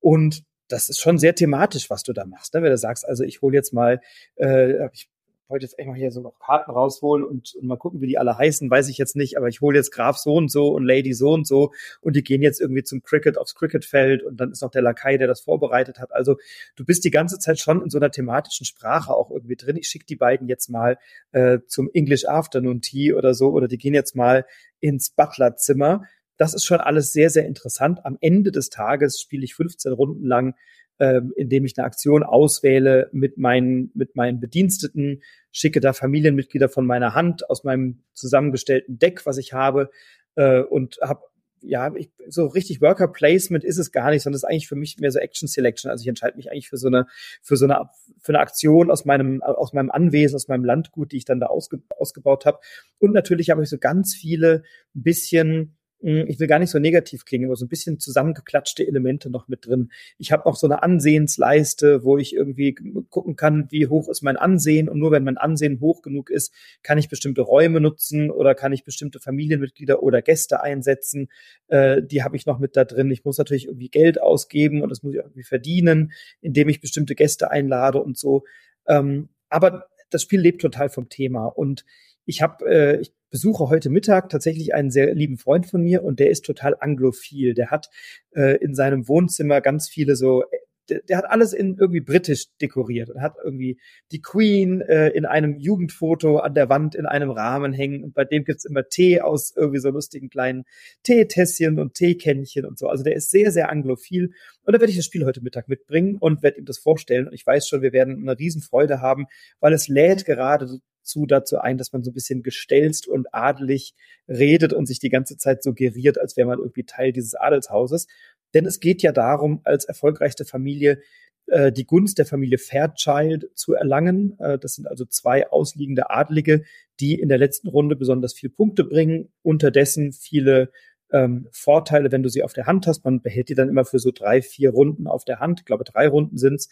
Und 0.00 0.44
das 0.68 0.88
ist 0.88 1.00
schon 1.00 1.18
sehr 1.18 1.34
thematisch, 1.34 1.90
was 1.90 2.02
du 2.02 2.14
da 2.14 2.24
machst. 2.24 2.54
Ne? 2.54 2.62
Wenn 2.62 2.70
du 2.70 2.78
sagst, 2.78 3.06
also 3.06 3.22
ich 3.22 3.42
hole 3.42 3.54
jetzt 3.54 3.74
mal, 3.74 4.00
äh, 4.36 4.86
ich 4.92 5.08
wollte 5.48 5.64
jetzt 5.64 5.78
echt 5.78 5.88
mal 5.88 5.96
hier 5.96 6.10
so 6.10 6.20
noch 6.20 6.38
Karten 6.38 6.70
rausholen 6.70 7.24
und, 7.24 7.54
und 7.54 7.66
mal 7.66 7.76
gucken, 7.76 8.00
wie 8.00 8.06
die 8.06 8.18
alle 8.18 8.36
heißen, 8.36 8.70
weiß 8.70 8.88
ich 8.88 8.98
jetzt 8.98 9.16
nicht, 9.16 9.36
aber 9.36 9.48
ich 9.48 9.60
hole 9.60 9.76
jetzt 9.76 9.90
Graf 9.90 10.16
so 10.16 10.34
und 10.34 10.50
so 10.50 10.68
und 10.68 10.84
Lady 10.84 11.12
so 11.12 11.32
und 11.32 11.46
so 11.46 11.72
und 12.00 12.16
die 12.16 12.22
gehen 12.22 12.42
jetzt 12.42 12.60
irgendwie 12.60 12.82
zum 12.82 13.02
Cricket 13.02 13.38
aufs 13.38 13.54
Cricketfeld 13.54 14.22
und 14.22 14.38
dann 14.38 14.50
ist 14.50 14.62
noch 14.62 14.70
der 14.70 14.82
Lakai, 14.82 15.18
der 15.18 15.26
das 15.26 15.42
vorbereitet 15.42 15.98
hat. 15.98 16.12
Also 16.12 16.36
du 16.76 16.84
bist 16.84 17.04
die 17.04 17.10
ganze 17.10 17.38
Zeit 17.38 17.58
schon 17.58 17.82
in 17.82 17.90
so 17.90 17.98
einer 17.98 18.10
thematischen 18.10 18.66
Sprache 18.66 19.14
auch 19.14 19.30
irgendwie 19.30 19.56
drin. 19.56 19.76
Ich 19.76 19.88
schicke 19.88 20.06
die 20.06 20.16
beiden 20.16 20.48
jetzt 20.48 20.70
mal 20.70 20.98
äh, 21.32 21.58
zum 21.66 21.90
English 21.92 22.26
Afternoon 22.26 22.80
Tea 22.80 23.12
oder 23.12 23.34
so 23.34 23.50
oder 23.50 23.68
die 23.68 23.78
gehen 23.78 23.94
jetzt 23.94 24.16
mal 24.16 24.46
ins 24.80 25.10
Butlerzimmer. 25.10 26.04
Das 26.36 26.54
ist 26.54 26.64
schon 26.64 26.80
alles 26.80 27.12
sehr, 27.12 27.30
sehr 27.30 27.46
interessant. 27.46 28.04
Am 28.04 28.18
Ende 28.20 28.50
des 28.50 28.70
Tages 28.70 29.20
spiele 29.20 29.44
ich 29.44 29.54
15 29.54 29.92
Runden 29.92 30.26
lang 30.26 30.54
ähm, 30.98 31.32
indem 31.36 31.64
ich 31.64 31.76
eine 31.76 31.86
Aktion 31.86 32.22
auswähle 32.22 33.08
mit 33.12 33.38
meinen, 33.38 33.90
mit 33.94 34.16
meinen 34.16 34.40
Bediensteten, 34.40 35.22
schicke 35.50 35.80
da 35.80 35.92
Familienmitglieder 35.92 36.68
von 36.68 36.86
meiner 36.86 37.14
Hand 37.14 37.48
aus 37.50 37.64
meinem 37.64 38.02
zusammengestellten 38.12 38.98
Deck, 38.98 39.26
was 39.26 39.38
ich 39.38 39.52
habe, 39.52 39.90
äh, 40.36 40.60
und 40.60 40.98
habe 41.02 41.22
ja, 41.66 41.94
ich, 41.94 42.10
so 42.28 42.46
richtig 42.46 42.80
Worker 42.80 43.08
Placement 43.08 43.64
ist 43.64 43.78
es 43.78 43.90
gar 43.90 44.10
nicht, 44.10 44.22
sondern 44.22 44.36
es 44.36 44.42
ist 44.42 44.48
eigentlich 44.48 44.68
für 44.68 44.76
mich 44.76 44.98
mehr 44.98 45.10
so 45.10 45.18
Action 45.18 45.48
Selection. 45.48 45.90
Also 45.90 46.02
ich 46.02 46.08
entscheide 46.08 46.36
mich 46.36 46.50
eigentlich 46.50 46.68
für 46.68 46.76
so 46.76 46.88
eine, 46.88 47.06
für 47.42 47.56
so 47.56 47.64
eine, 47.64 47.88
für 48.20 48.32
eine 48.32 48.40
Aktion 48.40 48.90
aus 48.90 49.04
meinem, 49.04 49.42
aus 49.42 49.72
meinem 49.72 49.90
Anwesen, 49.90 50.36
aus 50.36 50.48
meinem 50.48 50.64
Landgut, 50.64 51.12
die 51.12 51.16
ich 51.16 51.24
dann 51.24 51.40
da 51.40 51.46
ausge, 51.46 51.80
ausgebaut 51.98 52.44
habe. 52.44 52.58
Und 52.98 53.12
natürlich 53.12 53.50
habe 53.50 53.62
ich 53.62 53.70
so 53.70 53.78
ganz 53.78 54.14
viele 54.14 54.62
bisschen 54.92 55.48
hm, 55.48 55.76
ich 56.04 56.38
will 56.38 56.46
gar 56.46 56.58
nicht 56.58 56.70
so 56.70 56.78
negativ 56.78 57.24
klingen, 57.24 57.46
aber 57.46 57.56
so 57.56 57.64
ein 57.64 57.68
bisschen 57.68 57.98
zusammengeklatschte 57.98 58.86
Elemente 58.86 59.30
noch 59.30 59.48
mit 59.48 59.66
drin. 59.66 59.90
Ich 60.18 60.32
habe 60.32 60.44
auch 60.44 60.56
so 60.56 60.66
eine 60.66 60.82
Ansehensleiste, 60.82 62.04
wo 62.04 62.18
ich 62.18 62.34
irgendwie 62.34 62.74
gucken 63.08 63.36
kann, 63.36 63.68
wie 63.70 63.86
hoch 63.86 64.08
ist 64.08 64.22
mein 64.22 64.36
Ansehen 64.36 64.88
und 64.88 64.98
nur 64.98 65.12
wenn 65.12 65.24
mein 65.24 65.38
Ansehen 65.38 65.80
hoch 65.80 66.02
genug 66.02 66.28
ist, 66.28 66.52
kann 66.82 66.98
ich 66.98 67.08
bestimmte 67.08 67.40
Räume 67.40 67.80
nutzen 67.80 68.30
oder 68.30 68.54
kann 68.54 68.72
ich 68.72 68.84
bestimmte 68.84 69.18
Familienmitglieder 69.18 70.02
oder 70.02 70.20
Gäste 70.20 70.62
einsetzen. 70.62 71.28
Äh, 71.68 72.02
die 72.02 72.22
habe 72.22 72.36
ich 72.36 72.44
noch 72.44 72.58
mit 72.58 72.76
da 72.76 72.84
drin. 72.84 73.10
Ich 73.10 73.24
muss 73.24 73.38
natürlich 73.38 73.66
irgendwie 73.66 73.88
Geld 73.88 74.20
ausgeben 74.20 74.82
und 74.82 74.90
das 74.90 75.02
muss 75.02 75.14
ich 75.14 75.20
irgendwie 75.20 75.42
verdienen, 75.42 76.12
indem 76.42 76.68
ich 76.68 76.82
bestimmte 76.82 77.14
Gäste 77.14 77.50
einlade 77.50 78.02
und 78.02 78.18
so. 78.18 78.44
Ähm, 78.86 79.30
aber 79.48 79.86
das 80.10 80.22
Spiel 80.22 80.40
lebt 80.40 80.60
total 80.60 80.90
vom 80.90 81.08
Thema 81.08 81.46
und 81.46 81.84
ich 82.26 82.42
habe, 82.42 82.64
äh, 82.66 83.00
ich 83.00 83.12
besuche 83.34 83.68
heute 83.68 83.90
Mittag 83.90 84.28
tatsächlich 84.28 84.74
einen 84.74 84.92
sehr 84.92 85.12
lieben 85.12 85.38
Freund 85.38 85.66
von 85.66 85.82
mir 85.82 86.04
und 86.04 86.20
der 86.20 86.30
ist 86.30 86.44
total 86.44 86.76
anglophil. 86.78 87.52
Der 87.52 87.72
hat 87.72 87.90
äh, 88.30 88.58
in 88.58 88.76
seinem 88.76 89.08
Wohnzimmer 89.08 89.60
ganz 89.60 89.88
viele 89.88 90.14
so 90.14 90.44
der, 90.88 91.00
der 91.00 91.16
hat 91.16 91.24
alles 91.24 91.52
in 91.52 91.76
irgendwie 91.76 92.00
britisch 92.00 92.46
dekoriert 92.60 93.10
und 93.10 93.20
hat 93.20 93.34
irgendwie 93.42 93.80
die 94.12 94.20
Queen 94.20 94.82
äh, 94.82 95.08
in 95.08 95.24
einem 95.24 95.56
Jugendfoto 95.56 96.38
an 96.38 96.54
der 96.54 96.68
Wand 96.68 96.94
in 96.94 97.06
einem 97.06 97.30
Rahmen 97.30 97.72
hängen 97.72 98.04
und 98.04 98.14
bei 98.14 98.24
dem 98.24 98.44
gibt's 98.44 98.66
immer 98.66 98.84
Tee 98.88 99.20
aus 99.20 99.52
irgendwie 99.56 99.80
so 99.80 99.90
lustigen 99.90 100.28
kleinen 100.28 100.62
Teetässchen 101.02 101.80
und 101.80 101.94
Teekännchen 101.94 102.64
und 102.64 102.78
so. 102.78 102.86
Also 102.86 103.02
der 103.02 103.16
ist 103.16 103.32
sehr, 103.32 103.50
sehr 103.50 103.68
anglophil 103.68 104.30
und 104.62 104.76
da 104.76 104.80
werde 104.80 104.90
ich 104.90 104.96
das 104.96 105.06
Spiel 105.06 105.24
heute 105.24 105.42
Mittag 105.42 105.68
mitbringen 105.68 106.18
und 106.20 106.44
werde 106.44 106.58
ihm 106.58 106.66
das 106.66 106.78
vorstellen 106.78 107.26
und 107.26 107.34
ich 107.34 107.44
weiß 107.44 107.66
schon, 107.66 107.82
wir 107.82 107.92
werden 107.92 108.28
eine 108.28 108.38
Riesenfreude 108.38 109.00
haben, 109.00 109.26
weil 109.58 109.72
es 109.72 109.88
lädt 109.88 110.24
gerade 110.24 110.78
zu 111.04 111.26
dazu 111.26 111.58
ein, 111.58 111.78
dass 111.78 111.92
man 111.92 112.02
so 112.02 112.10
ein 112.10 112.14
bisschen 112.14 112.42
gestelzt 112.42 113.06
und 113.06 113.32
adelig 113.32 113.94
redet 114.28 114.72
und 114.72 114.86
sich 114.86 114.98
die 114.98 115.10
ganze 115.10 115.36
Zeit 115.36 115.62
suggeriert, 115.62 116.18
als 116.18 116.36
wäre 116.36 116.48
man 116.48 116.58
irgendwie 116.58 116.84
Teil 116.84 117.12
dieses 117.12 117.34
Adelshauses. 117.34 118.06
Denn 118.54 118.66
es 118.66 118.80
geht 118.80 119.02
ja 119.02 119.12
darum, 119.12 119.60
als 119.64 119.84
erfolgreichste 119.84 120.44
Familie 120.44 121.00
äh, 121.46 121.72
die 121.72 121.86
Gunst 121.86 122.18
der 122.18 122.26
Familie 122.26 122.58
Fairchild 122.58 123.50
zu 123.54 123.74
erlangen. 123.74 124.38
Äh, 124.38 124.58
das 124.58 124.74
sind 124.74 124.86
also 124.86 125.04
zwei 125.04 125.50
ausliegende 125.50 126.10
Adlige, 126.10 126.64
die 127.00 127.18
in 127.20 127.28
der 127.28 127.38
letzten 127.38 127.68
Runde 127.68 127.96
besonders 127.96 128.32
viel 128.32 128.50
Punkte 128.50 128.84
bringen, 128.84 129.32
unterdessen 129.42 130.12
viele 130.12 130.70
ähm, 131.12 131.48
Vorteile, 131.50 132.12
wenn 132.12 132.22
du 132.22 132.28
sie 132.28 132.42
auf 132.42 132.52
der 132.52 132.66
Hand 132.66 132.86
hast. 132.86 133.04
Man 133.04 133.20
behält 133.20 133.48
die 133.48 133.54
dann 133.54 133.68
immer 133.68 133.84
für 133.84 133.98
so 133.98 134.10
drei, 134.10 134.40
vier 134.40 134.70
Runden 134.70 135.06
auf 135.06 135.24
der 135.24 135.40
Hand. 135.40 135.60
Ich 135.60 135.66
glaube, 135.66 135.84
drei 135.84 136.08
Runden 136.08 136.38
sind's. 136.38 136.68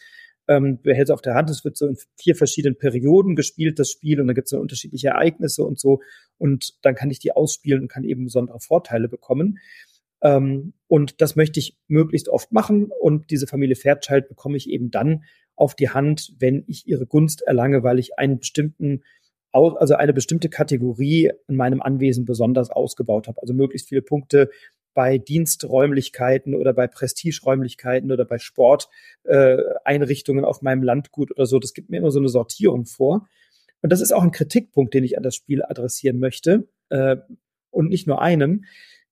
Ähm, 0.56 0.78
sie 0.84 1.12
auf 1.12 1.22
der 1.22 1.34
Hand. 1.34 1.50
Es 1.50 1.64
wird 1.64 1.76
so 1.76 1.86
in 1.86 1.96
vier 2.16 2.36
verschiedenen 2.36 2.76
Perioden 2.76 3.36
gespielt, 3.36 3.78
das 3.78 3.90
Spiel. 3.90 4.20
Und 4.20 4.26
da 4.26 4.32
gibt 4.32 4.46
es 4.46 4.50
dann 4.50 4.60
unterschiedliche 4.60 5.08
Ereignisse 5.08 5.64
und 5.64 5.78
so. 5.78 6.00
Und 6.38 6.74
dann 6.82 6.94
kann 6.94 7.10
ich 7.10 7.18
die 7.18 7.32
ausspielen 7.32 7.82
und 7.82 7.88
kann 7.88 8.04
eben 8.04 8.24
besondere 8.24 8.60
Vorteile 8.60 9.08
bekommen. 9.08 9.58
Ähm, 10.22 10.74
und 10.88 11.20
das 11.20 11.36
möchte 11.36 11.60
ich 11.60 11.78
möglichst 11.88 12.28
oft 12.28 12.52
machen. 12.52 12.90
Und 13.00 13.30
diese 13.30 13.46
Familie 13.46 13.76
Fairchild 13.76 14.28
bekomme 14.28 14.56
ich 14.56 14.68
eben 14.68 14.90
dann 14.90 15.24
auf 15.56 15.74
die 15.74 15.90
Hand, 15.90 16.34
wenn 16.38 16.64
ich 16.66 16.86
ihre 16.86 17.06
Gunst 17.06 17.42
erlange, 17.42 17.82
weil 17.82 17.98
ich 17.98 18.18
einen 18.18 18.38
bestimmten 18.38 19.02
also 19.52 19.94
eine 19.94 20.12
bestimmte 20.12 20.48
Kategorie 20.48 21.30
in 21.48 21.56
meinem 21.56 21.82
Anwesen 21.82 22.24
besonders 22.24 22.70
ausgebaut 22.70 23.28
habe. 23.28 23.40
Also 23.40 23.54
möglichst 23.54 23.88
viele 23.88 24.02
Punkte 24.02 24.50
bei 24.94 25.18
Diensträumlichkeiten 25.18 26.54
oder 26.54 26.72
bei 26.72 26.86
Prestigeräumlichkeiten 26.86 28.12
oder 28.12 28.24
bei 28.24 28.38
Sporteinrichtungen 28.38 30.44
äh, 30.44 30.46
auf 30.46 30.62
meinem 30.62 30.82
Landgut 30.82 31.30
oder 31.30 31.46
so. 31.46 31.58
Das 31.58 31.74
gibt 31.74 31.90
mir 31.90 31.98
immer 31.98 32.10
so 32.10 32.18
eine 32.18 32.28
Sortierung 32.28 32.86
vor. 32.86 33.28
Und 33.82 33.92
das 33.92 34.00
ist 34.00 34.12
auch 34.12 34.22
ein 34.22 34.32
Kritikpunkt, 34.32 34.94
den 34.94 35.04
ich 35.04 35.16
an 35.16 35.22
das 35.22 35.34
Spiel 35.34 35.62
adressieren 35.62 36.18
möchte. 36.18 36.68
Äh, 36.88 37.16
und 37.70 37.88
nicht 37.88 38.06
nur 38.06 38.22
einem. 38.22 38.64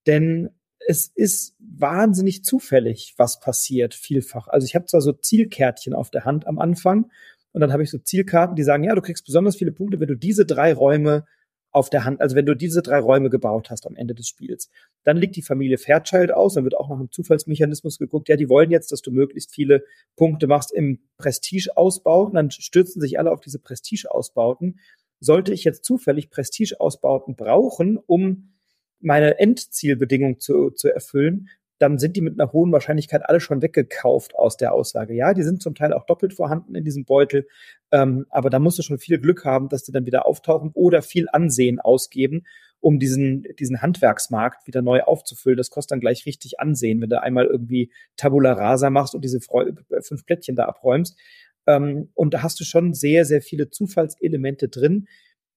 Denn 0.07 0.51
es 0.87 1.09
ist 1.09 1.55
wahnsinnig 1.59 2.45
zufällig, 2.45 3.15
was 3.17 3.41
passiert, 3.41 3.95
vielfach. 3.95 4.49
Also 4.49 4.65
ich 4.65 4.75
habe 4.75 4.87
zwar 4.87 5.01
so 5.01 5.13
Zielkärtchen 5.13 5.95
auf 5.95 6.11
der 6.11 6.25
Hand 6.25 6.47
am 6.47 6.59
Anfang 6.59 7.11
und 7.53 7.61
dann 7.61 7.73
habe 7.73 7.83
ich 7.83 7.91
so 7.91 7.99
Zielkarten, 7.99 8.57
die 8.57 8.63
sagen, 8.63 8.85
ja, 8.85 8.95
du 8.95 9.01
kriegst 9.01 9.25
besonders 9.25 9.57
viele 9.57 9.73
Punkte, 9.73 10.01
wenn 10.01 10.09
du 10.09 10.17
diese 10.17 10.47
drei 10.47 10.73
Räume 10.73 11.25
auf 11.73 11.89
der 11.89 12.05
Hand, 12.05 12.21
also 12.21 12.35
wenn 12.35 12.47
du 12.47 12.55
diese 12.55 12.83
drei 12.83 12.99
Räume 12.99 13.31
gebaut 13.31 13.71
hast 13.71 13.87
am 13.87 13.95
Ende 13.95 14.15
des 14.15 14.27
Spiels. 14.27 14.71
Dann 15.05 15.17
liegt 15.17 15.37
die 15.37 15.43
Familie 15.43 15.79
Fairchild 15.79 16.33
aus, 16.33 16.55
dann 16.55 16.65
wird 16.65 16.77
auch 16.77 16.89
nach 16.89 16.99
einem 16.99 17.13
Zufallsmechanismus 17.13 17.99
geguckt, 17.99 18.29
ja, 18.29 18.37
die 18.37 18.49
wollen 18.49 18.71
jetzt, 18.71 18.91
dass 18.93 19.03
du 19.03 19.13
möglichst 19.13 19.55
viele 19.55 19.85
Punkte 20.17 20.47
machst 20.47 20.73
im 20.73 21.01
Prestige-Ausbauten, 21.19 22.35
dann 22.35 22.51
stürzen 22.51 23.01
sich 23.01 23.19
alle 23.19 23.31
auf 23.31 23.41
diese 23.41 23.61
Prestige-Ausbauten. 23.61 24.81
Sollte 25.21 25.53
ich 25.53 25.65
jetzt 25.65 25.85
zufällig 25.85 26.31
Prestige-Ausbauten 26.31 27.37
brauchen, 27.37 27.99
um 27.99 28.55
meine 29.01 29.39
Endzielbedingung 29.39 30.41
zu, 30.41 30.71
zu 30.71 30.89
erfüllen, 30.89 31.49
dann 31.81 31.99
sind 31.99 32.15
die 32.15 32.21
mit 32.21 32.39
einer 32.39 32.53
hohen 32.53 32.73
Wahrscheinlichkeit 32.73 33.23
alle 33.25 33.41
schon 33.41 33.63
weggekauft 33.63 34.35
aus 34.35 34.59
der 34.59 34.75
Aussage. 34.75 35.15
Ja, 35.15 35.33
die 35.33 35.43
sind 35.43 35.63
zum 35.63 35.75
Teil 35.75 35.95
auch 35.95 36.05
doppelt 36.05 36.35
vorhanden 36.35 36.75
in 36.75 36.85
diesem 36.85 37.07
Beutel, 37.07 37.49
ähm, 37.91 38.27
aber 38.29 38.51
da 38.51 38.59
musst 38.59 38.79
du 38.79 38.83
schon 38.83 38.99
viel 38.99 39.19
Glück 39.19 39.47
haben, 39.47 39.71
dass 39.71 39.83
die 39.83 39.93
dann 39.93 40.05
wieder 40.05 40.27
auftauchen 40.27 40.73
oder 40.75 41.01
viel 41.01 41.27
Ansehen 41.33 41.81
ausgeben, 41.81 42.43
um 42.81 42.99
diesen, 42.99 43.47
diesen 43.59 43.81
Handwerksmarkt 43.81 44.67
wieder 44.67 44.83
neu 44.83 45.01
aufzufüllen. 45.01 45.57
Das 45.57 45.71
kostet 45.71 45.93
dann 45.93 46.01
gleich 46.01 46.27
richtig 46.27 46.61
Ansehen, 46.61 47.01
wenn 47.01 47.11
du 47.11 47.23
einmal 47.23 47.47
irgendwie 47.47 47.91
Tabula 48.17 48.53
Rasa 48.53 48.91
machst 48.91 49.15
und 49.15 49.25
diese 49.25 49.41
fünf 49.41 50.27
Plättchen 50.27 50.57
da 50.57 50.67
abräumst. 50.67 51.19
Ähm, 51.67 52.11
und 52.15 52.35
da 52.35 52.43
hast 52.43 52.61
du 52.61 52.65
schon 52.65 52.93
sehr, 52.93 53.25
sehr 53.25 53.41
viele 53.41 53.71
Zufallselemente 53.71 54.69
drin, 54.69 55.09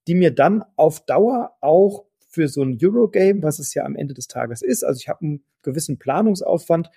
die 0.07 0.15
mir 0.15 0.32
dann 0.32 0.63
auf 0.78 1.05
Dauer 1.05 1.57
auch 1.59 2.05
für 2.34 2.47
so 2.47 2.63
ein 2.63 2.79
Eurogame, 2.81 3.43
was 3.43 3.59
es 3.59 3.73
ja 3.75 3.84
am 3.84 3.95
Ende 3.95 4.15
des 4.15 4.27
Tages 4.27 4.61
ist, 4.63 4.84
also 4.84 4.97
ich 4.99 5.07
habe 5.07 5.21
einen 5.21 5.43
gewissen 5.61 5.99
Planungsaufwand, 5.99 6.89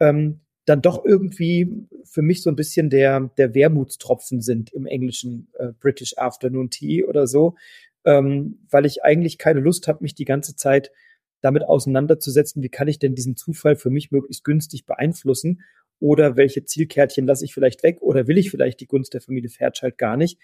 ähm, 0.00 0.40
dann 0.66 0.82
doch 0.82 1.04
irgendwie 1.04 1.88
für 2.04 2.22
mich 2.22 2.42
so 2.42 2.50
ein 2.50 2.56
bisschen 2.56 2.90
der, 2.90 3.30
der 3.36 3.54
Wermutstropfen 3.54 4.42
sind 4.42 4.72
im 4.72 4.86
englischen 4.86 5.48
äh, 5.58 5.72
British 5.80 6.16
Afternoon 6.18 6.70
Tea 6.70 7.04
oder 7.04 7.26
so, 7.26 7.56
ähm, 8.04 8.60
weil 8.70 8.84
ich 8.84 9.02
eigentlich 9.02 9.38
keine 9.38 9.60
Lust 9.60 9.88
habe, 9.88 10.02
mich 10.02 10.14
die 10.14 10.26
ganze 10.26 10.56
Zeit 10.56 10.92
damit 11.40 11.64
auseinanderzusetzen, 11.64 12.62
wie 12.62 12.68
kann 12.68 12.86
ich 12.86 12.98
denn 12.98 13.14
diesen 13.14 13.34
Zufall 13.34 13.76
für 13.76 13.90
mich 13.90 14.12
möglichst 14.12 14.44
günstig 14.44 14.84
beeinflussen 14.84 15.62
oder 15.98 16.36
welche 16.36 16.64
Zielkärtchen 16.64 17.26
lasse 17.26 17.44
ich 17.44 17.54
vielleicht 17.54 17.82
weg 17.82 18.02
oder 18.02 18.28
will 18.28 18.38
ich 18.38 18.50
vielleicht 18.50 18.80
die 18.80 18.86
Gunst 18.86 19.14
der 19.14 19.22
Familie 19.22 19.50
Fairchild 19.50 19.96
gar 19.98 20.16
nicht. 20.16 20.38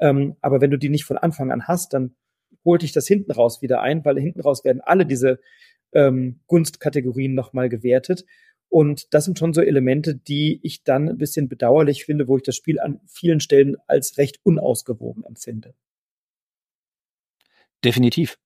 Ähm, 0.00 0.36
aber 0.40 0.60
wenn 0.60 0.70
du 0.70 0.78
die 0.78 0.88
nicht 0.88 1.04
von 1.04 1.18
Anfang 1.18 1.52
an 1.52 1.68
hast, 1.68 1.92
dann 1.92 2.16
holt 2.64 2.82
dich 2.82 2.92
das 2.92 3.06
hinten 3.06 3.32
raus 3.32 3.62
wieder 3.62 3.80
ein, 3.80 4.04
weil 4.04 4.18
hinten 4.18 4.40
raus 4.40 4.64
werden 4.64 4.80
alle 4.80 5.06
diese 5.06 5.40
ähm, 5.92 6.40
Gunstkategorien 6.46 7.34
nochmal 7.34 7.68
gewertet. 7.68 8.24
Und 8.68 9.12
das 9.14 9.24
sind 9.24 9.38
schon 9.38 9.52
so 9.52 9.60
Elemente, 9.60 10.14
die 10.14 10.60
ich 10.62 10.84
dann 10.84 11.08
ein 11.08 11.18
bisschen 11.18 11.48
bedauerlich 11.48 12.04
finde, 12.04 12.28
wo 12.28 12.36
ich 12.36 12.44
das 12.44 12.54
Spiel 12.54 12.78
an 12.78 13.00
vielen 13.06 13.40
Stellen 13.40 13.76
als 13.88 14.16
recht 14.16 14.38
unausgewogen 14.44 15.24
empfinde. 15.24 15.74
Definitiv. 17.84 18.38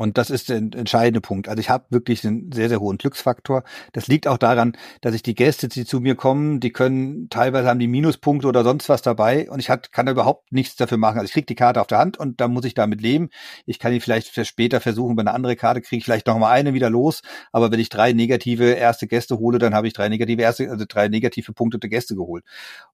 Und 0.00 0.16
das 0.16 0.30
ist 0.30 0.48
der 0.48 0.56
entscheidende 0.56 1.20
Punkt. 1.20 1.46
Also 1.46 1.60
ich 1.60 1.68
habe 1.68 1.84
wirklich 1.90 2.26
einen 2.26 2.50
sehr, 2.52 2.70
sehr 2.70 2.80
hohen 2.80 2.96
Glücksfaktor. 2.96 3.64
Das 3.92 4.06
liegt 4.06 4.26
auch 4.26 4.38
daran, 4.38 4.74
dass 5.02 5.14
ich 5.14 5.22
die 5.22 5.34
Gäste, 5.34 5.68
die 5.68 5.84
zu 5.84 6.00
mir 6.00 6.14
kommen, 6.14 6.58
die 6.58 6.72
können 6.72 7.28
teilweise 7.28 7.68
haben 7.68 7.78
die 7.78 7.86
Minuspunkte 7.86 8.48
oder 8.48 8.64
sonst 8.64 8.88
was 8.88 9.02
dabei 9.02 9.50
und 9.50 9.58
ich 9.58 9.68
hat, 9.68 9.92
kann 9.92 10.06
da 10.06 10.12
überhaupt 10.12 10.52
nichts 10.52 10.76
dafür 10.76 10.96
machen. 10.96 11.18
Also 11.18 11.26
ich 11.26 11.32
kriege 11.34 11.44
die 11.44 11.54
Karte 11.54 11.82
auf 11.82 11.86
der 11.86 11.98
Hand 11.98 12.16
und 12.16 12.40
da 12.40 12.48
muss 12.48 12.64
ich 12.64 12.72
damit 12.72 13.02
leben. 13.02 13.28
Ich 13.66 13.78
kann 13.78 13.92
die 13.92 14.00
vielleicht 14.00 14.34
später 14.46 14.80
versuchen, 14.80 15.16
bei 15.16 15.20
einer 15.20 15.34
andere 15.34 15.54
Karte 15.54 15.82
kriege 15.82 15.98
ich 15.98 16.04
vielleicht 16.06 16.28
noch 16.28 16.38
mal 16.38 16.50
eine 16.50 16.72
wieder 16.72 16.88
los. 16.88 17.20
Aber 17.52 17.70
wenn 17.70 17.78
ich 17.78 17.90
drei 17.90 18.14
negative 18.14 18.70
erste 18.70 19.06
Gäste 19.06 19.38
hole, 19.38 19.58
dann 19.58 19.74
habe 19.74 19.86
ich 19.86 19.92
drei 19.92 20.08
negative 20.08 20.40
erste, 20.40 20.70
also 20.70 20.86
drei 20.88 21.08
negative 21.08 21.52
Punkte 21.52 21.78
der 21.78 21.90
Gäste 21.90 22.14
geholt. 22.14 22.42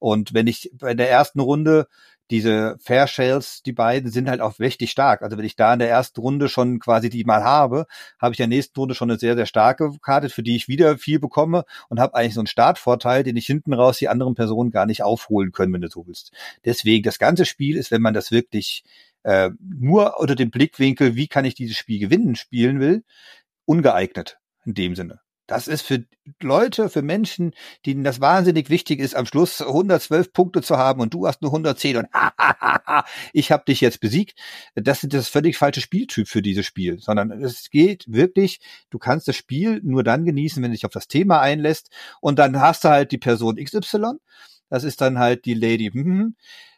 Und 0.01 0.35
wenn 0.35 0.49
ich 0.49 0.73
bei 0.75 0.95
der 0.95 1.09
ersten 1.09 1.39
Runde 1.39 1.87
diese 2.31 2.77
Fair 2.81 3.07
Shells, 3.07 3.63
die 3.63 3.73
beiden 3.73 4.11
sind 4.11 4.29
halt 4.29 4.41
auch 4.41 4.59
mächtig 4.59 4.91
stark. 4.91 5.23
Also 5.23 5.39
wenn 5.39 5.45
ich 5.45 5.57
da 5.57 5.73
in 5.73 5.79
der 5.79 5.89
ersten 5.89 6.21
Runde 6.21 6.49
schon 6.49 6.79
quasi 6.81 7.09
die 7.09 7.25
mal 7.25 7.45
habe, 7.45 7.87
habe 8.19 8.35
ich 8.35 8.41
in 8.41 8.51
der 8.51 8.57
nächsten 8.57 8.79
Runde 8.79 8.95
schon 8.95 9.11
eine 9.11 9.19
sehr, 9.19 9.37
sehr 9.37 9.47
starke 9.47 9.93
Karte, 10.03 10.29
für 10.29 10.43
die 10.43 10.57
ich 10.57 10.69
wieder 10.69 10.99
viel 10.99 11.21
bekomme 11.21 11.65
und 11.89 12.01
habe 12.01 12.15
eigentlich 12.15 12.35
so 12.35 12.41
einen 12.41 12.47
Startvorteil, 12.47 13.23
den 13.23 13.37
ich 13.37 13.47
hinten 13.47 13.73
raus 13.73 13.99
die 13.99 14.09
anderen 14.09 14.35
Personen 14.35 14.71
gar 14.71 14.87
nicht 14.87 15.03
aufholen 15.03 15.53
können, 15.53 15.73
wenn 15.73 15.81
du 15.83 15.89
so 15.89 16.07
willst. 16.07 16.33
Deswegen, 16.65 17.05
das 17.05 17.19
ganze 17.19 17.45
Spiel 17.45 17.77
ist, 17.77 17.91
wenn 17.91 18.03
man 18.03 18.15
das 18.15 18.31
wirklich 18.31 18.83
äh, 19.23 19.51
nur 19.61 20.19
unter 20.19 20.35
dem 20.35 20.51
Blickwinkel, 20.51 21.17
wie 21.17 21.29
kann 21.29 21.45
ich 21.45 21.55
dieses 21.55 21.77
Spiel 21.77 21.99
gewinnen, 21.99 22.37
spielen 22.37 22.81
will, 22.81 23.05
ungeeignet 23.65 24.39
in 24.65 24.75
dem 24.75 24.97
Sinne. 24.97 25.21
Das 25.47 25.69
ist 25.69 25.83
für 25.83 26.05
Leute, 26.41 26.89
für 26.89 27.03
Menschen, 27.03 27.53
denen 27.85 28.03
das 28.03 28.21
wahnsinnig 28.21 28.69
wichtig 28.69 28.99
ist, 29.01 29.15
am 29.15 29.27
Schluss 29.27 29.61
112 29.61 30.33
Punkte 30.33 30.63
zu 30.63 30.77
haben 30.77 31.01
und 31.01 31.15
du 31.15 31.27
hast 31.27 31.41
nur 31.43 31.53
110 31.53 31.99
und 31.99 32.09
ich 33.33 33.53
habe 33.53 33.65
dich 33.65 33.81
jetzt 33.81 34.01
besiegt. 34.01 34.39
Das 34.75 35.05
ist 35.05 35.15
das 35.15 35.29
völlig 35.29 35.57
falsche 35.57 35.81
Spieltyp 35.81 36.29
für 36.29 36.43
dieses 36.43 36.67
Spiel, 36.67 36.99
sondern 36.99 37.31
es 37.31 37.71
geht 37.71 38.05
wirklich, 38.09 38.61
du 38.91 38.99
kannst 38.99 39.29
das 39.29 39.37
Spiel 39.37 39.81
nur 39.85 40.03
dann 40.03 40.25
genießen, 40.25 40.63
wenn 40.63 40.71
du 40.71 40.75
dich 40.75 40.85
auf 40.85 40.93
das 40.93 41.09
Thema 41.09 41.41
einlässt 41.41 41.91
und 42.21 42.39
dann 42.39 42.61
hast 42.61 42.85
du 42.85 42.89
halt 42.89 43.13
die 43.13 43.19
Person 43.19 43.57
XY, 43.57 44.15
das 44.69 44.83
ist 44.83 45.01
dann 45.01 45.19
halt 45.19 45.45
die 45.45 45.55
Lady, 45.55 45.91
hm, 45.93 46.35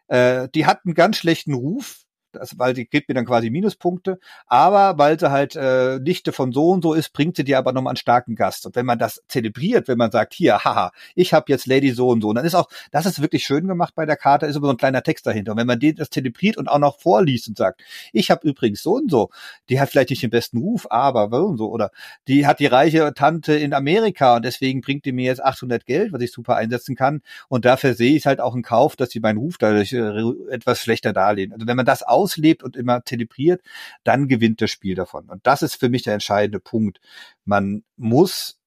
äh, 0.09 0.49
die 0.55 0.67
hat 0.67 0.81
einen 0.85 0.95
ganz 0.95 1.17
schlechten 1.17 1.55
Ruf, 1.55 2.03
das, 2.33 2.59
weil 2.59 2.75
die 2.75 2.87
gibt 2.87 3.09
mir 3.09 3.15
dann 3.15 3.25
quasi 3.25 3.51
Minuspunkte, 3.51 4.19
aber 4.47 4.99
weil 4.99 5.19
sie 5.19 5.31
halt 5.31 5.57
äh, 5.57 5.99
Nichte 5.99 6.33
von 6.33 6.53
so 6.53 6.71
und 6.71 6.83
so 6.83 6.95
ist, 6.95 7.13
bringt 7.13 7.37
sie 7.37 7.45
dir 7.45 7.59
aber 7.59 7.73
nochmal 7.73 7.93
einen 7.93 7.97
starken 7.97 8.35
Gast. 8.35 8.67
Und 8.67 8.77
wenn 8.77 8.87
man 8.87 8.99
das 8.99 9.23
zelebriert, 9.29 9.89
wenn 9.89 9.99
man 9.99 10.11
sagt, 10.11 10.35
hier, 10.35 10.65
haha, 10.65 10.93
ich 11.15 11.33
habe 11.33 11.47
jetzt 11.49 11.67
Lady 11.67 11.91
so 11.91 12.09
und 12.09 12.21
so, 12.21 12.33
dann 12.33 12.45
ist 12.45 12.55
auch, 12.55 12.69
das 12.91 13.07
ist 13.07 13.23
wirklich 13.23 13.45
schön 13.45 13.67
gemacht 13.67 13.95
bei 13.95 14.07
der 14.07 14.17
Karte, 14.17 14.47
ist 14.47 14.57
aber 14.57 14.67
so 14.67 14.75
ein 14.75 14.77
kleiner 14.77 15.03
Text 15.03 15.27
dahinter. 15.27 15.53
Und 15.53 15.59
wenn 15.59 15.67
man 15.67 15.81
den 15.81 15.97
das 15.97 16.11
zelebriert 16.11 16.57
und 16.57 16.69
auch 16.69 16.79
noch 16.79 16.99
vorliest 16.99 17.49
und 17.49 17.57
sagt, 17.57 17.83
ich 18.13 18.31
habe 18.31 18.47
übrigens 18.47 18.83
so 18.83 18.95
und 18.95 19.11
so, 19.11 19.31
die 19.69 19.81
hat 19.81 19.91
vielleicht 19.91 20.11
nicht 20.11 20.23
den 20.23 20.31
besten 20.31 20.59
Ruf, 20.59 20.87
aber 20.91 21.29
so 21.31 21.47
und 21.47 21.57
so, 21.57 21.71
oder 21.71 21.91
die 22.27 22.47
hat 22.47 22.61
die 22.61 22.67
reiche 22.67 23.13
Tante 23.15 23.55
in 23.55 23.73
Amerika 23.75 24.37
und 24.37 24.45
deswegen 24.45 24.81
bringt 24.81 25.05
die 25.05 25.13
mir 25.13 25.27
jetzt 25.27 25.43
800 25.43 25.87
Geld, 25.87 26.13
was 26.13 26.23
ich 26.23 26.33
super 26.33 26.57
einsetzen 26.57 26.95
kann. 26.95 27.23
Und 27.49 27.65
dafür 27.65 27.95
sehe 27.95 28.17
ich 28.17 28.27
halt 28.27 28.41
auch 28.41 28.55
in 28.55 28.63
Kauf, 28.63 28.97
dass 28.97 29.11
sie 29.11 29.21
meinen 29.21 29.39
Ruf 29.39 29.59
dadurch 29.59 29.93
äh, 29.93 30.23
etwas 30.51 30.81
schlechter 30.81 31.13
darlegen. 31.13 31.53
Also 31.55 31.67
wenn 31.67 31.77
man 31.77 31.87
das 31.87 32.03
auslebt 32.29 32.63
und 32.63 32.77
immer 32.77 33.05
zelebriert, 33.05 33.63
dann 34.05 34.29
gewinnt 34.29 34.61
das 34.61 34.71
Spiel 34.71 34.95
davon. 34.95 35.29
Und 35.29 35.47
das 35.47 35.63
ist 35.63 35.77
für 35.77 35.89
mich 35.89 36.03
der 36.03 36.15
entscheidende 36.15 36.61
Punkt. 36.61 37.01
Man 37.45 37.85
muss 37.97 38.61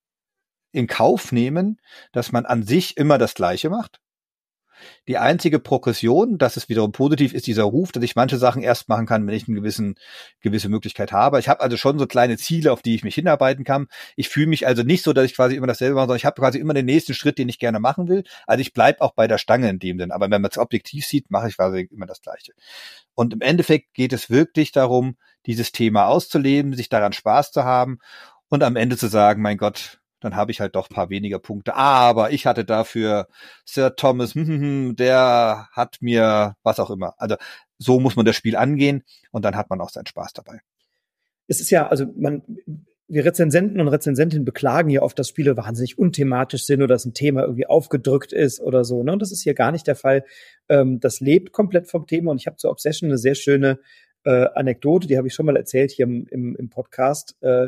in 0.71 0.87
Kauf 0.87 1.31
nehmen, 1.31 1.79
dass 2.11 2.31
man 2.31 2.45
an 2.45 2.63
sich 2.63 2.97
immer 2.97 3.17
das 3.17 3.33
Gleiche 3.33 3.69
macht. 3.69 4.01
Die 5.07 5.17
einzige 5.17 5.59
Progression, 5.59 6.37
das 6.37 6.57
ist 6.57 6.69
wiederum 6.69 6.91
positiv, 6.91 7.33
ist 7.33 7.47
dieser 7.47 7.63
Ruf, 7.63 7.91
dass 7.91 8.03
ich 8.03 8.15
manche 8.15 8.37
Sachen 8.37 8.61
erst 8.61 8.87
machen 8.87 9.07
kann, 9.07 9.25
wenn 9.25 9.33
ich 9.33 9.47
eine 9.47 9.57
gewissen, 9.57 9.95
gewisse 10.41 10.69
Möglichkeit 10.69 11.11
habe. 11.11 11.39
Ich 11.39 11.49
habe 11.49 11.61
also 11.61 11.75
schon 11.75 11.97
so 11.97 12.05
kleine 12.05 12.37
Ziele, 12.37 12.71
auf 12.71 12.83
die 12.83 12.93
ich 12.93 13.03
mich 13.03 13.15
hinarbeiten 13.15 13.63
kann. 13.63 13.87
Ich 14.15 14.29
fühle 14.29 14.47
mich 14.47 14.67
also 14.67 14.83
nicht 14.83 15.03
so, 15.03 15.11
dass 15.11 15.25
ich 15.25 15.35
quasi 15.35 15.55
immer 15.55 15.65
dasselbe 15.65 15.95
mache, 15.95 16.03
sondern 16.03 16.17
ich 16.17 16.25
habe 16.25 16.39
quasi 16.39 16.59
immer 16.59 16.75
den 16.75 16.85
nächsten 16.85 17.15
Schritt, 17.15 17.39
den 17.39 17.49
ich 17.49 17.57
gerne 17.57 17.79
machen 17.79 18.07
will. 18.09 18.23
Also 18.45 18.61
ich 18.61 18.73
bleib 18.73 19.01
auch 19.01 19.13
bei 19.13 19.27
der 19.27 19.39
Stange 19.39 19.69
in 19.69 19.79
dem 19.79 19.97
Sinn. 19.97 20.11
Aber 20.11 20.29
wenn 20.29 20.41
man 20.41 20.51
es 20.51 20.59
objektiv 20.59 21.05
sieht, 21.05 21.31
mache 21.31 21.47
ich 21.47 21.57
quasi 21.57 21.89
immer 21.91 22.05
das 22.05 22.21
Gleiche. 22.21 22.53
Und 23.15 23.33
im 23.33 23.41
Endeffekt 23.41 23.93
geht 23.95 24.13
es 24.13 24.29
wirklich 24.29 24.71
darum, 24.71 25.17
dieses 25.47 25.71
Thema 25.71 26.05
auszuleben, 26.05 26.73
sich 26.73 26.89
daran 26.89 27.13
Spaß 27.13 27.51
zu 27.51 27.63
haben 27.63 27.97
und 28.49 28.63
am 28.63 28.75
Ende 28.75 28.97
zu 28.97 29.07
sagen, 29.07 29.41
mein 29.41 29.57
Gott, 29.57 30.00
dann 30.21 30.35
habe 30.35 30.51
ich 30.51 30.61
halt 30.61 30.75
doch 30.75 30.87
paar 30.87 31.09
weniger 31.09 31.39
Punkte. 31.39 31.75
Aber 31.75 32.31
ich 32.31 32.45
hatte 32.45 32.63
dafür 32.63 33.27
Sir 33.65 33.95
Thomas, 33.95 34.33
der 34.35 35.67
hat 35.71 35.97
mir 36.01 36.55
was 36.63 36.79
auch 36.79 36.89
immer. 36.89 37.15
Also 37.17 37.35
so 37.77 37.99
muss 37.99 38.15
man 38.15 38.25
das 38.25 38.35
Spiel 38.35 38.55
angehen 38.55 39.03
und 39.31 39.43
dann 39.43 39.55
hat 39.55 39.69
man 39.69 39.81
auch 39.81 39.89
seinen 39.89 40.05
Spaß 40.05 40.33
dabei. 40.33 40.61
Es 41.47 41.59
ist 41.59 41.71
ja, 41.71 41.87
also 41.87 42.05
man, 42.15 42.43
wir 43.07 43.25
Rezensenten 43.25 43.81
und 43.81 43.89
Rezensentinnen 43.89 44.45
beklagen 44.45 44.89
ja 44.89 45.01
oft, 45.01 45.19
dass 45.19 45.27
Spiele 45.27 45.57
wahnsinnig 45.57 45.97
unthematisch 45.97 46.65
sind 46.65 46.81
oder 46.81 46.95
dass 46.95 47.05
ein 47.05 47.13
Thema 47.13 47.41
irgendwie 47.41 47.67
aufgedrückt 47.67 48.31
ist 48.31 48.61
oder 48.61 48.85
so. 48.85 49.03
Ne? 49.03 49.11
Und 49.11 49.21
das 49.21 49.33
ist 49.33 49.41
hier 49.41 49.53
gar 49.53 49.73
nicht 49.73 49.85
der 49.85 49.97
Fall. 49.97 50.23
Ähm, 50.69 51.01
das 51.01 51.19
lebt 51.19 51.51
komplett 51.51 51.89
vom 51.89 52.07
Thema 52.07 52.31
und 52.31 52.37
ich 52.37 52.47
habe 52.47 52.55
zur 52.55 52.71
Obsession 52.71 53.09
eine 53.09 53.17
sehr 53.17 53.35
schöne 53.35 53.79
äh, 54.23 54.45
Anekdote, 54.55 55.07
die 55.07 55.17
habe 55.17 55.27
ich 55.27 55.33
schon 55.33 55.45
mal 55.45 55.57
erzählt 55.57 55.91
hier 55.91 56.05
im, 56.05 56.25
im, 56.29 56.55
im 56.55 56.69
Podcast. 56.69 57.35
Äh, 57.41 57.67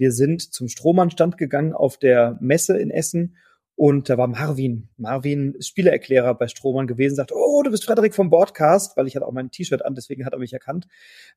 wir 0.00 0.12
sind 0.12 0.40
zum 0.40 0.68
Strohmann-Stand 0.68 1.36
gegangen 1.36 1.74
auf 1.74 1.98
der 1.98 2.38
Messe 2.40 2.78
in 2.78 2.90
Essen 2.90 3.36
und 3.76 4.10
da 4.10 4.18
war 4.18 4.28
Marvin, 4.28 4.88
Marvin 4.96 5.56
Spieleerklärer 5.58 6.34
bei 6.34 6.48
Strohmann 6.48 6.86
gewesen, 6.86 7.16
sagt, 7.16 7.32
oh, 7.32 7.62
du 7.62 7.70
bist 7.70 7.84
Frederik 7.84 8.14
vom 8.14 8.28
Broadcast, 8.28 8.94
weil 8.96 9.06
ich 9.06 9.16
hatte 9.16 9.26
auch 9.26 9.32
mein 9.32 9.50
T-Shirt 9.50 9.84
an, 9.84 9.94
deswegen 9.94 10.26
hat 10.26 10.34
er 10.34 10.38
mich 10.38 10.52
erkannt. 10.52 10.86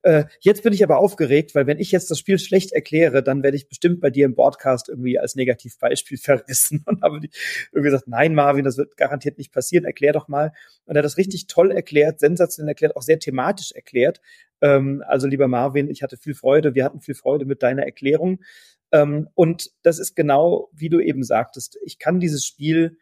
Äh, 0.01 0.25
jetzt 0.41 0.63
bin 0.63 0.73
ich 0.73 0.83
aber 0.83 0.97
aufgeregt, 0.97 1.55
weil 1.55 1.67
wenn 1.67 1.79
ich 1.79 1.91
jetzt 1.91 2.11
das 2.11 2.19
Spiel 2.19 2.39
schlecht 2.39 2.73
erkläre, 2.73 3.21
dann 3.21 3.43
werde 3.43 3.55
ich 3.55 3.69
bestimmt 3.69 4.01
bei 4.01 4.09
dir 4.09 4.25
im 4.25 4.35
Broadcast 4.35 4.89
irgendwie 4.89 5.19
als 5.19 5.35
Negativbeispiel 5.35 6.17
verrissen. 6.21 6.83
Und 6.85 7.01
habe 7.01 7.19
irgendwie 7.71 7.89
gesagt, 7.89 8.07
nein, 8.07 8.35
Marvin, 8.35 8.65
das 8.65 8.77
wird 8.77 8.97
garantiert 8.97 9.37
nicht 9.37 9.53
passieren, 9.53 9.85
erklär 9.85 10.11
doch 10.11 10.27
mal. 10.29 10.51
Und 10.85 10.95
er 10.95 10.99
hat 10.99 11.05
das 11.05 11.17
richtig 11.17 11.47
toll 11.47 11.71
erklärt, 11.71 12.19
sensationell 12.19 12.71
erklärt, 12.71 12.97
auch 12.97 13.03
sehr 13.03 13.19
thematisch 13.19 13.71
erklärt. 13.71 14.19
Ähm, 14.63 15.03
also 15.05 15.27
lieber 15.27 15.47
Marvin, 15.47 15.89
ich 15.89 16.01
hatte 16.01 16.17
viel 16.17 16.33
Freude, 16.33 16.73
wir 16.73 16.85
hatten 16.85 17.01
viel 17.01 17.15
Freude 17.15 17.45
mit 17.45 17.61
deiner 17.61 17.83
Erklärung. 17.83 18.39
Ähm, 18.91 19.27
und 19.35 19.71
das 19.83 19.99
ist 19.99 20.15
genau, 20.15 20.69
wie 20.71 20.89
du 20.89 20.99
eben 21.01 21.23
sagtest, 21.23 21.77
ich 21.83 21.99
kann 21.99 22.19
dieses 22.19 22.45
Spiel 22.45 22.97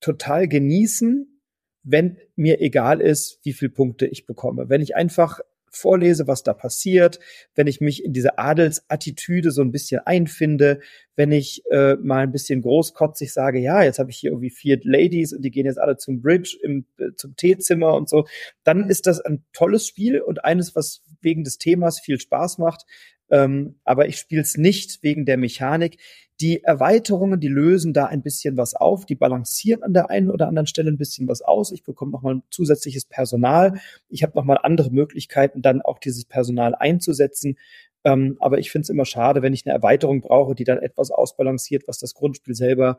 total 0.00 0.48
genießen, 0.48 1.40
wenn 1.82 2.18
mir 2.34 2.60
egal 2.60 3.00
ist, 3.00 3.38
wie 3.44 3.52
viel 3.52 3.70
Punkte 3.70 4.06
ich 4.06 4.26
bekomme. 4.26 4.68
Wenn 4.68 4.82
ich 4.82 4.96
einfach 4.96 5.40
vorlese, 5.70 6.26
was 6.26 6.42
da 6.42 6.52
passiert, 6.52 7.18
wenn 7.54 7.66
ich 7.66 7.80
mich 7.80 8.04
in 8.04 8.12
diese 8.12 8.38
Adelsattitüde 8.38 9.50
so 9.50 9.62
ein 9.62 9.70
bisschen 9.70 10.00
einfinde, 10.04 10.80
wenn 11.16 11.32
ich 11.32 11.62
äh, 11.70 11.96
mal 11.96 12.22
ein 12.22 12.32
bisschen 12.32 12.62
großkotzig 12.62 13.32
sage, 13.32 13.58
ja, 13.58 13.82
jetzt 13.82 13.98
habe 13.98 14.10
ich 14.10 14.18
hier 14.18 14.30
irgendwie 14.30 14.50
vier 14.50 14.80
Ladies 14.82 15.32
und 15.32 15.42
die 15.42 15.50
gehen 15.50 15.66
jetzt 15.66 15.78
alle 15.78 15.96
zum 15.96 16.20
Bridge, 16.20 16.58
im, 16.62 16.86
äh, 16.98 17.12
zum 17.16 17.36
Teezimmer 17.36 17.94
und 17.94 18.08
so, 18.08 18.26
dann 18.64 18.88
ist 18.88 19.06
das 19.06 19.20
ein 19.20 19.44
tolles 19.52 19.86
Spiel 19.86 20.20
und 20.20 20.44
eines, 20.44 20.74
was 20.74 21.02
wegen 21.20 21.44
des 21.44 21.58
Themas 21.58 22.00
viel 22.00 22.20
Spaß 22.20 22.58
macht. 22.58 22.84
Ähm, 23.30 23.76
aber 23.84 24.08
ich 24.08 24.16
spiele 24.16 24.42
es 24.42 24.56
nicht 24.56 25.02
wegen 25.02 25.24
der 25.24 25.36
Mechanik. 25.36 25.98
Die 26.40 26.62
Erweiterungen, 26.64 27.38
die 27.38 27.48
lösen 27.48 27.92
da 27.92 28.06
ein 28.06 28.22
bisschen 28.22 28.56
was 28.56 28.74
auf, 28.74 29.04
die 29.04 29.14
balancieren 29.14 29.82
an 29.82 29.92
der 29.92 30.08
einen 30.08 30.30
oder 30.30 30.48
anderen 30.48 30.66
Stelle 30.66 30.90
ein 30.90 30.96
bisschen 30.96 31.28
was 31.28 31.42
aus. 31.42 31.70
Ich 31.70 31.84
bekomme 31.84 32.12
nochmal 32.12 32.40
zusätzliches 32.50 33.04
Personal. 33.04 33.78
Ich 34.08 34.22
habe 34.22 34.32
nochmal 34.36 34.58
andere 34.62 34.90
Möglichkeiten, 34.90 35.60
dann 35.60 35.82
auch 35.82 35.98
dieses 35.98 36.24
Personal 36.24 36.74
einzusetzen. 36.74 37.58
Ähm, 38.04 38.36
aber 38.40 38.58
ich 38.58 38.70
finde 38.70 38.84
es 38.84 38.88
immer 38.88 39.04
schade, 39.04 39.42
wenn 39.42 39.52
ich 39.52 39.66
eine 39.66 39.74
Erweiterung 39.74 40.22
brauche, 40.22 40.54
die 40.54 40.64
dann 40.64 40.78
etwas 40.78 41.10
ausbalanciert, 41.10 41.86
was 41.86 41.98
das 41.98 42.14
Grundspiel 42.14 42.54
selber 42.54 42.98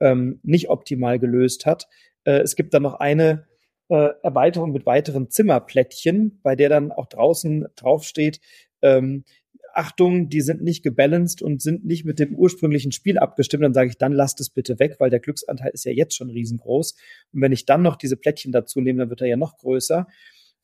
ähm, 0.00 0.40
nicht 0.42 0.68
optimal 0.68 1.18
gelöst 1.18 1.64
hat. 1.64 1.88
Äh, 2.24 2.40
es 2.40 2.56
gibt 2.56 2.74
dann 2.74 2.82
noch 2.82 2.94
eine 2.94 3.46
äh, 3.88 4.10
Erweiterung 4.22 4.72
mit 4.72 4.84
weiteren 4.84 5.30
Zimmerplättchen, 5.30 6.40
bei 6.42 6.56
der 6.56 6.68
dann 6.68 6.92
auch 6.92 7.06
draußen 7.06 7.66
draufsteht, 7.76 8.40
ähm, 8.82 9.24
Achtung, 9.74 10.28
die 10.28 10.40
sind 10.40 10.62
nicht 10.62 10.82
gebalanced 10.82 11.42
und 11.42 11.62
sind 11.62 11.84
nicht 11.84 12.04
mit 12.04 12.18
dem 12.18 12.34
ursprünglichen 12.34 12.92
Spiel 12.92 13.18
abgestimmt, 13.18 13.64
dann 13.64 13.74
sage 13.74 13.90
ich, 13.90 13.98
dann 13.98 14.12
lasst 14.12 14.40
es 14.40 14.50
bitte 14.50 14.78
weg, 14.78 14.96
weil 14.98 15.10
der 15.10 15.20
Glücksanteil 15.20 15.70
ist 15.72 15.84
ja 15.84 15.92
jetzt 15.92 16.16
schon 16.16 16.30
riesengroß. 16.30 16.94
Und 17.32 17.40
wenn 17.40 17.52
ich 17.52 17.66
dann 17.66 17.82
noch 17.82 17.96
diese 17.96 18.16
Plättchen 18.16 18.52
dazu 18.52 18.80
nehme, 18.80 19.00
dann 19.00 19.10
wird 19.10 19.20
er 19.20 19.28
ja 19.28 19.36
noch 19.36 19.56
größer. 19.56 20.06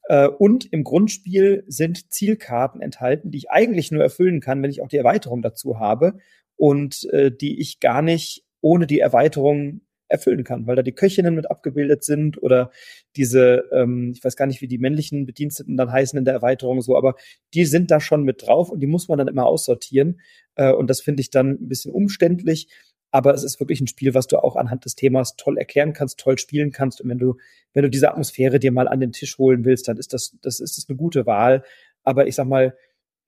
Äh, 0.05 0.29
und 0.29 0.73
im 0.73 0.85
Grundspiel 0.85 1.65
sind 1.67 2.13
Zielkarten 2.13 2.81
enthalten, 2.81 3.31
die 3.31 3.39
ich 3.39 3.51
eigentlich 3.51 3.91
nur 3.91 4.03
erfüllen 4.03 4.41
kann, 4.41 4.63
wenn 4.63 4.71
ich 4.71 4.83
auch 4.83 4.89
die 4.89 4.97
Erweiterung 4.97 5.43
dazu 5.43 5.79
habe 5.79 6.19
und 6.57 7.05
äh, 7.13 7.31
die 7.31 7.61
ich 7.61 7.81
gar 7.81 8.03
nicht 8.03 8.45
ohne 8.61 8.87
die 8.87 9.01
Erweiterung 9.01 9.83
erfüllen 10.09 10.45
kann, 10.45 10.67
weil 10.67 10.77
da 10.77 10.83
die 10.83 10.93
Köchinnen 10.93 11.35
mit 11.35 11.51
abgebildet 11.51 12.05
sind 12.05 12.43
oder 12.43 12.71
diese, 13.17 13.65
ähm, 13.73 14.13
ich 14.15 14.25
weiß 14.25 14.37
gar 14.37 14.47
nicht, 14.47 14.61
wie 14.61 14.69
die 14.69 14.79
männlichen 14.79 15.27
Bediensteten 15.27 15.77
dann 15.77 15.93
heißen 15.93 16.19
in 16.19 16.25
der 16.25 16.35
Erweiterung 16.35 16.81
so, 16.81 16.97
aber 16.97 17.15
die 17.55 17.65
sind 17.65 17.91
da 17.91 18.01
schon 18.01 18.25
mit 18.25 18.47
drauf 18.47 18.71
und 18.71 18.81
die 18.81 18.87
muss 18.87 19.09
man 19.09 19.19
dann 19.19 19.29
immer 19.29 19.47
aussortieren. 19.47 20.21
Äh, 20.55 20.73
und 20.73 20.89
das 20.89 21.01
finde 21.01 21.21
ich 21.21 21.31
dann 21.31 21.51
ein 21.61 21.69
bisschen 21.69 21.93
umständlich. 21.93 22.69
Aber 23.11 23.33
es 23.33 23.43
ist 23.43 23.59
wirklich 23.59 23.81
ein 23.81 23.87
Spiel, 23.87 24.13
was 24.13 24.27
du 24.27 24.37
auch 24.43 24.57
anhand 24.57 24.85
des 24.85 24.95
Themas 24.95 25.37
toll 25.37 25.57
erklären 25.57 25.95
kannst, 25.95 26.21
toll 26.21 26.37
spielen 26.37 26.73
kannst. 26.73 27.01
Und 27.01 27.09
wenn 27.09 27.19
du, 27.19 27.37
wenn 27.73 27.83
du 27.83 27.91
diese 27.91 28.11
Atmosphäre 28.11 28.59
dir 28.59 28.71
mal 28.71 28.87
an 28.87 29.01
den 29.01 29.13
Tisch 29.13 29.39
holen 29.39 29.65
willst, 29.65 29.89
dann 29.89 29.97
ist 29.97 30.13
das, 30.13 30.37
das 30.43 30.61
ist 30.61 30.77
das 30.77 30.89
eine 30.89 30.99
gute 30.99 31.25
Wahl. 31.25 31.65
Aber 32.03 32.27
ich 32.27 32.35
sag 32.35 32.47
mal, 32.47 32.77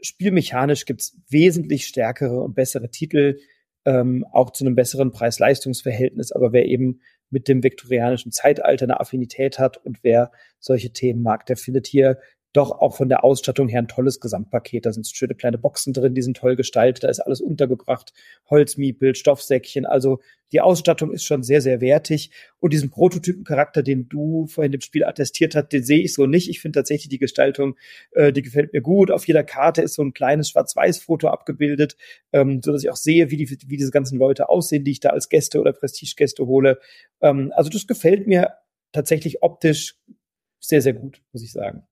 spielmechanisch 0.02 0.84
gibt's 0.84 1.16
wesentlich 1.28 1.86
stärkere 1.86 2.42
und 2.42 2.54
bessere 2.54 2.90
Titel, 2.90 3.38
ähm, 3.84 4.24
auch 4.32 4.50
zu 4.50 4.64
einem 4.64 4.74
besseren 4.74 5.10
Preis-Leistungs-Verhältnis. 5.10 6.32
Aber 6.32 6.52
wer 6.52 6.66
eben 6.66 7.00
mit 7.30 7.48
dem 7.48 7.62
viktorianischen 7.62 8.32
Zeitalter 8.32 8.84
eine 8.84 9.00
Affinität 9.00 9.58
hat 9.58 9.78
und 9.78 10.02
wer 10.02 10.32
solche 10.58 10.92
Themen 10.92 11.22
mag, 11.22 11.46
der 11.46 11.56
findet 11.56 11.86
hier 11.86 12.18
doch 12.53 12.72
auch 12.72 12.96
von 12.96 13.09
der 13.09 13.22
Ausstattung 13.22 13.68
her 13.68 13.80
ein 13.80 13.88
tolles 13.88 14.18
Gesamtpaket. 14.18 14.86
Da 14.86 14.92
sind 14.92 15.07
schöne 15.07 15.34
kleine 15.34 15.59
Boxen 15.59 15.92
drin, 15.92 16.14
die 16.14 16.22
sind 16.22 16.36
toll 16.36 16.57
gestaltet, 16.57 17.05
da 17.05 17.09
ist 17.09 17.20
alles 17.20 17.40
untergebracht, 17.40 18.12
Holzmiepel, 18.48 19.14
Stoffsäckchen. 19.14 19.86
Also 19.86 20.20
die 20.53 20.61
Ausstattung 20.61 21.12
ist 21.12 21.24
schon 21.24 21.44
sehr, 21.44 21.61
sehr 21.61 21.80
wertig. 21.80 22.30
Und 22.59 22.72
diesen 22.72 22.90
Prototypencharakter, 22.90 23.84
den 23.84 24.09
du 24.09 24.46
vorhin 24.46 24.72
im 24.72 24.80
Spiel 24.80 25.05
attestiert 25.05 25.55
hast, 25.55 25.68
den 25.68 25.84
sehe 25.84 26.01
ich 26.01 26.12
so 26.12 26.26
nicht. 26.26 26.51
Ich 26.51 26.61
finde 26.61 26.80
tatsächlich 26.80 27.09
die 27.09 27.18
Gestaltung, 27.18 27.76
äh, 28.12 28.32
die 28.32 28.42
gefällt 28.42 28.72
mir 28.72 28.80
gut. 28.80 29.12
Auf 29.12 29.28
jeder 29.28 29.44
Karte 29.44 29.82
ist 29.82 29.94
so 29.94 30.03
ein 30.03 30.12
kleines 30.12 30.51
Schwarz-Weiß-Foto 30.51 31.28
abgebildet, 31.28 31.96
ähm, 32.32 32.61
so 32.64 32.72
dass 32.72 32.82
ich 32.82 32.90
auch 32.90 32.96
sehe, 32.96 33.30
wie, 33.30 33.36
die, 33.36 33.48
wie 33.68 33.76
diese 33.76 33.92
ganzen 33.92 34.18
Leute 34.18 34.48
aussehen, 34.48 34.82
die 34.82 34.90
ich 34.90 35.01
da 35.01 35.11
als 35.11 35.28
Gäste 35.28 35.61
oder 35.61 35.72
Prestigegäste 35.72 36.46
hole. 36.46 36.80
Ähm, 37.20 37.53
also 37.55 37.70
das 37.70 37.86
gefällt 37.86 38.26
mir 38.26 38.55
tatsächlich 38.92 39.42
optisch 39.42 39.94
sehr, 40.59 40.82
sehr 40.82 40.94
gut, 40.94 41.22
muss 41.32 41.44
ich 41.44 41.53
sagen. 41.53 41.86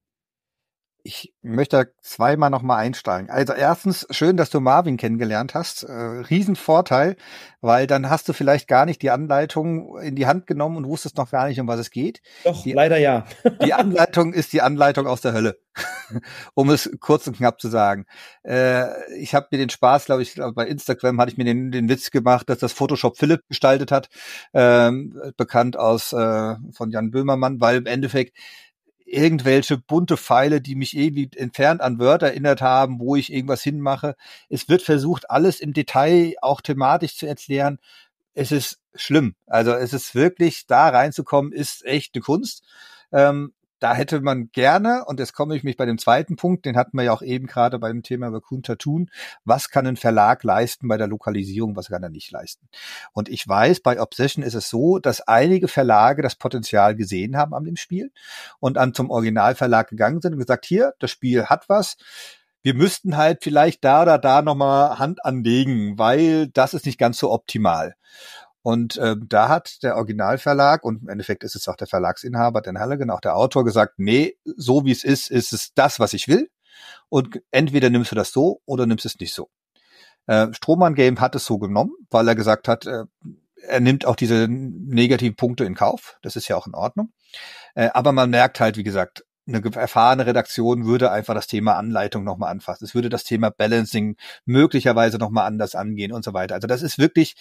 Ich 1.05 1.33
möchte 1.43 1.93
zweimal 2.03 2.51
nochmal 2.51 2.79
einsteigen. 2.79 3.31
Also 3.31 3.53
erstens, 3.53 4.07
schön, 4.11 4.37
dass 4.37 4.51
du 4.51 4.61
Marvin 4.61 4.97
kennengelernt 4.97 5.55
hast. 5.55 5.85
Äh, 5.85 5.93
Riesenvorteil, 5.93 7.17
weil 7.61 7.87
dann 7.87 8.11
hast 8.11 8.29
du 8.29 8.33
vielleicht 8.33 8.69
gar 8.69 8.85
nicht 8.85 9.01
die 9.03 9.11
Anleitung 9.11 9.99
in 10.01 10.17
die 10.17 10.27
Hand 10.27 10.47
genommen 10.47 10.77
und 10.77 10.87
wusstest 10.87 11.17
noch 11.17 11.31
gar 11.31 11.49
nicht, 11.49 11.61
um 11.61 11.69
was 11.69 11.81
es 11.81 11.91
geht. 11.91 12.21
Doch, 12.45 12.63
die, 12.63 12.73
leider 12.73 12.99
ja. 12.99 13.25
die 13.65 13.73
Anleitung 13.75 14.33
ist 14.33 14.53
die 14.53 14.61
Anleitung 14.61 15.07
aus 15.07 15.21
der 15.21 15.33
Hölle, 15.33 15.59
um 16.55 16.69
es 16.71 16.91
kurz 17.01 17.27
und 17.27 17.37
knapp 17.37 17.61
zu 17.61 17.69
sagen. 17.69 18.05
Äh, 18.43 18.87
ich 19.15 19.35
habe 19.35 19.49
mir 19.51 19.59
den 19.59 19.71
Spaß, 19.71 20.07
glaube 20.07 20.23
ich, 20.23 20.35
bei 20.55 20.67
Instagram 20.67 21.21
hatte 21.21 21.33
ich 21.33 21.39
mir 21.39 21.45
den, 21.45 21.71
den 21.71 21.89
Witz 21.89 22.11
gemacht, 22.11 22.49
dass 22.51 22.59
das 22.59 22.73
Photoshop 22.73 23.17
Philipp 23.17 23.43
gestaltet 23.49 23.93
hat, 23.93 24.09
ähm, 24.53 25.21
bekannt 25.37 25.77
aus 25.77 26.13
äh, 26.13 26.57
von 26.73 26.91
Jan 26.91 27.11
Böhmermann, 27.11 27.61
weil 27.61 27.77
im 27.77 27.87
Endeffekt 27.87 28.37
irgendwelche 29.09 29.79
bunte 29.79 30.17
Pfeile, 30.17 30.61
die 30.61 30.75
mich 30.75 30.97
irgendwie 30.97 31.31
entfernt 31.37 31.81
an 31.81 31.99
Wörter 31.99 32.29
erinnert 32.29 32.61
haben, 32.61 33.01
wo 33.01 33.17
ich 33.17 33.33
irgendwas 33.33 33.63
hinmache. 33.63 34.17
Es 34.49 34.69
wird 34.69 34.83
versucht, 34.83 35.31
alles 35.31 35.61
im 35.61 35.73
Detail 35.73 36.35
auch 36.43 36.61
thematisch 36.61 37.17
zu 37.17 37.27
erklären. 37.27 37.79
Es 38.35 38.53
ist 38.53 38.81
schlimm. 38.95 39.35
Also 39.47 39.73
es 39.73 39.93
ist 39.93 40.15
wirklich, 40.15 40.67
da 40.67 40.89
reinzukommen, 40.89 41.53
ist 41.53 41.85
echt 41.85 42.15
eine 42.15 42.23
Kunst. 42.23 42.65
Ähm, 43.13 43.53
da 43.79 43.95
hätte 43.95 44.21
man 44.21 44.51
gerne, 44.53 45.05
und 45.07 45.21
jetzt 45.21 45.33
komme 45.33 45.57
ich 45.57 45.65
mich 45.65 45.77
bei 45.77 45.87
dem 45.87 45.99
zweiten 45.99 46.37
Punkt, 46.37 46.65
den 46.65 46.77
hatten 46.77 46.97
wir 46.97 47.05
ja 47.05 47.13
auch 47.13 47.23
eben 47.23 47.47
gerade 47.47 47.79
beim 47.79 48.03
Thema 48.03 48.29
Raccoon 48.29 48.63
tun, 48.63 49.11
was 49.45 49.71
kann 49.71 49.87
ein 49.87 49.97
Verlag 49.97 50.43
leisten 50.45 50.89
bei 50.89 50.97
der 50.97 51.07
Lokalisierung, 51.07 51.77
was 51.77 51.89
kann 51.89 52.03
er 52.03 52.09
nicht 52.09 52.31
leisten. 52.31 52.69
Und 53.13 53.29
ich 53.29 53.47
weiß, 53.47 53.81
bei 53.81 54.01
Obsession 54.01 54.45
ist 54.45 54.55
es 54.55 54.69
so, 54.69 54.99
dass 54.99 55.21
einige 55.21 55.69
Verlage 55.69 56.23
das 56.23 56.35
Potenzial 56.35 56.95
gesehen 56.95 57.37
haben 57.37 57.55
an 57.55 57.65
dem 57.65 57.77
Spiel 57.77 58.11
und 58.61 58.75
dann 58.75 58.95
zum 58.95 59.11
Originalverlag 59.11 59.89
gegangen 59.89 60.21
sind 60.21 60.33
und 60.33 60.41
gesagt, 60.41 60.67
hier, 60.67 60.95
das 60.99 61.11
Spiel 61.11 61.47
hat 61.47 61.69
was, 61.69 61.97
wir 62.63 62.75
müssten 62.75 63.17
halt 63.17 63.45
vielleicht 63.45 63.85
da 63.85 64.03
oder 64.03 64.19
da 64.19 64.43
nochmal 64.43 64.99
Hand 64.99 65.25
anlegen, 65.25 65.99
weil 65.99 66.49
das 66.49 66.75
ist 66.75 66.87
nicht 66.87 66.99
ganz 66.99 67.19
so 67.19 67.31
optimal. 67.31 67.95
Und 68.63 68.99
ähm, 69.03 69.27
da 69.29 69.49
hat 69.49 69.83
der 69.83 69.97
Originalverlag, 69.97 70.85
und 70.85 71.03
im 71.03 71.09
Endeffekt 71.09 71.45
ist 71.45 71.57
es 71.57 71.69
auch 71.69 71.77
der 71.77 71.87
Verlagsinhaber, 71.87 72.61
Dan 72.61 72.79
Halligan, 72.79 73.11
auch 73.11 73.21
der 73.21 73.37
Autor, 73.37 73.65
gesagt, 73.65 73.95
nee, 73.99 74.37
so 74.45 74.85
wie 74.85 74.93
es 74.93 75.05
ist, 75.05 75.31
ist 75.31 75.53
es 75.53 75.73
das, 75.75 76.01
was 76.01 76.13
ich 76.13 76.29
will. 76.29 76.51
Und 77.09 77.41
entweder 77.51 77.91
nimmst 77.91 78.13
du 78.13 78.17
das 78.17 78.33
so 78.33 78.61
oder 78.67 78.87
nimmst 78.87 79.07
es 79.07 79.19
nicht 79.19 79.33
so. 79.33 79.49
Äh, 80.27 80.53
Strohmann 80.53 80.95
Game 80.95 81.21
hat 81.21 81.35
es 81.35 81.47
so 81.47 81.59
genommen, 81.59 81.93
weil 82.11 82.29
er 82.29 82.35
gesagt 82.35 82.69
hat, 82.69 82.87
äh, 82.87 83.05
er 83.67 83.81
nimmt 83.81 84.05
auch 84.05 84.17
diese 84.17 84.47
negativen 84.49 85.37
Punkte 85.37 85.65
in 85.65 85.75
Kauf. 85.75 86.19
Das 86.23 86.37
ist 86.37 86.49
ja 86.49 86.57
auch 86.57 86.67
in 86.67 86.75
Ordnung. 86.75 87.13
Äh, 87.75 87.91
aber 87.95 88.13
man 88.13 88.31
merkt 88.31 88.61
halt, 88.61 88.77
wie 88.77 88.85
gesagt, 88.85 89.25
eine 89.49 89.63
erfahrene 89.75 90.27
Redaktion 90.27 90.85
würde 90.85 91.11
einfach 91.11 91.35
das 91.35 91.47
Thema 91.47 91.77
Anleitung 91.77 92.23
nochmal 92.23 92.51
anfassen. 92.51 92.85
Es 92.85 92.95
würde 92.95 93.09
das 93.09 93.25
Thema 93.25 93.51
Balancing 93.51 94.17
möglicherweise 94.45 95.17
nochmal 95.17 95.47
anders 95.47 95.75
angehen 95.75 96.13
und 96.13 96.23
so 96.23 96.35
weiter. 96.35 96.55
Also 96.55 96.67
das 96.67 96.83
ist 96.83 96.99
wirklich 96.99 97.35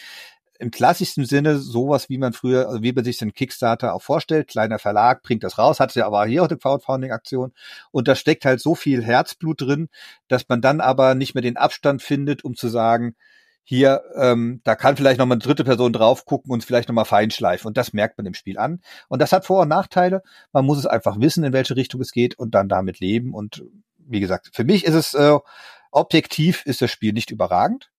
im 0.59 0.71
klassischsten 0.71 1.25
Sinne 1.25 1.57
sowas, 1.57 2.09
wie 2.09 2.17
man 2.17 2.33
früher, 2.33 2.67
also 2.67 2.81
wie 2.81 2.93
man 2.93 3.03
sich 3.03 3.17
den 3.17 3.33
Kickstarter 3.33 3.93
auch 3.93 4.01
vorstellt. 4.01 4.47
Kleiner 4.47 4.79
Verlag 4.79 5.23
bringt 5.23 5.43
das 5.43 5.57
raus, 5.57 5.79
hat 5.79 5.93
ja 5.95 6.05
aber 6.05 6.25
hier 6.25 6.43
auch 6.43 6.49
eine 6.49 6.57
Crowdfunding-Aktion. 6.57 7.53
Und 7.91 8.07
da 8.07 8.15
steckt 8.15 8.45
halt 8.45 8.59
so 8.59 8.75
viel 8.75 9.03
Herzblut 9.03 9.61
drin, 9.61 9.89
dass 10.27 10.47
man 10.49 10.61
dann 10.61 10.81
aber 10.81 11.15
nicht 11.15 11.35
mehr 11.35 11.41
den 11.41 11.57
Abstand 11.57 12.01
findet, 12.01 12.43
um 12.43 12.55
zu 12.55 12.67
sagen, 12.67 13.15
hier, 13.63 14.03
ähm, 14.15 14.61
da 14.63 14.75
kann 14.75 14.95
vielleicht 14.95 15.19
noch 15.19 15.25
mal 15.25 15.35
eine 15.35 15.43
dritte 15.43 15.65
Person 15.65 15.91
drauf 15.91 16.23
gucken 16.23 16.53
und 16.53 16.63
vielleicht 16.63 16.87
noch 16.87 16.95
mal 16.95 17.03
feinschleifen. 17.03 17.67
Und 17.67 17.75
das 17.75 17.91
merkt 17.91 18.17
man 18.17 18.25
im 18.25 18.33
Spiel 18.33 18.57
an. 18.57 18.79
Und 19.09 19.21
das 19.21 19.33
hat 19.33 19.45
Vor- 19.45 19.63
und 19.63 19.67
Nachteile. 19.67 20.23
Man 20.53 20.65
muss 20.65 20.77
es 20.77 20.85
einfach 20.85 21.19
wissen, 21.19 21.43
in 21.43 21.51
welche 21.51 21.75
Richtung 21.75 21.99
es 21.99 22.13
geht 22.13 22.39
und 22.39 22.55
dann 22.55 22.69
damit 22.69 23.01
leben. 23.01 23.33
Und 23.33 23.65
wie 23.97 24.21
gesagt, 24.21 24.51
für 24.53 24.63
mich 24.63 24.85
ist 24.85 24.93
es 24.93 25.13
äh, 25.15 25.37
objektiv 25.91 26.65
ist 26.65 26.81
das 26.81 26.91
Spiel 26.91 27.11
nicht 27.11 27.31
überragend, 27.31 27.89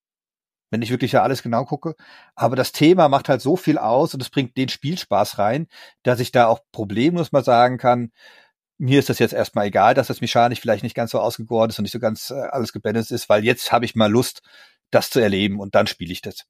wenn 0.71 0.83
ich 0.83 0.91
wirklich 0.91 1.13
ja 1.13 1.23
alles 1.23 1.43
genau 1.43 1.65
gucke. 1.65 1.95
Aber 2.35 2.57
das 2.57 2.73
Thema 2.73 3.09
macht 3.09 3.29
halt 3.29 3.41
so 3.41 3.57
viel 3.57 3.79
aus 3.79 4.15
und 4.15 4.23
es 4.23 4.31
bringt 4.31 4.57
den 4.57 4.69
Spielspaß 4.69 5.39
rein, 5.39 5.67
dass 6.03 6.21
ich 6.21 6.33
da 6.33 6.47
auch 6.47 6.61
problemlos 6.73 7.33
mal 7.33 7.45
sagen 7.45 7.79
kann, 7.79 8.13
mir 8.79 9.01
ist 9.01 9.09
das 9.09 9.19
jetzt 9.19 9.35
erstmal 9.35 9.67
egal, 9.67 9.95
dass 9.95 10.07
das 10.07 10.21
mechanisch 10.21 10.61
vielleicht 10.61 10.85
nicht 10.85 10.95
ganz 10.95 11.11
so 11.11 11.19
ausgegoren 11.19 11.69
ist 11.69 11.79
und 11.79 11.83
nicht 11.83 11.93
so 11.93 11.99
ganz 11.99 12.31
äh, 12.31 12.35
alles 12.35 12.73
gebalanced 12.73 13.11
ist, 13.11 13.29
weil 13.29 13.45
jetzt 13.45 13.73
habe 13.73 13.85
ich 13.85 13.97
mal 13.97 14.11
Lust, 14.11 14.43
das 14.91 15.11
zu 15.11 15.21
erleben 15.21 15.61
und 15.61 15.75
dann 15.75 15.87
spiele 15.87 16.13
ich 16.13 16.23
das. 16.23 16.47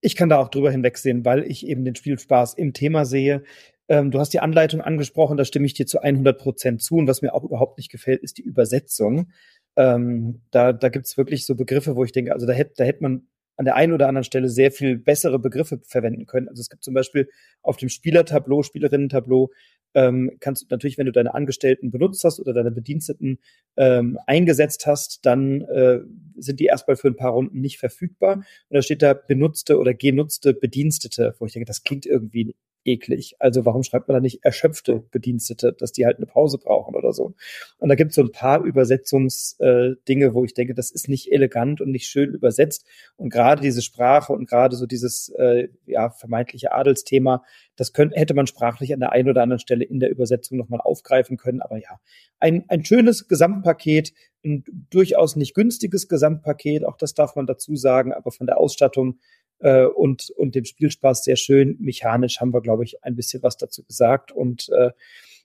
Ich 0.00 0.16
kann 0.16 0.28
da 0.28 0.38
auch 0.38 0.48
drüber 0.48 0.70
hinwegsehen, 0.70 1.24
weil 1.24 1.44
ich 1.44 1.66
eben 1.66 1.84
den 1.84 1.94
Spielspaß 1.94 2.54
im 2.54 2.72
Thema 2.72 3.04
sehe. 3.04 3.44
Ähm, 3.88 4.10
du 4.10 4.20
hast 4.20 4.32
die 4.32 4.40
Anleitung 4.40 4.80
angesprochen, 4.80 5.36
da 5.36 5.44
stimme 5.44 5.66
ich 5.66 5.74
dir 5.74 5.86
zu 5.86 6.00
100 6.00 6.38
Prozent 6.38 6.82
zu. 6.82 6.96
Und 6.96 7.08
was 7.08 7.22
mir 7.22 7.34
auch 7.34 7.44
überhaupt 7.44 7.78
nicht 7.78 7.90
gefällt, 7.90 8.22
ist 8.22 8.38
die 8.38 8.42
Übersetzung. 8.42 9.32
Ähm, 9.78 10.42
da 10.50 10.72
da 10.72 10.88
gibt 10.88 11.06
es 11.06 11.16
wirklich 11.16 11.46
so 11.46 11.54
Begriffe, 11.54 11.96
wo 11.96 12.04
ich 12.04 12.12
denke, 12.12 12.32
also 12.32 12.46
da 12.46 12.52
hätte 12.52 12.74
da 12.76 12.84
hätte 12.84 13.02
man 13.02 13.28
an 13.56 13.64
der 13.64 13.76
einen 13.76 13.92
oder 13.92 14.08
anderen 14.08 14.24
Stelle 14.24 14.48
sehr 14.48 14.70
viel 14.70 14.98
bessere 14.98 15.38
Begriffe 15.38 15.80
verwenden 15.84 16.26
können. 16.26 16.48
Also 16.48 16.60
es 16.60 16.68
gibt 16.68 16.84
zum 16.84 16.94
Beispiel 16.94 17.28
auf 17.62 17.76
dem 17.76 17.88
Spielertableau, 17.88 18.62
Spielerinnen-Tableau, 18.62 19.50
ähm, 19.94 20.36
kannst 20.40 20.62
du 20.62 20.66
natürlich, 20.70 20.98
wenn 20.98 21.06
du 21.06 21.12
deine 21.12 21.34
Angestellten 21.34 21.90
benutzt 21.90 22.22
hast 22.24 22.40
oder 22.40 22.52
deine 22.52 22.70
Bediensteten 22.70 23.38
ähm, 23.76 24.18
eingesetzt 24.26 24.86
hast, 24.86 25.24
dann 25.26 25.62
äh, 25.62 26.00
sind 26.36 26.60
die 26.60 26.66
erstmal 26.66 26.96
für 26.96 27.08
ein 27.08 27.16
paar 27.16 27.32
Runden 27.32 27.60
nicht 27.60 27.78
verfügbar. 27.78 28.36
Und 28.36 28.44
da 28.68 28.82
steht 28.82 29.02
da 29.02 29.14
benutzte 29.14 29.78
oder 29.78 29.94
genutzte 29.94 30.54
Bedienstete, 30.54 31.34
wo 31.38 31.46
ich 31.46 31.52
denke, 31.52 31.66
das 31.66 31.84
klingt 31.84 32.06
irgendwie 32.06 32.54
eklig. 32.88 33.36
Also 33.38 33.64
warum 33.64 33.82
schreibt 33.82 34.08
man 34.08 34.14
da 34.16 34.20
nicht 34.20 34.44
erschöpfte 34.44 35.04
Bedienstete, 35.10 35.72
dass 35.72 35.92
die 35.92 36.06
halt 36.06 36.16
eine 36.16 36.26
Pause 36.26 36.58
brauchen 36.58 36.94
oder 36.94 37.12
so? 37.12 37.34
Und 37.78 37.88
da 37.88 37.94
gibt 37.94 38.10
es 38.10 38.16
so 38.16 38.22
ein 38.22 38.32
paar 38.32 38.64
Übersetzungsdinge, 38.64 40.24
äh, 40.26 40.34
wo 40.34 40.44
ich 40.44 40.54
denke, 40.54 40.74
das 40.74 40.90
ist 40.90 41.08
nicht 41.08 41.30
elegant 41.30 41.80
und 41.80 41.90
nicht 41.90 42.06
schön 42.06 42.32
übersetzt. 42.32 42.86
Und 43.16 43.30
gerade 43.30 43.60
diese 43.60 43.82
Sprache 43.82 44.32
und 44.32 44.48
gerade 44.48 44.76
so 44.76 44.86
dieses 44.86 45.28
äh, 45.38 45.68
ja, 45.86 46.10
vermeintliche 46.10 46.72
Adelsthema, 46.72 47.44
das 47.76 47.92
könnte, 47.92 48.18
hätte 48.18 48.34
man 48.34 48.46
sprachlich 48.46 48.92
an 48.92 49.00
der 49.00 49.12
einen 49.12 49.28
oder 49.28 49.42
anderen 49.42 49.60
Stelle 49.60 49.84
in 49.84 50.00
der 50.00 50.10
Übersetzung 50.10 50.58
nochmal 50.58 50.80
aufgreifen 50.80 51.36
können. 51.36 51.62
Aber 51.62 51.76
ja, 51.76 52.00
ein, 52.40 52.64
ein 52.68 52.84
schönes 52.84 53.28
Gesamtpaket, 53.28 54.12
ein 54.44 54.64
durchaus 54.90 55.36
nicht 55.36 55.54
günstiges 55.54 56.08
Gesamtpaket, 56.08 56.84
auch 56.84 56.96
das 56.96 57.14
darf 57.14 57.36
man 57.36 57.46
dazu 57.46 57.76
sagen, 57.76 58.12
aber 58.12 58.30
von 58.30 58.46
der 58.46 58.58
Ausstattung 58.58 59.18
äh, 59.60 59.84
und, 59.84 60.30
und 60.30 60.54
dem 60.54 60.64
Spielspaß 60.64 61.24
sehr 61.24 61.36
schön. 61.36 61.76
Mechanisch 61.80 62.40
haben 62.40 62.52
wir, 62.52 62.60
glaube 62.60 62.84
ich, 62.84 63.04
ein 63.04 63.16
bisschen 63.16 63.42
was 63.42 63.56
dazu 63.56 63.82
gesagt. 63.84 64.32
Und 64.32 64.68
äh, 64.70 64.90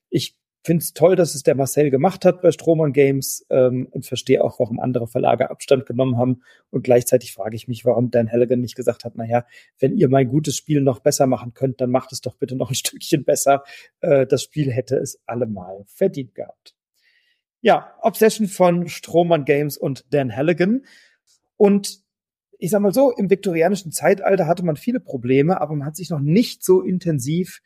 ich 0.10 0.36
finde 0.64 0.84
es 0.84 0.94
toll, 0.94 1.16
dass 1.16 1.36
es 1.36 1.44
der 1.44 1.56
Marcel 1.56 1.90
gemacht 1.90 2.24
hat 2.24 2.42
bei 2.42 2.52
Stroman 2.52 2.94
Games 2.94 3.46
ähm, 3.50 3.88
und 3.92 4.06
verstehe 4.06 4.44
auch, 4.44 4.60
warum 4.60 4.80
andere 4.80 5.08
Verlage 5.08 5.50
Abstand 5.50 5.86
genommen 5.86 6.18
haben. 6.18 6.42
Und 6.70 6.84
gleichzeitig 6.84 7.34
frage 7.34 7.56
ich 7.56 7.68
mich, 7.68 7.84
warum 7.84 8.12
Dan 8.12 8.32
Halligan 8.32 8.62
nicht 8.62 8.76
gesagt 8.76 9.04
hat, 9.04 9.16
naja, 9.16 9.46
wenn 9.80 9.98
ihr 9.98 10.08
mein 10.08 10.30
gutes 10.30 10.56
Spiel 10.56 10.82
noch 10.82 11.00
besser 11.00 11.28
machen 11.28 11.54
könnt, 11.54 11.82
dann 11.82 11.92
macht 11.92 12.14
es 12.14 12.22
doch 12.22 12.36
bitte 12.36 12.56
noch 12.56 12.70
ein 12.70 12.76
Stückchen 12.76 13.26
besser. 13.26 13.64
Äh, 14.00 14.26
das 14.26 14.44
Spiel 14.44 14.72
hätte 14.72 14.96
es 14.96 15.22
allemal 15.26 15.84
verdient 15.86 16.34
gehabt. 16.34 16.76
Ja, 17.62 17.96
Obsession 18.02 18.48
von 18.48 18.88
Stroman 18.88 19.46
Games 19.46 19.78
und 19.78 20.06
Dan 20.14 20.36
Halligan. 20.36 20.86
Und 21.58 22.03
ich 22.64 22.70
sag 22.70 22.80
mal 22.80 22.94
so, 22.94 23.12
im 23.12 23.30
viktorianischen 23.30 23.92
Zeitalter 23.92 24.48
hatte 24.48 24.64
man 24.64 24.78
viele 24.78 25.02
Probleme, 25.02 25.60
aber 25.60 25.76
man 25.76 25.86
hat 25.86 25.98
sich 25.98 26.10
noch 26.10 26.22
nicht 26.22 26.64
so 26.64 26.82
intensiv 26.82 27.60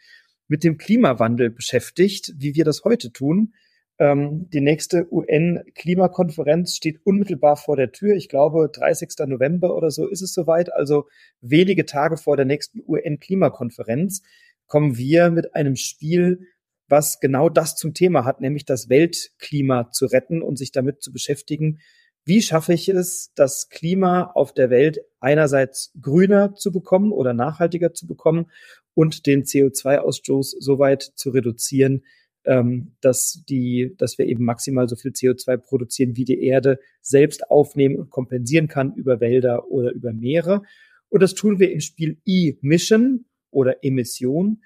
mit 0.48 0.64
dem 0.64 0.80
Klimawandel 0.80 1.52
beschäftigt, 1.52 2.34
wie 2.36 2.56
wir 2.56 2.66
das 2.66 2.84
heute 2.84 3.12
tun. 3.12 3.54
Ähm, 4.00 4.50
die 4.50 4.60
nächste 4.60 5.08
UN-Klimakonferenz 5.14 6.76
steht 6.76 7.00
unmittelbar 7.04 7.58
vor 7.58 7.76
der 7.76 7.92
Tür. 7.92 8.16
Ich 8.16 8.28
glaube, 8.28 8.72
30. 8.74 9.10
November 9.28 9.76
oder 9.76 9.92
so 9.92 10.08
ist 10.08 10.24
es 10.24 10.34
soweit. 10.34 10.74
Also 10.74 11.06
wenige 11.42 11.86
Tage 11.86 12.18
vor 12.18 12.36
der 12.36 12.46
nächsten 12.48 12.82
UN-Klimakonferenz 12.88 14.24
kommen 14.66 14.98
wir 14.98 15.30
mit 15.30 15.54
einem 15.54 15.76
Spiel, 15.76 16.40
was 16.88 17.20
genau 17.20 17.50
das 17.50 17.76
zum 17.76 17.94
Thema 17.94 18.26
hat, 18.26 18.42
nämlich 18.42 18.66
das 18.66 18.90
Weltklima 18.90 19.92
zu 19.92 20.08
retten 20.08 20.42
und 20.42 20.58
sich 20.58 20.72
damit 20.72 21.04
zu 21.04 21.14
beschäftigen, 21.14 21.82
wie 22.28 22.42
schaffe 22.42 22.74
ich 22.74 22.90
es, 22.90 23.32
das 23.36 23.70
Klima 23.70 24.32
auf 24.34 24.54
der 24.54 24.70
Welt 24.70 25.00
einerseits 25.22 25.94
grüner 26.02 26.56
zu 26.56 26.74
bekommen 26.74 27.14
oder 27.14 27.34
nachhaltiger 27.34 27.94
zu 27.94 28.06
bekommen 28.06 28.52
und 28.94 29.26
den 29.26 29.44
CO2-Ausstoß 29.44 30.58
so 30.60 30.78
weit 30.78 31.04
zu 31.16 31.30
reduzieren, 31.30 32.04
ähm, 32.44 32.96
dass 33.00 33.44
die, 33.48 33.96
dass 33.98 34.18
wir 34.18 34.26
eben 34.26 34.44
maximal 34.44 34.90
so 34.90 34.98
viel 34.98 35.12
CO2 35.12 35.56
produzieren, 35.56 36.18
wie 36.18 36.26
die 36.26 36.44
Erde 36.44 36.80
selbst 37.00 37.50
aufnehmen 37.50 37.96
und 37.96 38.10
kompensieren 38.10 38.68
kann 38.68 38.94
über 38.96 39.22
Wälder 39.22 39.72
oder 39.72 39.92
über 39.94 40.12
Meere. 40.12 40.64
Und 41.08 41.24
das 41.24 41.34
tun 41.34 41.60
wir 41.60 41.72
im 41.72 41.80
Spiel 41.80 42.18
E-Mission 42.26 43.26
oder 43.52 43.86
Emission. 43.86 44.62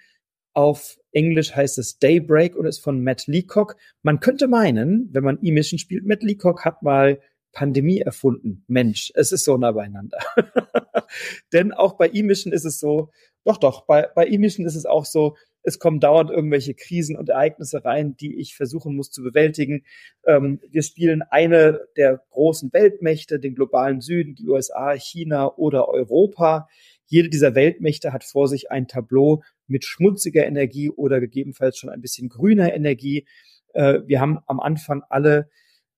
Auf 0.54 1.00
Englisch 1.12 1.56
heißt 1.56 1.78
es 1.78 2.00
Daybreak 2.00 2.56
und 2.56 2.66
ist 2.66 2.80
von 2.80 3.04
Matt 3.04 3.28
Leacock. 3.28 3.76
Man 4.02 4.20
könnte 4.20 4.48
meinen, 4.48 5.10
wenn 5.12 5.24
man 5.24 5.38
E-Mission 5.44 5.78
spielt, 5.78 6.06
Matt 6.06 6.24
Leacock 6.24 6.66
hat 6.66 6.82
mal 6.82 7.20
Pandemie 7.52 7.99
erfunden. 7.99 8.64
Mensch, 8.68 9.11
es 9.15 9.32
ist 9.32 9.44
so 9.44 9.57
nah 9.57 9.72
beieinander. 9.72 10.18
Denn 11.53 11.72
auch 11.73 11.94
bei 11.98 12.10
E-Mission 12.11 12.53
ist 12.53 12.65
es 12.65 12.80
so, 12.80 13.11
doch, 13.44 13.57
doch, 13.57 13.86
bei, 13.86 14.07
bei 14.15 14.28
E-Mission 14.28 14.65
ist 14.65 14.76
es 14.76 14.86
auch 14.86 15.06
so, 15.06 15.36
es 15.64 15.80
kommen 15.80 15.99
dauernd 15.99 16.32
irgendwelche 16.32 16.73
Krisen 16.73 17.15
und 17.15 17.30
Ereignisse 17.30 17.86
rein, 17.86 18.15
die 18.18 18.40
ich 18.40 18.56
versuchen 18.56 18.95
muss 18.95 19.11
zu 19.11 19.22
bewältigen. 19.22 19.84
Ähm, 20.26 20.60
wir 20.69 20.82
spielen 20.82 21.22
eine 21.22 21.82
der 21.98 22.23
großen 22.32 22.73
Weltmächte, 22.73 23.40
den 23.40 23.56
globalen 23.56 24.02
Süden, 24.02 24.36
die 24.36 24.48
USA, 24.48 24.94
China 24.94 25.56
oder 25.56 25.88
Europa. 25.88 26.68
Jede 27.06 27.30
dieser 27.30 27.56
Weltmächte 27.56 28.14
hat 28.14 28.23
vor 28.23 28.48
sich 28.48 28.72
ein 28.72 28.88
Tableau 28.88 29.44
mit 29.68 29.86
schmutziger 29.86 30.45
Energie 30.45 30.90
oder 30.90 31.19
gegebenenfalls 31.19 31.78
schon 31.78 31.90
ein 31.90 32.02
bisschen 32.02 32.30
grüner 32.30 32.73
Energie. 32.73 33.28
Äh, 33.73 33.99
wir 34.06 34.19
haben 34.19 34.40
am 34.48 34.60
Anfang 34.60 35.03
alle 35.10 35.49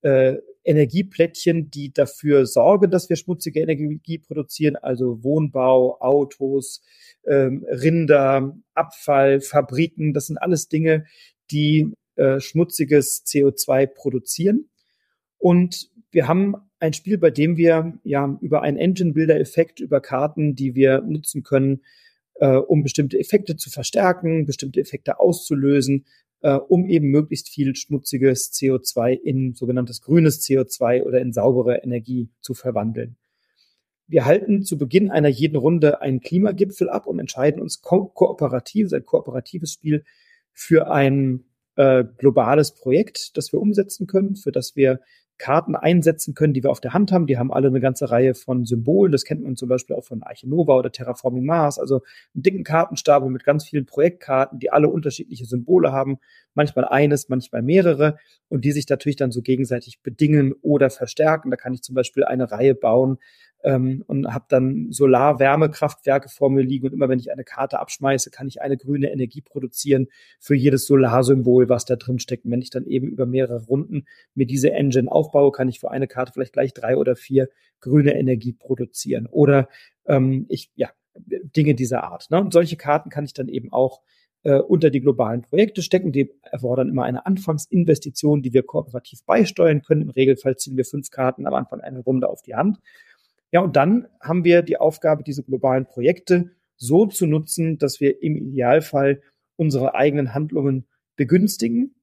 äh, 0.01 0.37
Energieplättchen, 0.63 1.69
die 1.69 1.93
dafür 1.93 2.45
sorgen, 2.45 2.89
dass 2.89 3.09
wir 3.09 3.15
schmutzige 3.15 3.59
Energie 3.59 4.17
produzieren, 4.17 4.75
also 4.75 5.23
Wohnbau, 5.23 5.99
Autos, 5.99 6.81
ähm, 7.27 7.65
Rinder, 7.69 8.57
Abfall, 8.73 9.41
Fabriken, 9.41 10.13
das 10.13 10.27
sind 10.27 10.37
alles 10.37 10.69
Dinge, 10.69 11.05
die 11.51 11.93
äh, 12.15 12.39
schmutziges 12.39 13.25
CO2 13.25 13.87
produzieren. 13.87 14.69
Und 15.37 15.89
wir 16.11 16.27
haben 16.27 16.55
ein 16.79 16.93
Spiel, 16.93 17.17
bei 17.17 17.31
dem 17.31 17.57
wir 17.57 17.97
ja 18.03 18.37
über 18.41 18.61
einen 18.61 18.77
Engine-Builder-Effekt, 18.77 19.79
über 19.79 19.99
Karten, 19.99 20.55
die 20.55 20.75
wir 20.75 21.01
nutzen 21.01 21.43
können, 21.43 21.81
äh, 22.35 22.55
um 22.55 22.83
bestimmte 22.83 23.19
Effekte 23.19 23.57
zu 23.57 23.69
verstärken, 23.69 24.45
bestimmte 24.45 24.79
Effekte 24.79 25.19
auszulösen, 25.19 26.05
äh, 26.43 26.55
um 26.55 26.85
eben 26.87 27.07
möglichst 27.07 27.49
viel 27.49 27.75
schmutziges 27.75 28.53
CO2 28.53 29.13
in 29.13 29.53
sogenanntes 29.55 30.01
grünes 30.01 30.41
CO2 30.41 31.03
oder 31.03 31.19
in 31.21 31.33
saubere 31.33 31.77
Energie 31.77 32.29
zu 32.41 32.53
verwandeln. 32.53 33.15
Wir 34.07 34.25
halten 34.25 34.63
zu 34.63 34.77
Beginn 34.77 35.09
einer 35.09 35.29
jeden 35.29 35.55
Runde 35.55 36.01
einen 36.01 36.19
Klimagipfel 36.19 36.89
ab 36.89 37.07
und 37.07 37.19
entscheiden 37.19 37.61
uns 37.61 37.81
ko 37.81 38.05
kooperativ, 38.05 38.91
ein 38.93 39.05
kooperatives 39.05 39.71
Spiel 39.71 40.03
für 40.51 40.91
ein 40.91 41.45
äh, 41.77 42.03
globales 42.17 42.75
Projekt, 42.75 43.37
das 43.37 43.53
wir 43.53 43.61
umsetzen 43.61 44.05
können, 44.05 44.35
für 44.35 44.51
das 44.51 44.75
wir 44.75 44.99
Karten 45.43 45.75
einsetzen 45.75 46.35
können, 46.35 46.53
die 46.53 46.63
wir 46.63 46.71
auf 46.71 46.79
der 46.79 46.93
Hand 46.93 47.11
haben. 47.11 47.27
Die 47.27 47.37
haben 47.37 47.51
alle 47.51 47.67
eine 47.67 47.81
ganze 47.81 48.09
Reihe 48.09 48.33
von 48.33 48.63
Symbolen. 48.63 49.11
Das 49.11 49.25
kennt 49.25 49.43
man 49.43 49.57
zum 49.57 49.67
Beispiel 49.67 49.93
auch 49.93 50.05
von 50.05 50.23
Arche 50.23 50.47
oder 50.47 50.89
Terraforming 50.89 51.45
Mars. 51.45 51.79
Also 51.79 52.01
einen 52.33 52.43
dicken 52.43 52.63
Kartenstapel 52.63 53.29
mit 53.29 53.43
ganz 53.43 53.65
vielen 53.65 53.85
Projektkarten, 53.85 54.59
die 54.59 54.71
alle 54.71 54.87
unterschiedliche 54.87 55.43
Symbole 55.43 55.91
haben. 55.91 56.19
Manchmal 56.53 56.85
eines, 56.85 57.27
manchmal 57.27 57.61
mehrere. 57.61 58.17
Und 58.47 58.63
die 58.63 58.71
sich 58.71 58.87
natürlich 58.87 59.17
dann 59.17 59.31
so 59.31 59.41
gegenseitig 59.41 60.01
bedingen 60.01 60.53
oder 60.61 60.89
verstärken. 60.89 61.51
Da 61.51 61.57
kann 61.57 61.73
ich 61.73 61.81
zum 61.81 61.93
Beispiel 61.93 62.23
eine 62.23 62.49
Reihe 62.49 62.73
bauen 62.73 63.17
ähm, 63.63 64.03
und 64.07 64.33
habe 64.33 64.45
dann 64.49 64.91
Solar-Wärmekraftwerke 64.91 66.29
vor 66.29 66.49
mir 66.49 66.61
liegen 66.61 66.87
und 66.87 66.93
immer 66.93 67.09
wenn 67.09 67.19
ich 67.19 67.31
eine 67.31 67.43
Karte 67.43 67.79
abschmeiße, 67.79 68.29
kann 68.29 68.47
ich 68.47 68.61
eine 68.61 68.77
grüne 68.77 69.11
Energie 69.11 69.41
produzieren 69.41 70.07
für 70.39 70.55
jedes 70.55 70.85
Solarsymbol, 70.85 71.69
was 71.69 71.85
da 71.85 71.95
drin 71.95 72.19
steckt. 72.19 72.45
Und 72.45 72.51
wenn 72.51 72.61
ich 72.61 72.69
dann 72.69 72.85
eben 72.85 73.07
über 73.07 73.25
mehrere 73.25 73.65
Runden 73.65 74.05
mir 74.35 74.45
diese 74.45 74.71
Engine 74.71 75.11
aufbaue, 75.11 75.51
kann 75.51 75.69
ich 75.69 75.79
für 75.79 75.91
eine 75.91 76.07
Karte 76.07 76.33
vielleicht 76.33 76.53
gleich 76.53 76.73
drei 76.73 76.97
oder 76.97 77.15
vier 77.15 77.49
grüne 77.79 78.15
Energie 78.15 78.53
produzieren. 78.53 79.27
Oder 79.27 79.67
ähm, 80.05 80.45
ich 80.49 80.71
ja, 80.75 80.89
Dinge 81.15 81.75
dieser 81.75 82.03
Art. 82.03 82.29
Ne? 82.31 82.39
Und 82.39 82.53
solche 82.53 82.77
Karten 82.77 83.09
kann 83.09 83.25
ich 83.25 83.33
dann 83.33 83.47
eben 83.47 83.71
auch 83.71 84.01
äh, 84.43 84.59
unter 84.59 84.89
die 84.89 85.01
globalen 85.01 85.41
Projekte 85.41 85.81
stecken. 85.81 86.11
Die 86.11 86.31
erfordern 86.43 86.89
immer 86.89 87.03
eine 87.03 87.25
Anfangsinvestition, 87.25 88.41
die 88.41 88.53
wir 88.53 88.63
kooperativ 88.63 89.23
beisteuern 89.25 89.81
können. 89.81 90.01
Im 90.01 90.09
Regelfall 90.09 90.57
ziehen 90.57 90.77
wir 90.77 90.85
fünf 90.85 91.11
Karten 91.11 91.47
am 91.47 91.53
Anfang 91.53 91.81
eine 91.81 91.99
Runde 91.99 92.29
auf 92.29 92.41
die 92.41 92.55
Hand. 92.55 92.79
Ja, 93.53 93.61
und 93.61 93.75
dann 93.75 94.07
haben 94.19 94.43
wir 94.43 94.63
die 94.63 94.77
Aufgabe, 94.77 95.23
diese 95.23 95.43
globalen 95.43 95.85
Projekte 95.85 96.49
so 96.75 97.05
zu 97.05 97.27
nutzen, 97.27 97.77
dass 97.77 97.99
wir 97.99 98.23
im 98.23 98.35
Idealfall 98.35 99.21
unsere 99.57 99.93
eigenen 99.93 100.33
Handlungen 100.33 100.87
begünstigen. 101.15 101.93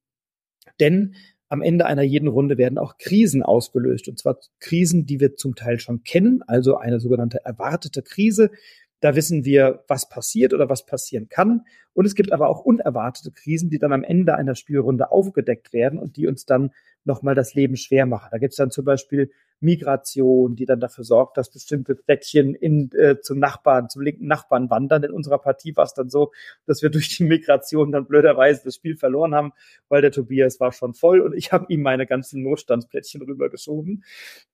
Denn 0.78 1.16
am 1.48 1.60
Ende 1.60 1.86
einer 1.86 2.02
jeden 2.02 2.28
Runde 2.28 2.56
werden 2.56 2.78
auch 2.78 2.98
Krisen 2.98 3.42
ausgelöst. 3.42 4.06
Und 4.06 4.16
zwar 4.16 4.38
Krisen, 4.60 5.06
die 5.06 5.18
wir 5.18 5.34
zum 5.34 5.56
Teil 5.56 5.80
schon 5.80 6.04
kennen, 6.04 6.42
also 6.46 6.76
eine 6.76 7.00
sogenannte 7.00 7.44
erwartete 7.44 8.02
Krise. 8.02 8.52
Da 9.00 9.16
wissen 9.16 9.44
wir, 9.44 9.82
was 9.88 10.08
passiert 10.08 10.54
oder 10.54 10.68
was 10.68 10.86
passieren 10.86 11.28
kann. 11.28 11.62
Und 11.94 12.04
es 12.04 12.14
gibt 12.14 12.30
aber 12.30 12.48
auch 12.48 12.60
unerwartete 12.60 13.32
Krisen, 13.32 13.70
die 13.70 13.80
dann 13.80 13.92
am 13.92 14.04
Ende 14.04 14.36
einer 14.36 14.54
Spielrunde 14.54 15.10
aufgedeckt 15.10 15.72
werden 15.72 15.98
und 15.98 16.16
die 16.16 16.28
uns 16.28 16.46
dann 16.46 16.70
nochmal 17.04 17.34
das 17.34 17.54
Leben 17.54 17.76
schwer 17.76 18.06
machen. 18.06 18.28
Da 18.30 18.38
gibt 18.38 18.52
es 18.52 18.56
dann 18.56 18.70
zum 18.70 18.84
Beispiel 18.84 19.32
Migration, 19.60 20.56
die 20.56 20.64
dann 20.64 20.80
dafür 20.80 21.04
sorgt, 21.04 21.36
dass 21.36 21.50
bestimmte 21.50 21.94
Plättchen 21.94 22.54
in, 22.54 22.90
äh, 22.92 23.20
zum 23.20 23.38
Nachbarn, 23.38 23.88
zum 23.88 24.02
linken 24.02 24.26
Nachbarn 24.26 24.70
wandern. 24.70 25.04
In 25.04 25.10
unserer 25.10 25.38
Partie 25.38 25.76
war 25.76 25.84
es 25.84 25.94
dann 25.94 26.08
so, 26.08 26.32
dass 26.66 26.82
wir 26.82 26.90
durch 26.90 27.16
die 27.16 27.24
Migration 27.24 27.92
dann 27.92 28.06
blöderweise 28.06 28.62
das 28.64 28.76
Spiel 28.76 28.96
verloren 28.96 29.34
haben, 29.34 29.52
weil 29.88 30.02
der 30.02 30.12
Tobias 30.12 30.60
war 30.60 30.72
schon 30.72 30.94
voll 30.94 31.20
und 31.20 31.34
ich 31.34 31.52
habe 31.52 31.66
ihm 31.68 31.82
meine 31.82 32.06
ganzen 32.06 32.42
Notstandsplättchen 32.42 33.22
rübergeschoben. 33.22 34.04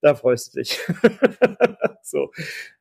Da 0.00 0.14
freust 0.14 0.54
du 0.54 0.60
dich. 0.60 0.80
so. 2.02 2.30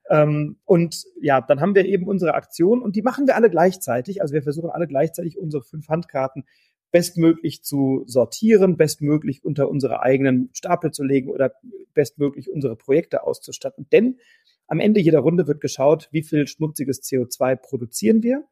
Ähm, 0.09 0.57
und 0.65 1.05
ja, 1.19 1.41
dann 1.41 1.61
haben 1.61 1.75
wir 1.75 1.85
eben 1.85 2.07
unsere 2.07 2.33
Aktion 2.33 2.81
und 2.81 2.95
die 2.95 3.01
machen 3.01 3.27
wir 3.27 3.35
alle 3.35 3.49
gleichzeitig. 3.49 4.21
Also 4.21 4.33
wir 4.33 4.43
versuchen 4.43 4.69
alle 4.69 4.87
gleichzeitig 4.87 5.37
unsere 5.37 5.63
fünf 5.63 5.89
Handkarten 5.89 6.45
bestmöglich 6.95 7.61
zu 7.61 8.03
sortieren, 8.05 8.77
bestmöglich 8.77 9.43
unter 9.43 9.67
unsere 9.67 10.01
eigenen 10.01 10.49
Stapel 10.53 10.91
zu 10.91 11.03
legen 11.03 11.29
oder 11.29 11.51
bestmöglich 11.93 12.49
unsere 12.49 12.77
Projekte 12.77 13.23
auszustatten. 13.23 13.85
Denn 13.91 14.17
am 14.67 14.79
Ende 14.79 15.01
jeder 15.01 15.19
Runde 15.19 15.45
wird 15.45 15.59
geschaut, 15.59 16.07
wie 16.13 16.23
viel 16.23 16.47
schmutziges 16.47 17.03
CO2 17.03 17.57
produzieren 17.57 18.23
wir 18.23 18.45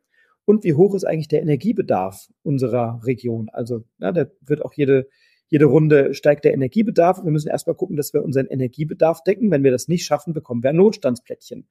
und 0.43 0.65
wie 0.65 0.73
hoch 0.73 0.93
ist 0.93 1.05
eigentlich 1.05 1.29
der 1.29 1.41
Energiebedarf 1.41 2.27
unserer 2.41 2.99
Region. 3.05 3.47
Also 3.53 3.85
ja, 3.99 4.11
da 4.11 4.25
wird 4.41 4.65
auch 4.65 4.73
jede, 4.73 5.07
jede 5.47 5.63
Runde 5.63 6.13
steigt 6.13 6.43
der 6.43 6.53
Energiebedarf. 6.53 7.23
Wir 7.23 7.31
müssen 7.31 7.47
erstmal 7.47 7.77
gucken, 7.77 7.95
dass 7.95 8.13
wir 8.13 8.25
unseren 8.25 8.47
Energiebedarf 8.47 9.23
decken. 9.23 9.51
Wenn 9.51 9.63
wir 9.63 9.71
das 9.71 9.87
nicht 9.87 10.05
schaffen, 10.05 10.33
bekommen 10.33 10.63
wir 10.63 10.71
ein 10.71 10.75
Notstandsplättchen. 10.75 11.65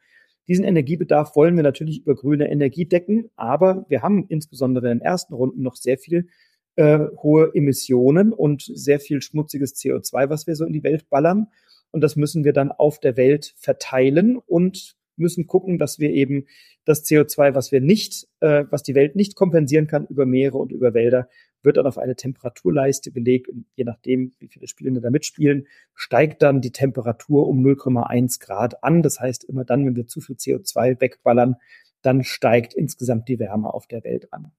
Diesen 0.48 0.64
Energiebedarf 0.64 1.36
wollen 1.36 1.54
wir 1.54 1.64
natürlich 1.64 2.00
über 2.00 2.14
grüne 2.14 2.50
Energie 2.50 2.86
decken, 2.86 3.28
aber 3.36 3.84
wir 3.90 4.00
haben 4.00 4.24
insbesondere 4.28 4.90
in 4.90 5.00
den 5.00 5.04
ersten 5.04 5.34
Runden 5.34 5.60
noch 5.60 5.76
sehr 5.76 5.98
viel 5.98 6.28
äh, 6.76 6.98
hohe 7.22 7.54
Emissionen 7.54 8.32
und 8.32 8.62
sehr 8.62 9.00
viel 9.00 9.22
schmutziges 9.22 9.74
CO2, 9.76 10.30
was 10.30 10.46
wir 10.46 10.56
so 10.56 10.64
in 10.64 10.72
die 10.72 10.82
Welt 10.82 11.08
ballern. 11.10 11.48
Und 11.90 12.00
das 12.00 12.16
müssen 12.16 12.44
wir 12.44 12.52
dann 12.52 12.72
auf 12.72 13.00
der 13.00 13.16
Welt 13.16 13.54
verteilen 13.56 14.36
und 14.38 14.96
müssen 15.16 15.46
gucken, 15.46 15.78
dass 15.78 15.98
wir 15.98 16.10
eben 16.10 16.46
das 16.84 17.04
CO2, 17.04 17.54
was 17.54 17.70
wir 17.70 17.80
nicht, 17.80 18.26
äh, 18.40 18.64
was 18.70 18.82
die 18.82 18.94
Welt 18.94 19.14
nicht 19.14 19.36
kompensieren 19.36 19.86
kann 19.86 20.06
über 20.06 20.26
Meere 20.26 20.58
und 20.58 20.72
über 20.72 20.94
Wälder, 20.94 21.28
wird 21.62 21.76
dann 21.76 21.86
auf 21.86 21.98
eine 21.98 22.16
Temperaturleiste 22.16 23.12
gelegt 23.12 23.48
und 23.48 23.66
je 23.76 23.84
nachdem, 23.84 24.32
wie 24.40 24.48
viele 24.48 24.66
Spielende 24.66 25.00
da 25.00 25.10
mitspielen, 25.10 25.66
steigt 25.94 26.42
dann 26.42 26.60
die 26.60 26.72
Temperatur 26.72 27.46
um 27.46 27.64
0,1 27.64 28.40
Grad 28.40 28.82
an. 28.82 29.02
Das 29.02 29.20
heißt, 29.20 29.44
immer 29.44 29.64
dann, 29.64 29.86
wenn 29.86 29.94
wir 29.94 30.06
zu 30.06 30.20
viel 30.20 30.36
CO2 30.36 31.00
wegballern, 31.00 31.56
dann 32.00 32.24
steigt 32.24 32.74
insgesamt 32.74 33.28
die 33.28 33.38
Wärme 33.38 33.72
auf 33.72 33.86
der 33.86 34.02
Welt 34.02 34.32
an. 34.32 34.50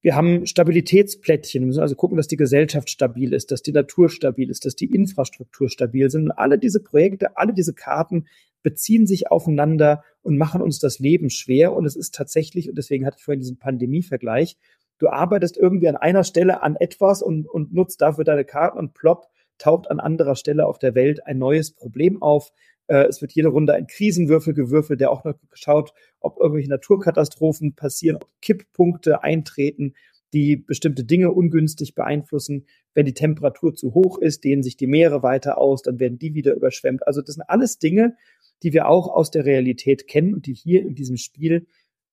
Wir 0.00 0.14
haben 0.14 0.46
Stabilitätsplättchen. 0.46 1.62
Wir 1.62 1.66
müssen 1.66 1.82
also 1.82 1.96
gucken, 1.96 2.16
dass 2.16 2.28
die 2.28 2.36
Gesellschaft 2.36 2.88
stabil 2.88 3.32
ist, 3.32 3.50
dass 3.50 3.62
die 3.62 3.72
Natur 3.72 4.08
stabil 4.08 4.48
ist, 4.48 4.64
dass 4.64 4.76
die 4.76 4.94
Infrastruktur 4.94 5.68
stabil 5.68 6.08
sind. 6.08 6.24
Und 6.24 6.32
alle 6.32 6.58
diese 6.58 6.80
Projekte, 6.80 7.36
alle 7.36 7.52
diese 7.52 7.74
Karten 7.74 8.26
beziehen 8.62 9.06
sich 9.06 9.30
aufeinander 9.30 10.04
und 10.22 10.36
machen 10.36 10.62
uns 10.62 10.78
das 10.78 11.00
Leben 11.00 11.30
schwer. 11.30 11.72
Und 11.72 11.84
es 11.84 11.96
ist 11.96 12.14
tatsächlich, 12.14 12.68
und 12.68 12.76
deswegen 12.78 13.06
hatte 13.06 13.16
ich 13.18 13.24
vorhin 13.24 13.40
diesen 13.40 13.58
Pandemie-Vergleich, 13.58 14.56
du 14.98 15.08
arbeitest 15.08 15.56
irgendwie 15.56 15.88
an 15.88 15.96
einer 15.96 16.24
Stelle 16.24 16.62
an 16.62 16.76
etwas 16.76 17.20
und, 17.22 17.48
und 17.48 17.72
nutzt 17.72 18.00
dafür 18.00 18.24
deine 18.24 18.44
Karten 18.44 18.78
und 18.78 18.94
plopp, 18.94 19.28
taucht 19.58 19.90
an 19.90 19.98
anderer 19.98 20.36
Stelle 20.36 20.66
auf 20.66 20.78
der 20.78 20.94
Welt 20.94 21.26
ein 21.26 21.38
neues 21.38 21.72
Problem 21.72 22.22
auf. 22.22 22.52
Äh, 22.88 23.04
es 23.04 23.20
wird 23.20 23.32
jede 23.32 23.48
Runde 23.48 23.74
ein 23.74 23.86
Krisenwürfel 23.86 24.54
gewürfelt, 24.54 25.00
der 25.00 25.10
auch 25.12 25.24
noch 25.24 25.34
schaut, 25.52 25.92
ob 26.20 26.40
irgendwelche 26.40 26.70
Naturkatastrophen 26.70 27.74
passieren, 27.74 28.16
ob 28.16 28.28
Kipppunkte 28.40 29.22
eintreten, 29.22 29.94
die 30.32 30.56
bestimmte 30.56 31.04
Dinge 31.04 31.32
ungünstig 31.32 31.94
beeinflussen. 31.94 32.66
Wenn 32.94 33.06
die 33.06 33.14
Temperatur 33.14 33.74
zu 33.74 33.94
hoch 33.94 34.18
ist, 34.18 34.44
dehnen 34.44 34.62
sich 34.62 34.76
die 34.76 34.86
Meere 34.86 35.22
weiter 35.22 35.58
aus, 35.58 35.82
dann 35.82 36.00
werden 36.00 36.18
die 36.18 36.34
wieder 36.34 36.54
überschwemmt. 36.54 37.06
Also 37.06 37.22
das 37.22 37.36
sind 37.36 37.48
alles 37.48 37.78
Dinge, 37.78 38.16
die 38.62 38.72
wir 38.72 38.88
auch 38.88 39.08
aus 39.08 39.30
der 39.30 39.44
Realität 39.44 40.06
kennen 40.08 40.34
und 40.34 40.46
die 40.46 40.54
hier 40.54 40.82
in 40.82 40.94
diesem 40.94 41.16
Spiel 41.16 41.66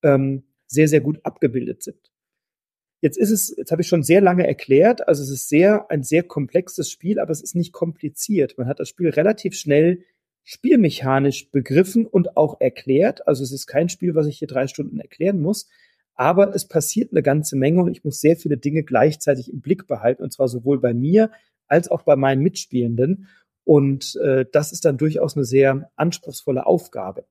ähm, 0.04 0.44
sehr, 0.68 0.88
sehr 0.88 1.02
gut 1.02 1.20
abgebildet 1.24 1.84
sind. 1.84 2.12
Jetzt 3.02 3.18
ist 3.18 3.32
es, 3.32 3.54
jetzt 3.56 3.72
habe 3.72 3.82
ich 3.82 3.88
schon 3.88 4.04
sehr 4.04 4.22
lange 4.22 4.48
erklärt, 4.48 5.08
also 5.08 5.22
es 5.22 5.30
ist 5.30 5.50
sehr, 5.50 5.92
ein 5.92 6.04
sehr 6.04 6.24
komplexes 6.24 6.90
Spiel, 6.90 7.20
aber 7.20 7.32
es 7.32 7.42
ist 7.42 7.56
nicht 7.56 7.72
kompliziert. 7.72 8.58
Man 8.58 8.68
hat 8.68 8.80
das 8.80 8.90
Spiel 8.90 9.10
relativ 9.10 9.56
schnell 9.56 10.04
spielmechanisch 10.46 11.52
begriffen 11.52 12.06
und 12.06 12.38
auch 12.38 12.62
erklärt. 12.62 13.28
Also 13.28 13.44
es 13.44 13.52
ist 13.52 13.66
kein 13.68 13.90
Spiel, 13.90 14.16
was 14.16 14.28
ich 14.28 14.38
hier 14.38 14.48
drei 14.48 14.68
Stunden 14.68 15.00
erklären 15.00 15.42
muss, 15.42 15.68
aber 16.14 16.56
es 16.56 16.68
passiert 16.68 17.12
eine 17.12 17.24
ganze 17.24 17.58
Menge 17.58 17.82
und 17.82 17.92
ich 17.92 18.06
muss 18.06 18.22
sehr 18.22 18.38
viele 18.38 18.56
Dinge 18.56 18.84
gleichzeitig 18.84 19.52
im 19.52 19.60
Blick 19.60 19.88
behalten, 19.88 20.24
und 20.24 20.32
zwar 20.32 20.48
sowohl 20.48 20.80
bei 20.80 20.94
mir 20.94 21.32
als 21.68 21.90
auch 21.90 22.04
bei 22.04 22.16
meinen 22.16 22.42
Mitspielenden. 22.42 23.28
Und 23.64 24.16
äh, 24.18 24.46
das 24.50 24.72
ist 24.72 24.86
dann 24.86 24.98
durchaus 24.98 25.36
eine 25.36 25.46
sehr 25.46 25.90
anspruchsvolle 25.96 26.66
Aufgabe. 26.68 27.26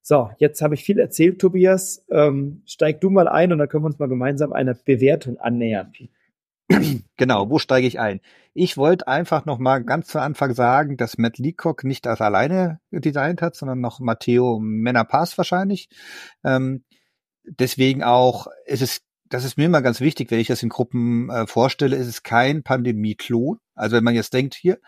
So, 0.00 0.30
jetzt 0.38 0.62
habe 0.62 0.74
ich 0.74 0.84
viel 0.84 1.00
erzählt, 1.00 1.40
Tobias. 1.40 2.06
Ähm, 2.10 2.62
steig 2.64 3.00
du 3.00 3.10
mal 3.10 3.28
ein 3.28 3.52
und 3.52 3.58
dann 3.58 3.68
können 3.68 3.82
wir 3.82 3.88
uns 3.88 3.98
mal 3.98 4.08
gemeinsam 4.08 4.52
einer 4.52 4.74
Bewertung 4.74 5.38
annähern. 5.38 5.92
Genau, 7.16 7.50
wo 7.50 7.58
steige 7.58 7.86
ich 7.86 8.00
ein? 8.00 8.20
Ich 8.54 8.76
wollte 8.76 9.06
einfach 9.06 9.44
noch 9.44 9.58
mal 9.58 9.84
ganz 9.84 10.06
zu 10.06 10.20
Anfang 10.20 10.54
sagen, 10.54 10.96
dass 10.96 11.18
Matt 11.18 11.38
Leacock 11.38 11.84
nicht 11.84 12.06
das 12.06 12.20
alleine 12.20 12.80
designt 12.90 13.42
hat, 13.42 13.56
sondern 13.56 13.80
noch 13.80 14.00
Matteo 14.00 14.58
Menapas 14.58 15.36
wahrscheinlich. 15.36 15.88
Ähm, 16.44 16.84
deswegen 17.44 18.02
auch, 18.02 18.46
ist 18.66 18.82
es 18.82 19.02
das 19.30 19.44
ist 19.44 19.56
mir 19.56 19.66
immer 19.66 19.80
ganz 19.80 20.00
wichtig, 20.00 20.30
wenn 20.30 20.40
ich 20.40 20.48
das 20.48 20.62
in 20.62 20.68
Gruppen 20.68 21.30
äh, 21.30 21.46
vorstelle, 21.46 21.96
ist 21.96 22.08
es 22.08 22.24
kein 22.24 22.64
Pandemie-Klon. 22.64 23.58
Also 23.74 23.96
wenn 23.96 24.04
man 24.04 24.14
jetzt 24.14 24.34
denkt, 24.34 24.54
hier, 24.54 24.78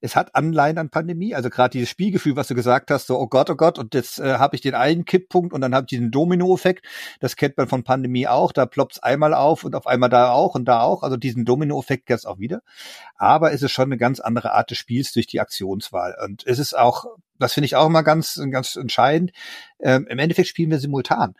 es 0.00 0.16
hat 0.16 0.34
Anleihen 0.34 0.78
an 0.78 0.90
Pandemie, 0.90 1.34
also 1.34 1.48
gerade 1.48 1.70
dieses 1.70 1.88
Spielgefühl, 1.88 2.36
was 2.36 2.48
du 2.48 2.54
gesagt 2.54 2.90
hast, 2.90 3.06
so, 3.06 3.18
oh 3.18 3.26
Gott, 3.28 3.48
oh 3.50 3.54
Gott, 3.54 3.78
und 3.78 3.94
jetzt 3.94 4.18
äh, 4.18 4.34
habe 4.34 4.56
ich 4.56 4.60
den 4.60 4.74
einen 4.74 5.04
Kipppunkt 5.04 5.52
und 5.52 5.60
dann 5.60 5.74
habe 5.74 5.84
ich 5.84 5.88
diesen 5.88 6.10
Domino-Effekt. 6.10 6.84
Das 7.20 7.36
kennt 7.36 7.56
man 7.56 7.68
von 7.68 7.84
Pandemie 7.84 8.26
auch, 8.26 8.52
da 8.52 8.66
ploppt's 8.66 8.98
einmal 8.98 9.32
auf 9.32 9.64
und 9.64 9.74
auf 9.74 9.86
einmal 9.86 10.08
da 10.08 10.32
auch 10.32 10.54
und 10.54 10.66
da 10.66 10.80
auch. 10.80 11.02
Also 11.02 11.16
diesen 11.16 11.44
Domino-Effekt 11.44 12.06
gibt's 12.06 12.26
auch 12.26 12.38
wieder. 12.38 12.62
Aber 13.16 13.52
es 13.52 13.62
ist 13.62 13.72
schon 13.72 13.86
eine 13.86 13.96
ganz 13.96 14.20
andere 14.20 14.52
Art 14.52 14.70
des 14.70 14.78
Spiels 14.78 15.12
durch 15.12 15.26
die 15.26 15.40
Aktionswahl. 15.40 16.16
Und 16.24 16.46
es 16.46 16.58
ist 16.58 16.76
auch, 16.76 17.06
das 17.38 17.54
finde 17.54 17.66
ich 17.66 17.76
auch 17.76 17.86
immer 17.86 18.02
ganz, 18.02 18.40
ganz 18.50 18.76
entscheidend. 18.76 19.32
Ähm, 19.80 20.06
Im 20.08 20.18
Endeffekt 20.18 20.48
spielen 20.48 20.70
wir 20.70 20.78
simultan, 20.78 21.34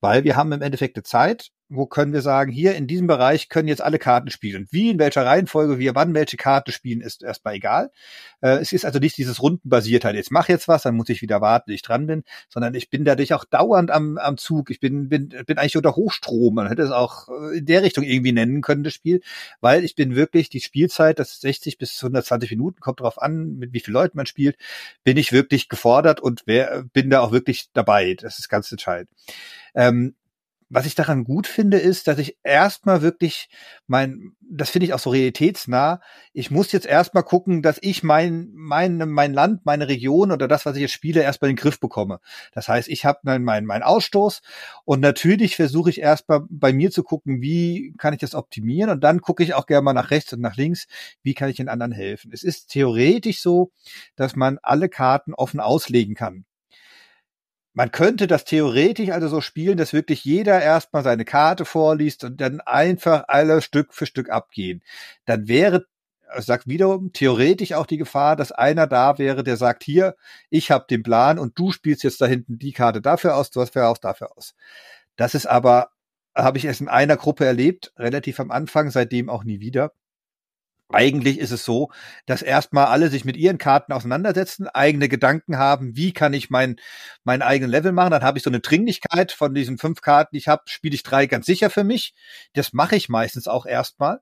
weil 0.00 0.24
wir 0.24 0.36
haben 0.36 0.52
im 0.52 0.62
Endeffekt 0.62 0.96
eine 0.96 1.02
Zeit, 1.02 1.50
wo 1.68 1.86
können 1.86 2.12
wir 2.12 2.22
sagen, 2.22 2.52
hier 2.52 2.74
in 2.74 2.86
diesem 2.86 3.06
Bereich 3.06 3.48
können 3.48 3.68
jetzt 3.68 3.82
alle 3.82 3.98
Karten 3.98 4.30
spielen. 4.30 4.66
wie, 4.70 4.90
in 4.90 4.98
welcher 4.98 5.24
Reihenfolge 5.24 5.78
wir 5.78 5.94
wann 5.94 6.14
welche 6.14 6.36
Karte 6.44 6.72
spielen, 6.72 7.00
ist 7.00 7.22
erstmal 7.22 7.54
egal. 7.54 7.90
Äh, 8.42 8.58
es 8.58 8.72
ist 8.72 8.84
also 8.84 8.98
nicht 8.98 9.16
dieses 9.16 9.40
Rundenbasiertheit. 9.40 10.14
Jetzt 10.14 10.30
mach 10.30 10.50
jetzt 10.50 10.68
was, 10.68 10.82
dann 10.82 10.94
muss 10.94 11.08
ich 11.08 11.22
wieder 11.22 11.40
warten, 11.40 11.70
ich 11.70 11.80
dran 11.80 12.06
bin, 12.06 12.22
sondern 12.50 12.74
ich 12.74 12.90
bin 12.90 13.06
dadurch 13.06 13.32
auch 13.32 13.46
dauernd 13.46 13.90
am, 13.90 14.18
am 14.18 14.36
Zug. 14.36 14.70
Ich 14.70 14.78
bin, 14.78 15.08
bin, 15.08 15.30
bin 15.30 15.56
eigentlich 15.56 15.78
unter 15.78 15.96
Hochstrom. 15.96 16.54
Man 16.54 16.68
hätte 16.68 16.82
es 16.82 16.90
auch 16.90 17.28
äh, 17.30 17.56
in 17.58 17.64
der 17.64 17.82
Richtung 17.82 18.04
irgendwie 18.04 18.32
nennen 18.32 18.60
können, 18.60 18.84
das 18.84 18.92
Spiel, 18.92 19.22
weil 19.62 19.84
ich 19.84 19.94
bin 19.94 20.16
wirklich 20.16 20.50
die 20.50 20.60
Spielzeit, 20.60 21.18
das 21.18 21.32
ist 21.32 21.40
60 21.40 21.78
bis 21.78 22.02
120 22.02 22.50
Minuten, 22.50 22.80
kommt 22.80 23.00
drauf 23.00 23.22
an, 23.22 23.56
mit 23.56 23.72
wie 23.72 23.80
vielen 23.80 23.94
Leuten 23.94 24.18
man 24.18 24.26
spielt, 24.26 24.58
bin 25.02 25.16
ich 25.16 25.32
wirklich 25.32 25.70
gefordert 25.70 26.20
und 26.20 26.42
wer, 26.44 26.82
bin 26.92 27.08
da 27.08 27.20
auch 27.20 27.32
wirklich 27.32 27.70
dabei. 27.72 28.16
Das 28.20 28.38
ist 28.38 28.50
ganz 28.50 28.70
entscheidend. 28.70 29.08
Ähm, 29.74 30.14
was 30.74 30.86
ich 30.86 30.96
daran 30.96 31.22
gut 31.22 31.46
finde, 31.46 31.78
ist, 31.78 32.08
dass 32.08 32.18
ich 32.18 32.36
erstmal 32.42 33.00
wirklich 33.00 33.48
mein, 33.86 34.32
das 34.40 34.70
finde 34.70 34.86
ich 34.86 34.92
auch 34.92 34.98
so 34.98 35.10
realitätsnah. 35.10 36.00
Ich 36.32 36.50
muss 36.50 36.72
jetzt 36.72 36.86
erstmal 36.86 37.22
gucken, 37.22 37.62
dass 37.62 37.78
ich 37.80 38.02
mein, 38.02 38.50
mein, 38.54 38.96
mein 38.96 39.32
Land, 39.32 39.64
meine 39.64 39.86
Region 39.86 40.32
oder 40.32 40.48
das, 40.48 40.66
was 40.66 40.74
ich 40.74 40.82
jetzt 40.82 40.90
spiele, 40.90 41.22
erstmal 41.22 41.50
in 41.50 41.56
den 41.56 41.62
Griff 41.62 41.78
bekomme. 41.78 42.18
Das 42.52 42.66
heißt, 42.66 42.88
ich 42.88 43.04
habe 43.04 43.20
meinen 43.22 43.44
mein, 43.44 43.66
mein 43.66 43.84
Ausstoß 43.84 44.42
und 44.84 44.98
natürlich 44.98 45.54
versuche 45.54 45.90
ich 45.90 46.00
erstmal 46.00 46.40
bei 46.50 46.72
mir 46.72 46.90
zu 46.90 47.04
gucken, 47.04 47.40
wie 47.40 47.94
kann 47.96 48.12
ich 48.12 48.20
das 48.20 48.34
optimieren 48.34 48.90
und 48.90 49.04
dann 49.04 49.20
gucke 49.20 49.44
ich 49.44 49.54
auch 49.54 49.66
gerne 49.66 49.82
mal 49.82 49.92
nach 49.92 50.10
rechts 50.10 50.32
und 50.32 50.40
nach 50.40 50.56
links, 50.56 50.88
wie 51.22 51.34
kann 51.34 51.48
ich 51.48 51.56
den 51.56 51.68
anderen 51.68 51.92
helfen. 51.92 52.32
Es 52.32 52.42
ist 52.42 52.66
theoretisch 52.70 53.40
so, 53.40 53.70
dass 54.16 54.34
man 54.34 54.58
alle 54.60 54.88
Karten 54.88 55.34
offen 55.34 55.60
auslegen 55.60 56.16
kann. 56.16 56.46
Man 57.74 57.90
könnte 57.90 58.26
das 58.28 58.44
theoretisch 58.44 59.10
also 59.10 59.28
so 59.28 59.40
spielen, 59.40 59.76
dass 59.76 59.92
wirklich 59.92 60.24
jeder 60.24 60.62
erstmal 60.62 61.02
seine 61.02 61.24
Karte 61.24 61.64
vorliest 61.64 62.24
und 62.24 62.40
dann 62.40 62.60
einfach 62.60 63.24
alle 63.28 63.60
Stück 63.62 63.92
für 63.92 64.06
Stück 64.06 64.30
abgehen. 64.30 64.82
Dann 65.26 65.48
wäre, 65.48 65.86
ich 66.38 66.44
sag 66.46 66.66
wiederum, 66.68 67.12
theoretisch 67.12 67.72
auch 67.72 67.86
die 67.86 67.98
Gefahr, 67.98 68.36
dass 68.36 68.52
einer 68.52 68.86
da 68.86 69.18
wäre, 69.18 69.42
der 69.42 69.56
sagt, 69.56 69.82
hier, 69.82 70.16
ich 70.50 70.70
habe 70.70 70.86
den 70.88 71.02
Plan 71.02 71.38
und 71.38 71.58
du 71.58 71.72
spielst 71.72 72.04
jetzt 72.04 72.20
da 72.20 72.26
hinten 72.26 72.58
die 72.58 72.72
Karte 72.72 73.02
dafür 73.02 73.36
aus, 73.36 73.50
du 73.50 73.60
hast 73.60 73.72
für 73.72 73.86
auch 73.88 73.98
dafür 73.98 74.36
aus. 74.36 74.54
Das 75.16 75.34
ist 75.34 75.46
aber, 75.46 75.90
habe 76.36 76.58
ich 76.58 76.64
erst 76.66 76.80
in 76.80 76.88
einer 76.88 77.16
Gruppe 77.16 77.44
erlebt, 77.44 77.92
relativ 77.98 78.40
am 78.40 78.52
Anfang, 78.52 78.90
seitdem 78.90 79.28
auch 79.28 79.44
nie 79.44 79.60
wieder. 79.60 79.92
Eigentlich 80.94 81.38
ist 81.38 81.50
es 81.50 81.64
so, 81.64 81.90
dass 82.26 82.42
erstmal 82.42 82.86
alle 82.86 83.08
sich 83.10 83.24
mit 83.24 83.36
ihren 83.36 83.58
Karten 83.58 83.92
auseinandersetzen, 83.92 84.68
eigene 84.68 85.08
Gedanken 85.08 85.58
haben, 85.58 85.96
wie 85.96 86.12
kann 86.12 86.32
ich 86.34 86.50
mein, 86.50 86.76
mein 87.24 87.42
eigenen 87.42 87.70
Level 87.70 87.92
machen. 87.92 88.12
Dann 88.12 88.22
habe 88.22 88.38
ich 88.38 88.44
so 88.44 88.50
eine 88.50 88.60
Dringlichkeit 88.60 89.32
von 89.32 89.54
diesen 89.54 89.78
fünf 89.78 90.00
Karten, 90.00 90.30
die 90.34 90.38
ich 90.38 90.48
habe, 90.48 90.62
spiele 90.66 90.94
ich 90.94 91.02
drei 91.02 91.26
ganz 91.26 91.46
sicher 91.46 91.70
für 91.70 91.84
mich. 91.84 92.14
Das 92.54 92.72
mache 92.72 92.96
ich 92.96 93.08
meistens 93.08 93.48
auch 93.48 93.66
erstmal. 93.66 94.20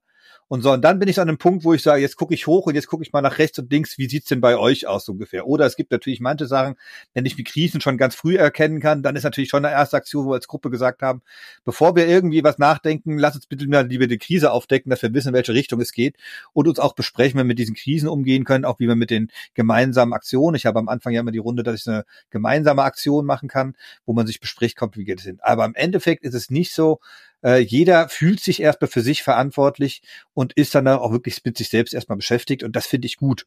Und 0.49 0.61
so, 0.61 0.73
und 0.73 0.83
dann 0.83 0.99
bin 0.99 1.09
ich 1.09 1.19
an 1.19 1.29
einem 1.29 1.39
Punkt, 1.39 1.65
wo 1.65 1.73
ich 1.73 1.83
sage, 1.83 2.03
jetzt 2.03 2.17
gucke 2.17 2.35
ich 2.35 2.47
hoch 2.47 2.67
und 2.67 2.75
jetzt 2.75 2.87
gucke 2.87 3.03
ich 3.03 3.13
mal 3.13 3.23
nach 3.23 3.39
rechts 3.39 3.59
und 3.59 3.73
links, 3.73 3.97
wie 3.97 4.09
sieht's 4.09 4.29
denn 4.29 4.43
bei 4.43 4.59
euch 4.59 4.87
aus 4.87 5.07
so 5.07 5.13
ungefähr? 5.13 5.47
Oder 5.47 5.65
es 5.65 5.77
gibt 5.77 5.91
natürlich 5.91 6.21
manche 6.21 6.47
Sachen, 6.47 6.75
wenn 7.15 7.25
ich 7.25 7.37
die 7.37 7.45
Krisen 7.45 7.81
schon 7.81 7.97
ganz 7.97 8.15
früh 8.15 8.37
erkennen 8.37 8.81
kann, 8.81 9.03
dann 9.03 9.17
ist 9.17 9.25
natürlich 9.25 9.49
schon 9.49 9.65
eine 9.65 9.75
erste 9.75 9.97
Aktion, 9.97 10.27
wo 10.27 10.31
wir 10.31 10.35
als 10.35 10.49
Gruppe 10.49 10.69
gesagt 10.69 11.01
haben, 11.01 11.23
bevor 11.65 11.97
wir 11.97 12.07
irgendwie 12.07 12.45
was 12.45 12.59
nachdenken, 12.59 13.17
lass 13.17 13.35
uns 13.35 13.47
bitte 13.47 13.67
mal 13.67 13.87
lieber 13.87 14.07
die 14.07 14.19
Krise 14.19 14.53
aufdecken, 14.53 14.91
dass 14.91 15.01
wir 15.01 15.15
wissen, 15.15 15.29
in 15.29 15.35
welche 15.35 15.55
Richtung 15.55 15.81
es 15.81 15.93
geht 15.93 16.17
und 16.53 16.69
uns 16.69 16.79
auch 16.79 16.95
besprechen, 16.95 17.39
wie 17.39 17.43
wir 17.43 17.45
mit 17.45 17.59
diesen 17.59 17.75
Krisen 17.75 18.09
umgehen 18.09 18.45
können, 18.45 18.67
auch 18.67 18.79
wie 18.79 18.89
wir 18.89 18.97
mit 18.97 19.11
den 19.11 19.31
gemeinsamen 19.55 20.13
Aktionen. 20.13 20.57
Ich 20.57 20.67
habe 20.67 20.79
am 20.79 20.89
Anfang 20.89 21.15
ja 21.15 21.21
immer 21.21 21.33
die 21.33 21.39
Runde, 21.39 21.63
dass 21.63 21.81
ich 21.81 21.89
eine 21.89 22.05
gemeinsame 22.29 22.83
Aktion 22.83 23.25
machen 23.25 23.49
kann, 23.49 23.75
wo 24.05 24.13
man 24.13 24.27
sich 24.27 24.39
bespricht, 24.39 24.77
kommt, 24.77 24.97
wie 24.99 25.05
geht 25.05 25.21
es 25.21 25.25
hin. 25.25 25.39
Aber 25.41 25.65
im 25.65 25.75
Endeffekt 25.75 26.25
ist 26.25 26.35
es 26.35 26.51
nicht 26.51 26.75
so, 26.75 27.01
äh, 27.45 27.59
jeder 27.59 28.09
fühlt 28.09 28.41
sich 28.41 28.61
erstmal 28.61 28.89
für 28.89 29.03
sich 29.03 29.23
verantwortlich 29.23 30.03
und 30.35 30.53
ist 30.55 30.75
dann 30.75 30.89
auch 30.89 31.13
wirklich 31.13 31.45
mit 31.45 31.57
sich 31.59 31.69
selbst 31.69 31.95
erstmal 31.95 32.17
beschäftigt 32.17 32.63
und 32.63 32.77
das 32.77 32.87
finde 32.87 33.07
ich 33.07 33.17
gut. 33.17 33.47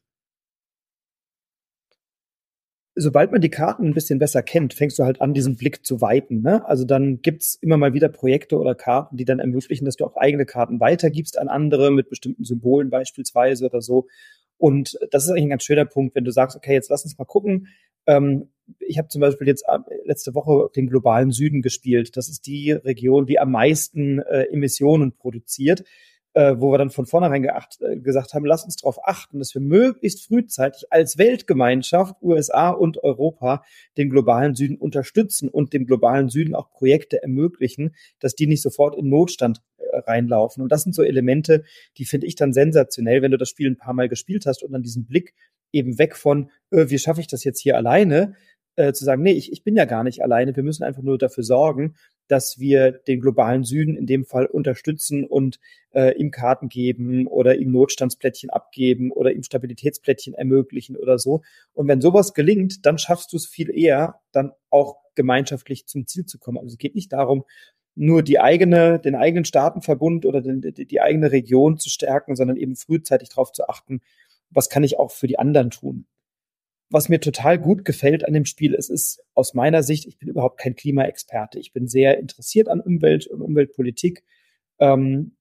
sobald 2.96 3.30
man 3.30 3.42
die 3.42 3.50
Karten 3.50 3.84
ein 3.84 3.94
bisschen 3.94 4.18
besser 4.18 4.42
kennt, 4.42 4.72
fängst 4.72 4.98
du 4.98 5.04
halt 5.04 5.20
an, 5.20 5.34
diesen 5.34 5.56
Blick 5.56 5.84
zu 5.84 6.00
weiten. 6.00 6.40
Ne? 6.40 6.66
Also 6.66 6.84
dann 6.84 7.20
gibt's 7.20 7.54
immer 7.60 7.76
mal 7.76 7.92
wieder 7.92 8.08
Projekte 8.08 8.58
oder 8.58 8.74
Karten, 8.74 9.18
die 9.18 9.26
dann 9.26 9.38
ermöglichen, 9.38 9.84
dass 9.84 9.96
du 9.96 10.06
auch 10.06 10.16
eigene 10.16 10.46
Karten 10.46 10.80
weitergibst 10.80 11.38
an 11.38 11.48
andere 11.48 11.90
mit 11.90 12.08
bestimmten 12.08 12.44
Symbolen 12.44 12.88
beispielsweise 12.88 13.66
oder 13.66 13.82
so. 13.82 14.06
Und 14.56 14.98
das 15.10 15.24
ist 15.24 15.30
eigentlich 15.30 15.44
ein 15.44 15.50
ganz 15.50 15.64
schöner 15.64 15.84
Punkt, 15.84 16.14
wenn 16.14 16.24
du 16.24 16.30
sagst, 16.30 16.56
okay, 16.56 16.72
jetzt 16.72 16.88
lass 16.88 17.04
uns 17.04 17.18
mal 17.18 17.26
gucken, 17.26 17.68
ähm, 18.06 18.48
ich 18.80 18.98
habe 18.98 19.08
zum 19.08 19.20
Beispiel 19.20 19.46
jetzt 19.46 19.64
äh, 19.68 19.78
letzte 20.04 20.34
Woche 20.34 20.70
den 20.74 20.88
globalen 20.88 21.30
Süden 21.30 21.62
gespielt. 21.62 22.16
Das 22.16 22.28
ist 22.28 22.46
die 22.46 22.72
Region, 22.72 23.26
die 23.26 23.38
am 23.38 23.52
meisten 23.52 24.20
äh, 24.20 24.44
Emissionen 24.44 25.12
produziert, 25.12 25.84
äh, 26.36 26.54
wo 26.58 26.70
wir 26.70 26.78
dann 26.78 26.90
von 26.90 27.06
vornherein 27.06 27.42
geacht, 27.42 27.78
äh, 27.80 27.96
gesagt 27.96 28.34
haben, 28.34 28.44
lass 28.44 28.64
uns 28.64 28.76
darauf 28.76 28.98
achten, 29.06 29.38
dass 29.38 29.54
wir 29.54 29.62
möglichst 29.62 30.26
frühzeitig 30.26 30.84
als 30.90 31.16
Weltgemeinschaft, 31.16 32.16
USA 32.20 32.70
und 32.70 33.02
Europa, 33.02 33.64
den 33.96 34.10
globalen 34.10 34.54
Süden 34.54 34.76
unterstützen 34.76 35.48
und 35.48 35.72
dem 35.72 35.86
globalen 35.86 36.28
Süden 36.28 36.54
auch 36.54 36.70
Projekte 36.70 37.22
ermöglichen, 37.22 37.94
dass 38.20 38.34
die 38.34 38.46
nicht 38.46 38.62
sofort 38.62 38.96
in 38.96 39.08
Notstand 39.08 39.62
äh, 39.78 39.98
reinlaufen. 40.00 40.62
Und 40.62 40.70
das 40.70 40.82
sind 40.82 40.94
so 40.94 41.02
Elemente, 41.02 41.64
die 41.96 42.04
finde 42.04 42.26
ich 42.26 42.34
dann 42.34 42.52
sensationell, 42.52 43.22
wenn 43.22 43.30
du 43.30 43.38
das 43.38 43.48
Spiel 43.48 43.70
ein 43.70 43.78
paar 43.78 43.94
Mal 43.94 44.08
gespielt 44.08 44.44
hast 44.44 44.62
und 44.62 44.72
dann 44.72 44.82
diesen 44.82 45.06
Blick 45.06 45.34
eben 45.72 45.98
weg 45.98 46.16
von, 46.16 46.50
äh, 46.70 46.90
wie 46.90 46.98
schaffe 46.98 47.20
ich 47.20 47.28
das 47.28 47.44
jetzt 47.44 47.60
hier 47.60 47.76
alleine, 47.76 48.34
äh, 48.76 48.92
zu 48.92 49.04
sagen, 49.04 49.22
nee, 49.22 49.32
ich, 49.32 49.52
ich 49.52 49.64
bin 49.64 49.76
ja 49.76 49.84
gar 49.84 50.04
nicht 50.04 50.22
alleine, 50.22 50.54
wir 50.54 50.62
müssen 50.62 50.84
einfach 50.84 51.02
nur 51.02 51.18
dafür 51.18 51.44
sorgen, 51.44 51.94
dass 52.28 52.58
wir 52.58 52.92
den 52.92 53.20
globalen 53.20 53.64
Süden 53.64 53.96
in 53.96 54.06
dem 54.06 54.24
Fall 54.24 54.46
unterstützen 54.46 55.24
und 55.24 55.58
äh, 55.92 56.16
ihm 56.16 56.30
Karten 56.30 56.68
geben 56.68 57.26
oder 57.26 57.56
ihm 57.56 57.70
Notstandsplättchen 57.72 58.50
abgeben 58.50 59.12
oder 59.12 59.32
ihm 59.32 59.42
Stabilitätsplättchen 59.42 60.34
ermöglichen 60.34 60.96
oder 60.96 61.18
so. 61.18 61.42
Und 61.72 61.88
wenn 61.88 62.00
sowas 62.00 62.34
gelingt, 62.34 62.84
dann 62.84 62.98
schaffst 62.98 63.32
du 63.32 63.36
es 63.36 63.46
viel 63.46 63.70
eher, 63.70 64.20
dann 64.32 64.52
auch 64.70 64.96
gemeinschaftlich 65.14 65.86
zum 65.86 66.06
Ziel 66.06 66.26
zu 66.26 66.38
kommen. 66.38 66.58
Also 66.58 66.72
es 66.72 66.78
geht 66.78 66.94
nicht 66.94 67.12
darum, 67.12 67.44
nur 67.94 68.22
die 68.22 68.38
eigene, 68.38 68.98
den 68.98 69.14
eigenen 69.14 69.46
Staatenverbund 69.46 70.26
oder 70.26 70.42
den, 70.42 70.60
die, 70.60 70.86
die 70.86 71.00
eigene 71.00 71.32
Region 71.32 71.78
zu 71.78 71.88
stärken, 71.88 72.36
sondern 72.36 72.56
eben 72.56 72.76
frühzeitig 72.76 73.30
darauf 73.30 73.52
zu 73.52 73.68
achten, 73.68 74.00
was 74.50 74.68
kann 74.68 74.84
ich 74.84 74.98
auch 74.98 75.10
für 75.10 75.26
die 75.26 75.38
anderen 75.38 75.70
tun. 75.70 76.06
Was 76.88 77.08
mir 77.08 77.20
total 77.20 77.58
gut 77.58 77.84
gefällt 77.84 78.24
an 78.24 78.32
dem 78.32 78.44
Spiel, 78.44 78.74
es 78.74 78.88
ist 78.88 79.24
aus 79.34 79.54
meiner 79.54 79.82
Sicht, 79.82 80.06
ich 80.06 80.18
bin 80.18 80.28
überhaupt 80.28 80.58
kein 80.58 80.76
Klimaexperte. 80.76 81.58
Ich 81.58 81.72
bin 81.72 81.88
sehr 81.88 82.18
interessiert 82.18 82.68
an 82.68 82.80
Umwelt 82.80 83.26
und 83.26 83.42
Umweltpolitik. 83.42 84.22
Ähm, 84.78 85.36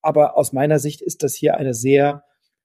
aber 0.00 0.36
aus 0.36 0.52
meiner 0.52 0.78
Sicht 0.78 1.02
ist 1.02 1.22
das 1.22 1.34
hier 1.34 1.56
eine 1.56 1.74
sehr, 1.74 2.24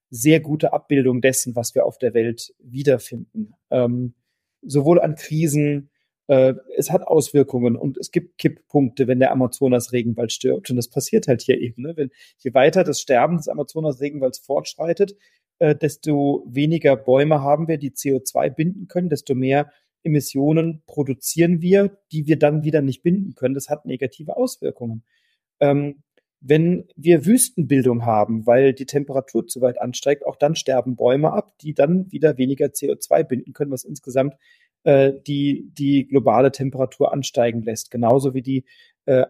sehr 0.10 0.40
gute 0.40 0.74
Abbildung 0.74 1.22
dessen, 1.22 1.56
was 1.56 1.76
wir 1.76 1.86
auf 1.86 1.98
der 1.98 2.14
Welt 2.14 2.54
wiederfinden. 2.60 3.54
Ähm, 3.70 4.14
sowohl 4.62 5.00
an 5.02 5.16
Krisen, 5.16 5.90
äh, 6.28 6.54
es 6.78 6.92
hat 6.92 7.04
Auswirkungen 7.04 7.76
und 7.76 7.98
es 7.98 8.12
gibt 8.12 8.38
Kipppunkte, 8.38 9.08
wenn 9.08 9.20
der 9.20 9.32
Amazonas-Regenwald 9.32 10.32
stirbt. 10.32 10.70
Und 10.70 10.76
das 10.78 10.90
passiert 10.90 11.28
halt 11.28 11.42
hier 11.42 11.60
eben. 11.60 11.82
Ne? 11.82 11.98
Wenn, 11.98 12.12
je 12.38 12.54
weiter 12.54 12.84
das 12.84 13.02
Sterben 13.02 13.38
des 13.38 13.48
Amazonas-Regenwalds 13.48 14.40
fortschreitet, 14.40 15.16
äh, 15.60 15.76
desto 15.76 16.46
weniger 16.48 16.96
Bäume 16.96 17.42
haben 17.42 17.68
wir, 17.68 17.78
die 17.78 17.92
CO2 17.92 18.50
binden 18.50 18.88
können, 18.88 19.10
desto 19.10 19.36
mehr 19.36 19.72
Emissionen 20.04 20.82
produzieren 20.88 21.62
wir, 21.62 21.98
die 22.12 22.28
wir 22.28 22.40
dann 22.40 22.64
wieder 22.64 22.82
nicht 22.82 23.04
binden 23.04 23.36
können. 23.36 23.54
Das 23.54 23.70
hat 23.70 23.86
negative 23.86 24.38
Auswirkungen. 24.38 25.04
Ähm, 25.60 26.04
wenn 26.42 26.88
wir 26.96 27.26
Wüstenbildung 27.26 28.06
haben, 28.06 28.48
weil 28.48 28.74
die 28.74 28.86
Temperatur 28.86 29.46
zu 29.46 29.60
weit 29.60 29.82
ansteigt, 29.82 30.26
auch 30.26 30.38
dann 30.38 30.56
sterben 30.56 30.96
Bäume 30.96 31.34
ab, 31.34 31.54
die 31.60 31.74
dann 31.74 32.10
wieder 32.12 32.38
weniger 32.38 32.68
CO2 32.68 33.24
binden 33.24 33.52
können, 33.52 33.72
was 33.72 33.84
insgesamt 33.84 34.36
äh, 34.84 35.12
die, 35.28 35.70
die 35.78 36.08
globale 36.08 36.52
Temperatur 36.52 37.12
ansteigen 37.12 37.62
lässt. 37.62 37.92
Genauso 37.92 38.34
wie 38.34 38.42
die 38.42 38.64
äh, 39.06 39.26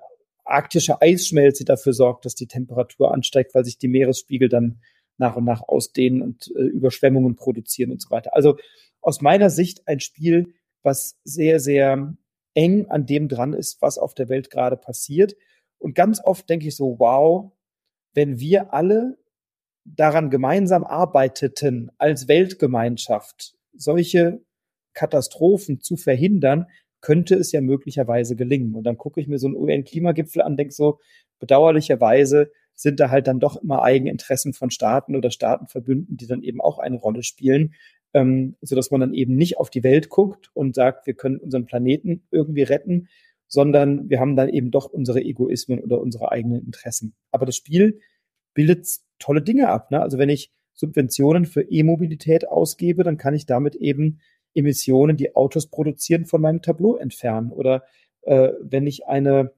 arktische 0.46 1.02
Eisschmelze 1.02 1.66
dafür 1.66 1.94
sorgt, 1.94 2.26
dass 2.26 2.36
die 2.36 2.48
Temperatur 2.48 3.12
ansteigt, 3.12 3.56
weil 3.56 3.66
sich 3.66 3.80
die 3.80 3.88
Meeresspiegel 3.88 4.50
dann 4.50 4.80
nach 5.20 5.36
und 5.36 5.46
nach 5.46 5.62
ausdehnen 5.62 6.22
und 6.22 6.52
äh, 6.56 6.62
Überschwemmungen 6.62 7.36
produzieren 7.36 7.92
und 7.92 8.02
so 8.02 8.10
weiter. 8.10 8.36
Also 8.36 8.58
aus 9.02 9.22
meiner 9.22 9.50
Sicht 9.50 9.88
ein 9.88 10.00
Spiel, 10.00 10.54
was 10.82 11.20
sehr, 11.24 11.60
sehr 11.60 12.16
eng 12.54 12.88
an 12.90 13.06
dem 13.06 13.28
dran 13.28 13.54
ist, 13.54 13.82
was 13.82 13.98
auf 13.98 14.14
der 14.14 14.30
Welt 14.30 14.50
gerade 14.50 14.78
passiert. 14.78 15.36
Und 15.78 15.94
ganz 15.96 16.22
oft 16.24 16.50
denke 16.50 16.68
ich 16.68 16.76
so, 16.76 16.96
wow, 17.00 17.52
wenn 18.14 18.40
wir 18.40 18.74
alle 18.74 19.18
daran 19.86 20.30
gemeinsam 20.30 20.84
arbeiteten, 20.84 21.92
als 21.98 22.28
Weltgemeinschaft 22.28 23.56
solche 23.74 24.42
Katastrophen 24.94 25.82
zu 25.82 25.96
verhindern, 25.96 26.68
könnte 27.02 27.36
es 27.36 27.52
ja 27.52 27.62
möglicherweise 27.62 28.36
gelingen. 28.36 28.76
Und 28.76 28.84
dann 28.84 28.98
gucke 28.98 29.22
ich 29.22 29.28
mir 29.28 29.40
so 29.40 29.48
einen 29.48 29.56
UN-Klimagipfel 29.56 30.42
an, 30.42 30.58
denke 30.58 30.74
so, 30.74 31.00
bedauerlicherweise 31.40 32.52
sind 32.80 33.02
da 33.02 33.10
halt 33.10 33.28
dann 33.28 33.42
doch 33.42 33.62
immer 33.62 33.82
Eigeninteressen 33.84 34.54
von 34.54 34.72
Staaten 34.72 35.16
oder 35.18 35.32
Staatenverbünden, 35.32 36.16
die 36.16 36.28
dann 36.28 36.44
eben 36.44 36.62
auch 36.62 36.80
eine 36.80 36.96
Rolle 36.96 37.24
spielen, 37.24 37.74
ähm, 38.14 38.56
so 38.62 38.74
dass 38.74 38.90
man 38.90 39.02
dann 39.02 39.14
eben 39.14 39.36
nicht 39.36 39.58
auf 39.58 39.70
die 39.70 39.84
Welt 39.84 40.08
guckt 40.08 40.50
und 40.54 40.76
sagt, 40.76 41.06
wir 41.06 41.14
können 41.14 41.38
unseren 41.38 41.66
Planeten 41.66 42.24
irgendwie 42.32 42.64
retten, 42.64 43.10
sondern 43.48 44.10
wir 44.10 44.22
haben 44.22 44.38
dann 44.38 44.48
eben 44.48 44.72
doch 44.72 44.86
unsere 44.86 45.20
Egoismen 45.20 45.80
oder 45.80 46.00
unsere 46.00 46.32
eigenen 46.32 46.64
Interessen. 46.66 47.16
Aber 47.32 47.46
das 47.46 47.58
Spiel 47.58 48.00
bildet 48.54 48.88
tolle 49.20 49.42
Dinge 49.42 49.68
ab. 49.68 49.92
Ne? 49.92 50.02
Also 50.02 50.18
wenn 50.18 50.30
ich 50.30 50.50
Subventionen 50.74 51.46
für 51.46 51.64
E-Mobilität 51.64 52.48
ausgebe, 52.48 53.04
dann 53.04 53.18
kann 53.18 53.34
ich 53.34 53.46
damit 53.46 53.76
eben 53.76 54.22
Emissionen, 54.54 55.18
die 55.18 55.36
Autos 55.36 55.68
produzieren, 55.68 56.26
von 56.26 56.40
meinem 56.40 56.62
Tableau 56.62 56.96
entfernen. 56.96 57.52
Oder 57.52 57.84
äh, 58.22 58.52
wenn 58.62 58.88
ich 58.88 59.06
eine 59.06 59.52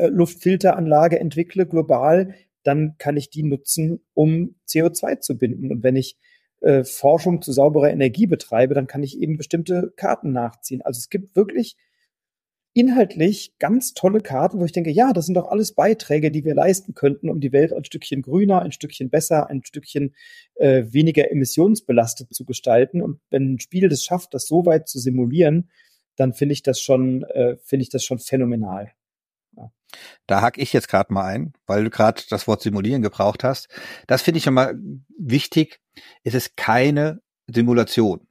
äh, 0.00 0.06
Luftfilteranlage 0.08 1.20
entwickle 1.20 1.66
global, 1.66 2.34
dann 2.62 2.96
kann 2.98 3.16
ich 3.16 3.30
die 3.30 3.42
nutzen, 3.42 4.00
um 4.14 4.56
CO2 4.68 5.20
zu 5.20 5.38
binden. 5.38 5.70
Und 5.70 5.82
wenn 5.82 5.96
ich 5.96 6.16
äh, 6.60 6.84
Forschung 6.84 7.42
zu 7.42 7.52
sauberer 7.52 7.90
Energie 7.90 8.26
betreibe, 8.26 8.74
dann 8.74 8.86
kann 8.86 9.02
ich 9.02 9.18
eben 9.18 9.36
bestimmte 9.36 9.92
Karten 9.96 10.32
nachziehen. 10.32 10.82
Also 10.82 10.98
es 10.98 11.08
gibt 11.08 11.36
wirklich 11.36 11.76
inhaltlich 12.72 13.54
ganz 13.58 13.94
tolle 13.94 14.20
Karten, 14.20 14.60
wo 14.60 14.64
ich 14.64 14.72
denke, 14.72 14.90
ja, 14.90 15.12
das 15.12 15.26
sind 15.26 15.34
doch 15.34 15.48
alles 15.48 15.74
Beiträge, 15.74 16.30
die 16.30 16.44
wir 16.44 16.54
leisten 16.54 16.94
könnten, 16.94 17.28
um 17.28 17.40
die 17.40 17.52
Welt 17.52 17.72
ein 17.72 17.84
Stückchen 17.84 18.22
grüner, 18.22 18.62
ein 18.62 18.72
Stückchen 18.72 19.10
besser, 19.10 19.50
ein 19.50 19.64
Stückchen 19.64 20.14
äh, 20.54 20.84
weniger 20.88 21.30
emissionsbelastet 21.30 22.32
zu 22.32 22.44
gestalten. 22.44 23.02
Und 23.02 23.20
wenn 23.30 23.54
ein 23.54 23.60
Spiel 23.60 23.88
das 23.88 24.04
schafft, 24.04 24.34
das 24.34 24.46
so 24.46 24.66
weit 24.66 24.88
zu 24.88 24.98
simulieren, 24.98 25.70
dann 26.16 26.32
finde 26.32 26.52
ich 26.52 26.62
das 26.62 26.80
schon, 26.80 27.24
äh, 27.24 27.56
finde 27.62 27.82
ich 27.82 27.90
das 27.90 28.04
schon 28.04 28.18
phänomenal. 28.18 28.92
Da 30.26 30.40
hack 30.40 30.58
ich 30.58 30.72
jetzt 30.72 30.88
gerade 30.88 31.12
mal 31.12 31.24
ein, 31.24 31.52
weil 31.66 31.84
du 31.84 31.90
gerade 31.90 32.22
das 32.30 32.46
Wort 32.46 32.62
simulieren 32.62 33.02
gebraucht 33.02 33.44
hast. 33.44 33.68
Das 34.06 34.22
finde 34.22 34.38
ich 34.38 34.44
schon 34.44 34.54
mal 34.54 34.78
wichtig. 35.18 35.80
Es 36.24 36.34
ist 36.34 36.56
keine 36.56 37.20
Simulation. 37.46 38.26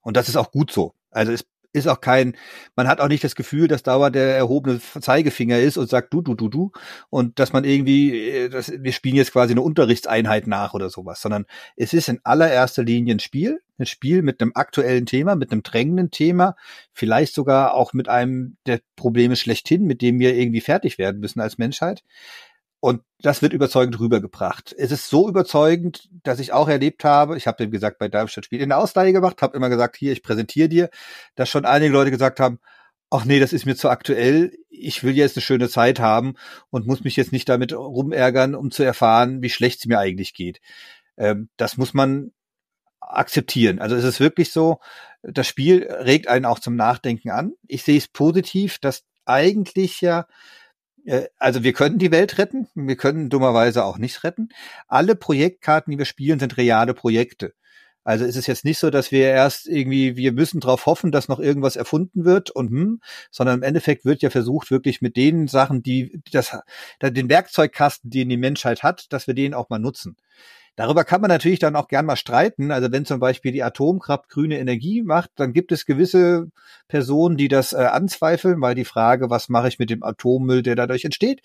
Und 0.00 0.16
das 0.16 0.28
ist 0.28 0.36
auch 0.36 0.50
gut 0.50 0.70
so. 0.70 0.94
Also 1.10 1.32
es 1.32 1.44
ist 1.76 1.86
auch 1.86 2.00
kein, 2.00 2.36
man 2.74 2.88
hat 2.88 3.00
auch 3.00 3.08
nicht 3.08 3.22
das 3.22 3.36
Gefühl, 3.36 3.68
dass 3.68 3.82
dauernd 3.82 4.16
der 4.16 4.36
erhobene 4.36 4.80
Zeigefinger 4.80 5.58
ist 5.58 5.76
und 5.76 5.88
sagt 5.88 6.12
du, 6.12 6.22
du, 6.22 6.34
du, 6.34 6.48
du. 6.48 6.72
Und 7.10 7.38
dass 7.38 7.52
man 7.52 7.64
irgendwie, 7.64 8.28
äh, 8.28 8.48
das, 8.48 8.72
wir 8.72 8.92
spielen 8.92 9.16
jetzt 9.16 9.32
quasi 9.32 9.52
eine 9.52 9.62
Unterrichtseinheit 9.62 10.46
nach 10.46 10.74
oder 10.74 10.90
sowas, 10.90 11.20
sondern 11.20 11.46
es 11.76 11.92
ist 11.92 12.08
in 12.08 12.20
allererster 12.24 12.82
Linie 12.82 13.14
ein 13.14 13.20
Spiel, 13.20 13.60
ein 13.78 13.86
Spiel 13.86 14.22
mit 14.22 14.40
einem 14.40 14.52
aktuellen 14.54 15.06
Thema, 15.06 15.36
mit 15.36 15.52
einem 15.52 15.62
drängenden 15.62 16.10
Thema, 16.10 16.56
vielleicht 16.92 17.34
sogar 17.34 17.74
auch 17.74 17.92
mit 17.92 18.08
einem 18.08 18.56
der 18.66 18.80
Probleme 18.96 19.36
schlechthin, 19.36 19.84
mit 19.84 20.02
dem 20.02 20.18
wir 20.18 20.34
irgendwie 20.34 20.60
fertig 20.60 20.98
werden 20.98 21.20
müssen 21.20 21.40
als 21.40 21.58
Menschheit. 21.58 22.02
Und 22.86 23.02
das 23.18 23.42
wird 23.42 23.52
überzeugend 23.52 23.98
rübergebracht. 23.98 24.72
Es 24.78 24.92
ist 24.92 25.08
so 25.08 25.28
überzeugend, 25.28 26.08
dass 26.22 26.38
ich 26.38 26.52
auch 26.52 26.68
erlebt 26.68 27.02
habe, 27.02 27.36
ich 27.36 27.48
habe 27.48 27.56
dem 27.56 27.72
gesagt, 27.72 27.98
bei 27.98 28.06
Darmstadt 28.06 28.44
Spiel 28.44 28.60
in 28.60 28.68
der 28.68 28.78
Ausleihe 28.78 29.12
gemacht, 29.12 29.42
habe 29.42 29.56
immer 29.56 29.68
gesagt, 29.68 29.96
hier, 29.96 30.12
ich 30.12 30.22
präsentiere 30.22 30.68
dir, 30.68 30.90
dass 31.34 31.48
schon 31.48 31.64
einige 31.64 31.92
Leute 31.92 32.12
gesagt 32.12 32.38
haben, 32.38 32.60
ach 33.10 33.24
nee, 33.24 33.40
das 33.40 33.52
ist 33.52 33.66
mir 33.66 33.74
zu 33.74 33.90
aktuell, 33.90 34.56
ich 34.70 35.02
will 35.02 35.16
jetzt 35.16 35.36
eine 35.36 35.42
schöne 35.42 35.68
Zeit 35.68 35.98
haben 35.98 36.34
und 36.70 36.86
muss 36.86 37.02
mich 37.02 37.16
jetzt 37.16 37.32
nicht 37.32 37.48
damit 37.48 37.72
rumärgern, 37.72 38.54
um 38.54 38.70
zu 38.70 38.84
erfahren, 38.84 39.42
wie 39.42 39.50
schlecht 39.50 39.80
es 39.80 39.86
mir 39.86 39.98
eigentlich 39.98 40.32
geht. 40.32 40.60
Ähm, 41.16 41.48
das 41.56 41.76
muss 41.78 41.92
man 41.92 42.30
akzeptieren. 43.00 43.80
Also 43.80 43.96
es 43.96 44.04
ist 44.04 44.20
wirklich 44.20 44.52
so, 44.52 44.78
das 45.24 45.48
Spiel 45.48 45.88
regt 45.90 46.28
einen 46.28 46.44
auch 46.44 46.60
zum 46.60 46.76
Nachdenken 46.76 47.30
an. 47.30 47.54
Ich 47.66 47.82
sehe 47.82 47.98
es 47.98 48.06
positiv, 48.06 48.78
dass 48.78 49.02
eigentlich 49.24 50.00
ja 50.02 50.26
also 51.38 51.62
wir 51.62 51.72
können 51.72 51.98
die 51.98 52.10
Welt 52.10 52.38
retten, 52.38 52.68
wir 52.74 52.96
können 52.96 53.30
dummerweise 53.30 53.84
auch 53.84 53.98
nicht 53.98 54.24
retten. 54.24 54.48
Alle 54.88 55.14
Projektkarten, 55.14 55.90
die 55.90 55.98
wir 55.98 56.04
spielen, 56.04 56.38
sind 56.38 56.56
reale 56.56 56.94
Projekte. 56.94 57.54
Also 58.06 58.24
ist 58.24 58.36
es 58.36 58.46
jetzt 58.46 58.64
nicht 58.64 58.78
so, 58.78 58.90
dass 58.90 59.10
wir 59.10 59.26
erst 59.26 59.66
irgendwie, 59.66 60.16
wir 60.16 60.30
müssen 60.30 60.60
darauf 60.60 60.86
hoffen, 60.86 61.10
dass 61.10 61.26
noch 61.26 61.40
irgendwas 61.40 61.74
erfunden 61.74 62.24
wird 62.24 62.50
und 62.50 62.70
hm, 62.70 63.00
sondern 63.32 63.58
im 63.58 63.62
Endeffekt 63.64 64.04
wird 64.04 64.22
ja 64.22 64.30
versucht, 64.30 64.70
wirklich 64.70 65.02
mit 65.02 65.16
den 65.16 65.48
Sachen, 65.48 65.82
die 65.82 66.22
das, 66.30 66.56
den 67.02 67.28
Werkzeugkasten, 67.28 68.08
den 68.10 68.28
die 68.28 68.36
Menschheit 68.36 68.84
hat, 68.84 69.12
dass 69.12 69.26
wir 69.26 69.34
den 69.34 69.54
auch 69.54 69.70
mal 69.70 69.80
nutzen. 69.80 70.16
Darüber 70.76 71.04
kann 71.04 71.22
man 71.22 71.28
natürlich 71.28 71.58
dann 71.58 71.74
auch 71.74 71.88
gern 71.88 72.04
mal 72.04 72.16
streiten. 72.16 72.70
Also 72.70 72.92
wenn 72.92 73.06
zum 73.06 73.18
Beispiel 73.18 73.50
die 73.50 73.62
Atomkraft 73.62 74.28
grüne 74.28 74.58
Energie 74.58 75.02
macht, 75.02 75.30
dann 75.36 75.54
gibt 75.54 75.72
es 75.72 75.86
gewisse 75.86 76.50
Personen, 76.86 77.38
die 77.38 77.48
das 77.48 77.72
äh, 77.72 77.76
anzweifeln, 77.76 78.60
weil 78.60 78.74
die 78.74 78.84
Frage, 78.84 79.30
was 79.30 79.48
mache 79.48 79.68
ich 79.68 79.78
mit 79.78 79.88
dem 79.88 80.02
Atommüll, 80.02 80.62
der 80.62 80.76
dadurch 80.76 81.04
entsteht, 81.04 81.40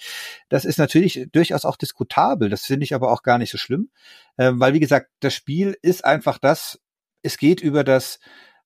das 0.50 0.66
ist 0.66 0.78
natürlich 0.78 1.28
durchaus 1.32 1.64
auch 1.64 1.78
diskutabel. 1.78 2.50
Das 2.50 2.66
finde 2.66 2.84
ich 2.84 2.94
aber 2.94 3.12
auch 3.12 3.24
gar 3.24 3.38
nicht 3.38 3.52
so 3.52 3.58
schlimm, 3.58 3.90
äh, 4.36 4.52
weil 4.54 4.74
wie 4.74 4.82
gesagt, 4.82 5.10
das 5.22 5.34
Spiel 5.34 5.78
ist 5.82 6.04
einfach 6.04 6.38
das, 6.38 6.80
es 7.24 7.38
geht 7.38 7.62
über 7.62 7.86
das 7.86 8.20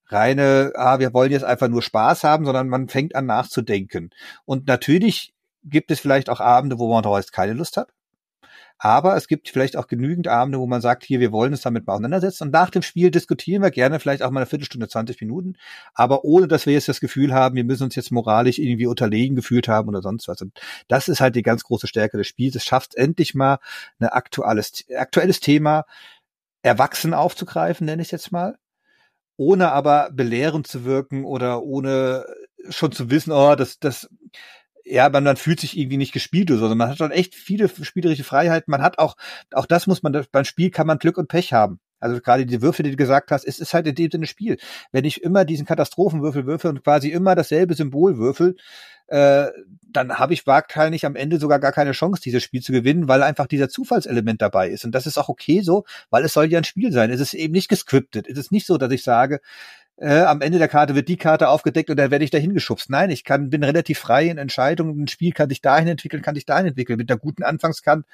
reine, 0.08 0.72
ah, 0.76 1.00
wir 1.00 1.14
wollen 1.14 1.32
jetzt 1.32 1.46
einfach 1.46 1.68
nur 1.68 1.82
Spaß 1.82 2.24
haben, 2.24 2.46
sondern 2.46 2.70
man 2.70 2.90
fängt 2.90 3.16
an 3.16 3.28
nachzudenken. 3.28 4.10
Und 4.46 4.68
natürlich 4.68 5.34
gibt 5.64 5.92
es 5.92 6.00
vielleicht 6.00 6.30
auch 6.30 6.40
Abende, 6.40 6.80
wo 6.80 6.92
man 6.92 7.04
daraus 7.04 7.32
keine 7.32 7.54
Lust 7.54 7.78
hat. 7.78 7.90
Aber 8.78 9.16
es 9.16 9.28
gibt 9.28 9.50
vielleicht 9.50 9.78
auch 9.78 9.88
genügend 9.88 10.28
Abende, 10.28 10.60
wo 10.60 10.68
man 10.68 10.82
sagt, 10.82 11.04
hier, 11.06 11.20
wir 11.20 11.32
wollen 11.32 11.54
uns 11.54 11.62
damit 11.62 11.88
mal 11.88 11.94
auseinandersetzen. 11.94 12.46
Und 12.46 12.54
nach 12.54 12.70
dem 12.70 12.82
Spiel 12.82 13.10
diskutieren 13.10 13.62
wir 13.62 13.72
gerne 13.72 14.00
vielleicht 14.00 14.22
auch 14.22 14.32
mal 14.32 14.42
eine 14.42 14.48
Viertelstunde, 14.48 14.88
20 14.88 15.22
Minuten, 15.22 15.54
aber 15.94 16.26
ohne, 16.26 16.48
dass 16.48 16.66
wir 16.66 16.74
jetzt 16.74 16.90
das 16.90 17.00
Gefühl 17.00 17.34
haben, 17.34 17.56
wir 17.56 17.64
müssen 17.64 17.84
uns 17.84 17.96
jetzt 17.96 18.12
moralisch 18.12 18.60
irgendwie 18.60 18.88
unterlegen 18.88 19.36
gefühlt 19.36 19.68
haben 19.68 19.88
oder 19.90 20.02
sonst 20.02 20.28
was. 20.28 20.42
Und 20.42 20.60
das 20.88 21.08
ist 21.08 21.22
halt 21.22 21.36
die 21.36 21.44
ganz 21.44 21.64
große 21.64 21.88
Stärke 21.88 22.18
des 22.18 22.28
Spiels. 22.28 22.56
Es 22.56 22.66
schafft 22.66 22.96
endlich 22.96 23.34
mal 23.34 23.60
ein 24.00 24.08
aktuelles, 24.08 24.84
aktuelles 24.96 25.40
Thema 25.40 25.86
erwachsen 26.62 27.14
aufzugreifen, 27.14 27.86
nenne 27.86 28.02
ich 28.02 28.12
jetzt 28.12 28.32
mal 28.32 28.58
ohne 29.38 29.72
aber 29.72 30.10
belehrend 30.12 30.68
zu 30.68 30.86
wirken 30.86 31.26
oder 31.26 31.64
ohne 31.64 32.26
schon 32.70 32.92
zu 32.92 33.10
wissen, 33.10 33.32
oh, 33.32 33.56
das, 33.56 33.80
das 33.80 34.10
ja, 34.86 35.10
man, 35.10 35.24
man 35.24 35.36
fühlt 35.36 35.60
sich 35.60 35.78
irgendwie 35.78 35.98
nicht 35.98 36.14
gespielt 36.14 36.52
oder 36.52 36.60
so, 36.60 36.66
sondern 36.66 36.78
man 36.78 36.90
hat 36.90 37.00
schon 37.00 37.12
echt 37.12 37.34
viele 37.36 37.70
spielerische 37.70 38.24
Freiheiten. 38.24 38.72
Man 38.72 38.84
hat 38.84 39.00
auch, 39.00 39.16
auch 39.52 39.66
das 39.66 39.88
muss 39.88 40.04
man, 40.04 40.26
beim 40.32 40.46
Spiel 40.46 40.70
kann 40.70 40.88
man 40.88 41.00
Glück 41.00 41.18
und 41.18 41.28
Pech 41.28 41.54
haben. 41.54 41.80
Also 42.00 42.22
gerade 42.22 42.46
die 42.46 42.62
Würfel, 42.62 42.84
die 42.84 42.92
du 42.92 42.98
gesagt 42.98 43.32
hast, 43.32 43.46
es 43.46 43.60
ist 43.60 43.74
halt 43.74 43.88
in 43.88 43.96
dem 43.96 44.12
Sinne 44.12 44.28
Spiel. 44.28 44.58
Wenn 44.92 45.06
ich 45.06 45.24
immer 45.24 45.44
diesen 45.44 45.66
Katastrophenwürfel 45.66 46.46
würfel 46.46 46.70
und 46.70 46.84
quasi 46.84 47.10
immer 47.10 47.34
dasselbe 47.34 47.74
Symbol 47.74 48.18
würfel, 48.18 48.58
äh, 49.08 49.48
dann 49.92 50.20
habe 50.20 50.34
ich 50.34 50.46
wahrscheinlich 50.46 51.06
am 51.06 51.16
Ende 51.16 51.40
sogar 51.40 51.60
gar 51.60 51.72
keine 51.72 51.94
Chance, 51.94 52.22
dieses 52.22 52.44
Spiel 52.44 52.62
zu 52.62 52.72
gewinnen, 52.72 53.08
weil 53.08 53.24
einfach 53.24 53.48
dieser 53.48 53.70
Zufallselement 53.70 54.42
dabei 54.42 54.70
ist. 54.70 54.86
Und 54.86 54.92
das 54.92 55.08
ist 55.08 55.18
auch 55.18 55.30
okay 55.30 55.62
so, 55.62 55.86
weil 56.12 56.24
es 56.26 56.34
soll 56.34 56.52
ja 56.52 56.60
ein 56.60 56.64
Spiel 56.64 56.92
sein. 56.92 57.10
Es 57.10 57.22
ist 57.22 57.34
eben 57.34 57.54
nicht 57.54 57.70
gescriptet. 57.70 58.28
Es 58.28 58.38
ist 58.38 58.52
nicht 58.52 58.68
so, 58.68 58.78
dass 58.78 58.92
ich 58.92 59.04
sage, 59.04 59.40
äh, 59.98 60.22
am 60.22 60.42
Ende 60.42 60.58
der 60.58 60.68
Karte 60.68 60.96
wird 60.96 61.08
die 61.08 61.18
Karte 61.18 61.50
aufgedeckt 61.50 61.90
und 61.90 61.98
dann 61.98 62.12
werde 62.12 62.26
ich 62.26 62.32
dahin 62.32 62.54
geschubst. 62.54 62.90
Nein, 62.90 63.10
ich 63.10 63.24
kann, 63.24 63.50
bin 63.50 63.64
relativ 63.64 64.00
frei 64.00 64.28
in 64.30 64.38
Entscheidungen. 64.38 65.04
Ein 65.04 65.08
Spiel 65.08 65.32
kann 65.32 65.50
sich 65.50 65.62
dahin 65.62 65.88
entwickeln, 65.88 66.22
kann 66.22 66.36
sich 66.36 66.46
dahin 66.46 66.68
entwickeln. 66.68 66.98
Mit 66.98 67.10
einer 67.10 67.20
guten 67.20 67.44
Anfangskant 67.44 68.06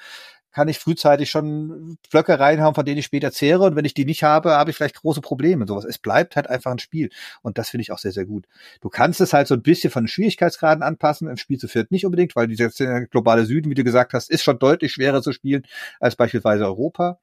kann 0.51 0.67
ich 0.67 0.79
frühzeitig 0.79 1.29
schon 1.29 1.97
Blöcke 2.11 2.39
reinhauen, 2.39 2.75
von 2.75 2.85
denen 2.85 2.97
ich 2.97 3.05
später 3.05 3.31
zehre. 3.31 3.63
Und 3.63 3.75
wenn 3.75 3.85
ich 3.85 3.93
die 3.93 4.05
nicht 4.05 4.23
habe, 4.23 4.51
habe 4.51 4.69
ich 4.69 4.75
vielleicht 4.75 5.01
große 5.01 5.21
Probleme. 5.21 5.65
Sowas. 5.65 5.85
Es 5.85 5.97
bleibt 5.97 6.35
halt 6.35 6.47
einfach 6.47 6.71
ein 6.71 6.79
Spiel. 6.79 7.09
Und 7.41 7.57
das 7.57 7.69
finde 7.69 7.83
ich 7.83 7.91
auch 7.91 7.99
sehr, 7.99 8.11
sehr 8.11 8.25
gut. 8.25 8.45
Du 8.81 8.89
kannst 8.89 9.21
es 9.21 9.33
halt 9.33 9.47
so 9.47 9.55
ein 9.55 9.61
bisschen 9.61 9.91
von 9.91 10.03
den 10.03 10.07
Schwierigkeitsgraden 10.09 10.83
anpassen. 10.83 11.29
Im 11.29 11.37
Spiel 11.37 11.57
zu 11.57 11.67
viert 11.67 11.91
nicht 11.91 12.05
unbedingt, 12.05 12.35
weil 12.35 12.47
dieser 12.47 12.69
globale 13.07 13.45
Süden, 13.45 13.69
wie 13.69 13.75
du 13.75 13.83
gesagt 13.83 14.13
hast, 14.13 14.29
ist 14.29 14.43
schon 14.43 14.59
deutlich 14.59 14.91
schwerer 14.91 15.21
zu 15.21 15.31
spielen 15.31 15.63
als 15.99 16.15
beispielsweise 16.15 16.65
Europa. 16.65 17.19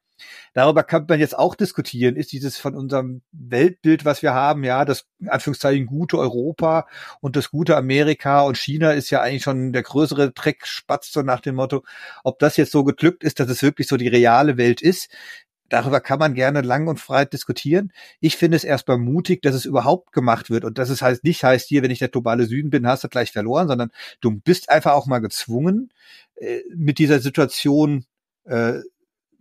Darüber 0.53 0.83
kann 0.83 1.05
man 1.07 1.19
jetzt 1.19 1.37
auch 1.37 1.55
diskutieren. 1.55 2.15
Ist 2.15 2.31
dieses 2.31 2.57
von 2.57 2.75
unserem 2.75 3.21
Weltbild, 3.31 4.05
was 4.05 4.21
wir 4.21 4.33
haben, 4.33 4.63
ja, 4.63 4.85
das 4.85 5.05
in 5.19 5.29
Anführungszeichen 5.29 5.85
gute 5.85 6.17
Europa 6.17 6.87
und 7.21 7.35
das 7.35 7.51
gute 7.51 7.77
Amerika 7.77 8.41
und 8.41 8.57
China 8.57 8.91
ist 8.91 9.09
ja 9.09 9.21
eigentlich 9.21 9.43
schon 9.43 9.73
der 9.73 9.83
größere 9.83 10.31
Dreckspatz, 10.31 11.11
so 11.11 11.21
nach 11.21 11.41
dem 11.41 11.55
Motto, 11.55 11.83
ob 12.23 12.39
das 12.39 12.57
jetzt 12.57 12.71
so 12.71 12.83
geglückt 12.83 13.23
ist, 13.23 13.39
dass 13.39 13.49
es 13.49 13.61
wirklich 13.61 13.87
so 13.87 13.97
die 13.97 14.07
reale 14.07 14.57
Welt 14.57 14.81
ist. 14.81 15.09
Darüber 15.69 16.01
kann 16.01 16.19
man 16.19 16.33
gerne 16.33 16.61
lang 16.61 16.87
und 16.87 17.05
breit 17.05 17.31
diskutieren. 17.31 17.93
Ich 18.19 18.37
finde 18.37 18.57
es 18.57 18.63
erstmal 18.63 18.97
mutig, 18.97 19.41
dass 19.43 19.53
es 19.55 19.65
überhaupt 19.65 20.11
gemacht 20.11 20.49
wird 20.49 20.65
und 20.65 20.77
dass 20.79 20.89
es 20.89 21.01
halt 21.01 21.23
nicht 21.23 21.43
heißt, 21.43 21.67
hier, 21.67 21.83
wenn 21.83 21.91
ich 21.91 21.99
der 21.99 22.09
globale 22.09 22.45
Süden 22.45 22.71
bin, 22.71 22.87
hast 22.87 23.03
du 23.03 23.07
gleich 23.07 23.31
verloren, 23.31 23.67
sondern 23.67 23.91
du 24.19 24.31
bist 24.31 24.69
einfach 24.69 24.93
auch 24.93 25.05
mal 25.05 25.19
gezwungen, 25.19 25.91
äh, 26.35 26.61
mit 26.75 26.97
dieser 26.97 27.19
Situation 27.19 28.05
äh, 28.45 28.79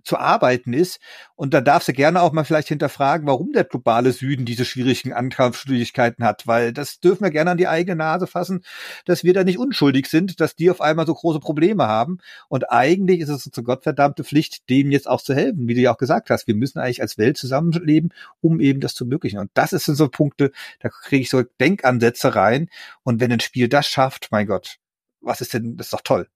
zu 0.08 0.16
arbeiten 0.16 0.72
ist. 0.72 1.00
Und 1.36 1.54
da 1.54 1.60
darfst 1.60 1.88
du 1.88 1.92
gerne 1.92 2.22
auch 2.22 2.32
mal 2.32 2.44
vielleicht 2.44 2.68
hinterfragen, 2.68 3.26
warum 3.26 3.52
der 3.52 3.64
globale 3.64 4.12
Süden 4.12 4.44
diese 4.44 4.64
schwierigen 4.64 5.12
Ankampfschwierigkeiten 5.12 6.24
hat, 6.24 6.46
weil 6.46 6.72
das 6.72 6.98
dürfen 6.98 7.24
wir 7.24 7.30
gerne 7.30 7.52
an 7.52 7.58
die 7.58 7.68
eigene 7.68 7.96
Nase 7.96 8.26
fassen, 8.26 8.64
dass 9.04 9.22
wir 9.22 9.34
da 9.34 9.44
nicht 9.44 9.58
unschuldig 9.58 10.06
sind, 10.06 10.40
dass 10.40 10.56
die 10.56 10.70
auf 10.70 10.80
einmal 10.80 11.06
so 11.06 11.14
große 11.14 11.40
Probleme 11.40 11.86
haben. 11.86 12.18
Und 12.48 12.70
eigentlich 12.70 13.20
ist 13.20 13.28
es 13.28 13.46
unsere 13.46 13.64
gottverdammte 13.64 14.24
Pflicht, 14.24 14.68
denen 14.70 14.90
jetzt 14.90 15.08
auch 15.08 15.20
zu 15.20 15.34
helfen, 15.34 15.68
wie 15.68 15.74
du 15.74 15.80
ja 15.80 15.92
auch 15.92 15.98
gesagt 15.98 16.30
hast. 16.30 16.46
Wir 16.46 16.54
müssen 16.54 16.78
eigentlich 16.78 17.02
als 17.02 17.18
Welt 17.18 17.36
zusammenleben, 17.36 18.12
um 18.40 18.60
eben 18.60 18.80
das 18.80 18.94
zu 18.94 19.04
ermöglichen. 19.04 19.38
Und 19.38 19.50
das 19.54 19.70
sind 19.70 19.94
so 19.94 20.08
Punkte, 20.08 20.52
da 20.80 20.88
kriege 20.88 21.22
ich 21.22 21.30
so 21.30 21.42
Denkansätze 21.60 22.34
rein. 22.34 22.68
Und 23.02 23.20
wenn 23.20 23.30
ein 23.30 23.40
Spiel 23.40 23.68
das 23.68 23.86
schafft, 23.86 24.28
mein 24.30 24.46
Gott, 24.46 24.78
was 25.20 25.40
ist 25.40 25.54
denn, 25.54 25.76
das 25.76 25.88
ist 25.88 25.92
doch 25.92 26.00
toll. 26.02 26.28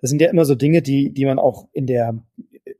Das 0.00 0.10
sind 0.10 0.20
ja 0.20 0.30
immer 0.30 0.44
so 0.44 0.54
Dinge, 0.54 0.82
die, 0.82 1.12
die 1.12 1.24
man 1.24 1.38
auch 1.38 1.68
in 1.72 1.86
der 1.86 2.22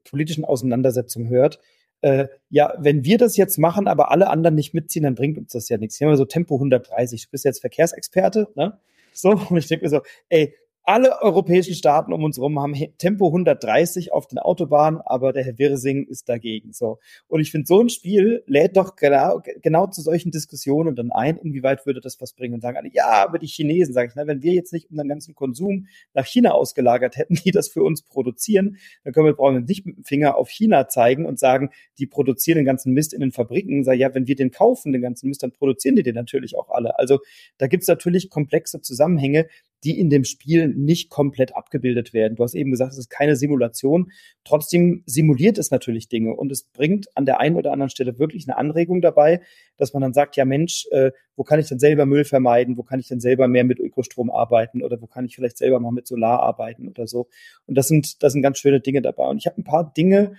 politischen 0.05 0.45
Auseinandersetzung 0.45 1.29
hört, 1.29 1.61
äh, 2.03 2.29
ja, 2.49 2.75
wenn 2.79 3.05
wir 3.05 3.19
das 3.19 3.37
jetzt 3.37 3.59
machen, 3.59 3.87
aber 3.87 4.11
alle 4.11 4.31
anderen 4.31 4.55
nicht 4.55 4.73
mitziehen, 4.73 5.03
dann 5.03 5.15
bringt 5.15 5.39
uns 5.39 5.53
das 5.53 5.69
ja 5.69 5.77
nichts. 5.77 5.99
Hier 5.99 6.07
haben 6.07 6.13
wir 6.13 6.17
so 6.17 6.25
Tempo 6.25 6.55
130. 6.55 7.25
Du 7.25 7.31
bist 7.31 7.45
jetzt 7.45 7.61
Verkehrsexperte, 7.61 8.49
ne? 8.55 8.79
So, 9.13 9.31
und 9.51 9.57
ich 9.57 9.67
denke 9.67 9.85
mir 9.85 9.91
so, 9.91 10.01
ey, 10.29 10.55
alle 10.85 11.21
europäischen 11.23 11.75
Staaten 11.75 12.13
um 12.13 12.25
uns 12.25 12.37
herum 12.37 12.59
haben 12.59 12.75
Tempo 12.99 13.27
130 13.27 14.13
auf 14.13 14.27
den 14.27 14.39
Autobahnen, 14.39 15.01
aber 15.05 15.33
der 15.33 15.45
Herr 15.45 15.59
Wirsing 15.59 16.07
ist 16.07 16.29
dagegen. 16.29 16.73
So. 16.73 16.99
Und 17.29 17.41
ich 17.41 17.51
finde, 17.51 17.67
so 17.67 17.81
ein 17.81 17.91
Spiel 17.91 18.43
lädt 18.47 18.77
doch 18.77 18.97
genau, 18.97 19.41
genau 19.63 19.87
zu 19.87 20.01
solchen 20.01 20.31
Diskussionen 20.31 20.97
dann 20.97 21.13
ein, 21.13 21.37
inwieweit 21.37 21.87
würde 21.87 22.01
das 22.01 22.21
was 22.21 22.33
bringen 22.33 22.55
und 22.55 22.63
sagen 22.63 22.79
alle, 22.79 22.91
ja, 22.93 23.09
aber 23.09 23.39
die 23.39 23.47
Chinesen, 23.47 23.93
sage 23.93 24.09
ich, 24.09 24.15
na, 24.17 24.27
wenn 24.27 24.43
wir 24.43 24.53
jetzt 24.53 24.73
nicht 24.73 24.91
unseren 24.91 25.09
ganzen 25.09 25.35
Konsum 25.35 25.87
nach 26.15 26.27
China 26.27 26.53
ausgelagert 26.53 27.17
hätten, 27.17 27.35
die 27.45 27.51
das 27.51 27.69
für 27.69 27.83
uns 27.83 28.03
produzieren, 28.03 28.79
dann 29.05 29.13
können 29.13 29.27
wir, 29.27 29.35
brauchen 29.35 29.55
wir 29.55 29.61
nicht 29.61 29.87
mit 29.87 29.97
dem 29.97 30.05
Finger 30.05 30.37
auf 30.37 30.49
China 30.49 30.89
zeigen 30.89 31.27
und 31.27 31.39
sagen, 31.39 31.71
die 31.99 32.07
produzieren 32.07 32.57
den 32.57 32.65
ganzen 32.65 32.93
Mist 32.93 33.13
in 33.13 33.21
den 33.21 33.33
Fabriken. 33.33 33.85
Sag, 33.85 33.99
ja, 33.99 34.15
wenn 34.15 34.27
wir 34.27 34.37
den 34.37 34.51
kaufen, 34.51 34.93
den 34.93 35.03
ganzen 35.03 35.29
Mist, 35.29 35.43
dann 35.43 35.53
produzieren 35.53 35.97
die 35.97 36.03
den 36.03 36.15
natürlich 36.15 36.57
auch 36.57 36.71
alle. 36.71 36.99
Also 36.99 37.19
da 37.59 37.67
gibt's 37.67 37.87
natürlich 37.87 38.31
komplexe 38.31 38.81
Zusammenhänge, 38.81 39.47
die 39.85 39.99
in 39.99 40.11
dem 40.11 40.25
Spiel 40.25 40.69
nicht 40.69 41.11
komplett 41.11 41.57
abgebildet 41.57 42.13
werden. 42.13 42.37
Du 42.37 42.43
hast 42.43 42.55
eben 42.55 42.71
gesagt, 42.71 42.93
es 42.93 42.99
ist 42.99 43.11
keine 43.11 43.37
Simulation. 43.37 44.13
Trotzdem 44.45 45.03
simuliert 45.07 45.59
es 45.59 45.71
natürlich 45.71 46.09
Dinge 46.09 46.35
und 46.35 46.53
es 46.53 46.65
bringt 46.65 47.09
an 47.17 47.27
der 47.27 47.41
einen 47.41 47.57
oder 47.57 47.73
anderen 47.73 47.91
Stelle 47.91 48.19
wirklich 48.19 48.47
eine 48.47 48.57
Anregung 48.57 49.01
dabei, 49.01 49.41
dass 49.77 49.93
man 49.93 50.03
dann 50.03 50.13
sagt, 50.13 50.37
ja 50.37 50.45
Mensch, 50.45 50.87
äh, 50.91 51.13
wo 51.37 51.45
kann 51.45 51.59
ich 51.59 51.69
denn 51.69 51.79
selber 51.79 52.05
Müll 52.05 52.25
vermeiden? 52.25 52.77
Wo 52.77 52.83
kann 52.83 53.01
ich 53.01 53.09
denn 53.09 53.21
selber 53.21 53.49
mehr 53.49 53.65
mit 53.65 53.79
Ökostrom 53.79 54.31
arbeiten? 54.31 54.83
Oder 54.83 55.01
wo 55.01 55.07
kann 55.07 55.25
ich 55.25 55.35
vielleicht 55.35 55.57
selber 55.57 55.81
mal 55.81 55.93
mit 55.93 56.07
Solar 56.07 56.41
arbeiten 56.41 56.89
oder 56.89 57.07
so? 57.07 57.29
Und 57.67 57.77
das 57.77 57.89
sind, 57.89 58.23
das 58.23 58.33
sind 58.35 58.43
ganz 58.43 58.59
schöne 58.59 58.81
Dinge 58.81 59.01
dabei. 59.01 59.27
Und 59.29 59.39
ich 59.39 59.47
habe 59.47 59.59
ein 59.59 59.65
paar 59.65 59.93
Dinge, 59.93 60.35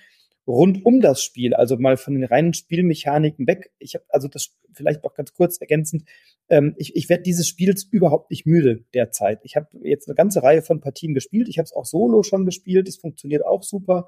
rund 0.48 0.86
um 0.86 1.02
das 1.02 1.24
Spiel, 1.24 1.54
also 1.54 1.78
mal 1.78 1.98
von 1.98 2.14
den 2.16 2.24
reinen 2.24 2.54
Spielmechaniken 2.54 3.48
weg. 3.48 3.72
Ich 3.80 3.96
habe 3.96 4.06
also 4.10 4.28
das 4.28 4.56
vielleicht 4.74 5.04
auch 5.04 5.14
ganz 5.14 5.34
kurz 5.34 5.58
ergänzend. 5.60 6.04
Ähm, 6.50 6.74
ich 6.78 6.96
ich 6.96 7.10
werde 7.10 7.24
dieses 7.24 7.48
Spiels 7.48 7.84
überhaupt 7.84 8.32
nicht 8.32 8.46
müde 8.46 8.84
derzeit. 8.94 9.40
Ich 9.44 9.56
habe 9.56 9.68
jetzt 9.84 10.08
eine 10.08 10.16
ganze 10.16 10.44
Reihe 10.44 10.62
von 10.62 10.82
Partien 10.82 11.14
gespielt. 11.14 11.48
Ich 11.48 11.58
habe 11.58 11.66
es 11.66 11.74
auch 11.74 11.86
solo 11.86 12.24
schon 12.24 12.46
gespielt. 12.46 12.88
Es 12.88 12.98
funktioniert 12.98 13.46
auch 13.46 13.64
super. 13.64 14.08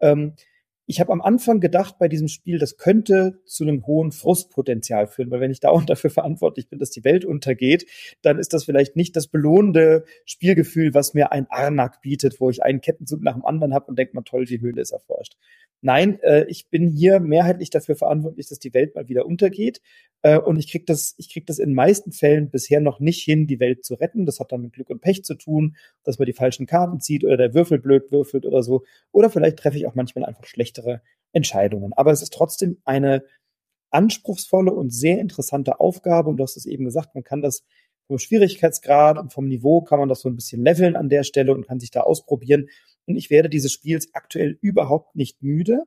Ähm, 0.00 0.34
ich 0.86 1.00
habe 1.00 1.12
am 1.12 1.22
Anfang 1.22 1.60
gedacht 1.60 1.96
bei 1.98 2.08
diesem 2.08 2.28
Spiel, 2.28 2.58
das 2.58 2.76
könnte 2.76 3.40
zu 3.46 3.64
einem 3.64 3.86
hohen 3.86 4.12
Frustpotenzial 4.12 5.06
führen, 5.06 5.30
weil 5.30 5.40
wenn 5.40 5.50
ich 5.50 5.60
dauernd 5.60 5.88
dafür 5.90 6.10
verantwortlich 6.10 6.68
bin, 6.68 6.78
dass 6.78 6.90
die 6.90 7.04
Welt 7.04 7.24
untergeht, 7.24 7.86
dann 8.22 8.38
ist 8.38 8.52
das 8.52 8.64
vielleicht 8.64 8.96
nicht 8.96 9.16
das 9.16 9.28
belohnende 9.28 10.04
Spielgefühl, 10.24 10.94
was 10.94 11.14
mir 11.14 11.32
ein 11.32 11.46
Arnak 11.48 12.02
bietet, 12.02 12.40
wo 12.40 12.50
ich 12.50 12.62
einen 12.62 12.80
Kettenzug 12.80 13.22
nach 13.22 13.34
dem 13.34 13.44
anderen 13.44 13.74
habe 13.74 13.86
und 13.86 13.98
denke 13.98 14.14
mal, 14.14 14.22
toll, 14.22 14.44
die 14.44 14.60
Höhle 14.60 14.82
ist 14.82 14.92
erforscht. 14.92 15.36
Nein, 15.80 16.18
äh, 16.20 16.46
ich 16.48 16.68
bin 16.70 16.88
hier 16.88 17.20
mehrheitlich 17.20 17.70
dafür 17.70 17.96
verantwortlich, 17.96 18.48
dass 18.48 18.58
die 18.58 18.72
Welt 18.72 18.94
mal 18.94 19.08
wieder 19.08 19.26
untergeht. 19.26 19.80
Äh, 20.24 20.38
und 20.38 20.58
ich 20.58 20.70
krieg 20.70 20.86
das, 20.86 21.14
ich 21.18 21.30
krieg 21.30 21.46
das 21.46 21.58
in 21.58 21.68
den 21.70 21.74
meisten 21.74 22.10
Fällen 22.10 22.50
bisher 22.50 22.80
noch 22.80 22.98
nicht 22.98 23.22
hin, 23.22 23.46
die 23.46 23.60
Welt 23.60 23.84
zu 23.84 23.94
retten. 23.94 24.24
Das 24.24 24.40
hat 24.40 24.52
dann 24.52 24.62
mit 24.62 24.72
Glück 24.72 24.88
und 24.88 25.02
Pech 25.02 25.22
zu 25.22 25.34
tun, 25.34 25.76
dass 26.02 26.18
man 26.18 26.24
die 26.24 26.32
falschen 26.32 26.66
Karten 26.66 26.98
zieht 26.98 27.24
oder 27.24 27.36
der 27.36 27.52
Würfel 27.52 27.78
blöd 27.78 28.10
würfelt 28.10 28.46
oder 28.46 28.62
so. 28.62 28.84
Oder 29.12 29.28
vielleicht 29.28 29.58
treffe 29.58 29.76
ich 29.76 29.86
auch 29.86 29.94
manchmal 29.94 30.24
einfach 30.24 30.46
schlechtere 30.46 31.02
Entscheidungen. 31.32 31.92
Aber 31.92 32.10
es 32.10 32.22
ist 32.22 32.32
trotzdem 32.32 32.78
eine 32.86 33.22
anspruchsvolle 33.90 34.72
und 34.72 34.94
sehr 34.94 35.20
interessante 35.20 35.78
Aufgabe. 35.78 36.30
Und 36.30 36.38
du 36.38 36.42
hast 36.42 36.56
es 36.56 36.64
eben 36.64 36.86
gesagt, 36.86 37.14
man 37.14 37.22
kann 37.22 37.42
das 37.42 37.62
vom 38.06 38.18
Schwierigkeitsgrad 38.18 39.18
und 39.18 39.30
vom 39.30 39.46
Niveau 39.46 39.82
kann 39.82 39.98
man 39.98 40.08
das 40.08 40.20
so 40.20 40.30
ein 40.30 40.36
bisschen 40.36 40.64
leveln 40.64 40.96
an 40.96 41.10
der 41.10 41.24
Stelle 41.24 41.52
und 41.52 41.66
kann 41.66 41.80
sich 41.80 41.90
da 41.90 42.00
ausprobieren. 42.00 42.68
Und 43.04 43.16
ich 43.16 43.28
werde 43.28 43.50
dieses 43.50 43.72
Spiels 43.72 44.08
aktuell 44.14 44.58
überhaupt 44.62 45.16
nicht 45.16 45.42
müde. 45.42 45.82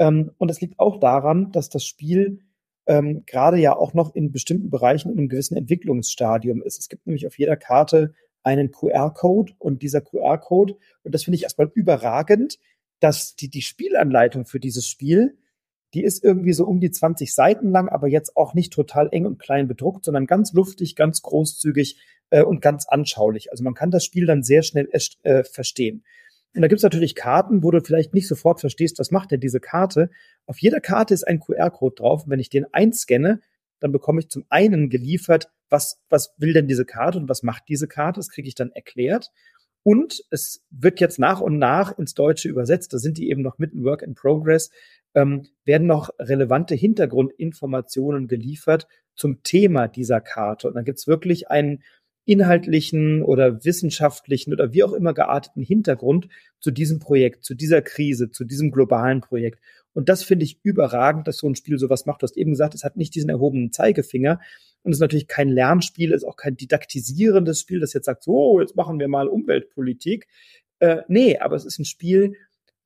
Ähm, 0.00 0.32
und 0.38 0.48
das 0.48 0.60
liegt 0.60 0.80
auch 0.80 0.98
daran, 0.98 1.52
dass 1.52 1.68
das 1.68 1.84
Spiel 1.84 2.40
ähm, 2.88 3.22
gerade 3.26 3.58
ja 3.58 3.76
auch 3.76 3.94
noch 3.94 4.14
in 4.14 4.32
bestimmten 4.32 4.70
Bereichen 4.70 5.12
in 5.12 5.18
einem 5.18 5.28
gewissen 5.28 5.56
Entwicklungsstadium 5.56 6.62
ist. 6.62 6.78
Es 6.78 6.88
gibt 6.88 7.06
nämlich 7.06 7.26
auf 7.26 7.38
jeder 7.38 7.56
Karte 7.56 8.14
einen 8.42 8.72
QR-Code 8.72 9.52
und 9.58 9.82
dieser 9.82 10.00
QR-Code, 10.00 10.76
und 11.02 11.14
das 11.14 11.24
finde 11.24 11.36
ich 11.36 11.42
erstmal 11.42 11.70
überragend, 11.74 12.58
dass 13.00 13.36
die, 13.36 13.50
die 13.50 13.62
Spielanleitung 13.62 14.46
für 14.46 14.58
dieses 14.58 14.88
Spiel, 14.88 15.36
die 15.94 16.02
ist 16.02 16.24
irgendwie 16.24 16.52
so 16.52 16.66
um 16.66 16.80
die 16.80 16.90
20 16.90 17.34
Seiten 17.34 17.70
lang, 17.70 17.88
aber 17.88 18.08
jetzt 18.08 18.36
auch 18.36 18.54
nicht 18.54 18.72
total 18.72 19.08
eng 19.12 19.26
und 19.26 19.38
klein 19.38 19.68
bedruckt, 19.68 20.04
sondern 20.04 20.26
ganz 20.26 20.52
luftig, 20.52 20.96
ganz 20.96 21.22
großzügig 21.22 21.98
äh, 22.30 22.42
und 22.42 22.60
ganz 22.60 22.86
anschaulich. 22.86 23.50
Also 23.50 23.64
man 23.64 23.74
kann 23.74 23.90
das 23.90 24.04
Spiel 24.04 24.26
dann 24.26 24.42
sehr 24.42 24.62
schnell 24.62 24.88
äh, 25.22 25.44
verstehen. 25.44 26.04
Und 26.54 26.62
da 26.62 26.68
gibt's 26.68 26.82
natürlich 26.82 27.14
Karten, 27.14 27.62
wo 27.62 27.70
du 27.70 27.80
vielleicht 27.80 28.14
nicht 28.14 28.26
sofort 28.26 28.60
verstehst, 28.60 28.98
was 28.98 29.10
macht 29.10 29.30
denn 29.30 29.40
diese 29.40 29.60
Karte. 29.60 30.10
Auf 30.46 30.58
jeder 30.58 30.80
Karte 30.80 31.14
ist 31.14 31.26
ein 31.26 31.40
QR-Code 31.40 31.96
drauf. 31.96 32.24
Und 32.24 32.30
wenn 32.30 32.40
ich 32.40 32.50
den 32.50 32.66
einscanne, 32.72 33.40
dann 33.80 33.92
bekomme 33.92 34.20
ich 34.20 34.28
zum 34.28 34.44
einen 34.48 34.90
geliefert, 34.90 35.50
was, 35.68 36.00
was 36.08 36.34
will 36.38 36.52
denn 36.52 36.66
diese 36.66 36.84
Karte 36.84 37.18
und 37.18 37.28
was 37.28 37.42
macht 37.42 37.64
diese 37.68 37.86
Karte. 37.86 38.18
Das 38.18 38.30
kriege 38.30 38.48
ich 38.48 38.54
dann 38.54 38.72
erklärt. 38.72 39.30
Und 39.82 40.24
es 40.30 40.64
wird 40.70 41.00
jetzt 41.00 41.18
nach 41.18 41.40
und 41.40 41.58
nach 41.58 41.96
ins 41.96 42.14
Deutsche 42.14 42.48
übersetzt. 42.48 42.92
Da 42.92 42.98
sind 42.98 43.18
die 43.18 43.30
eben 43.30 43.42
noch 43.42 43.58
mitten 43.58 43.84
Work 43.84 44.02
in 44.02 44.14
Progress. 44.14 44.70
Ähm, 45.14 45.46
werden 45.64 45.86
noch 45.86 46.10
relevante 46.18 46.74
Hintergrundinformationen 46.74 48.26
geliefert 48.26 48.86
zum 49.14 49.42
Thema 49.42 49.88
dieser 49.88 50.20
Karte. 50.20 50.68
Und 50.68 50.74
dann 50.74 50.84
gibt's 50.84 51.06
wirklich 51.06 51.50
einen 51.50 51.82
inhaltlichen 52.28 53.22
oder 53.22 53.64
wissenschaftlichen 53.64 54.52
oder 54.52 54.74
wie 54.74 54.84
auch 54.84 54.92
immer 54.92 55.14
gearteten 55.14 55.62
Hintergrund 55.62 56.28
zu 56.60 56.70
diesem 56.70 56.98
Projekt, 56.98 57.42
zu 57.42 57.54
dieser 57.54 57.80
Krise, 57.80 58.30
zu 58.30 58.44
diesem 58.44 58.70
globalen 58.70 59.22
Projekt. 59.22 59.60
Und 59.94 60.10
das 60.10 60.22
finde 60.22 60.44
ich 60.44 60.60
überragend, 60.62 61.26
dass 61.26 61.38
so 61.38 61.48
ein 61.48 61.54
Spiel 61.54 61.78
sowas 61.78 62.04
macht. 62.04 62.20
Du 62.20 62.24
hast 62.24 62.36
eben 62.36 62.50
gesagt, 62.50 62.74
es 62.74 62.84
hat 62.84 62.98
nicht 62.98 63.14
diesen 63.14 63.30
erhobenen 63.30 63.72
Zeigefinger. 63.72 64.40
Und 64.82 64.92
es 64.92 64.98
ist 64.98 65.00
natürlich 65.00 65.26
kein 65.26 65.48
Lernspiel, 65.48 66.12
ist 66.12 66.24
auch 66.24 66.36
kein 66.36 66.54
didaktisierendes 66.54 67.60
Spiel, 67.60 67.80
das 67.80 67.94
jetzt 67.94 68.04
sagt, 68.04 68.22
so, 68.22 68.60
jetzt 68.60 68.76
machen 68.76 69.00
wir 69.00 69.08
mal 69.08 69.26
Umweltpolitik. 69.26 70.28
Äh, 70.80 70.98
nee, 71.08 71.38
aber 71.38 71.56
es 71.56 71.64
ist 71.64 71.78
ein 71.78 71.86
Spiel, 71.86 72.34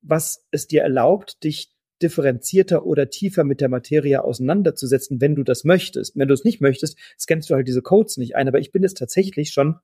was 0.01 0.47
es 0.51 0.67
dir 0.67 0.83
erlaubt, 0.83 1.43
dich 1.43 1.72
differenzierter 2.03 2.85
oder 2.85 3.09
tiefer 3.09 3.43
mit 3.43 3.61
der 3.61 3.69
Materie 3.69 4.23
auseinanderzusetzen, 4.23 5.21
wenn 5.21 5.35
du 5.35 5.43
das 5.43 5.63
möchtest. 5.63 6.15
Wenn 6.17 6.27
du 6.27 6.33
es 6.33 6.43
nicht 6.43 6.61
möchtest, 6.61 6.97
scannst 7.19 7.49
du 7.49 7.55
halt 7.55 7.67
diese 7.67 7.81
Codes 7.81 8.17
nicht 8.17 8.35
ein. 8.35 8.47
Aber 8.47 8.59
ich 8.59 8.71
bin 8.71 8.83
jetzt 8.83 8.97
tatsächlich 8.97 9.51
schon 9.51 9.77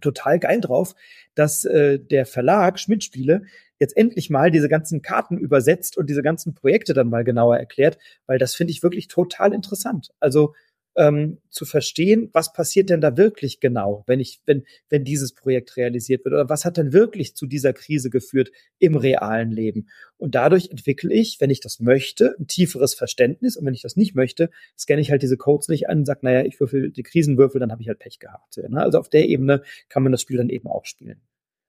total 0.00 0.38
geil 0.38 0.60
drauf, 0.60 0.94
dass 1.34 1.64
äh, 1.64 1.98
der 1.98 2.26
Verlag 2.26 2.78
Schmidt-Spiele 2.78 3.44
jetzt 3.78 3.96
endlich 3.96 4.30
mal 4.30 4.50
diese 4.50 4.68
ganzen 4.68 5.02
Karten 5.02 5.38
übersetzt 5.38 5.96
und 5.96 6.08
diese 6.08 6.22
ganzen 6.22 6.54
Projekte 6.54 6.94
dann 6.94 7.08
mal 7.08 7.24
genauer 7.24 7.56
erklärt, 7.56 7.98
weil 8.26 8.38
das 8.38 8.54
finde 8.54 8.72
ich 8.72 8.82
wirklich 8.82 9.08
total 9.08 9.52
interessant. 9.52 10.10
Also 10.20 10.54
ähm, 10.96 11.38
zu 11.50 11.64
verstehen, 11.64 12.30
was 12.32 12.52
passiert 12.52 12.90
denn 12.90 13.00
da 13.00 13.16
wirklich 13.16 13.60
genau, 13.60 14.04
wenn 14.06 14.20
ich, 14.20 14.40
wenn, 14.46 14.64
wenn 14.88 15.04
dieses 15.04 15.34
Projekt 15.34 15.76
realisiert 15.76 16.24
wird 16.24 16.34
oder 16.34 16.48
was 16.48 16.64
hat 16.64 16.76
denn 16.76 16.92
wirklich 16.92 17.34
zu 17.34 17.46
dieser 17.46 17.72
Krise 17.72 18.10
geführt 18.10 18.50
im 18.78 18.96
realen 18.96 19.50
Leben? 19.50 19.88
Und 20.16 20.34
dadurch 20.34 20.70
entwickle 20.70 21.12
ich, 21.12 21.38
wenn 21.40 21.50
ich 21.50 21.60
das 21.60 21.80
möchte, 21.80 22.36
ein 22.38 22.46
tieferes 22.46 22.94
Verständnis 22.94 23.56
und 23.56 23.66
wenn 23.66 23.74
ich 23.74 23.82
das 23.82 23.96
nicht 23.96 24.14
möchte, 24.14 24.50
scanne 24.78 25.00
ich 25.00 25.10
halt 25.10 25.22
diese 25.22 25.36
Codes 25.36 25.68
nicht 25.68 25.88
an 25.88 25.98
und 25.98 26.04
sage, 26.04 26.20
naja, 26.22 26.44
ich 26.44 26.60
würfel 26.60 26.90
die 26.90 27.02
Krisenwürfel, 27.02 27.60
dann 27.60 27.72
habe 27.72 27.82
ich 27.82 27.88
halt 27.88 27.98
Pech 27.98 28.18
gehabt. 28.18 28.56
Ne? 28.56 28.80
Also 28.80 28.98
auf 28.98 29.08
der 29.08 29.28
Ebene 29.28 29.62
kann 29.88 30.02
man 30.02 30.12
das 30.12 30.22
Spiel 30.22 30.36
dann 30.36 30.48
eben 30.48 30.68
auch 30.68 30.84
spielen. 30.84 31.20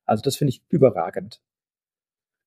Also 0.06 0.22
das 0.22 0.36
finde 0.36 0.50
ich 0.50 0.62
überragend. 0.70 1.42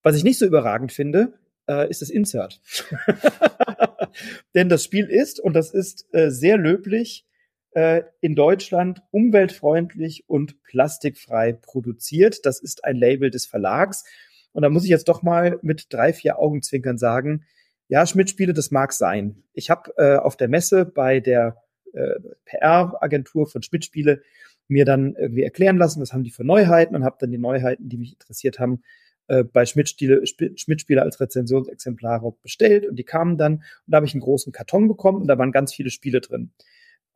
Was 0.03 0.17
ich 0.17 0.25
nicht 0.25 0.39
so 0.39 0.47
überragend 0.47 0.93
finde, 0.93 1.35
äh, 1.69 1.89
ist 1.91 2.03
das 2.03 2.11
Insert. 2.11 2.61
Denn 4.55 4.69
das 4.69 4.85
Spiel 4.85 5.07
ist, 5.07 5.41
und 5.41 5.55
das 5.55 5.73
ist 5.73 6.07
äh, 6.13 6.31
sehr 6.31 6.57
löblich, 6.57 7.27
äh, 7.73 8.03
in 8.21 8.35
Deutschland 8.35 9.03
umweltfreundlich 9.11 10.25
und 10.27 10.63
plastikfrei 10.63 11.53
produziert. 11.53 12.45
Das 12.45 12.61
ist 12.61 12.85
ein 12.85 12.97
Label 12.97 13.31
des 13.31 13.47
Verlags. 13.47 14.05
Und 14.53 14.63
da 14.63 14.71
muss 14.71 14.85
ich 14.85 14.91
jetzt 14.91 15.09
doch 15.09 15.23
mal 15.23 15.59
mit 15.63 15.87
drei, 15.91 16.13
vier 16.13 16.39
Augenzwinkern 16.39 16.99
sagen, 16.99 17.45
ja, 17.89 18.07
Schmidt-Spiele, 18.07 18.53
das 18.53 18.71
mag 18.71 18.93
sein. 18.93 19.43
Ich 19.53 19.71
habe 19.71 19.93
äh, 19.97 20.17
auf 20.17 20.37
der 20.37 20.49
Messe 20.49 20.85
bei 20.85 21.21
der 21.21 21.63
äh, 21.93 22.21
PR-Agentur 22.45 23.47
von 23.47 23.63
Schmidt-Spiele 23.63 24.23
mir 24.67 24.85
dann 24.85 25.15
irgendwie 25.17 25.43
erklären 25.43 25.79
lassen, 25.79 26.01
was 26.01 26.13
haben 26.13 26.25
die 26.25 26.31
für 26.31 26.45
Neuheiten 26.45 26.95
und 26.95 27.05
habe 27.05 27.17
dann 27.19 27.31
die 27.31 27.39
Neuheiten, 27.39 27.89
die 27.89 27.97
mich 27.97 28.13
interessiert 28.13 28.59
haben, 28.59 28.83
äh, 29.29 29.45
bei 29.45 29.65
Schmidt-Spiele 29.65 30.27
Schmidt 30.27 30.99
als 30.99 31.21
Rezensionsexemplare 31.21 32.35
bestellt 32.43 32.87
und 32.87 32.97
die 32.97 33.05
kamen 33.05 33.39
dann 33.39 33.55
und 33.55 33.63
da 33.87 33.97
habe 33.97 34.07
ich 34.07 34.15
einen 34.15 34.23
großen 34.23 34.53
Karton 34.53 34.89
bekommen 34.89 35.23
und 35.23 35.29
da 35.29 35.39
waren 35.39 35.53
ganz 35.53 35.73
viele 35.75 35.91
Spiele 35.91 36.21
drin. 36.21 36.51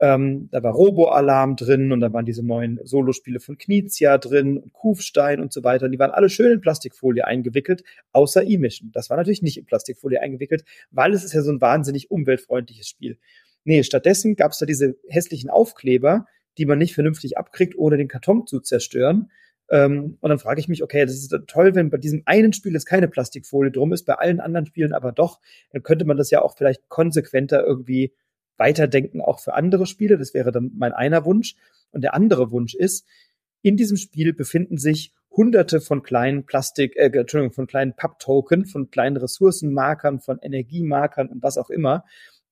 Ähm, 0.03 0.49
da 0.51 0.65
war 0.65 0.73
Robo-Alarm 0.73 1.55
drin 1.55 1.93
und 1.93 2.01
da 2.01 2.13
waren 2.13 2.27
diese 2.27 2.45
neuen 2.45 2.81
Solospiele 2.83 3.39
von 3.39 3.57
Knizia 3.57 4.19
drin 4.19 4.59
und 4.59 4.73
Kufstein 4.73 5.41
und 5.41 5.53
so 5.53 5.63
weiter. 5.63 5.85
Und 5.85 5.93
die 5.93 5.99
waren 5.99 6.11
alle 6.11 6.29
schön 6.29 6.51
in 6.51 6.61
Plastikfolie 6.61 7.25
eingewickelt, 7.25 7.85
außer 8.11 8.43
E-Mission. 8.43 8.91
Das 8.93 9.11
war 9.11 9.17
natürlich 9.17 9.43
nicht 9.43 9.59
in 9.59 9.65
Plastikfolie 9.65 10.21
eingewickelt, 10.21 10.65
weil 10.91 11.13
es 11.13 11.23
ist 11.23 11.35
ja 11.35 11.43
so 11.43 11.53
ein 11.53 11.61
wahnsinnig 11.61 12.11
umweltfreundliches 12.11 12.89
Spiel. 12.89 13.17
Nee, 13.63 13.85
stattdessen 13.85 14.35
gab 14.35 14.51
es 14.51 14.59
da 14.59 14.67
diese 14.67 14.97
hässlichen 15.09 15.51
Aufkleber, 15.51 16.27
die 16.59 16.67
man 16.67 16.79
nicht 16.79 16.95
vernünftig 16.95 17.39
abkriegt, 17.39 17.79
ohne 17.79 17.97
den 17.97 18.09
Karton 18.09 18.47
zu 18.47 18.59
zerstören. 18.59 19.31
Ähm, 19.73 20.19
und 20.21 20.29
dann 20.29 20.39
frage 20.39 20.61
ich 20.61 20.69
mich, 20.69 20.83
okay, 20.83 21.07
das 21.07 21.15
ist 21.15 21.35
toll, 21.47 21.75
wenn 21.75 21.89
bei 21.89 21.97
diesem 21.97 22.23
einen 22.27 22.53
Spiel 22.53 22.75
jetzt 22.75 22.85
keine 22.85 23.09
Plastikfolie 23.09 23.73
drum 23.73 23.95
ist, 23.95 24.05
bei 24.05 24.15
allen 24.15 24.39
anderen 24.39 24.67
Spielen 24.67 24.93
aber 24.93 25.13
doch, 25.13 25.41
dann 25.71 25.83
könnte 25.83 26.05
man 26.05 26.19
das 26.19 26.31
ja 26.31 26.43
auch 26.43 26.55
vielleicht 26.57 26.91
konsequenter 26.91 27.65
irgendwie 27.65 28.13
weiterdenken, 28.59 29.23
auch 29.23 29.41
für 29.41 29.55
andere 29.55 29.87
Spiele. 29.87 30.19
Das 30.19 30.35
wäre 30.35 30.53
dann 30.53 30.73
mein 30.77 30.93
einer 30.93 31.25
Wunsch. 31.25 31.57
Und 31.91 32.03
der 32.03 32.13
andere 32.13 32.51
Wunsch 32.51 32.75
ist, 32.75 33.07
in 33.63 33.79
diesem 33.79 33.97
Spiel 33.97 34.35
befinden 34.35 34.77
sich 34.77 35.15
hunderte 35.31 35.81
von 35.81 36.03
kleinen 36.03 36.45
Plastik, 36.45 36.95
äh, 36.97 37.07
Entschuldigung, 37.07 37.55
von 37.55 37.67
kleinen 37.67 37.97
Papp-Token, 37.97 38.67
von 38.67 38.91
kleinen 38.91 39.17
Ressourcenmarkern, 39.17 40.21
von 40.21 40.39
Energiemarkern 40.39 41.29
und 41.29 41.43
was 41.43 41.57
auch 41.57 41.71
immer. 41.71 42.05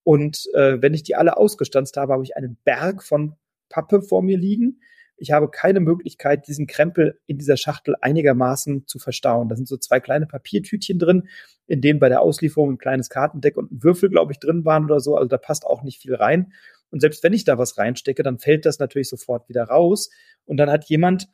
Und 0.05 0.49
äh, 0.55 0.81
wenn 0.81 0.95
ich 0.95 1.03
die 1.03 1.17
alle 1.17 1.37
ausgestanzt 1.37 1.99
habe, 1.99 2.15
habe 2.15 2.23
ich 2.23 2.35
einen 2.35 2.57
Berg 2.65 3.03
von 3.03 3.35
Pappe 3.69 4.01
vor 4.01 4.23
mir 4.23 4.39
liegen 4.39 4.81
ich 5.21 5.33
habe 5.33 5.51
keine 5.51 5.81
Möglichkeit, 5.81 6.49
diesen 6.49 6.67
Krempel 6.67 7.21
in 7.27 7.37
dieser 7.37 7.59
Schachtel 7.59 7.95
einigermaßen 8.01 8.87
zu 8.87 8.99
verstauen. 8.99 9.49
Da 9.49 9.57
sind 9.57 9.69
so 9.69 9.77
zwei 9.77 10.01
kleine 10.01 10.27
Papiertütchen 10.27 10.99
drin, 10.99 11.29
in 11.67 11.83
denen 11.83 12.01
bei 12.01 12.09
der 12.09 12.23
Auslieferung 12.23 12.73
ein 12.73 12.79
kleines 12.79 13.11
Kartendeck 13.11 13.57
und 13.59 13.71
ein 13.71 13.83
Würfel, 13.83 14.09
glaube 14.09 14.33
ich, 14.33 14.39
drin 14.39 14.65
waren 14.65 14.87
oder 14.87 14.99
so. 14.99 15.17
Also 15.17 15.29
da 15.29 15.37
passt 15.37 15.67
auch 15.67 15.83
nicht 15.83 16.01
viel 16.01 16.15
rein. 16.15 16.53
Und 16.91 17.01
selbst 17.01 17.23
wenn 17.23 17.35
ich 17.35 17.45
da 17.45 17.59
was 17.59 17.77
reinstecke, 17.77 18.23
dann 18.23 18.39
fällt 18.39 18.65
das 18.65 18.79
natürlich 18.79 19.11
sofort 19.11 19.49
wieder 19.49 19.65
raus. 19.65 20.11
Und 20.47 20.57
dann 20.57 20.71
hat 20.71 20.87
jemand 20.87 21.29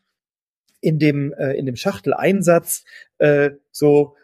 in 0.80 0.98
dem, 0.98 1.32
äh, 1.32 1.52
in 1.52 1.64
dem 1.64 1.76
Schachteleinsatz 1.76 2.84
äh, 3.18 3.52
so 3.70 4.16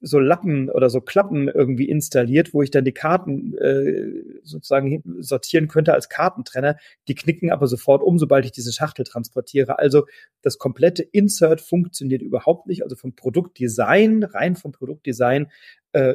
so 0.00 0.18
Lappen 0.18 0.70
oder 0.70 0.90
so 0.90 1.00
Klappen 1.00 1.48
irgendwie 1.48 1.88
installiert, 1.88 2.54
wo 2.54 2.62
ich 2.62 2.70
dann 2.70 2.84
die 2.84 2.92
Karten 2.92 3.56
äh, 3.58 4.40
sozusagen 4.42 5.02
sortieren 5.20 5.68
könnte 5.68 5.92
als 5.94 6.08
Kartentrenner. 6.08 6.76
Die 7.08 7.14
knicken 7.14 7.50
aber 7.50 7.66
sofort 7.66 8.02
um, 8.02 8.18
sobald 8.18 8.44
ich 8.44 8.52
diese 8.52 8.72
Schachtel 8.72 9.04
transportiere. 9.04 9.78
Also 9.78 10.06
das 10.42 10.58
komplette 10.58 11.02
Insert 11.02 11.60
funktioniert 11.60 12.22
überhaupt 12.22 12.66
nicht. 12.66 12.82
Also 12.82 12.96
vom 12.96 13.14
Produktdesign, 13.14 14.22
rein 14.24 14.56
vom 14.56 14.72
Produktdesign, 14.72 15.50
äh, 15.92 16.14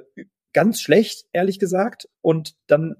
ganz 0.54 0.82
schlecht, 0.82 1.26
ehrlich 1.34 1.60
gesagt. 1.60 2.10
Und 2.22 2.56
dann 2.68 2.96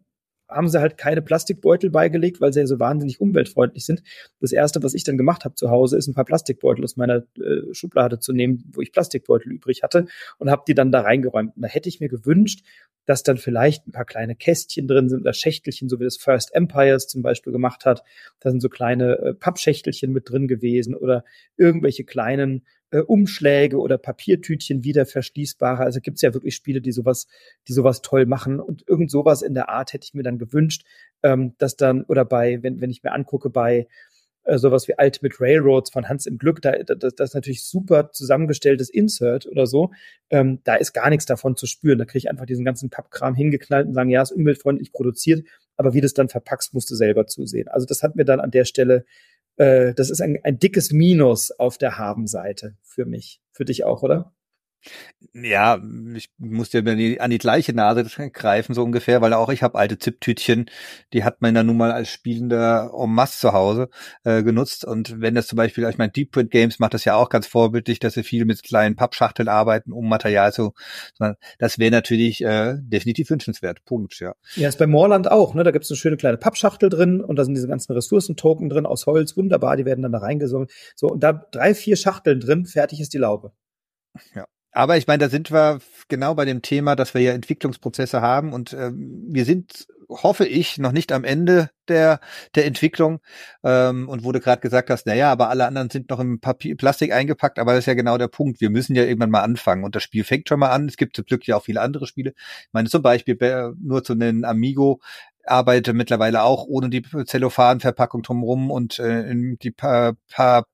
haben 0.50 0.68
sie 0.68 0.80
halt 0.80 0.98
keine 0.98 1.22
Plastikbeutel 1.22 1.90
beigelegt, 1.90 2.42
weil 2.42 2.54
sie 2.54 2.60
ja 2.60 2.68
so 2.68 2.80
wahnsinnig 2.80 3.20
umweltfreundlich 3.20 3.86
sind. 3.86 4.04
Das 4.40 4.52
erste, 4.52 4.82
was 4.84 4.94
ich 4.94 5.04
dann 5.04 5.18
gemacht 5.18 5.46
habe 5.46 5.56
zu 5.56 5.70
Hause, 5.70 5.98
ist 5.98 6.08
ein 6.08 6.14
paar 6.14 6.26
Plastikbeutel 6.26 6.84
aus 6.84 6.96
meiner 6.98 7.24
äh, 7.38 7.74
Schublade 7.74 8.20
zu 8.20 8.34
nehmen, 8.34 8.64
wo 8.74 8.82
ich 8.82 8.92
Plastikbeutel 8.92 9.52
übrig 9.52 9.84
hatte 9.84 10.08
und 10.38 10.50
habe 10.50 10.64
die 10.68 10.74
dann 10.74 10.92
da 10.92 11.02
reingeräumt. 11.02 11.56
Und 11.56 11.62
da 11.62 11.68
hätte 11.68 11.90
ich 11.90 12.00
mir 12.00 12.10
gewünscht, 12.10 12.64
dass 13.06 13.24
dann 13.24 13.38
vielleicht 13.38 13.88
ein 13.88 13.92
paar 13.92 14.06
kleine 14.06 14.36
Kästchen 14.36 14.88
drin 14.88 15.10
sind 15.10 15.22
oder 15.22 15.34
Schächtelchen, 15.34 15.90
so 15.90 16.00
wie 16.00 16.04
das 16.04 16.18
First 16.18 16.54
Empires 16.54 17.08
zum 17.08 17.22
Beispiel 17.22 17.54
gemacht 17.54 17.86
hat. 17.86 18.04
Da 18.42 18.52
sind 18.52 18.62
so 18.62 18.70
kleine 18.70 19.18
äh, 19.20 19.34
Pappschächtelchen 19.34 20.12
mit 20.12 20.30
drin 20.30 20.48
gewesen 20.48 20.94
oder 20.94 21.24
irgendwelche 21.56 22.04
kleinen 22.04 22.66
äh, 22.92 23.00
Umschläge 23.00 23.78
oder 23.80 23.98
Papiertütchen 23.98 24.84
wieder 24.84 25.06
verschließbare. 25.06 25.84
Also 25.84 26.00
gibt's 26.00 26.22
ja 26.22 26.34
wirklich 26.34 26.56
Spiele, 26.56 26.82
die 26.82 26.92
sowas, 26.92 27.28
die 27.68 27.74
sowas 27.74 28.02
toll 28.02 28.26
machen. 28.26 28.60
Und 28.60 28.88
irgend 28.88 29.12
sowas 29.12 29.42
in 29.42 29.54
der 29.54 29.70
Art 29.70 29.94
hätte 29.94 30.06
ich 30.06 30.14
mir 30.14 30.24
dann 30.24 30.38
gewünscht, 30.38 30.86
ähm, 31.24 31.54
dass 31.58 31.76
dann, 31.76 32.04
oder 32.04 32.26
bei, 32.26 32.62
wenn, 32.64 32.82
wenn 32.82 32.90
ich 32.90 33.04
mir 33.04 33.12
angucke, 33.12 33.50
bei 33.50 33.88
äh, 34.48 34.58
sowas 34.58 34.88
wie 34.88 34.94
Ultimate 34.98 35.36
Railroads 35.40 35.92
von 35.92 36.08
Hans 36.08 36.26
im 36.26 36.38
Glück, 36.38 36.62
da, 36.62 36.72
das, 36.72 37.14
das 37.16 37.30
ist 37.32 37.36
natürlich 37.36 37.66
super 37.66 38.12
zusammengestelltes 38.12 38.90
Insert 38.90 39.46
oder 39.46 39.68
so. 39.68 39.92
Ähm, 40.30 40.62
da 40.64 40.76
ist 40.76 40.94
gar 40.94 41.10
nichts 41.10 41.26
davon 41.26 41.58
zu 41.58 41.68
spüren. 41.68 42.00
Da 42.00 42.06
kriege 42.06 42.20
ich 42.20 42.30
einfach 42.30 42.46
diesen 42.46 42.64
ganzen 42.64 42.90
Pappkram 42.90 43.36
hingeknallt 43.36 43.88
und 43.88 43.94
sagen, 43.94 44.10
ja, 44.10 44.22
ist 44.22 44.32
umweltfreundlich 44.32 44.94
produziert, 44.94 45.46
aber 45.76 45.94
wie 45.94 46.02
das 46.02 46.14
dann 46.14 46.30
verpackst, 46.30 46.74
musst 46.74 46.90
du 46.90 46.96
selber 46.96 47.28
zusehen. 47.28 47.68
Also 47.68 47.86
das 47.86 48.04
hat 48.04 48.16
mir 48.16 48.24
dann 48.24 48.40
an 48.40 48.52
der 48.52 48.64
Stelle 48.64 49.04
äh, 49.58 49.94
das 49.94 50.10
ist 50.10 50.22
ein, 50.22 50.40
ein 50.44 50.60
dickes 50.60 50.92
Minus 50.92 51.52
auf 51.52 51.78
der 51.78 51.98
Habenseite 51.98 52.76
für 52.84 53.06
mich. 53.06 53.42
Für 53.52 53.66
dich 53.66 53.84
auch, 53.84 54.04
oder? 54.04 54.34
Ja, 55.34 55.82
ich 56.16 56.30
muss 56.38 56.70
dir 56.70 56.80
an 57.20 57.30
die 57.30 57.38
gleiche 57.38 57.74
Nase 57.74 58.04
greifen, 58.32 58.74
so 58.74 58.84
ungefähr, 58.84 59.22
weil 59.22 59.34
auch 59.34 59.50
ich 59.50 59.64
habe 59.64 59.78
alte 59.78 59.98
Zip-Tütchen, 59.98 60.70
die 61.14 61.24
hat 61.24 61.42
man 61.42 61.54
dann 61.54 61.66
nun 61.66 61.78
mal 61.78 61.92
als 61.92 62.10
Spielender 62.10 62.92
en 62.98 63.12
masse 63.12 63.40
zu 63.40 63.54
Hause 63.54 63.90
äh, 64.24 64.44
genutzt. 64.44 64.86
Und 64.86 65.20
wenn 65.20 65.36
das 65.36 65.48
zum 65.48 65.58
Beispiel, 65.58 65.88
ich 65.90 65.98
meine, 65.98 66.12
Deep 66.12 66.32
Print 66.32 66.52
Games 66.52 66.80
macht 66.80 66.94
das 66.94 67.06
ja 67.06 67.16
auch 67.16 67.30
ganz 67.30 67.48
vorbildlich, 67.48 68.00
dass 68.00 68.14
sie 68.14 68.24
viel 68.24 68.46
mit 68.46 68.64
kleinen 68.64 68.96
Pappschachteln 68.96 69.48
arbeiten, 69.48 69.92
um 69.92 70.08
Material 70.08 70.54
zu. 70.54 70.74
Das 71.60 71.80
wäre 71.80 71.92
natürlich 71.92 72.44
äh, 72.44 72.76
definitiv 72.80 73.30
wünschenswert. 73.30 73.84
Punkt, 73.86 74.20
ja. 74.20 74.36
Ja, 74.56 74.70
ist 74.70 74.80
bei 74.80 74.88
Moorland 74.88 75.30
auch, 75.30 75.54
ne? 75.54 75.64
Da 75.64 75.72
gibt's 75.72 75.92
eine 75.92 75.98
schöne 75.98 76.18
kleine 76.18 76.38
Pappschachtel 76.38 76.90
drin 76.90 77.22
und 77.22 77.36
da 77.36 77.44
sind 77.44 77.56
diese 77.56 77.68
ganzen 77.68 77.94
Ressourcentoken 77.94 78.70
drin 78.70 78.86
aus 78.86 79.06
Holz, 79.06 79.36
wunderbar, 79.38 79.78
die 79.78 79.86
werden 79.86 80.02
dann 80.02 80.12
da 80.12 80.20
reingesammelt. 80.20 80.72
So, 80.96 81.08
und 81.08 81.22
da 81.22 81.34
drei, 81.34 81.74
vier 81.74 81.96
Schachteln 81.96 82.40
drin, 82.40 82.66
fertig 82.66 83.02
ist 83.02 83.14
die 83.14 83.18
Laube. 83.18 83.52
Ja. 84.34 84.46
Aber 84.78 84.96
ich 84.96 85.08
meine, 85.08 85.18
da 85.24 85.30
sind 85.30 85.52
wir 85.52 85.80
genau 86.08 86.36
bei 86.36 86.46
dem 86.46 86.62
Thema, 86.62 86.96
dass 86.96 87.16
wir 87.16 87.22
ja 87.22 87.32
Entwicklungsprozesse 87.32 88.22
haben 88.22 88.54
und 88.54 88.74
äh, 88.74 88.92
wir 88.94 89.44
sind, 89.44 89.88
hoffe 90.08 90.46
ich, 90.46 90.78
noch 90.78 90.92
nicht 90.92 91.12
am 91.12 91.24
Ende 91.24 91.72
der 91.88 92.20
der 92.54 92.68
Entwicklung. 92.68 93.20
Ähm, 93.64 94.08
und 94.08 94.24
wo 94.24 94.32
du 94.32 94.40
gerade 94.40 94.62
gesagt 94.62 94.92
hast, 94.92 95.08
na 95.08 95.16
ja, 95.16 95.32
aber 95.32 95.50
alle 95.50 95.66
anderen 95.66 95.90
sind 95.90 96.12
noch 96.12 96.20
im 96.20 96.40
Papier, 96.40 96.78
Plastik 96.78 97.12
eingepackt, 97.12 97.58
aber 97.58 97.72
das 97.72 97.80
ist 97.80 97.86
ja 97.88 97.96
genau 97.96 98.20
der 98.20 98.28
Punkt. 98.28 98.62
Wir 98.62 98.70
müssen 98.70 98.96
ja 98.96 99.02
irgendwann 99.04 99.32
mal 99.32 99.42
anfangen 99.42 99.84
und 99.84 99.96
das 99.96 100.04
Spiel 100.04 100.24
fängt 100.24 100.48
schon 100.48 100.60
mal 100.60 100.70
an. 100.70 100.88
Es 100.88 100.98
gibt 100.98 101.16
zum 101.16 101.26
Glück 101.26 101.48
ja 101.48 101.58
auch 101.58 101.64
viele 101.64 101.82
andere 101.82 102.06
Spiele. 102.06 102.34
Ich 102.38 102.70
meine, 102.72 102.88
zum 102.88 103.02
Beispiel 103.02 103.36
nur 103.82 104.04
zu 104.04 104.14
nennen 104.14 104.46
Amigo 104.46 105.02
arbeite 105.44 105.94
mittlerweile 105.94 106.44
auch 106.44 106.66
ohne 106.68 106.90
die 106.92 107.02
Zellophanverpackung 107.02 108.22
drumherum 108.22 108.70
und 108.70 109.00
äh, 109.00 109.34
die 109.60 109.72
pa 109.72 110.14
pa 110.30 110.66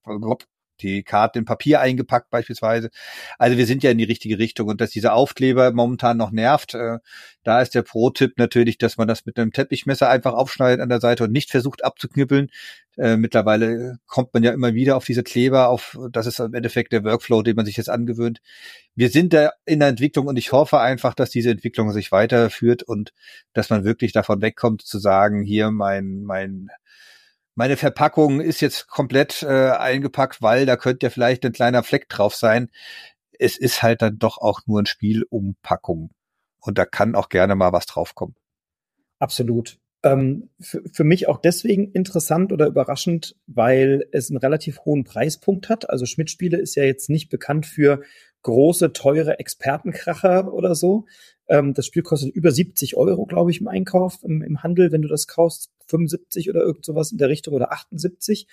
die 0.82 1.04
Karte 1.04 1.40
in 1.40 1.46
Papier 1.46 1.82
eingepackt 1.82 2.30
beispielsweise. 2.30 2.90
Also 3.38 3.58
wir 3.58 3.66
sind 3.66 3.84
ja 3.84 3.92
in 3.92 3.98
die 3.98 4.04
richtige 4.04 4.40
Richtung 4.40 4.68
und 4.68 4.82
dass 4.82 4.92
dieser 4.92 5.14
Aufkleber 5.14 5.72
momentan 5.72 6.18
noch 6.18 6.32
nervt, 6.32 6.74
äh, 6.74 6.98
da 7.44 7.62
ist 7.62 7.76
der 7.76 7.84
Pro-Tipp 7.84 8.34
natürlich, 8.38 8.78
dass 8.78 8.98
man 8.98 9.08
das 9.08 9.26
mit 9.26 9.38
einem 9.38 9.52
Teppichmesser 9.52 10.10
einfach 10.10 10.34
aufschneidet 10.34 10.82
an 10.82 10.90
der 10.90 11.02
Seite 11.02 11.26
und 11.26 11.32
nicht 11.32 11.52
versucht 11.52 11.84
abzuknüppeln. 11.84 12.50
Äh, 12.98 13.18
mittlerweile 13.18 13.98
kommt 14.06 14.34
man 14.34 14.44
ja 14.44 14.52
immer 14.52 14.74
wieder 14.76 14.96
auf 14.98 15.06
diese 15.06 15.24
Kleber, 15.24 15.70
auf 15.70 15.98
das 16.12 16.28
ist 16.28 16.40
im 16.40 16.54
Endeffekt 16.54 16.94
der 16.94 17.04
Workflow, 17.04 17.42
den 17.42 17.56
man 17.56 17.66
sich 17.66 17.78
jetzt 17.78 17.90
angewöhnt. 17.90 18.40
Wir 18.96 19.10
sind 19.10 19.34
da 19.34 19.52
in 19.66 19.80
der 19.80 19.90
Entwicklung 19.90 20.28
und 20.28 20.38
ich 20.38 20.52
hoffe 20.52 20.80
einfach, 20.80 21.16
dass 21.16 21.32
diese 21.32 21.50
Entwicklung 21.50 21.92
sich 21.92 22.12
weiterführt 22.12 22.84
und 22.84 23.12
dass 23.54 23.70
man 23.70 23.84
wirklich 23.84 24.12
davon 24.12 24.42
wegkommt 24.42 24.84
zu 24.84 25.00
sagen, 25.00 25.42
hier 25.42 25.72
mein 25.72 26.24
mein 26.24 26.70
meine 27.56 27.78
Verpackung 27.78 28.42
ist 28.42 28.62
jetzt 28.62 28.88
komplett 28.88 29.44
äh, 29.44 29.72
eingepackt, 29.72 30.42
weil 30.42 30.66
da 30.66 30.76
könnte 30.76 31.06
ja 31.06 31.10
vielleicht 31.10 31.46
ein 31.46 31.54
kleiner 31.54 31.84
Fleck 31.84 32.10
drauf 32.10 32.36
sein. 32.36 32.70
Es 33.38 33.58
ist 33.58 33.84
halt 33.84 34.02
dann 34.02 34.18
doch 34.18 34.38
auch 34.38 34.62
nur 34.66 34.82
ein 34.82 34.86
Spiel 34.86 35.24
um 35.30 35.56
Packung. 35.62 36.12
Und 36.60 36.78
da 36.78 36.86
kann 36.86 37.16
auch 37.16 37.30
gerne 37.30 37.56
mal 37.56 37.74
was 37.74 37.86
draufkommen. 37.86 38.36
Absolut. 39.20 39.78
Ähm, 40.04 40.50
für, 40.60 41.04
mich 41.06 41.30
auch 41.30 41.40
deswegen 41.40 41.92
interessant 41.92 42.52
oder 42.52 42.68
überraschend, 42.68 43.38
weil 43.48 44.06
es 44.12 44.30
einen 44.30 44.38
relativ 44.38 44.80
hohen 44.82 45.06
Preispunkt 45.06 45.70
hat. 45.70 45.90
Also 45.90 46.06
Schmidt-Spiele 46.06 46.58
ist 46.58 46.76
ja 46.76 46.84
jetzt 46.84 47.10
nicht 47.10 47.30
bekannt 47.30 47.66
für 47.66 48.02
große, 48.42 48.92
teure 48.92 49.40
Expertenkracher 49.40 50.54
oder 50.54 50.76
so. 50.76 51.06
Ähm, 51.48 51.74
das 51.74 51.86
Spiel 51.86 52.04
kostet 52.04 52.36
über 52.36 52.52
70 52.52 52.98
Euro, 52.98 53.26
glaube 53.26 53.52
ich, 53.52 53.62
im 53.62 53.68
Einkauf, 53.70 54.20
im, 54.24 54.42
im 54.42 54.62
Handel, 54.62 54.92
wenn 54.92 55.02
du 55.02 55.08
das 55.08 55.28
kaufst. 55.28 55.72
75 55.94 56.50
oder 56.50 56.62
irgend 56.62 56.86
sowas 56.86 57.12
in 57.12 57.18
der 57.18 57.30
Richtung 57.30 57.54
oder 57.54 57.72
78. 57.72 58.48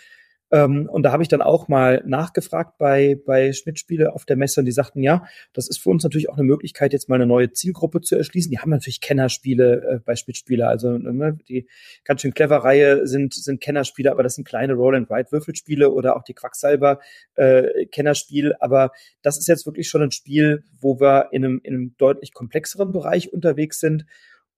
Ähm, 0.53 0.89
und 0.91 1.05
da 1.05 1.13
habe 1.13 1.23
ich 1.23 1.29
dann 1.29 1.43
auch 1.43 1.69
mal 1.69 2.03
nachgefragt 2.05 2.77
bei, 2.79 3.17
bei 3.25 3.53
Schmidt-Spiele 3.53 4.13
auf 4.13 4.25
der 4.25 4.37
Messe 4.37 4.61
und 4.61 4.67
die 4.67 4.73
sagten, 4.73 5.03
ja, 5.03 5.25
das 5.53 5.69
ist 5.69 5.79
für 5.79 5.91
uns 5.91 6.03
natürlich 6.03 6.29
auch 6.29 6.37
eine 6.37 6.43
Möglichkeit, 6.43 6.93
jetzt 6.93 7.09
mal 7.09 7.15
eine 7.15 7.27
neue 7.27 7.53
Zielgruppe 7.53 8.01
zu 8.01 8.17
erschließen. 8.17 8.51
Die 8.51 8.59
haben 8.59 8.71
natürlich 8.71 9.01
Kennerspiele 9.01 9.83
äh, 9.83 10.01
bei 10.05 10.17
Schmidt-Spiele, 10.17 10.67
also 10.67 10.99
ne, 10.99 11.39
die 11.49 11.69
ganz 12.05 12.23
schön 12.23 12.35
clever 12.35 12.59
Reihe 12.59 13.07
sind, 13.07 13.33
sind 13.35 13.61
Kennerspiele, 13.61 14.11
aber 14.11 14.25
das 14.25 14.35
sind 14.35 14.47
kleine 14.47 14.75
Roll-and-Ride-Würfelspiele 14.75 15.91
oder 15.91 16.17
auch 16.17 16.25
die 16.25 16.35
Quacksalber 16.35 16.99
äh. 17.37 17.87
Aber 18.59 18.91
das 19.23 19.39
ist 19.39 19.47
jetzt 19.47 19.67
wirklich 19.67 19.89
schon 19.89 20.03
ein 20.03 20.11
Spiel, 20.11 20.65
wo 20.81 20.99
wir 20.99 21.29
in 21.31 21.45
einem, 21.45 21.61
in 21.63 21.75
einem 21.75 21.95
deutlich 21.97 22.33
komplexeren 22.33 22.93
Bereich 22.93 23.33
unterwegs 23.33 23.79
sind 23.79 24.05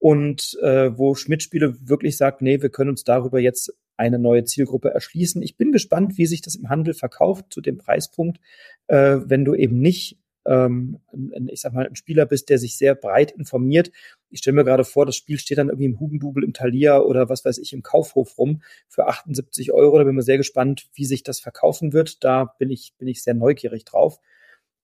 und 0.03 0.59
äh, 0.61 0.97
wo 0.97 1.15
Schmidt-Spiele 1.15 1.77
wirklich 1.87 2.17
sagt, 2.17 2.41
nee, 2.41 2.61
wir 2.61 2.67
können 2.67 2.89
uns 2.89 3.05
darüber 3.05 3.39
jetzt 3.39 3.73
eine 3.95 4.19
neue 4.19 4.43
Zielgruppe 4.43 4.89
erschließen. 4.89 5.41
Ich 5.41 5.55
bin 5.55 5.71
gespannt, 5.71 6.17
wie 6.17 6.25
sich 6.25 6.41
das 6.41 6.55
im 6.55 6.67
Handel 6.67 6.93
verkauft 6.93 7.45
zu 7.51 7.61
dem 7.61 7.77
Preispunkt, 7.77 8.41
äh, 8.87 9.19
wenn 9.23 9.45
du 9.45 9.55
eben 9.55 9.79
nicht 9.79 10.19
ähm, 10.45 10.99
ich 11.47 11.61
sag 11.61 11.71
mal, 11.71 11.87
ein 11.87 11.95
Spieler 11.95 12.25
bist, 12.25 12.49
der 12.49 12.57
sich 12.57 12.77
sehr 12.77 12.95
breit 12.95 13.31
informiert. 13.31 13.91
Ich 14.29 14.39
stelle 14.39 14.55
mir 14.55 14.65
gerade 14.65 14.83
vor, 14.83 15.05
das 15.05 15.15
Spiel 15.15 15.39
steht 15.39 15.57
dann 15.57 15.69
irgendwie 15.69 15.85
im 15.85 16.01
Hugendubel 16.01 16.43
im 16.43 16.51
Thalia 16.51 16.99
oder 16.99 17.29
was 17.29 17.45
weiß 17.45 17.57
ich 17.59 17.71
im 17.71 17.81
Kaufhof 17.81 18.37
rum 18.37 18.61
für 18.89 19.07
78 19.07 19.71
Euro. 19.71 19.97
Da 19.97 20.03
bin 20.03 20.19
ich 20.19 20.25
sehr 20.25 20.35
gespannt, 20.35 20.89
wie 20.95 21.05
sich 21.05 21.23
das 21.23 21.39
verkaufen 21.39 21.93
wird. 21.93 22.25
Da 22.25 22.53
bin 22.59 22.71
ich, 22.71 22.93
bin 22.97 23.07
ich 23.07 23.23
sehr 23.23 23.35
neugierig 23.35 23.85
drauf 23.85 24.19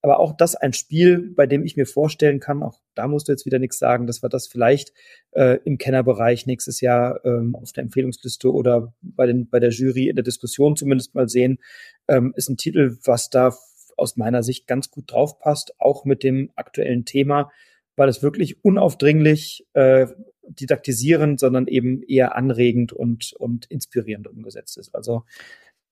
aber 0.02 0.20
auch 0.20 0.36
das 0.36 0.56
ein 0.56 0.74
Spiel, 0.74 1.34
bei 1.36 1.46
dem 1.46 1.66
ich 1.66 1.76
mir 1.76 1.86
vorstellen 1.86 2.40
kann, 2.40 2.64
auch 2.64 2.80
da 2.96 3.08
musst 3.08 3.28
du 3.28 3.34
jetzt 3.34 3.46
wieder 3.46 3.60
nichts 3.60 3.80
sagen, 3.80 4.08
dass 4.08 4.24
wir 4.24 4.30
das 4.30 4.48
vielleicht 4.48 4.94
äh, 5.32 5.60
im 5.66 5.78
Kennerbereich 5.78 6.46
nächstes 6.46 6.80
Jahr 6.82 7.24
ähm, 7.26 7.56
auf 7.56 7.74
der 7.74 7.84
Empfehlungsliste 7.84 8.52
oder 8.52 8.94
bei, 9.02 9.26
den, 9.26 9.50
bei 9.50 9.60
der 9.60 9.72
Jury 9.72 10.08
in 10.08 10.16
der 10.16 10.24
Diskussion 10.24 10.76
zumindest 10.76 11.16
mal 11.16 11.28
sehen, 11.28 11.60
ähm, 12.08 12.34
ist 12.36 12.50
ein 12.50 12.58
Titel, 12.58 12.98
was 13.04 13.30
da 13.30 13.54
aus 13.98 14.16
meiner 14.16 14.44
Sicht 14.44 14.68
ganz 14.68 14.90
gut 14.90 15.12
drauf 15.12 15.40
passt, 15.40 15.74
auch 15.80 16.06
mit 16.06 16.24
dem 16.24 16.52
aktuellen 16.56 17.04
Thema, 17.04 17.52
weil 17.98 18.08
es 18.08 18.24
wirklich 18.24 18.64
unaufdringlich 18.64 19.68
äh, 19.74 20.08
didaktisierend, 20.44 21.40
sondern 21.40 21.68
eben 21.68 22.02
eher 22.04 22.36
anregend 22.36 22.94
und, 22.94 23.34
und 23.34 23.66
inspirierend 23.66 24.28
umgesetzt 24.28 24.78
ist. 24.78 24.96
Also 24.96 25.24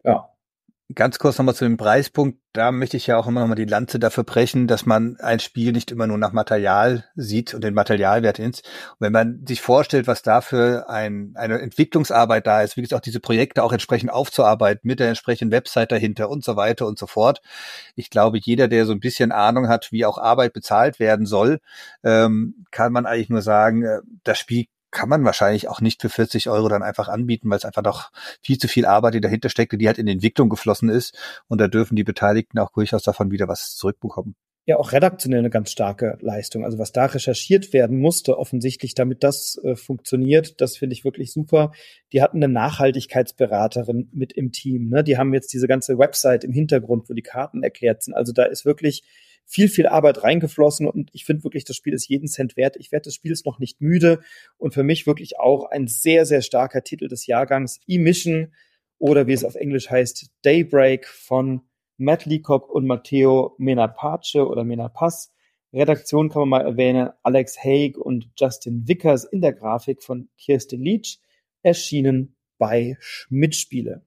ja, 0.04 0.30
Ganz 0.96 1.20
kurz 1.20 1.38
nochmal 1.38 1.54
zu 1.54 1.66
dem 1.66 1.76
Preispunkt. 1.76 2.40
Da 2.54 2.72
möchte 2.72 2.96
ich 2.96 3.08
ja 3.08 3.18
auch 3.18 3.28
immer 3.28 3.42
nochmal 3.42 3.58
die 3.58 3.66
Lanze 3.66 4.00
dafür 4.00 4.24
brechen, 4.24 4.68
dass 4.68 4.86
man 4.86 5.18
ein 5.20 5.42
Spiel 5.42 5.74
nicht 5.74 5.92
immer 5.92 6.08
nur 6.08 6.18
nach 6.18 6.32
Material 6.32 7.04
sieht 7.14 7.54
und 7.54 7.62
den 7.62 7.74
Materialwert 7.74 8.40
ins. 8.40 8.62
Und 8.62 9.02
wenn 9.02 9.12
man 9.12 9.46
sich 9.46 9.62
vorstellt, 9.62 10.08
was 10.08 10.22
dafür 10.22 10.90
ein, 10.90 11.34
eine 11.36 11.60
Entwicklungsarbeit 11.60 12.48
da 12.48 12.62
ist, 12.62 12.78
wie 12.78 12.82
gesagt, 12.82 13.02
auch 13.02 13.04
diese 13.04 13.20
Projekte 13.20 13.64
auch 13.64 13.74
entsprechend 13.74 14.12
aufzuarbeiten 14.12 14.88
mit 14.88 15.02
der 15.02 15.10
entsprechenden 15.10 15.52
Website 15.52 15.92
dahinter 15.92 16.30
und 16.30 16.46
so 16.46 16.56
weiter 16.56 16.88
und 16.88 16.98
so 16.98 17.06
fort. 17.06 17.42
Ich 17.96 18.10
glaube, 18.10 18.40
jeder, 18.42 18.70
der 18.70 18.86
so 18.86 18.94
ein 18.94 19.02
bisschen 19.02 19.34
Ahnung 19.34 19.68
hat, 19.68 19.92
wie 19.92 20.06
auch 20.06 20.18
Arbeit 20.18 20.54
bezahlt 20.54 21.02
werden 21.02 21.26
soll, 21.26 21.60
ähm, 22.06 22.66
kann 22.72 22.94
man 22.94 23.06
eigentlich 23.06 23.30
nur 23.30 23.42
sagen, 23.42 23.84
äh, 23.84 24.00
das 24.24 24.40
Spiel 24.40 24.68
kann 24.92 25.10
man 25.10 25.24
wahrscheinlich 25.26 25.68
auch 25.68 25.82
nicht 25.82 26.02
für 26.02 26.10
40 26.10 26.50
Euro 26.50 26.70
dann 26.70 26.84
einfach 26.84 27.08
anbieten, 27.08 27.50
weil 27.50 27.58
es 27.58 27.66
einfach 27.66 27.84
doch 27.84 28.12
viel 28.42 28.58
zu 28.58 28.68
viel 28.68 28.86
Arbeit, 28.86 29.14
die 29.14 29.22
dahinter 29.22 29.50
steckt, 29.50 29.74
die 29.80 29.88
halt 29.88 29.98
in 29.98 30.06
die 30.06 30.14
Entwicklung 30.14 30.50
geflossen 30.50 30.90
ist. 30.90 31.18
Und 31.48 31.60
da 31.60 31.68
dürfen 31.68 31.96
die 31.96 32.04
Beteiligten 32.04 32.60
auch 32.60 32.72
durchaus 32.72 33.04
davon 33.04 33.32
wieder 33.32 33.48
was 33.48 33.76
zurückbekommen. 33.76 34.36
Ja, 34.66 34.76
auch 34.76 34.92
redaktionell 34.92 35.40
eine 35.40 35.50
ganz 35.50 35.72
starke 35.72 36.18
Leistung. 36.20 36.66
Also 36.66 36.78
was 36.78 36.92
da 36.92 37.06
recherchiert 37.06 37.72
werden 37.72 38.00
musste, 38.00 38.38
offensichtlich, 38.38 38.96
damit 38.96 39.24
das 39.24 39.58
äh, 39.64 39.78
funktioniert, 39.78 40.60
das 40.60 40.76
finde 40.76 40.94
ich 40.94 41.06
wirklich 41.06 41.32
super. 41.32 41.72
Die 42.12 42.22
hatten 42.22 42.44
eine 42.44 42.52
Nachhaltigkeitsberaterin 42.52 44.10
mit 44.12 44.34
im 44.34 44.52
Team. 44.52 44.90
Ne? 44.90 45.06
Die 45.06 45.18
haben 45.18 45.34
jetzt 45.34 45.54
diese 45.54 45.70
ganze 45.70 45.98
Website 45.98 46.44
im 46.44 46.52
Hintergrund, 46.52 47.10
wo 47.10 47.14
die 47.14 47.22
Karten 47.22 47.64
erklärt 47.64 48.04
sind. 48.04 48.14
Also 48.14 48.34
da 48.34 48.44
ist 48.44 48.66
wirklich 48.66 49.04
viel, 49.50 49.70
viel 49.70 49.88
Arbeit 49.88 50.24
reingeflossen 50.24 50.88
und 50.88 51.10
ich 51.14 51.24
finde 51.24 51.46
wirklich, 51.46 51.64
das 51.64 51.78
Spiel 51.78 51.94
ist 51.94 52.10
jeden 52.10 52.28
Cent 52.28 52.58
wert. 52.58 52.76
Ich 52.76 52.92
werde 52.92 53.06
des 53.06 53.16
Spiels 53.16 53.46
noch 53.46 53.60
nicht 53.60 53.80
müde 53.80 54.20
und 54.58 54.74
für 54.74 54.84
mich 54.84 55.08
wirklich 55.08 55.40
auch 55.40 55.66
ein 55.72 55.88
sehr, 55.88 56.26
sehr 56.26 56.42
starker 56.42 56.84
Titel 56.84 57.08
des 57.08 57.26
Jahrgangs. 57.28 57.80
E-Mission 57.88 58.54
oder 59.00 59.26
wie 59.26 59.34
es 59.34 59.46
auf 59.46 59.56
Englisch 59.56 59.90
heißt, 59.90 60.30
Daybreak 60.44 61.08
von 61.08 61.62
Matt 61.96 62.26
Leacock 62.26 62.70
und 62.70 62.86
Matteo 62.86 63.56
Menapace 63.58 64.36
oder 64.36 64.66
Menapass. 64.66 65.34
Redaktion 65.74 66.30
kann 66.30 66.42
man 66.42 66.50
mal 66.50 66.66
erwähnen, 66.66 67.10
Alex 67.24 67.58
Haig 67.64 67.98
und 67.98 68.30
Justin 68.38 68.88
Vickers 68.88 69.24
in 69.24 69.42
der 69.42 69.54
Grafik 69.54 70.04
von 70.04 70.30
Kirsten 70.38 70.82
Leach, 70.82 71.20
erschienen 71.62 72.36
bei 72.58 72.98
Schmidt-Spiele. 73.00 74.06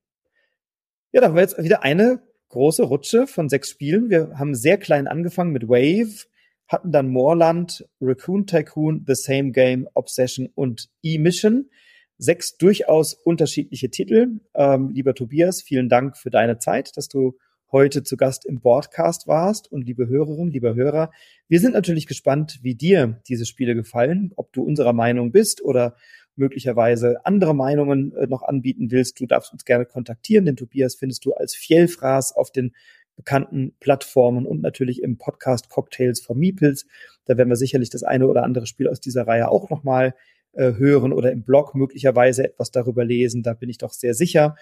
Ja, 1.13 1.21
da 1.21 1.29
haben 1.29 1.35
wir 1.35 1.43
jetzt 1.43 1.63
wieder 1.63 1.83
eine 1.83 2.23
große 2.51 2.83
Rutsche 2.83 3.27
von 3.27 3.49
sechs 3.49 3.71
Spielen. 3.71 4.11
Wir 4.11 4.33
haben 4.39 4.55
sehr 4.55 4.77
klein 4.77 5.07
angefangen 5.09 5.53
mit 5.53 5.69
Wave, 5.69 6.27
hatten 6.69 6.93
dann 6.93 7.09
Moorland, 7.09 7.89
Raccoon 8.01 8.47
Tycoon, 8.47 9.05
The 9.07 9.15
Same 9.15 9.53
Game, 9.53 9.89
Obsession 9.95 10.49
und 10.55 10.91
E-Mission. 11.03 11.71
Sechs 12.19 12.59
durchaus 12.59 13.15
unterschiedliche 13.15 13.89
Titel. 13.89 14.41
Ähm, 14.55 14.91
lieber 14.91 15.15
Tobias, 15.15 15.63
vielen 15.63 15.89
Dank 15.89 16.19
für 16.19 16.31
deine 16.31 16.59
Zeit, 16.59 16.97
dass 16.97 17.09
du 17.09 17.39
heute 17.73 18.03
zu 18.03 18.17
Gast 18.17 18.45
im 18.45 18.61
Broadcast 18.61 19.27
warst. 19.27 19.71
Und 19.71 19.87
liebe 19.87 20.09
Hörerinnen, 20.09 20.51
liebe 20.51 20.75
Hörer, 20.75 21.13
wir 21.49 21.61
sind 21.61 21.73
natürlich 21.73 22.07
gespannt, 22.07 22.59
wie 22.63 22.75
dir 22.75 23.21
diese 23.29 23.47
Spiele 23.47 23.75
gefallen, 23.75 24.33
ob 24.37 24.53
du 24.53 24.63
unserer 24.63 24.93
Meinung 24.93 25.31
bist 25.33 25.63
oder 25.63 25.95
möglicherweise 26.41 27.25
andere 27.25 27.55
Meinungen 27.55 28.13
äh, 28.17 28.27
noch 28.27 28.43
anbieten 28.43 28.91
willst. 28.91 29.21
Du 29.21 29.27
darfst 29.27 29.53
uns 29.53 29.65
gerne 29.65 29.87
kontaktieren. 29.87 30.47
Den 30.47 30.57
Tobias 30.57 30.97
findest 30.97 31.25
du 31.25 31.35
als 31.35 31.55
Fjellfraß 31.55 32.35
auf 32.35 32.51
den 32.51 32.75
bekannten 33.15 33.77
Plattformen 33.79 34.47
und 34.47 34.63
natürlich 34.63 35.03
im 35.03 35.19
Podcast 35.19 35.69
Cocktails 35.69 36.21
for 36.21 36.35
Meeples. 36.35 36.87
Da 37.27 37.37
werden 37.37 37.51
wir 37.51 37.57
sicherlich 37.57 37.91
das 37.91 38.03
eine 38.03 38.27
oder 38.27 38.43
andere 38.43 38.67
Spiel 38.67 38.89
aus 38.89 39.01
dieser 39.01 39.27
Reihe 39.27 39.51
auch 39.51 39.71
nochmal 39.71 40.15
äh, 40.53 40.73
hören 40.73 41.13
oder 41.13 41.31
im 41.31 41.45
Blog 41.45 41.75
möglicherweise 41.75 42.45
etwas 42.45 42.71
darüber 42.71 43.05
lesen. 43.05 43.43
Da 43.43 43.53
bin 43.53 43.69
ich 43.69 43.79
doch 43.79 43.93
sehr 43.93 44.15
sicher. 44.15 44.57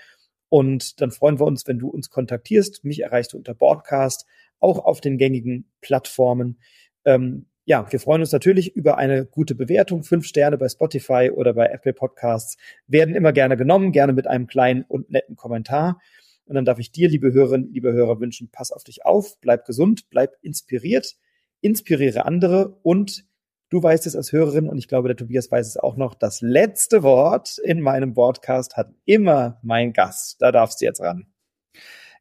Und 0.49 1.01
dann 1.01 1.11
freuen 1.11 1.39
wir 1.39 1.47
uns, 1.47 1.67
wenn 1.67 1.79
du 1.79 1.89
uns 1.89 2.11
kontaktierst. 2.11 2.85
Mich 2.85 3.03
erreichst 3.03 3.33
du 3.33 3.37
unter 3.37 3.55
Broadcast, 3.55 4.27
auch 4.59 4.85
auf 4.85 5.01
den 5.01 5.19
gängigen 5.19 5.71
Plattformen. 5.81 6.59
Ähm, 7.05 7.47
ja, 7.69 7.87
wir 7.93 8.01
freuen 8.01 8.23
uns 8.23 8.33
natürlich 8.33 8.75
über 8.75 8.97
eine 8.97 9.27
gute 9.27 9.55
Bewertung. 9.55 10.03
Fünf 10.03 10.25
Sterne 10.25 10.57
bei 10.57 10.71
Spotify 10.71 11.31
oder 11.31 11.53
bei 11.53 11.67
Apple 11.67 11.93
Podcasts 11.93 12.57
werden 12.87 13.15
immer 13.15 13.35
gerne 13.35 13.59
genommen, 13.59 13.93
gerne 13.93 14.15
mit 14.15 14.27
einem 14.27 14.47
kleinen 14.47 14.85
und 14.89 15.11
netten 15.11 15.37
Kommentar. 15.37 16.01
Und 16.47 16.55
dann 16.55 16.65
darf 16.65 16.79
ich 16.79 16.93
dir, 16.93 17.11
liebe 17.11 17.31
Hörerinnen, 17.31 17.71
liebe 17.71 17.93
Hörer, 17.93 18.21
wünschen, 18.21 18.49
pass 18.51 18.73
auf 18.73 18.85
dich 18.85 19.05
auf, 19.05 19.39
bleib 19.43 19.67
gesund, 19.67 20.09
bleib 20.09 20.33
inspiriert, 20.41 21.17
inspiriere 21.61 22.25
andere 22.25 22.79
und 22.83 23.27
du 23.69 23.83
weißt 23.83 24.07
es 24.07 24.17
als 24.17 24.33
Hörerin 24.33 24.67
und 24.67 24.79
ich 24.79 24.89
glaube, 24.89 25.09
der 25.09 25.19
Tobias 25.19 25.51
weiß 25.51 25.67
es 25.67 25.77
auch 25.77 25.99
noch, 25.99 26.15
das 26.15 26.41
letzte 26.41 27.03
Wort 27.03 27.59
in 27.59 27.83
meinem 27.83 28.15
Podcast 28.15 28.79
hat 28.79 28.95
immer 29.05 29.61
mein 29.63 29.93
Gast. 29.93 30.41
Da 30.41 30.53
darfst 30.53 30.81
du 30.81 30.87
jetzt 30.87 31.03
ran. 31.03 31.27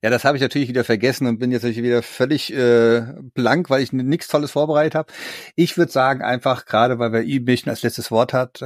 Ja, 0.01 0.09
das 0.09 0.23
habe 0.25 0.37
ich 0.37 0.41
natürlich 0.41 0.69
wieder 0.69 0.83
vergessen 0.83 1.27
und 1.27 1.39
bin 1.39 1.51
jetzt 1.51 1.63
natürlich 1.63 1.83
wieder 1.83 2.03
völlig 2.03 2.53
äh, 2.53 3.01
blank, 3.33 3.69
weil 3.69 3.81
ich 3.81 3.91
nichts 3.93 4.27
Tolles 4.27 4.51
vorbereitet 4.51 4.95
habe. 4.95 5.13
Ich 5.55 5.77
würde 5.77 5.91
sagen, 5.91 6.21
einfach, 6.21 6.65
gerade 6.65 6.99
weil 6.99 7.13
wir 7.13 7.23
E-Mission 7.23 7.69
als 7.69 7.81
letztes 7.83 8.11
Wort 8.11 8.33
hat, 8.33 8.63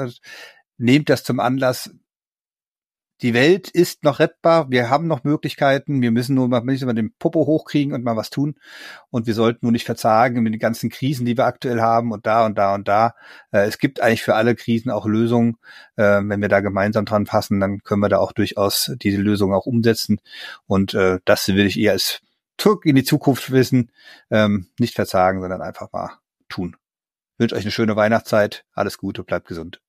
nehmt 0.78 1.10
das 1.10 1.24
zum 1.24 1.40
Anlass, 1.40 1.92
die 3.22 3.34
Welt 3.36 3.70
ist 3.70 4.04
noch 4.04 4.20
rettbar, 4.20 4.72
wir 4.72 4.90
haben 4.90 5.08
noch 5.08 5.24
Möglichkeiten, 5.24 6.02
wir 6.02 6.12
müssen 6.12 6.34
nur 6.34 6.48
mal, 6.48 6.62
müssen 6.62 6.88
mal 6.88 6.94
den 6.94 7.14
Popo 7.14 7.46
hochkriegen 7.46 7.94
und 7.94 8.04
mal 8.04 8.16
was 8.16 8.32
tun. 8.32 8.56
Und 9.12 9.28
wir 9.28 9.36
sollten 9.36 9.60
nur 9.66 9.72
nicht 9.72 9.86
verzagen 9.86 10.42
mit 10.42 10.54
den 10.54 10.60
ganzen 10.60 10.90
Krisen, 10.90 11.26
die 11.26 11.38
wir 11.38 11.46
aktuell 11.46 11.82
haben 11.82 12.12
und 12.12 12.26
da 12.26 12.46
und 12.46 12.58
da 12.58 12.74
und 12.74 12.88
da. 12.88 13.14
Äh, 13.52 13.68
es 13.68 13.78
gibt 13.78 14.02
eigentlich 14.02 14.24
für 14.24 14.36
alle 14.36 14.56
Krisen 14.56 14.90
auch 14.90 15.06
Lösungen. 15.06 15.58
Äh, 15.98 16.22
wenn 16.24 16.42
wir 16.42 16.50
da 16.50 16.62
gemeinsam 16.62 17.06
dran 17.06 17.26
passen, 17.26 17.60
dann 17.60 17.84
können 17.84 18.02
wir 18.02 18.10
da 18.10 18.18
auch 18.18 18.32
durchaus 18.32 18.92
diese 19.02 19.22
Lösung 19.22 19.54
auch 19.54 19.68
umsetzen. 19.68 20.20
Und 20.66 20.94
äh, 20.96 21.20
das 21.26 21.48
will 21.48 21.68
ich 21.68 21.80
eher 21.80 21.92
als 21.92 22.22
Türk 22.58 22.86
in 22.86 22.96
die 22.96 23.04
Zukunft 23.04 23.52
wissen. 23.52 23.92
Ähm, 24.32 24.70
nicht 24.80 24.96
verzagen, 24.96 25.42
sondern 25.42 25.62
einfach 25.62 25.92
mal 25.92 26.18
tun. 26.50 26.76
Ich 27.36 27.40
wünsche 27.40 27.56
euch 27.56 27.64
eine 27.64 27.72
schöne 27.72 27.96
Weihnachtszeit. 27.96 28.66
Alles 28.74 28.98
Gute, 28.98 29.24
bleibt 29.24 29.48
gesund. 29.48 29.80